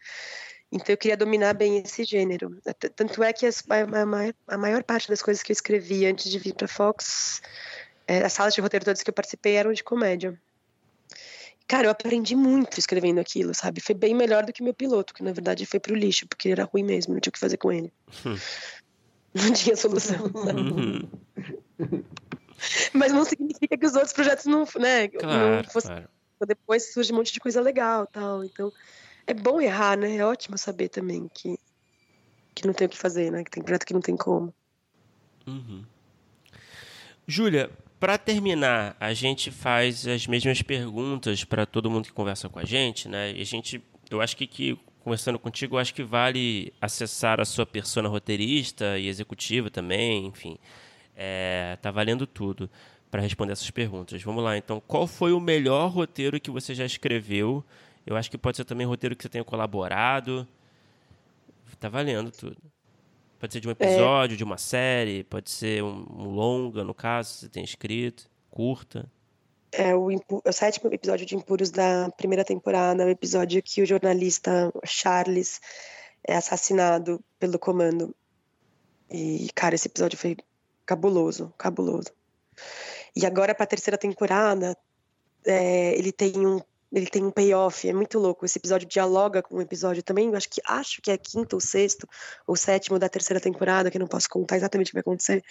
Então 0.72 0.94
eu 0.94 0.98
queria 0.98 1.18
dominar 1.18 1.54
bem 1.54 1.78
esse 1.78 2.04
gênero. 2.04 2.58
Tanto 2.96 3.22
é 3.24 3.34
que 3.34 3.46
as, 3.46 3.64
a, 3.70 4.54
a, 4.54 4.58
maior 4.58 4.84
parte 4.84 5.10
das 5.10 5.22
coisas 5.22 5.44
que 5.44 5.52
eu 5.52 5.54
escrevi 5.54 6.06
antes 6.06 6.30
de 6.30 6.40
vir 6.40 6.54
para 6.54 6.68
Fox, 6.68 7.42
é, 8.08 8.24
as 8.24 8.34
salas 8.34 8.54
de 8.54 8.62
roteiro 8.62 8.86
todas 8.86 9.04
que 9.04 9.10
eu 9.10 9.14
participei 9.14 9.56
eram 9.56 9.74
de 9.74 9.84
comédia. 9.84 10.40
Cara, 11.68 11.88
eu 11.88 11.92
aprendi 11.92 12.36
muito 12.36 12.80
escrevendo 12.80 13.20
aquilo, 13.20 13.54
sabe? 13.54 13.82
Foi 13.82 13.96
bem 13.96 14.14
melhor 14.14 14.46
do 14.46 14.52
que 14.52 14.64
meu 14.64 14.74
piloto, 14.74 15.14
que 15.14 15.24
na 15.24 15.32
verdade 15.32 15.66
foi 15.66 15.80
pro 15.80 15.96
lixo, 15.96 16.28
porque 16.28 16.48
ele 16.48 16.54
era 16.54 16.66
ruim 16.66 16.84
mesmo, 16.84 17.14
não 17.14 17.22
tinha 17.22 17.32
o 17.32 17.34
que 17.34 17.40
fazer 17.40 17.58
com 17.58 17.72
ele. 17.72 17.92
Hum. 18.26 18.36
Não 19.34 19.54
tinha 19.54 19.78
solução. 19.78 20.26
Uhum. 20.26 21.08
Mas 22.94 23.14
não 23.14 23.24
significa 23.24 23.78
que 23.78 23.86
os 23.86 23.94
outros 23.96 24.12
projetos 24.12 24.46
não, 24.46 24.68
né, 24.78 25.08
claro, 25.08 25.56
não 25.56 25.64
fossem. 25.64 25.90
Claro. 25.90 26.10
Depois 26.46 26.92
surge 26.92 27.14
um 27.14 27.16
monte 27.16 27.32
de 27.32 27.40
coisa 27.40 27.62
legal 27.62 28.06
tal. 28.08 28.44
Então, 28.44 28.74
é 29.26 29.34
bom 29.34 29.62
errar, 29.62 29.98
né? 29.98 30.18
É 30.18 30.26
ótimo 30.26 30.58
saber 30.58 30.90
também 30.90 31.30
que, 31.34 31.58
que 32.54 32.68
não 32.68 32.74
tem 32.74 32.88
o 32.88 32.90
que 32.90 32.98
fazer, 32.98 33.32
né? 33.32 33.44
Que 33.44 33.52
tem 33.52 33.64
projeto 33.64 33.86
que 33.86 33.94
não 33.94 34.02
tem 34.02 34.18
como. 34.18 34.54
Uhum. 35.48 35.86
Júlia, 37.28 37.72
para 38.02 38.18
terminar, 38.18 38.98
a 39.00 39.14
gente 39.14 39.52
faz 39.52 40.08
as 40.08 40.26
mesmas 40.26 40.64
perguntas 40.64 41.44
para 41.44 41.68
todo 41.68 41.88
mundo 41.88 42.06
que 42.06 42.12
conversa 42.12 42.50
com 42.50 42.58
a 42.58 42.66
gente, 42.66 43.08
né? 43.08 43.32
E 43.32 43.42
a 43.42 43.46
gente, 43.46 43.80
eu 44.10 44.20
acho 44.20 44.36
que, 44.36 44.48
que 44.48 44.76
conversando 45.04 45.38
contigo, 45.38 45.78
acho 45.78 45.94
que 45.94 46.02
vale 46.02 46.74
acessar 46.82 47.40
a 47.40 47.46
sua 47.46 47.64
persona 47.64 48.10
roteirista 48.10 48.98
e 48.98 49.08
executiva 49.08 49.70
também, 49.70 50.26
enfim. 50.26 50.58
É, 51.16 51.78
tá 51.80 51.92
valendo 51.92 52.26
tudo 52.26 52.68
para 53.12 53.22
responder 53.22 53.52
essas 53.52 53.70
perguntas. 53.70 54.20
Vamos 54.24 54.44
lá, 54.44 54.58
então. 54.58 54.82
Qual 54.88 55.06
foi 55.06 55.32
o 55.32 55.40
melhor 55.40 55.92
roteiro 55.92 56.40
que 56.40 56.50
você 56.50 56.74
já 56.74 56.86
escreveu? 56.86 57.64
Eu 58.04 58.18
acho 58.18 58.32
que 58.32 58.38
pode 58.38 58.58
ser 58.58 58.66
também 58.66 58.88
roteiro 58.88 59.16
que 59.16 59.22
você 59.22 59.30
tenha 59.30 59.44
colaborado. 59.44 60.48
Tá 61.80 61.88
valendo 61.88 62.32
tudo. 62.32 62.58
Pode 63.42 63.54
ser 63.54 63.60
de 63.60 63.68
um 63.68 63.72
episódio, 63.72 64.36
é... 64.36 64.38
de 64.38 64.44
uma 64.44 64.60
série, 64.60 65.24
pode 65.24 65.50
ser 65.50 65.84
um, 65.84 66.06
um 66.12 66.30
longa, 66.30 66.84
no 66.84 66.94
caso, 66.94 67.34
você 67.34 67.50
tem 67.50 67.64
escrito, 67.64 68.30
curta. 68.52 69.12
É 69.72 69.96
o, 69.96 70.10
o, 70.10 70.52
sétimo 70.52 70.94
episódio 70.94 71.26
de 71.26 71.36
Impuros 71.36 71.72
da 71.72 72.12
primeira 72.12 72.46
temporada, 72.46 73.04
o 73.04 73.10
episódio 73.10 73.64
que 73.64 73.82
o 73.82 73.86
jornalista 73.86 74.72
Charles 74.86 75.60
é 76.24 76.36
assassinado 76.36 77.20
pelo 77.40 77.58
comando. 77.58 78.16
E, 79.10 79.50
cara, 79.56 79.74
esse 79.74 79.88
episódio 79.88 80.20
foi 80.20 80.38
cabuloso, 80.86 81.52
cabuloso. 81.58 82.12
E 83.16 83.26
agora, 83.26 83.56
para 83.56 83.64
a 83.64 83.68
terceira 83.68 83.98
temporada, 83.98 84.78
é, 85.48 85.98
ele 85.98 86.12
tem 86.12 86.46
um 86.46 86.62
ele 86.92 87.08
tem 87.08 87.24
um 87.24 87.32
payoff, 87.32 87.88
é 87.88 87.94
muito 87.94 88.20
louco. 88.20 88.46
Esse 88.46 88.60
episódio 88.60 88.88
dialoga 88.88 89.42
com 89.42 89.56
um 89.56 89.62
episódio 89.62 90.04
também, 90.04 90.36
acho 90.36 90.50
que 90.50 90.62
acho 90.66 91.02
que 91.02 91.10
é 91.10 91.18
quinto 91.18 91.56
ou 91.56 91.62
sexto 91.62 92.08
ou 92.46 92.56
sétimo 92.56 93.00
da 93.00 93.08
terceira 93.08 93.40
temporada, 93.40 93.90
que 93.90 93.98
eu 93.98 94.00
não 94.00 94.08
posso 94.08 94.30
contar 94.30 94.58
exatamente 94.58 94.88
o 94.88 94.92
que 94.92 94.96
vai 94.96 95.02
acontecer. 95.02 95.44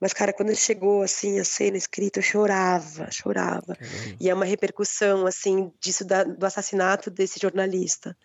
Mas 0.00 0.14
cara, 0.14 0.32
quando 0.32 0.48
ele 0.48 0.56
chegou 0.56 1.02
assim, 1.02 1.38
a 1.38 1.44
cena 1.44 1.76
escrita, 1.76 2.18
eu 2.18 2.22
chorava, 2.22 3.10
chorava. 3.10 3.76
Uhum. 3.80 4.16
E 4.18 4.30
é 4.30 4.34
uma 4.34 4.46
repercussão 4.46 5.26
assim 5.26 5.70
disso 5.78 6.04
da, 6.04 6.24
do 6.24 6.46
assassinato 6.46 7.10
desse 7.10 7.38
jornalista, 7.38 8.16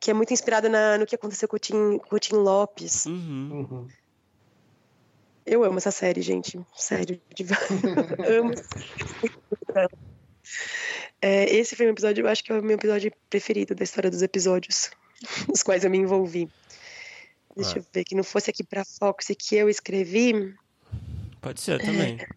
que 0.00 0.10
é 0.10 0.14
muito 0.14 0.32
inspirado 0.32 0.68
na, 0.68 0.98
no 0.98 1.06
que 1.06 1.14
aconteceu 1.14 1.48
com 1.48 1.56
o 1.56 1.60
Tim, 1.60 1.98
com 1.98 2.16
o 2.16 2.18
Tim 2.18 2.34
Lopes. 2.34 3.06
Uhum. 3.06 3.68
Uhum. 3.70 3.88
Eu 5.46 5.62
amo 5.62 5.76
essa 5.76 5.90
série, 5.90 6.22
gente. 6.22 6.58
Sério, 6.74 7.20
de... 7.34 7.44
amo. 8.26 8.54
É, 11.26 11.44
esse 11.44 11.74
foi 11.74 11.86
um 11.86 11.90
episódio, 11.92 12.26
eu 12.26 12.28
acho 12.28 12.44
que 12.44 12.52
é 12.52 12.58
o 12.58 12.62
meu 12.62 12.74
episódio 12.74 13.10
preferido 13.30 13.74
da 13.74 13.82
história 13.82 14.10
dos 14.10 14.20
episódios, 14.20 14.90
os 15.50 15.62
quais 15.62 15.82
eu 15.82 15.90
me 15.90 15.96
envolvi. 15.96 16.50
Deixa 17.56 17.76
ah. 17.76 17.78
eu 17.78 17.86
ver, 17.90 18.04
que 18.04 18.14
não 18.14 18.22
fosse 18.22 18.50
aqui 18.50 18.62
pra 18.62 18.84
Fox 18.84 19.30
e 19.30 19.34
que 19.34 19.56
eu 19.56 19.70
escrevi. 19.70 20.54
Pode 21.40 21.62
ser 21.62 21.80
também. 21.80 22.20
É... 22.20 22.28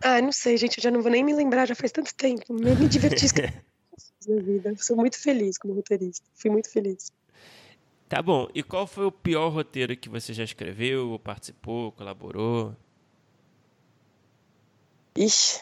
Ah, 0.00 0.22
não 0.22 0.32
sei, 0.32 0.56
gente, 0.56 0.78
eu 0.78 0.82
já 0.82 0.90
não 0.90 1.02
vou 1.02 1.12
nem 1.12 1.22
me 1.22 1.34
lembrar, 1.34 1.68
já 1.68 1.74
faz 1.74 1.92
tanto 1.92 2.14
tempo. 2.14 2.42
Eu 2.48 2.74
me 2.74 2.88
diverti 2.88 3.26
na 4.26 4.40
vida. 4.40 4.74
Sou 4.78 4.96
muito 4.96 5.20
feliz 5.20 5.58
como 5.58 5.74
roteirista. 5.74 6.24
Fui 6.32 6.50
muito 6.50 6.70
feliz. 6.70 7.12
Tá 8.08 8.22
bom. 8.22 8.48
E 8.54 8.62
qual 8.62 8.86
foi 8.86 9.04
o 9.04 9.12
pior 9.12 9.50
roteiro 9.50 9.94
que 9.94 10.08
você 10.08 10.32
já 10.32 10.42
escreveu, 10.42 11.20
participou, 11.22 11.92
colaborou? 11.92 12.74
Ixi. 15.14 15.60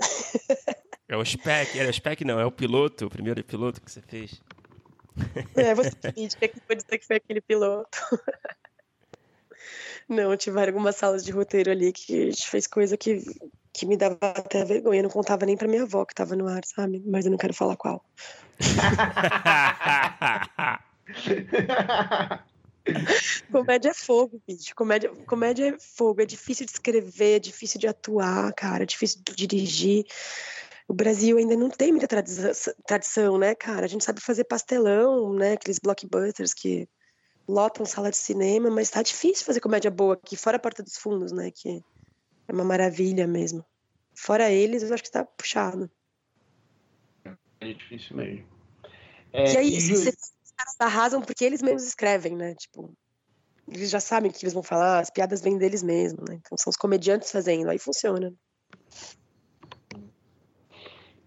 É 1.08 1.16
o 1.16 1.24
spec, 1.24 1.78
era 1.78 1.88
o 1.88 1.92
spec 1.92 2.22
não, 2.22 2.38
é 2.38 2.44
o 2.44 2.52
piloto, 2.52 3.06
o 3.06 3.10
primeiro 3.10 3.42
piloto 3.42 3.80
que 3.80 3.90
você 3.90 4.02
fez. 4.02 4.42
É, 5.56 5.74
você 5.74 5.90
que 6.12 6.60
pode 6.60 6.82
dizer 6.82 6.98
que 6.98 7.06
foi 7.06 7.16
aquele 7.16 7.40
piloto. 7.40 7.98
Não, 10.08 10.36
tiveram 10.36 10.72
algumas 10.72 10.96
salas 10.96 11.22
de 11.22 11.30
roteiro 11.30 11.70
ali 11.70 11.92
que 11.92 12.22
a 12.22 12.30
gente 12.30 12.48
fez 12.48 12.66
coisa 12.66 12.96
que, 12.96 13.22
que 13.74 13.84
me 13.84 13.94
dava 13.94 14.16
até 14.22 14.64
vergonha. 14.64 15.00
Eu 15.00 15.02
não 15.02 15.10
contava 15.10 15.44
nem 15.44 15.54
pra 15.54 15.68
minha 15.68 15.82
avó 15.82 16.06
que 16.06 16.14
tava 16.14 16.34
no 16.34 16.48
ar, 16.48 16.64
sabe? 16.64 17.02
Mas 17.04 17.26
eu 17.26 17.30
não 17.30 17.36
quero 17.36 17.52
falar 17.52 17.76
qual. 17.76 18.02
comédia 23.52 23.90
é 23.90 23.94
fogo, 23.94 24.40
bicho. 24.48 24.74
Comédia, 24.74 25.10
comédia 25.26 25.74
é 25.74 25.78
fogo. 25.78 26.22
É 26.22 26.24
difícil 26.24 26.64
de 26.64 26.72
escrever, 26.72 27.36
é 27.36 27.40
difícil 27.40 27.78
de 27.78 27.86
atuar, 27.86 28.50
cara. 28.54 28.84
É 28.84 28.86
difícil 28.86 29.20
de 29.22 29.46
dirigir 29.46 30.06
o 30.88 30.94
Brasil 30.94 31.36
ainda 31.36 31.54
não 31.54 31.68
tem 31.68 31.92
muita 31.92 32.08
tradição, 32.08 33.36
né, 33.38 33.54
cara? 33.54 33.84
A 33.84 33.88
gente 33.88 34.02
sabe 34.02 34.22
fazer 34.22 34.44
pastelão, 34.44 35.34
né? 35.34 35.52
Aqueles 35.52 35.78
blockbusters 35.78 36.54
que 36.54 36.88
lotam 37.46 37.84
sala 37.84 38.10
de 38.10 38.16
cinema, 38.16 38.70
mas 38.70 38.88
tá 38.88 39.02
difícil 39.02 39.44
fazer 39.44 39.60
comédia 39.60 39.90
boa 39.90 40.14
aqui, 40.14 40.34
fora 40.34 40.56
a 40.56 40.60
Porta 40.60 40.82
dos 40.82 40.96
Fundos, 40.96 41.30
né? 41.30 41.50
Que 41.50 41.84
é 42.48 42.52
uma 42.52 42.64
maravilha 42.64 43.26
mesmo. 43.26 43.62
Fora 44.14 44.50
eles, 44.50 44.82
eu 44.82 44.92
acho 44.94 45.02
que 45.02 45.10
tá 45.10 45.24
puxado. 45.24 45.90
É 47.60 47.72
difícil 47.72 48.16
mesmo. 48.16 48.46
É, 49.30 49.52
e 49.52 49.56
aí, 49.58 49.74
e... 49.74 49.80
Você, 49.80 50.08
os 50.08 50.52
caras 50.56 50.74
arrasam 50.80 51.20
porque 51.20 51.44
eles 51.44 51.60
mesmos 51.60 51.84
escrevem, 51.84 52.34
né? 52.34 52.54
Tipo, 52.54 52.96
eles 53.68 53.90
já 53.90 54.00
sabem 54.00 54.30
o 54.30 54.34
que 54.34 54.42
eles 54.42 54.54
vão 54.54 54.62
falar, 54.62 55.00
as 55.00 55.10
piadas 55.10 55.42
vêm 55.42 55.58
deles 55.58 55.82
mesmos, 55.82 56.24
né? 56.26 56.36
Então 56.36 56.56
são 56.56 56.70
os 56.70 56.76
comediantes 56.76 57.30
fazendo, 57.30 57.68
aí 57.68 57.78
funciona. 57.78 58.32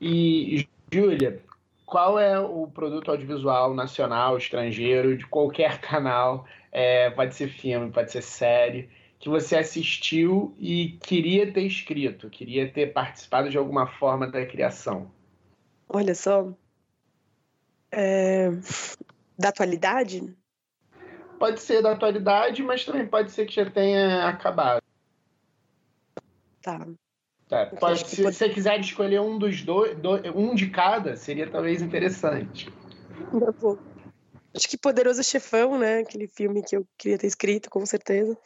E, 0.02 0.68
Júlia, 0.92 1.40
qual 1.86 2.18
é 2.18 2.40
o 2.40 2.66
produto 2.68 3.12
audiovisual 3.12 3.76
nacional, 3.76 4.36
estrangeiro, 4.36 5.16
de 5.16 5.28
qualquer 5.28 5.80
canal, 5.82 6.48
é, 6.72 7.12
pode 7.12 7.36
ser 7.36 7.48
filme, 7.50 7.92
pode 7.92 8.12
ser 8.12 8.24
série, 8.24 8.90
que 9.20 9.30
você 9.30 9.58
assistiu 9.58 10.56
e 10.58 10.98
queria 11.04 11.54
ter 11.54 11.62
escrito, 11.62 12.28
queria 12.32 12.72
ter 12.72 12.88
participado 12.92 13.52
de 13.52 13.58
alguma 13.60 13.86
forma 13.86 14.26
da 14.26 14.44
criação? 14.44 15.12
Olha 15.88 16.16
só. 16.16 16.52
É... 17.92 18.50
Da 19.38 19.50
atualidade? 19.50 20.36
Pode 21.38 21.60
ser 21.60 21.84
da 21.84 21.92
atualidade, 21.92 22.64
mas 22.64 22.84
também 22.84 23.06
pode 23.06 23.32
ser 23.32 23.46
que 23.46 23.54
já 23.54 23.70
tenha 23.70 24.28
acabado. 24.28 24.82
Tá. 26.62 26.88
Tá, 27.52 27.66
pode, 27.66 28.08
se 28.08 28.24
você 28.24 28.48
quiser 28.48 28.80
escolher 28.80 29.20
um 29.20 29.38
dos 29.38 29.62
dois, 29.62 29.98
um 30.34 30.56
de 30.56 30.70
cada, 30.70 31.18
seria 31.18 31.46
talvez 31.46 31.82
interessante. 31.82 32.72
Acho 34.56 34.70
que 34.70 34.78
Poderoso 34.78 35.22
Chefão, 35.22 35.78
né? 35.78 35.98
Aquele 35.98 36.30
filme 36.30 36.64
que 36.64 36.78
eu 36.78 36.88
queria 36.98 37.18
ter 37.18 37.28
escrito, 37.28 37.70
com 37.70 37.86
certeza. 37.86 38.38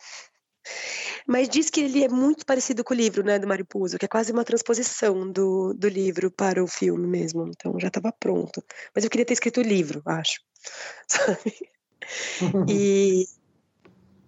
Mas 1.28 1.48
diz 1.48 1.70
que 1.70 1.82
ele 1.82 2.04
é 2.04 2.10
muito 2.10 2.48
parecido 2.48 2.84
com 2.84 2.96
o 2.96 2.98
livro, 2.98 3.24
né, 3.24 3.38
do 3.38 3.48
Mariposa, 3.48 4.00
que 4.00 4.06
é 4.06 4.08
quase 4.08 4.32
uma 4.32 4.44
transposição 4.44 5.32
do, 5.32 5.72
do 5.76 5.88
livro 5.88 6.32
para 6.32 6.64
o 6.64 6.68
filme 6.68 7.06
mesmo. 7.06 7.48
Então 7.48 7.80
já 7.80 7.90
estava 7.90 8.12
pronto. 8.12 8.64
Mas 8.96 9.04
eu 9.04 9.12
queria 9.12 9.26
ter 9.26 9.34
escrito 9.34 9.60
o 9.60 9.64
livro, 9.64 10.02
acho. 10.04 10.42
Sabe? 11.08 11.54
e 12.68 13.26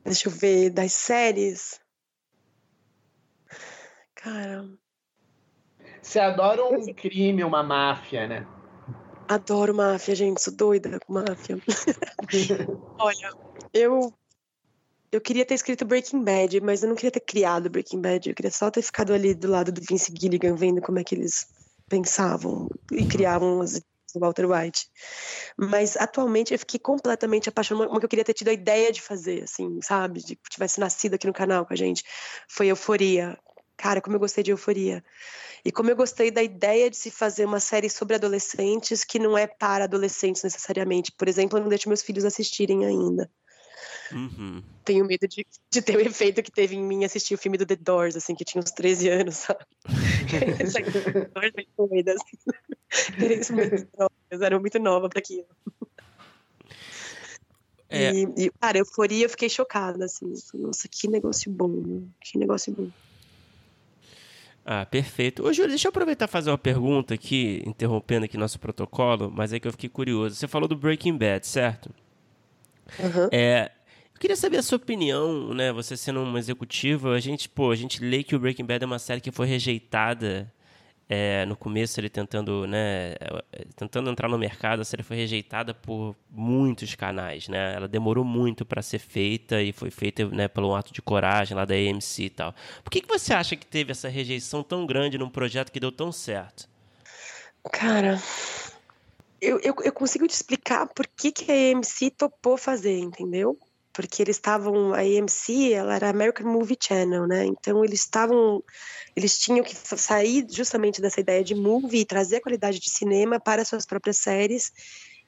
deixa 0.05 0.27
eu 0.27 0.31
ver, 0.31 0.69
das 0.69 0.93
séries. 0.93 1.79
Cara. 4.27 4.67
Você 6.01 6.19
adora 6.19 6.65
um 6.65 6.93
crime, 6.93 7.45
uma 7.45 7.63
máfia, 7.63 8.27
né? 8.27 8.45
Adoro 9.29 9.73
máfia, 9.73 10.15
gente. 10.15 10.43
Sou 10.43 10.53
doida 10.53 10.99
com 10.99 11.13
máfia. 11.13 11.57
Olha, 12.99 13.33
eu. 13.73 14.13
Eu 15.09 15.21
queria 15.21 15.45
ter 15.45 15.53
escrito 15.53 15.85
Breaking 15.85 16.21
Bad, 16.21 16.59
mas 16.59 16.83
eu 16.83 16.89
não 16.89 16.95
queria 16.95 17.11
ter 17.11 17.21
criado 17.21 17.69
Breaking 17.69 18.01
Bad. 18.01 18.27
Eu 18.27 18.35
queria 18.35 18.51
só 18.51 18.69
ter 18.69 18.81
ficado 18.81 19.13
ali 19.13 19.33
do 19.33 19.49
lado 19.49 19.71
do 19.71 19.81
Vince 19.81 20.13
Gilligan, 20.19 20.55
vendo 20.55 20.81
como 20.81 20.99
é 20.99 21.03
que 21.05 21.15
eles 21.15 21.47
pensavam 21.87 22.67
e 22.91 23.05
criavam 23.05 23.61
as 23.61 23.79
do 24.13 24.19
Walter 24.19 24.45
White. 24.45 24.89
Mas 25.57 25.95
atualmente 25.95 26.53
eu 26.53 26.59
fiquei 26.59 26.79
completamente 26.79 27.49
apaixonada, 27.49 27.89
uma 27.89 27.99
que 27.99 28.05
eu 28.05 28.09
queria 28.09 28.25
ter 28.25 28.33
tido 28.33 28.49
a 28.49 28.53
ideia 28.53 28.91
de 28.91 29.01
fazer, 29.01 29.43
assim, 29.43 29.79
sabe? 29.81 30.21
De 30.23 30.35
que 30.35 30.49
tivesse 30.49 30.79
nascido 30.79 31.13
aqui 31.13 31.27
no 31.27 31.33
canal 31.33 31.65
com 31.65 31.73
a 31.73 31.77
gente. 31.77 32.03
Foi 32.49 32.67
Euforia. 32.67 33.37
Cara, 33.77 34.01
como 34.01 34.15
eu 34.15 34.19
gostei 34.19 34.43
de 34.43 34.51
Euforia. 34.51 35.03
E 35.63 35.71
como 35.71 35.89
eu 35.89 35.95
gostei 35.95 36.31
da 36.31 36.41
ideia 36.41 36.89
de 36.89 36.97
se 36.97 37.11
fazer 37.11 37.45
uma 37.45 37.59
série 37.59 37.89
sobre 37.89 38.15
adolescentes 38.15 39.03
que 39.03 39.19
não 39.19 39.37
é 39.37 39.45
para 39.45 39.83
adolescentes 39.83 40.43
necessariamente. 40.43 41.11
Por 41.17 41.27
exemplo, 41.27 41.57
eu 41.57 41.61
não 41.61 41.69
deixo 41.69 41.87
meus 41.87 42.01
filhos 42.01 42.25
assistirem 42.25 42.85
ainda. 42.85 43.29
Uhum. 44.11 44.63
Tenho 44.83 45.05
medo 45.05 45.27
de, 45.27 45.45
de 45.71 45.81
ter 45.81 45.97
o 45.97 45.99
efeito 45.99 46.41
que 46.41 46.51
teve 46.51 46.75
em 46.75 46.83
mim 46.83 47.05
assistir 47.05 47.35
o 47.35 47.37
filme 47.37 47.57
do 47.57 47.65
The 47.65 47.75
Doors, 47.75 48.15
assim, 48.15 48.33
que 48.33 48.45
tinha 48.45 48.63
uns 48.63 48.71
13 48.71 49.09
anos, 49.09 49.37
sabe? 49.37 49.65
eu 54.31 54.43
era 54.43 54.59
muito 54.59 54.79
nova 54.79 55.09
para 55.09 55.19
aquilo. 55.19 55.47
É. 57.89 58.11
E, 58.11 58.23
e, 58.37 58.51
cara, 58.59 58.77
euforia, 58.77 59.25
eu 59.25 59.29
fiquei 59.29 59.49
chocada, 59.49 60.05
assim. 60.05 60.31
Nossa, 60.55 60.87
que 60.89 61.07
negócio 61.07 61.51
bom, 61.51 62.07
que 62.21 62.37
negócio 62.37 62.73
bom. 62.73 62.91
Ah, 64.69 64.85
perfeito. 64.85 65.47
Ô, 65.47 65.53
Júlio, 65.53 65.69
deixa 65.69 65.87
eu 65.87 65.91
aproveitar 65.91 66.25
e 66.25 66.27
fazer 66.27 66.49
uma 66.51 66.57
pergunta 66.57 67.13
aqui, 67.13 67.63
interrompendo 67.65 68.25
aqui 68.25 68.35
nosso 68.35 68.59
protocolo, 68.59 69.31
mas 69.33 69.53
é 69.53 69.61
que 69.61 69.65
eu 69.65 69.71
fiquei 69.71 69.87
curioso. 69.87 70.35
Você 70.35 70.45
falou 70.45 70.67
do 70.67 70.75
Breaking 70.75 71.17
Bad, 71.17 71.47
certo? 71.47 71.89
Uhum. 72.99 73.29
É, 73.31 73.71
eu 74.13 74.19
queria 74.19 74.35
saber 74.35 74.57
a 74.57 74.61
sua 74.61 74.75
opinião, 74.75 75.53
né? 75.53 75.71
Você 75.71 75.95
sendo 75.95 76.21
uma 76.21 76.37
executiva, 76.37 77.13
a 77.13 77.19
gente, 77.21 77.47
pô, 77.47 77.71
a 77.71 77.77
gente 77.77 78.03
lê 78.03 78.23
que 78.23 78.35
o 78.35 78.39
Breaking 78.39 78.65
Bad 78.65 78.83
é 78.83 78.85
uma 78.85 78.99
série 78.99 79.21
que 79.21 79.31
foi 79.31 79.47
rejeitada 79.47 80.51
é, 81.09 81.45
no 81.45 81.55
começo 81.55 81.99
ele 81.99 82.09
tentando, 82.09 82.67
né, 82.67 83.15
tentando 83.75 84.09
entrar 84.09 84.27
no 84.27 84.37
mercado, 84.37 84.81
a 84.81 84.85
série 84.85 85.03
foi 85.03 85.15
rejeitada 85.15 85.73
por 85.73 86.15
muitos 86.29 86.95
canais, 86.95 87.47
né? 87.47 87.75
Ela 87.75 87.87
demorou 87.87 88.25
muito 88.25 88.65
para 88.65 88.81
ser 88.81 88.99
feita 88.99 89.61
e 89.61 89.71
foi 89.71 89.89
feita, 89.89 90.25
né, 90.25 90.47
pelo 90.47 90.75
ato 90.75 90.93
de 90.93 91.01
coragem 91.01 91.55
lá 91.55 91.63
da 91.63 91.75
AMC 91.75 92.23
e 92.23 92.29
tal. 92.29 92.53
Por 92.83 92.89
que, 92.89 93.01
que 93.01 93.07
você 93.07 93.33
acha 93.33 93.55
que 93.55 93.65
teve 93.65 93.91
essa 93.91 94.09
rejeição 94.09 94.61
tão 94.61 94.85
grande 94.85 95.17
num 95.17 95.29
projeto 95.29 95.71
que 95.71 95.79
deu 95.79 95.91
tão 95.91 96.11
certo? 96.11 96.67
Cara, 97.71 98.21
eu, 99.41 99.59
eu, 99.59 99.75
eu 99.83 99.93
consigo 99.93 100.27
te 100.27 100.33
explicar 100.33 100.87
por 100.87 101.07
que, 101.07 101.31
que 101.31 101.51
a 101.51 101.77
AMC 101.77 102.11
topou 102.17 102.57
fazer, 102.57 102.99
entendeu? 102.99 103.57
Porque 103.97 104.21
eles 104.21 104.35
estavam 104.35 104.93
a 104.93 104.99
AMC, 104.99 105.73
ela 105.73 105.95
era 105.95 106.07
American 106.11 106.45
Movie 106.45 106.77
Channel, 106.79 107.25
né? 107.25 107.45
Então 107.45 107.83
eles 107.83 108.01
estavam 108.01 108.63
eles 109.15 109.39
tinham 109.39 109.65
que 109.65 109.75
sair 109.75 110.45
justamente 110.47 111.01
dessa 111.01 111.19
ideia 111.19 111.43
de 111.43 111.55
movie 111.55 112.01
e 112.01 112.05
trazer 112.05 112.35
a 112.35 112.41
qualidade 112.41 112.79
de 112.79 112.91
cinema 112.91 113.39
para 113.39 113.65
suas 113.65 113.87
próprias 113.87 114.17
séries. 114.17 114.71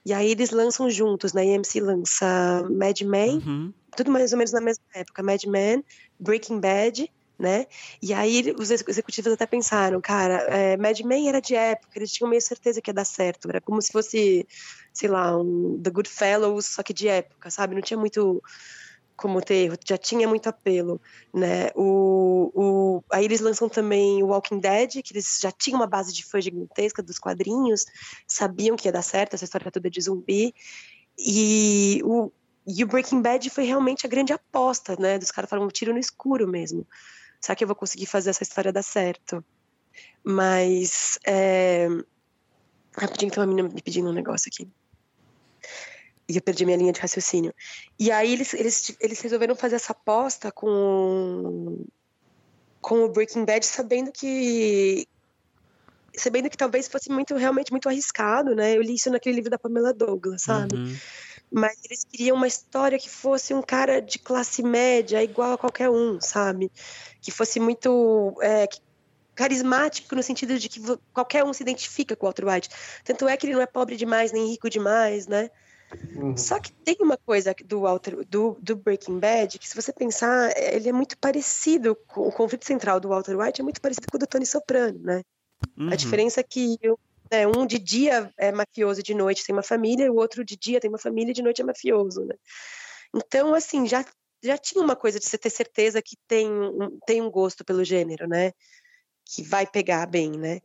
E 0.06 0.12
aí 0.12 0.30
eles 0.30 0.50
lançam 0.50 0.88
juntos, 0.88 1.32
né? 1.32 1.42
A 1.42 1.56
AMC 1.56 1.80
lança 1.80 2.64
Mad 2.70 3.00
Men, 3.00 3.38
uhum. 3.44 3.74
tudo 3.96 4.12
mais 4.12 4.30
ou 4.30 4.38
menos 4.38 4.52
na 4.52 4.60
mesma 4.60 4.84
época, 4.94 5.20
Mad 5.20 5.42
Men, 5.46 5.84
Breaking 6.20 6.60
Bad, 6.60 7.12
né? 7.40 7.66
E 8.02 8.12
aí 8.12 8.54
os 8.58 8.70
executivos 8.70 9.32
até 9.32 9.46
pensaram, 9.46 10.00
cara, 10.00 10.34
é, 10.48 10.76
Mad 10.76 11.00
Men 11.00 11.28
era 11.28 11.40
de 11.40 11.54
época, 11.54 11.92
eles 11.96 12.12
tinham 12.12 12.28
meio 12.28 12.42
certeza 12.42 12.82
que 12.82 12.90
ia 12.90 12.94
dar 12.94 13.06
certo, 13.06 13.48
era 13.48 13.60
como 13.62 13.80
se 13.80 13.90
fosse, 13.90 14.46
sei 14.92 15.08
lá, 15.08 15.36
um 15.36 15.80
The 15.82 15.90
Good 15.90 16.10
Fellows, 16.10 16.66
só 16.66 16.82
que 16.82 16.92
de 16.92 17.08
época, 17.08 17.50
sabe? 17.50 17.74
Não 17.74 17.80
tinha 17.80 17.98
muito 17.98 18.42
como 19.16 19.40
ter, 19.40 19.78
já 19.86 19.98
tinha 19.98 20.26
muito 20.28 20.48
apelo, 20.48 21.00
né? 21.32 21.70
O, 21.74 22.50
o, 22.54 23.04
aí 23.10 23.24
eles 23.24 23.40
lançam 23.40 23.68
também 23.68 24.22
o 24.22 24.28
Walking 24.28 24.60
Dead, 24.60 25.02
que 25.02 25.12
eles 25.12 25.38
já 25.40 25.50
tinham 25.50 25.80
uma 25.80 25.86
base 25.86 26.12
de 26.12 26.24
fãs 26.24 26.44
gigantesca 26.44 27.02
dos 27.02 27.18
quadrinhos, 27.18 27.84
sabiam 28.26 28.76
que 28.76 28.88
ia 28.88 28.92
dar 28.92 29.02
certo, 29.02 29.34
essa 29.34 29.44
história 29.44 29.70
toda 29.70 29.90
de 29.90 30.00
zumbi, 30.00 30.54
e 31.18 32.00
o, 32.04 32.30
e 32.66 32.84
o 32.84 32.86
Breaking 32.86 33.22
Bad 33.22 33.48
foi 33.50 33.64
realmente 33.64 34.06
a 34.06 34.08
grande 34.08 34.32
aposta, 34.32 34.96
né? 34.98 35.18
Dos 35.18 35.30
caras 35.30 35.48
falaram, 35.48 35.66
um 35.66 35.70
tiro 35.70 35.92
no 35.92 35.98
escuro 35.98 36.46
mesmo. 36.46 36.86
Será 37.40 37.56
que 37.56 37.64
eu 37.64 37.68
vou 37.68 37.76
conseguir 37.76 38.06
fazer 38.06 38.30
essa 38.30 38.42
história 38.42 38.72
dar 38.72 38.82
certo? 38.82 39.44
Mas. 40.22 41.18
É... 41.26 41.88
Rapidinho, 42.96 43.32
tem 43.32 43.40
uma 43.40 43.46
menina 43.46 43.68
me 43.68 43.80
pedindo 43.80 44.10
um 44.10 44.12
negócio 44.12 44.50
aqui. 44.52 44.68
E 46.28 46.36
eu 46.36 46.42
perdi 46.42 46.64
minha 46.64 46.76
linha 46.76 46.92
de 46.92 47.00
raciocínio. 47.00 47.54
E 47.98 48.10
aí 48.10 48.32
eles, 48.32 48.52
eles, 48.52 48.96
eles 49.00 49.20
resolveram 49.20 49.56
fazer 49.56 49.76
essa 49.76 49.92
aposta 49.92 50.52
com, 50.52 51.84
com 52.80 53.04
o 53.04 53.08
Breaking 53.08 53.44
Bad, 53.44 53.64
sabendo 53.64 54.12
que. 54.12 55.06
Sabendo 56.14 56.50
que 56.50 56.56
talvez 56.56 56.88
fosse 56.88 57.10
muito, 57.10 57.34
realmente 57.36 57.70
muito 57.70 57.88
arriscado, 57.88 58.54
né? 58.54 58.76
Eu 58.76 58.82
li 58.82 58.96
isso 58.96 59.10
naquele 59.10 59.36
livro 59.36 59.50
da 59.50 59.58
Pamela 59.58 59.94
Douglas, 59.94 60.42
sabe? 60.42 60.76
Uhum 60.76 60.96
mas 61.50 61.78
eles 61.84 62.04
queriam 62.04 62.36
uma 62.36 62.46
história 62.46 62.98
que 62.98 63.10
fosse 63.10 63.52
um 63.52 63.62
cara 63.62 64.00
de 64.00 64.18
classe 64.18 64.62
média 64.62 65.22
igual 65.22 65.52
a 65.52 65.58
qualquer 65.58 65.90
um, 65.90 66.20
sabe? 66.20 66.70
Que 67.20 67.30
fosse 67.30 67.58
muito 67.58 68.36
é, 68.40 68.68
carismático 69.34 70.14
no 70.14 70.22
sentido 70.22 70.58
de 70.58 70.68
que 70.68 70.80
qualquer 71.12 71.44
um 71.44 71.52
se 71.52 71.62
identifica 71.62 72.14
com 72.14 72.26
o 72.26 72.28
Walter 72.28 72.46
White. 72.46 72.68
Tanto 73.04 73.26
é 73.26 73.36
que 73.36 73.46
ele 73.46 73.54
não 73.54 73.62
é 73.62 73.66
pobre 73.66 73.96
demais 73.96 74.32
nem 74.32 74.48
rico 74.48 74.70
demais, 74.70 75.26
né? 75.26 75.50
Uhum. 76.14 76.36
Só 76.36 76.60
que 76.60 76.72
tem 76.72 76.96
uma 77.00 77.16
coisa 77.16 77.54
do, 77.64 77.80
Walter, 77.80 78.24
do, 78.26 78.56
do 78.60 78.76
Breaking 78.76 79.18
Bad 79.18 79.58
que, 79.58 79.68
se 79.68 79.74
você 79.74 79.92
pensar, 79.92 80.52
ele 80.56 80.88
é 80.88 80.92
muito 80.92 81.18
parecido 81.18 81.96
com 82.06 82.28
o 82.28 82.32
conflito 82.32 82.64
central 82.64 83.00
do 83.00 83.08
Walter 83.08 83.36
White 83.36 83.60
é 83.60 83.64
muito 83.64 83.80
parecido 83.80 84.06
com 84.08 84.16
o 84.16 84.20
do 84.20 84.26
Tony 84.26 84.46
Soprano, 84.46 85.00
né? 85.00 85.22
Uhum. 85.76 85.92
A 85.92 85.96
diferença 85.96 86.40
é 86.40 86.44
que 86.44 86.78
né? 87.30 87.46
Um 87.46 87.66
de 87.66 87.78
dia 87.78 88.32
é 88.38 88.52
mafioso 88.52 89.00
e 89.00 89.02
de 89.02 89.14
noite 89.14 89.44
tem 89.44 89.54
uma 89.54 89.62
família, 89.62 90.06
e 90.06 90.10
o 90.10 90.16
outro 90.16 90.44
de 90.44 90.56
dia 90.56 90.80
tem 90.80 90.90
uma 90.90 90.98
família 90.98 91.30
e 91.30 91.34
de 91.34 91.42
noite 91.42 91.62
é 91.62 91.64
mafioso, 91.64 92.24
né? 92.24 92.34
Então, 93.14 93.54
assim, 93.54 93.86
já, 93.86 94.04
já 94.42 94.56
tinha 94.58 94.82
uma 94.82 94.96
coisa 94.96 95.18
de 95.18 95.26
você 95.26 95.38
ter 95.38 95.50
certeza 95.50 96.02
que 96.02 96.16
tem, 96.28 96.48
tem 97.06 97.20
um 97.22 97.30
gosto 97.30 97.64
pelo 97.64 97.84
gênero, 97.84 98.28
né? 98.28 98.52
Que 99.26 99.42
vai 99.42 99.66
pegar 99.66 100.06
bem, 100.06 100.32
né? 100.32 100.60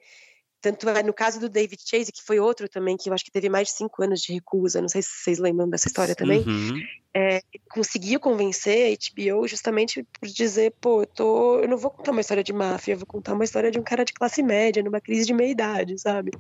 Tanto 0.66 0.90
é 0.90 1.04
no 1.04 1.14
caso 1.14 1.40
do 1.40 1.48
David 1.48 1.80
Chase, 1.86 2.12
que 2.12 2.24
foi 2.24 2.40
outro 2.40 2.68
também, 2.68 2.98
que 2.98 3.08
eu 3.08 3.14
acho 3.14 3.24
que 3.24 3.30
teve 3.30 3.48
mais 3.48 3.68
de 3.68 3.76
cinco 3.76 4.02
anos 4.02 4.20
de 4.20 4.34
recusa, 4.34 4.82
não 4.82 4.90
sei 4.90 5.04
se 5.04 5.10
vocês 5.10 5.38
lembram 5.38 5.70
dessa 5.70 5.88
história 5.88 6.16
também, 6.16 6.40
uhum. 6.40 6.82
é, 7.14 7.40
conseguiu 7.70 8.20
convencer 8.20 8.92
a 8.92 8.98
HBO 8.98 9.48
justamente 9.48 10.04
por 10.20 10.28
dizer, 10.28 10.74
pô, 10.82 11.04
eu, 11.04 11.06
tô, 11.06 11.60
eu 11.60 11.68
não 11.68 11.78
vou 11.78 11.92
contar 11.92 12.14
uma 12.14 12.22
história 12.22 12.44
de 12.44 12.52
máfia, 12.52 12.94
eu 12.94 12.98
vou 12.98 13.06
contar 13.06 13.34
uma 13.34 13.44
história 13.44 13.70
de 13.70 13.80
um 13.80 13.84
cara 13.84 14.04
de 14.04 14.12
classe 14.12 14.42
média, 14.42 14.82
numa 14.82 15.00
crise 15.00 15.28
de 15.28 15.36
meia-idade, 15.36 16.00
sabe? 16.00 16.32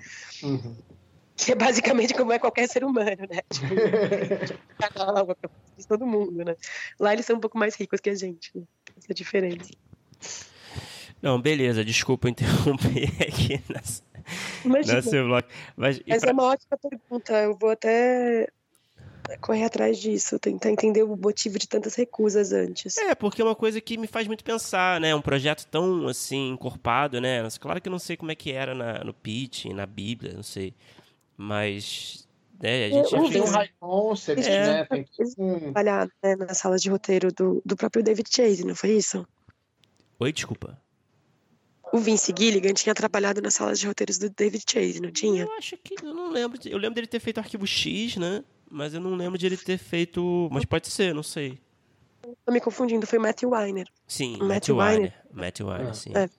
Uhum. 0.41 0.75
Que 1.35 1.51
é 1.51 1.55
basicamente 1.55 2.15
como 2.15 2.33
é 2.33 2.39
qualquer 2.39 2.67
ser 2.67 2.83
humano, 2.83 3.27
né? 3.29 3.41
Tipo, 3.53 3.75
todo 5.87 6.07
mundo, 6.07 6.43
né? 6.43 6.55
Lá 6.99 7.13
eles 7.13 7.27
são 7.27 7.35
um 7.35 7.39
pouco 7.39 7.59
mais 7.59 7.75
ricos 7.75 7.99
que 7.99 8.09
a 8.09 8.15
gente, 8.15 8.49
né? 8.55 8.63
Essa 8.97 9.09
é 9.09 9.11
a 9.11 9.13
diferença. 9.13 9.69
Não, 11.21 11.41
beleza, 11.41 11.83
desculpa 11.83 12.29
interromper 12.29 13.09
aqui 13.21 13.61
nessa, 13.69 14.03
Imagina. 14.63 15.23
bloco. 15.23 15.47
Mas, 15.75 16.01
Essa 16.07 16.21
pra... 16.21 16.29
é 16.29 16.33
uma 16.33 16.43
ótima 16.43 16.77
pergunta. 16.77 17.33
Eu 17.33 17.57
vou 17.57 17.69
até 17.69 18.47
correr 19.41 19.63
atrás 19.63 19.97
disso, 19.99 20.37
tentar 20.37 20.69
entender 20.69 21.03
o 21.03 21.15
motivo 21.15 21.57
de 21.57 21.67
tantas 21.67 21.95
recusas 21.95 22.51
antes. 22.51 22.97
É, 22.97 23.15
porque 23.15 23.41
é 23.41 23.45
uma 23.45 23.55
coisa 23.55 23.81
que 23.81 23.97
me 23.97 24.07
faz 24.07 24.27
muito 24.27 24.43
pensar, 24.43 24.99
né? 24.99 25.15
Um 25.15 25.21
projeto 25.21 25.65
tão, 25.67 26.07
assim, 26.07 26.51
encorpado, 26.51 27.19
né? 27.19 27.47
Claro 27.59 27.81
que 27.81 27.89
eu 27.89 27.91
não 27.91 27.99
sei 27.99 28.15
como 28.15 28.31
é 28.31 28.35
que 28.35 28.51
era 28.51 28.75
na, 28.75 29.03
no 29.03 29.13
pitch, 29.13 29.65
na 29.65 29.85
Bíblia, 29.85 30.33
não 30.33 30.43
sei. 30.43 30.73
Mas... 31.35 32.25
Né, 32.61 32.85
a 32.85 32.89
gente 32.89 33.09
já 33.09 33.27
fez... 33.27 33.49
um 33.49 33.53
high 33.53 33.69
concept, 33.79 34.47
é. 34.47 34.65
né? 34.65 34.85
Tem 34.85 35.05
trabalhado 35.59 36.11
né, 36.23 36.35
na 36.37 36.53
sala 36.53 36.77
de 36.77 36.89
roteiro 36.89 37.31
do, 37.33 37.61
do 37.65 37.75
próprio 37.75 38.01
David 38.01 38.29
Chase, 38.33 38.65
não 38.65 38.73
foi 38.73 38.91
isso? 38.91 39.27
Oi, 40.19 40.31
desculpa. 40.31 40.79
O 41.95 41.97
Vince 41.97 42.33
Gilligan 42.37 42.73
tinha 42.73 42.93
trabalhado 42.93 43.41
nas 43.41 43.53
salas 43.53 43.79
de 43.79 43.87
roteiros 43.87 44.17
do 44.17 44.29
David 44.29 44.65
Chase, 44.69 44.99
não 44.99 45.11
tinha? 45.11 45.43
Eu 45.43 45.51
acho 45.53 45.77
que 45.77 45.95
eu 46.03 46.13
não 46.13 46.29
lembro. 46.29 46.59
Eu 46.65 46.77
lembro 46.77 46.95
dele 46.95 47.07
ter 47.07 47.21
feito 47.21 47.37
Arquivo 47.37 47.65
X, 47.65 48.17
né? 48.17 48.43
Mas 48.69 48.93
eu 48.93 48.99
não 48.99 49.15
lembro 49.15 49.37
de 49.37 49.45
ele 49.45 49.55
ter 49.55 49.77
feito. 49.77 50.49
Mas 50.51 50.65
pode 50.65 50.89
ser, 50.89 51.15
não 51.15 51.23
sei. 51.23 51.57
Tô 52.45 52.51
me 52.51 52.59
confundindo, 52.59 53.07
foi 53.07 53.17
Matthew 53.17 53.51
Weiner. 53.51 53.87
Sim, 54.05 54.37
Matthew, 54.39 54.75
Weiner. 54.75 55.13
Matthew 55.31 55.67
Weiner, 55.67 55.87
ah. 55.87 55.93
sim. 55.93 56.11
É. 56.13 56.29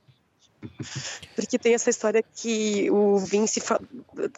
Porque 1.34 1.58
tem 1.58 1.72
essa 1.72 1.88
história 1.88 2.22
que 2.22 2.90
o 2.90 3.16
Vince. 3.18 3.62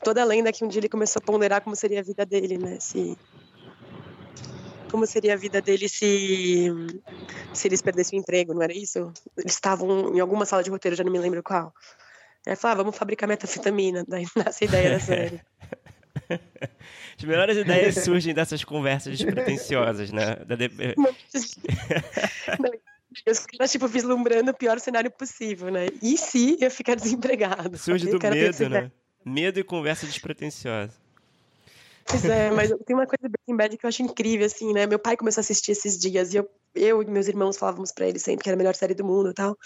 Toda 0.04 0.22
a 0.22 0.24
lenda 0.24 0.52
que 0.52 0.64
um 0.64 0.68
dia 0.68 0.78
ele 0.78 0.88
começou 0.88 1.18
a 1.20 1.26
ponderar 1.26 1.62
como 1.62 1.74
seria 1.74 1.98
a 1.98 2.02
vida 2.04 2.24
dele, 2.24 2.58
né? 2.58 2.78
Se 2.78 3.18
como 4.90 5.06
seria 5.06 5.34
a 5.34 5.36
vida 5.36 5.60
dele 5.60 5.88
se, 5.88 6.68
se 7.52 7.68
eles 7.68 7.82
perdessem 7.82 8.18
o 8.18 8.22
emprego, 8.22 8.54
não 8.54 8.62
era 8.62 8.72
isso? 8.72 9.12
Eles 9.36 9.54
estavam 9.54 10.14
em 10.14 10.20
alguma 10.20 10.44
sala 10.44 10.62
de 10.62 10.70
roteiro, 10.70 10.96
já 10.96 11.04
não 11.04 11.12
me 11.12 11.18
lembro 11.18 11.42
qual. 11.42 11.72
Aí 12.46 12.56
falou, 12.56 12.72
ah, 12.72 12.76
vamos 12.82 12.96
fabricar 12.96 13.28
metafetamina, 13.28 14.04
daí 14.06 14.26
nasce 14.36 14.64
a 14.64 14.66
ideia 14.66 14.90
da 14.90 15.00
série. 15.00 15.40
As 17.18 17.24
melhores 17.24 17.56
ideias 17.56 17.96
surgem 17.96 18.32
dessas 18.32 18.62
conversas 18.64 19.18
despretensiosas, 19.18 20.12
né? 20.12 20.36
Da 20.46 20.54
de... 20.54 20.68
Caras, 23.24 23.72
tipo, 23.72 23.88
vislumbrando 23.88 24.50
o 24.50 24.54
pior 24.54 24.78
cenário 24.78 25.10
possível, 25.10 25.70
né? 25.70 25.86
E 26.00 26.16
se 26.16 26.56
eu 26.60 26.70
ficar 26.70 26.94
desempregado? 26.94 27.76
Surge 27.76 28.06
do 28.06 28.18
medo, 28.18 28.68
né? 28.68 28.92
Medo 29.24 29.58
e 29.58 29.64
conversa 29.64 30.06
despretensiosa. 30.06 30.92
Pois 32.10 32.24
é, 32.24 32.50
mas 32.50 32.72
tem 32.86 32.96
uma 32.96 33.06
coisa 33.06 33.28
Breaking 33.28 33.56
Bad 33.56 33.76
que 33.76 33.84
eu 33.84 33.88
acho 33.88 34.02
incrível, 34.02 34.46
assim, 34.46 34.72
né? 34.72 34.86
Meu 34.86 34.98
pai 34.98 35.16
começou 35.16 35.40
a 35.40 35.42
assistir 35.42 35.72
esses 35.72 35.98
dias 35.98 36.32
e 36.32 36.38
eu, 36.38 36.48
eu 36.74 37.02
e 37.02 37.06
meus 37.06 37.28
irmãos 37.28 37.56
falávamos 37.56 37.92
pra 37.92 38.08
ele 38.08 38.18
sempre 38.18 38.42
que 38.42 38.48
era 38.48 38.56
a 38.56 38.58
melhor 38.58 38.74
série 38.74 38.94
do 38.94 39.04
mundo 39.04 39.30
e 39.30 39.34
tal. 39.34 39.56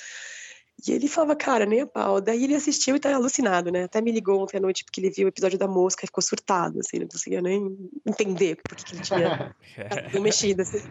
E 0.86 0.90
ele 0.90 1.06
falava, 1.06 1.36
cara, 1.36 1.64
nem 1.64 1.82
a 1.82 1.86
pau. 1.86 2.20
Daí 2.20 2.44
ele 2.44 2.54
assistiu 2.54 2.96
e 2.96 3.00
tá 3.00 3.14
alucinado, 3.14 3.70
né? 3.70 3.84
Até 3.84 4.00
me 4.00 4.10
ligou 4.10 4.42
ontem 4.42 4.56
à 4.56 4.60
noite 4.60 4.84
porque 4.84 5.00
ele 5.00 5.10
viu 5.10 5.26
o 5.26 5.28
episódio 5.28 5.58
da 5.58 5.68
mosca 5.68 6.04
e 6.04 6.08
ficou 6.08 6.22
surtado, 6.22 6.80
assim, 6.80 6.98
não 6.98 7.06
conseguia 7.06 7.40
nem 7.40 7.78
entender 8.04 8.56
por 8.56 8.76
que, 8.76 8.94
ele 8.94 9.02
tinha 9.02 9.54
mexido, 10.20 10.62
assim. 10.62 10.82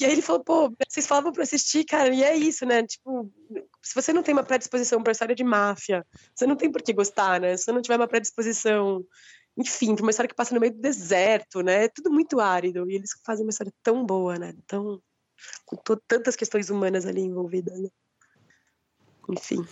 E 0.00 0.04
aí 0.04 0.12
ele 0.12 0.22
falou, 0.22 0.44
pô, 0.44 0.72
vocês 0.88 1.06
falavam 1.06 1.32
pra 1.32 1.42
assistir, 1.42 1.84
cara, 1.84 2.14
e 2.14 2.22
é 2.22 2.34
isso, 2.36 2.64
né? 2.64 2.82
Tipo, 2.86 3.30
se 3.82 3.94
você 3.94 4.12
não 4.12 4.22
tem 4.22 4.34
uma 4.34 4.44
predisposição 4.44 5.02
pra 5.02 5.12
história 5.12 5.34
de 5.34 5.44
máfia, 5.44 6.06
você 6.34 6.46
não 6.46 6.56
tem 6.56 6.70
por 6.70 6.82
que 6.82 6.92
gostar, 6.92 7.40
né? 7.40 7.56
Se 7.56 7.64
você 7.64 7.72
não 7.72 7.82
tiver 7.82 7.96
uma 7.96 8.08
predisposição 8.08 9.04
enfim, 9.56 9.94
uma 10.00 10.10
história 10.10 10.28
que 10.28 10.34
passa 10.34 10.54
no 10.54 10.60
meio 10.60 10.72
do 10.72 10.80
deserto, 10.80 11.60
né? 11.60 11.84
É 11.84 11.88
tudo 11.88 12.10
muito 12.10 12.40
árido. 12.40 12.90
E 12.90 12.94
eles 12.94 13.10
fazem 13.24 13.44
uma 13.44 13.50
história 13.50 13.72
tão 13.82 14.04
boa, 14.04 14.38
né? 14.38 14.54
Tão, 14.66 15.00
com 15.66 15.76
tantas 16.06 16.36
questões 16.36 16.70
humanas 16.70 17.06
ali 17.06 17.20
envolvidas, 17.20 17.78
né? 17.78 17.88
Enfim. 19.28 19.64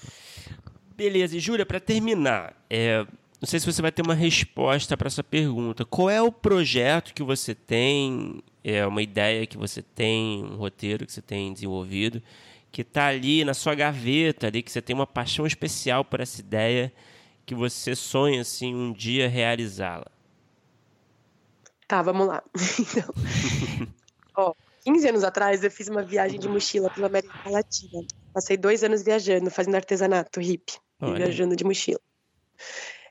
Beleza, 0.95 1.37
e 1.37 1.41
Júlia, 1.41 1.65
para 1.65 1.81
terminar, 1.81 2.55
é, 2.69 3.07
não 3.41 3.47
sei 3.47 3.59
se 3.59 3.65
você 3.65 3.81
vai 3.81 3.91
ter 3.91 4.03
uma 4.03 4.15
resposta 4.15 4.97
para 4.97 5.07
essa 5.07 5.25
pergunta. 5.25 5.85
Qual 5.85 6.11
é 6.11 6.21
o 6.21 6.31
projeto 6.31 7.15
que 7.15 7.23
você 7.23 7.55
tem, 7.55 8.43
é 8.63 8.87
uma 8.87 9.01
ideia 9.01 9.47
que 9.47 9.57
você 9.57 9.81
tem, 9.81 10.45
um 10.45 10.57
roteiro 10.57 11.07
que 11.07 11.13
você 11.13 11.23
tem 11.23 11.53
desenvolvido, 11.55 12.23
que 12.71 12.83
está 12.83 13.07
ali 13.07 13.45
na 13.45 13.55
sua 13.55 13.75
gaveta, 13.75 14.47
ali 14.47 14.63
que 14.63 14.71
você 14.71 14.83
tem 14.83 14.95
uma 14.95 15.07
paixão 15.07 15.47
especial 15.47 16.05
por 16.05 16.21
essa 16.21 16.39
ideia, 16.39 16.93
que 17.51 17.55
você 17.57 17.97
sonha 17.97 18.43
assim 18.43 18.73
um 18.73 18.93
dia 18.93 19.29
realizá-la? 19.29 20.07
Tá, 21.89 22.01
vamos 22.01 22.29
lá. 22.29 22.45
Então, 22.79 23.13
ó, 24.37 24.55
15 24.85 25.09
anos 25.09 25.25
atrás 25.25 25.65
eu 25.65 25.71
fiz 25.71 25.89
uma 25.89 26.05
viagem 26.05 26.39
de 26.39 26.49
mochila 26.49 26.89
pela 26.91 27.09
América 27.09 27.51
Latina. 27.51 28.05
Passei 28.33 28.57
dois 28.57 28.85
anos 28.85 29.03
viajando, 29.03 29.51
fazendo 29.51 29.75
artesanato 29.75 30.39
hippie, 30.39 30.79
viajando 31.03 31.57
de 31.57 31.65
mochila. 31.65 31.99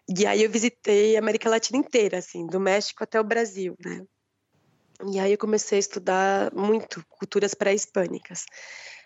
E 0.07 0.25
aí 0.25 0.41
eu 0.41 0.49
visitei 0.49 1.17
a 1.17 1.19
América 1.19 1.49
Latina 1.49 1.77
inteira, 1.77 2.19
assim, 2.19 2.47
do 2.47 2.61
México 2.61 3.03
até 3.03 3.19
o 3.19 3.25
Brasil, 3.25 3.75
né? 3.83 4.05
E 5.11 5.19
aí 5.19 5.33
eu 5.33 5.37
comecei 5.37 5.77
a 5.77 5.79
estudar 5.79 6.53
muito 6.53 7.05
culturas 7.09 7.53
pré-hispânicas. 7.53 8.45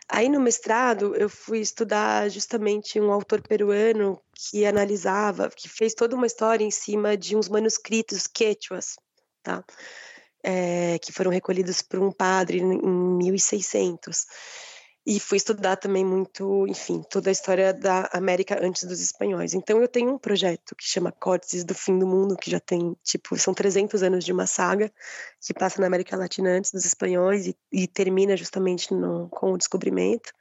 Aí 0.10 0.28
no 0.30 0.40
mestrado 0.40 1.16
eu 1.16 1.30
fui 1.30 1.60
estudar 1.60 2.30
justamente 2.30 3.00
um 3.00 3.12
autor 3.12 3.42
peruano 3.42 4.22
que 4.36 4.66
analisava, 4.66 5.50
que 5.50 5.70
fez 5.70 5.94
toda 5.94 6.16
uma 6.16 6.28
história 6.28 6.64
em 6.64 6.72
cima 6.72 7.16
de 7.16 7.36
uns 7.36 7.48
manuscritos 7.48 8.28
quechuas, 8.28 8.96
tá? 9.42 9.64
É, 10.44 11.00
que 11.00 11.14
foram 11.14 11.32
recolhidos 11.32 11.82
por 11.82 12.00
um 12.00 12.12
padre 12.12 12.60
em 12.60 12.78
1600. 13.18 14.26
E 15.06 15.20
fui 15.20 15.38
estudar 15.38 15.76
também 15.76 16.06
muito, 16.06 16.66
enfim, 16.68 17.04
toda 17.10 17.30
a 17.30 17.32
história 17.32 17.74
da 17.74 18.10
América 18.14 18.58
antes 18.66 18.86
dos 18.86 19.02
espanhóis. 19.02 19.54
Então 19.54 19.82
eu 19.82 19.88
tenho 19.88 20.14
um 20.14 20.18
projeto 20.18 20.74
que 20.78 20.86
chama 20.86 21.12
Córtices 21.12 21.66
do 21.66 21.76
Fim 21.76 22.00
do 22.00 22.08
Mundo, 22.08 22.38
que 22.38 22.50
já 22.50 22.60
tem, 22.60 22.96
tipo, 23.04 23.38
são 23.38 23.54
300 23.54 24.02
anos 24.02 24.24
de 24.24 24.32
uma 24.32 24.48
saga 24.48 24.90
que 25.46 25.54
passa 25.54 25.82
na 25.82 25.88
América 25.88 26.16
Latina 26.16 26.52
antes 26.52 26.72
dos 26.72 26.86
espanhóis 26.86 27.48
e, 27.48 27.58
e 27.70 27.86
termina 27.86 28.38
justamente 28.38 28.94
no, 28.94 29.28
com 29.28 29.52
o 29.52 29.58
descobrimento. 29.58 30.32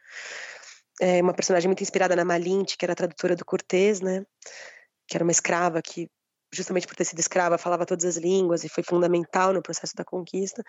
É 1.01 1.21
uma 1.21 1.35
personagem 1.35 1.69
muito 1.69 1.83
inspirada 1.83 2.15
na 2.15 2.25
Malinte, 2.25 2.77
que 2.77 2.85
era 2.85 2.95
tradutora 2.95 3.35
do 3.35 3.45
Cortés, 3.45 4.01
né? 4.01 4.25
Que 5.09 5.17
era 5.17 5.25
uma 5.25 5.33
escrava 5.33 5.83
que 5.83 6.09
justamente 6.53 6.87
por 6.87 6.95
ter 6.95 7.05
sido 7.05 7.19
escrava, 7.19 7.59
falava 7.59 7.87
todas 7.87 8.05
as 8.05 8.17
línguas 8.17 8.63
e 8.63 8.69
foi 8.69 8.85
fundamental 8.85 9.53
no 9.53 9.63
processo 9.63 9.97
da 9.97 10.05
conquista. 10.05 10.63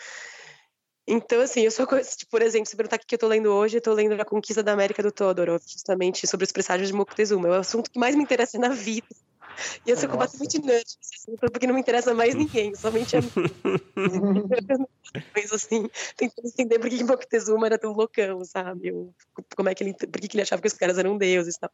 Então, 1.08 1.42
assim, 1.42 1.62
eu 1.62 1.72
sou, 1.72 1.86
tipo, 1.86 2.32
por 2.32 2.42
exemplo, 2.42 2.68
se 2.68 2.78
perguntar 2.78 2.96
o 2.96 3.00
que 3.00 3.16
eu 3.16 3.20
tô 3.20 3.28
lendo 3.28 3.48
hoje, 3.48 3.78
eu 3.78 3.82
tô 3.82 3.94
lendo 3.94 4.20
A 4.20 4.26
Conquista 4.26 4.64
da 4.64 4.72
América 4.72 5.04
do 5.04 5.12
Todorov, 5.12 5.62
justamente 5.68 6.26
sobre 6.26 6.46
os 6.46 6.52
presságios 6.52 6.88
de 6.88 6.94
Moctezuma. 6.94 7.48
É 7.48 7.52
o 7.52 7.56
assunto 7.56 7.92
que 7.92 8.00
mais 8.00 8.16
me 8.16 8.24
interessa 8.24 8.58
na 8.58 8.70
vida. 8.70 9.08
E 9.86 9.90
eu 9.92 9.98
sou 9.98 10.10
Nossa. 10.10 10.32
completamente 10.32 10.60
nerd 10.66 10.86
porque 11.52 11.68
não 11.68 11.76
me 11.76 11.82
interessa 11.82 12.14
mais 12.14 12.34
ninguém, 12.34 12.74
somente 12.76 13.16
a 13.16 13.22
mim. 13.22 13.30
Mas 15.36 15.52
assim, 15.52 15.88
tentando 16.18 16.48
entender 16.48 16.80
por 16.80 16.90
que 16.90 17.04
Moctezuma 17.04 17.68
era 17.68 17.78
tão 17.78 17.92
loucão, 17.94 18.44
sabe? 18.44 18.92
como 19.56 19.70
é 19.70 19.76
que 19.76 19.84
ele, 19.84 19.94
por 19.94 20.20
que 20.22 20.36
ele 20.36 20.42
achava 20.42 20.62
que 20.62 20.68
os 20.68 20.74
caras 20.74 20.98
eram 20.98 21.18
deuses 21.18 21.56
e 21.56 21.60
tal. 21.60 21.70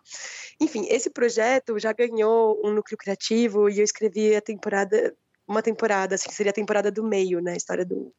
Enfim, 0.60 0.88
esse 0.90 1.10
projeto 1.10 1.80
já 1.80 1.94
ganhou 1.94 2.60
um 2.66 2.74
núcleo 2.74 2.98
criativo 2.98 3.70
e 3.70 3.80
eu 3.80 3.84
escrevi 3.84 4.36
a 4.36 4.42
temporada, 4.42 5.16
uma 5.48 5.62
temporada, 5.62 6.16
assim, 6.16 6.30
seria 6.32 6.50
a 6.50 6.54
temporada 6.54 6.92
do 6.92 7.04
meio, 7.04 7.40
né? 7.40 7.54
A 7.54 7.58
história 7.58 7.86
do 7.86 8.14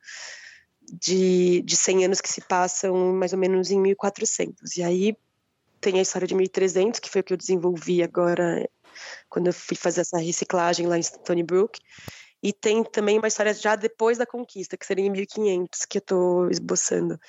de, 0.93 1.63
de 1.63 1.77
100 1.77 2.05
anos 2.07 2.21
que 2.21 2.29
se 2.29 2.41
passam 2.41 2.95
mais 3.13 3.33
ou 3.33 3.39
menos 3.39 3.71
em 3.71 3.81
1400. 3.81 4.77
E 4.77 4.83
aí 4.83 5.17
tem 5.81 5.99
a 5.99 6.03
história 6.03 6.27
de 6.27 6.35
1300, 6.35 7.01
que 7.01 7.09
foi 7.09 7.21
o 7.21 7.25
que 7.25 7.33
eu 7.33 7.37
desenvolvi 7.37 8.03
agora 8.03 8.69
quando 9.29 9.47
eu 9.47 9.53
fui 9.53 9.77
fazer 9.77 10.03
essa 10.03 10.19
reciclagem 10.19 10.87
lá 10.87 10.99
em 10.99 11.03
Stony 11.03 11.43
Brook. 11.43 11.79
E 12.43 12.53
tem 12.53 12.83
também 12.83 13.19
uma 13.19 13.29
história 13.29 13.53
já 13.53 13.77
depois 13.77 14.17
da 14.17 14.27
conquista, 14.27 14.77
que 14.77 14.87
seria 14.87 15.05
em 15.05 15.11
1500, 15.11 15.85
que 15.85 15.99
eu 15.99 16.01
estou 16.01 16.51
esboçando. 16.51 17.21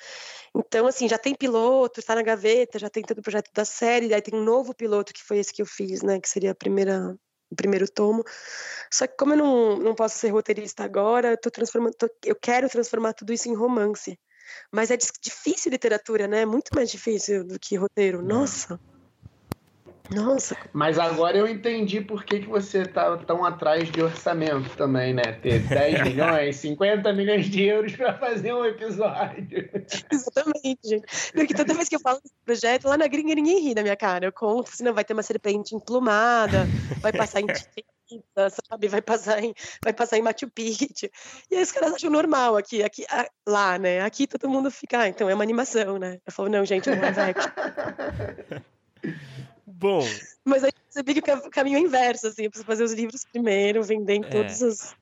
Então, 0.54 0.86
assim, 0.86 1.06
já 1.06 1.18
tem 1.18 1.34
piloto, 1.34 2.00
está 2.00 2.14
na 2.14 2.22
gaveta, 2.22 2.78
já 2.78 2.88
tem 2.88 3.02
todo 3.02 3.18
o 3.18 3.22
projeto 3.22 3.50
da 3.52 3.64
série, 3.64 4.08
daí 4.08 4.22
tem 4.22 4.38
um 4.38 4.42
novo 4.42 4.74
piloto, 4.74 5.12
que 5.12 5.22
foi 5.22 5.38
esse 5.38 5.52
que 5.52 5.60
eu 5.60 5.66
fiz, 5.66 6.02
né, 6.02 6.18
que 6.18 6.28
seria 6.28 6.52
a 6.52 6.54
primeira 6.54 7.14
o 7.52 7.56
primeiro 7.56 7.88
tomo. 7.88 8.24
Só 8.90 9.06
que 9.06 9.16
como 9.16 9.32
eu 9.32 9.36
não, 9.38 9.76
não 9.78 9.94
posso 9.94 10.18
ser 10.18 10.30
roteirista 10.30 10.84
agora, 10.84 11.30
eu, 11.30 11.36
tô 11.36 11.50
transformando, 11.50 11.94
tô, 11.94 12.08
eu 12.24 12.36
quero 12.36 12.68
transformar 12.68 13.12
tudo 13.12 13.32
isso 13.32 13.48
em 13.48 13.54
romance. 13.54 14.18
Mas 14.70 14.90
é 14.90 14.96
difícil 14.96 15.70
literatura, 15.70 16.26
né? 16.26 16.42
É 16.42 16.46
muito 16.46 16.70
mais 16.74 16.90
difícil 16.90 17.44
do 17.44 17.58
que 17.58 17.76
roteiro. 17.76 18.18
É. 18.18 18.22
Nossa. 18.22 18.78
Nossa. 20.14 20.56
Mas 20.72 20.98
agora 20.98 21.36
eu 21.36 21.48
entendi 21.48 22.00
por 22.00 22.24
que, 22.24 22.40
que 22.40 22.48
você 22.48 22.84
tá 22.84 23.16
tão 23.18 23.44
atrás 23.44 23.90
de 23.90 24.02
orçamento 24.02 24.76
também, 24.76 25.14
né? 25.14 25.32
Ter 25.40 25.60
10 25.66 26.02
milhões, 26.02 26.56
50 26.56 27.12
milhões 27.12 27.46
de 27.46 27.64
euros 27.64 27.96
para 27.96 28.18
fazer 28.18 28.52
um 28.52 28.64
episódio. 28.64 29.70
Exatamente, 30.10 30.80
gente. 30.84 31.32
Porque 31.32 31.54
toda 31.54 31.74
vez 31.74 31.88
que 31.88 31.96
eu 31.96 32.00
falo 32.00 32.20
desse 32.20 32.34
projeto, 32.44 32.88
lá 32.88 32.96
na 32.96 33.06
gringa 33.06 33.34
ninguém 33.34 33.62
ri 33.62 33.74
da 33.74 33.82
minha 33.82 33.96
cara. 33.96 34.26
Eu 34.26 34.32
conto, 34.32 34.70
assim, 34.72 34.84
não, 34.84 34.94
vai 34.94 35.04
ter 35.04 35.14
uma 35.14 35.22
serpente 35.22 35.74
emplumada, 35.74 36.66
vai 37.00 37.12
passar 37.12 37.40
em 37.40 37.46
sabe? 38.68 38.88
Vai 38.88 39.00
passar 39.00 39.42
em, 39.42 39.54
vai 39.82 39.92
passar 39.92 40.18
em 40.18 40.22
Machu 40.22 40.50
Picchu. 40.50 41.08
E 41.50 41.56
aí 41.56 41.62
os 41.62 41.72
caras 41.72 41.94
acham 41.94 42.10
normal 42.10 42.56
aqui, 42.56 42.82
aqui, 42.82 43.06
lá, 43.46 43.78
né? 43.78 44.02
Aqui 44.02 44.26
todo 44.26 44.50
mundo 44.50 44.70
fica, 44.70 45.00
ah, 45.00 45.08
então 45.08 45.30
é 45.30 45.34
uma 45.34 45.44
animação, 45.44 45.98
né? 45.98 46.18
Eu 46.26 46.32
falo, 46.32 46.50
não, 46.50 46.64
gente, 46.64 46.90
não 46.90 46.96
é 46.96 47.02
Bom. 49.82 50.06
Mas 50.44 50.62
aí 50.62 50.70
percebi 50.72 51.20
que 51.20 51.30
o 51.32 51.50
caminho 51.50 51.76
é 51.76 51.80
inverso, 51.80 52.28
assim, 52.28 52.44
eu 52.44 52.50
preciso 52.50 52.66
fazer 52.66 52.84
os 52.84 52.92
livros 52.92 53.24
primeiro, 53.24 53.82
vender 53.82 54.14
em 54.14 54.24
é. 54.24 54.28
todas 54.28 54.62
as. 54.62 54.94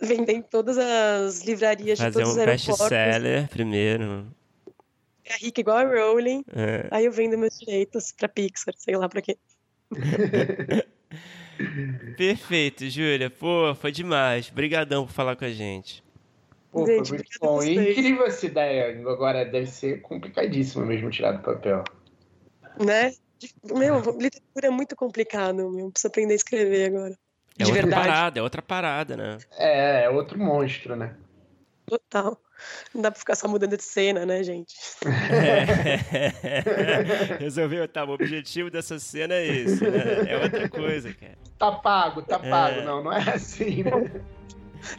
Vender 0.00 0.32
em 0.32 0.42
todas 0.42 0.76
as 0.76 1.42
livrarias 1.42 1.98
fazer 1.98 2.10
de 2.10 2.14
todos 2.14 2.28
um 2.28 2.32
os 2.32 2.38
aeroportos. 2.38 2.88
best-seller 2.88 3.48
primeiro. 3.48 4.26
É 5.24 5.36
rica 5.36 5.60
igual 5.60 5.78
a 5.78 5.84
Rowling. 5.84 6.44
É. 6.54 6.86
Aí 6.90 7.04
eu 7.04 7.12
vendo 7.12 7.36
meus 7.36 7.58
direitos 7.58 8.12
pra 8.12 8.28
Pixar, 8.28 8.74
sei 8.76 8.96
lá 8.96 9.08
pra 9.08 9.22
quê. 9.22 9.36
Perfeito, 12.16 12.88
Júlia. 12.90 13.30
Pô, 13.30 13.74
foi 13.74 13.90
demais. 13.90 14.50
Obrigadão 14.50 15.06
por 15.06 15.12
falar 15.12 15.34
com 15.34 15.46
a 15.46 15.50
gente. 15.50 16.04
Pô, 16.70 16.86
gente, 16.86 17.08
foi 17.08 17.18
muito 17.18 17.38
bom. 17.40 17.62
incrível 17.62 18.26
essa 18.26 18.44
ideia. 18.44 19.00
Agora 19.10 19.44
deve 19.44 19.66
ser 19.66 20.02
complicadíssimo 20.02 20.84
mesmo 20.84 21.10
tirar 21.10 21.32
do 21.32 21.42
papel. 21.42 21.82
Né? 22.78 23.14
Meu, 23.64 24.00
literatura 24.18 24.66
é 24.66 24.70
muito 24.70 24.96
complicado, 24.96 25.70
meu. 25.70 25.90
Preciso 25.90 26.08
aprender 26.08 26.32
a 26.32 26.36
escrever 26.36 26.86
agora. 26.86 27.16
É 27.58 27.64
de 27.64 27.70
outra 27.70 27.82
verdade. 27.82 28.08
parada, 28.08 28.38
é 28.38 28.42
outra 28.42 28.62
parada, 28.62 29.16
né? 29.16 29.38
É, 29.58 30.04
é 30.04 30.10
outro 30.10 30.38
monstro, 30.38 30.94
né? 30.94 31.16
Total. 31.86 32.38
Não 32.94 33.02
dá 33.02 33.10
pra 33.10 33.18
ficar 33.18 33.34
só 33.34 33.46
mudando 33.46 33.76
de 33.76 33.82
cena, 33.82 34.26
né, 34.26 34.42
gente? 34.42 34.74
É. 35.30 37.36
Resolveu, 37.38 37.86
tá, 37.86 38.04
o 38.04 38.10
objetivo 38.10 38.70
dessa 38.70 38.98
cena 38.98 39.34
é 39.34 39.46
esse, 39.46 39.88
né? 39.88 40.28
É 40.28 40.42
outra 40.42 40.68
coisa, 40.68 41.12
cara. 41.12 41.38
Tá 41.58 41.72
pago, 41.72 42.22
tá 42.22 42.38
pago. 42.38 42.80
É. 42.80 42.84
Não, 42.84 43.04
não 43.04 43.12
é 43.12 43.30
assim, 43.30 43.84
né? 43.84 43.90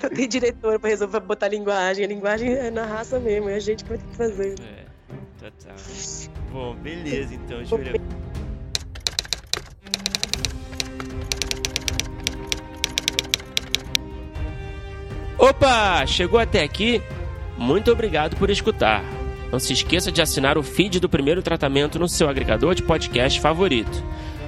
Eu 0.01 0.09
tenho 0.09 0.27
diretor 0.27 0.79
pra 0.79 0.89
resolver 0.89 1.19
botar 1.21 1.47
linguagem. 1.47 2.03
A 2.03 2.07
linguagem 2.07 2.53
é 2.53 2.69
na 2.69 2.85
raça 2.85 3.19
mesmo, 3.19 3.49
é 3.49 3.55
a 3.55 3.59
gente 3.59 3.83
que 3.83 3.89
vai 3.89 3.97
ter 3.97 4.07
que 4.07 4.15
fazer. 4.15 4.55
É, 4.59 4.85
total. 5.39 5.75
Bom, 6.51 6.75
beleza 6.75 7.35
então, 7.35 7.63
Júlia. 7.63 7.93
Opa! 15.37 16.05
Chegou 16.05 16.39
até 16.39 16.63
aqui? 16.63 17.01
Muito 17.57 17.91
obrigado 17.91 18.37
por 18.37 18.49
escutar. 18.49 19.03
Não 19.51 19.59
se 19.59 19.73
esqueça 19.73 20.09
de 20.11 20.19
assinar 20.21 20.57
o 20.57 20.63
feed 20.63 20.99
do 20.99 21.07
primeiro 21.07 21.41
tratamento 21.41 21.97
no 21.99 22.09
seu 22.09 22.27
agregador 22.27 22.75
de 22.75 22.83
podcast 22.83 23.39
favorito. 23.39 24.03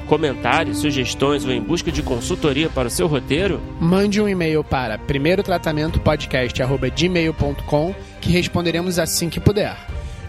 Comentários, 0.07 0.79
sugestões 0.79 1.45
ou 1.45 1.51
em 1.51 1.61
busca 1.61 1.89
de 1.91 2.01
consultoria 2.01 2.67
para 2.69 2.87
o 2.87 2.91
seu 2.91 3.05
roteiro? 3.05 3.61
Mande 3.79 4.19
um 4.19 4.27
e-mail 4.27 4.63
para 4.63 4.97
primeirotratamentopodcast.gmail.com 4.97 7.95
que 8.19 8.31
responderemos 8.31 8.97
assim 8.97 9.29
que 9.29 9.39
puder. 9.39 9.77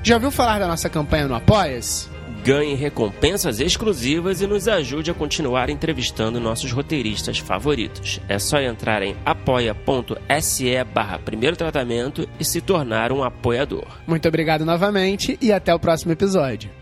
Já 0.02 0.14
ouviu 0.14 0.30
falar 0.30 0.58
da 0.58 0.66
nossa 0.66 0.88
campanha 0.88 1.28
no 1.28 1.34
Apoia-se? 1.34 2.08
ganhe 2.42 2.74
recompensas 2.74 3.60
exclusivas 3.60 4.40
e 4.40 4.46
nos 4.46 4.66
ajude 4.66 5.10
a 5.10 5.14
continuar 5.14 5.70
entrevistando 5.70 6.40
nossos 6.40 6.72
roteiristas 6.72 7.38
favoritos. 7.38 8.20
É 8.28 8.38
só 8.38 8.58
entrar 8.60 9.02
em 9.02 9.16
apoia.se 9.24 10.84
barra 10.84 11.18
primeiro 11.18 11.56
tratamento 11.56 12.28
e 12.38 12.44
se 12.44 12.60
tornar 12.60 13.12
um 13.12 13.22
apoiador. 13.22 13.86
Muito 14.06 14.26
obrigado 14.26 14.64
novamente 14.64 15.38
e 15.40 15.52
até 15.52 15.74
o 15.74 15.78
próximo 15.78 16.12
episódio. 16.12 16.79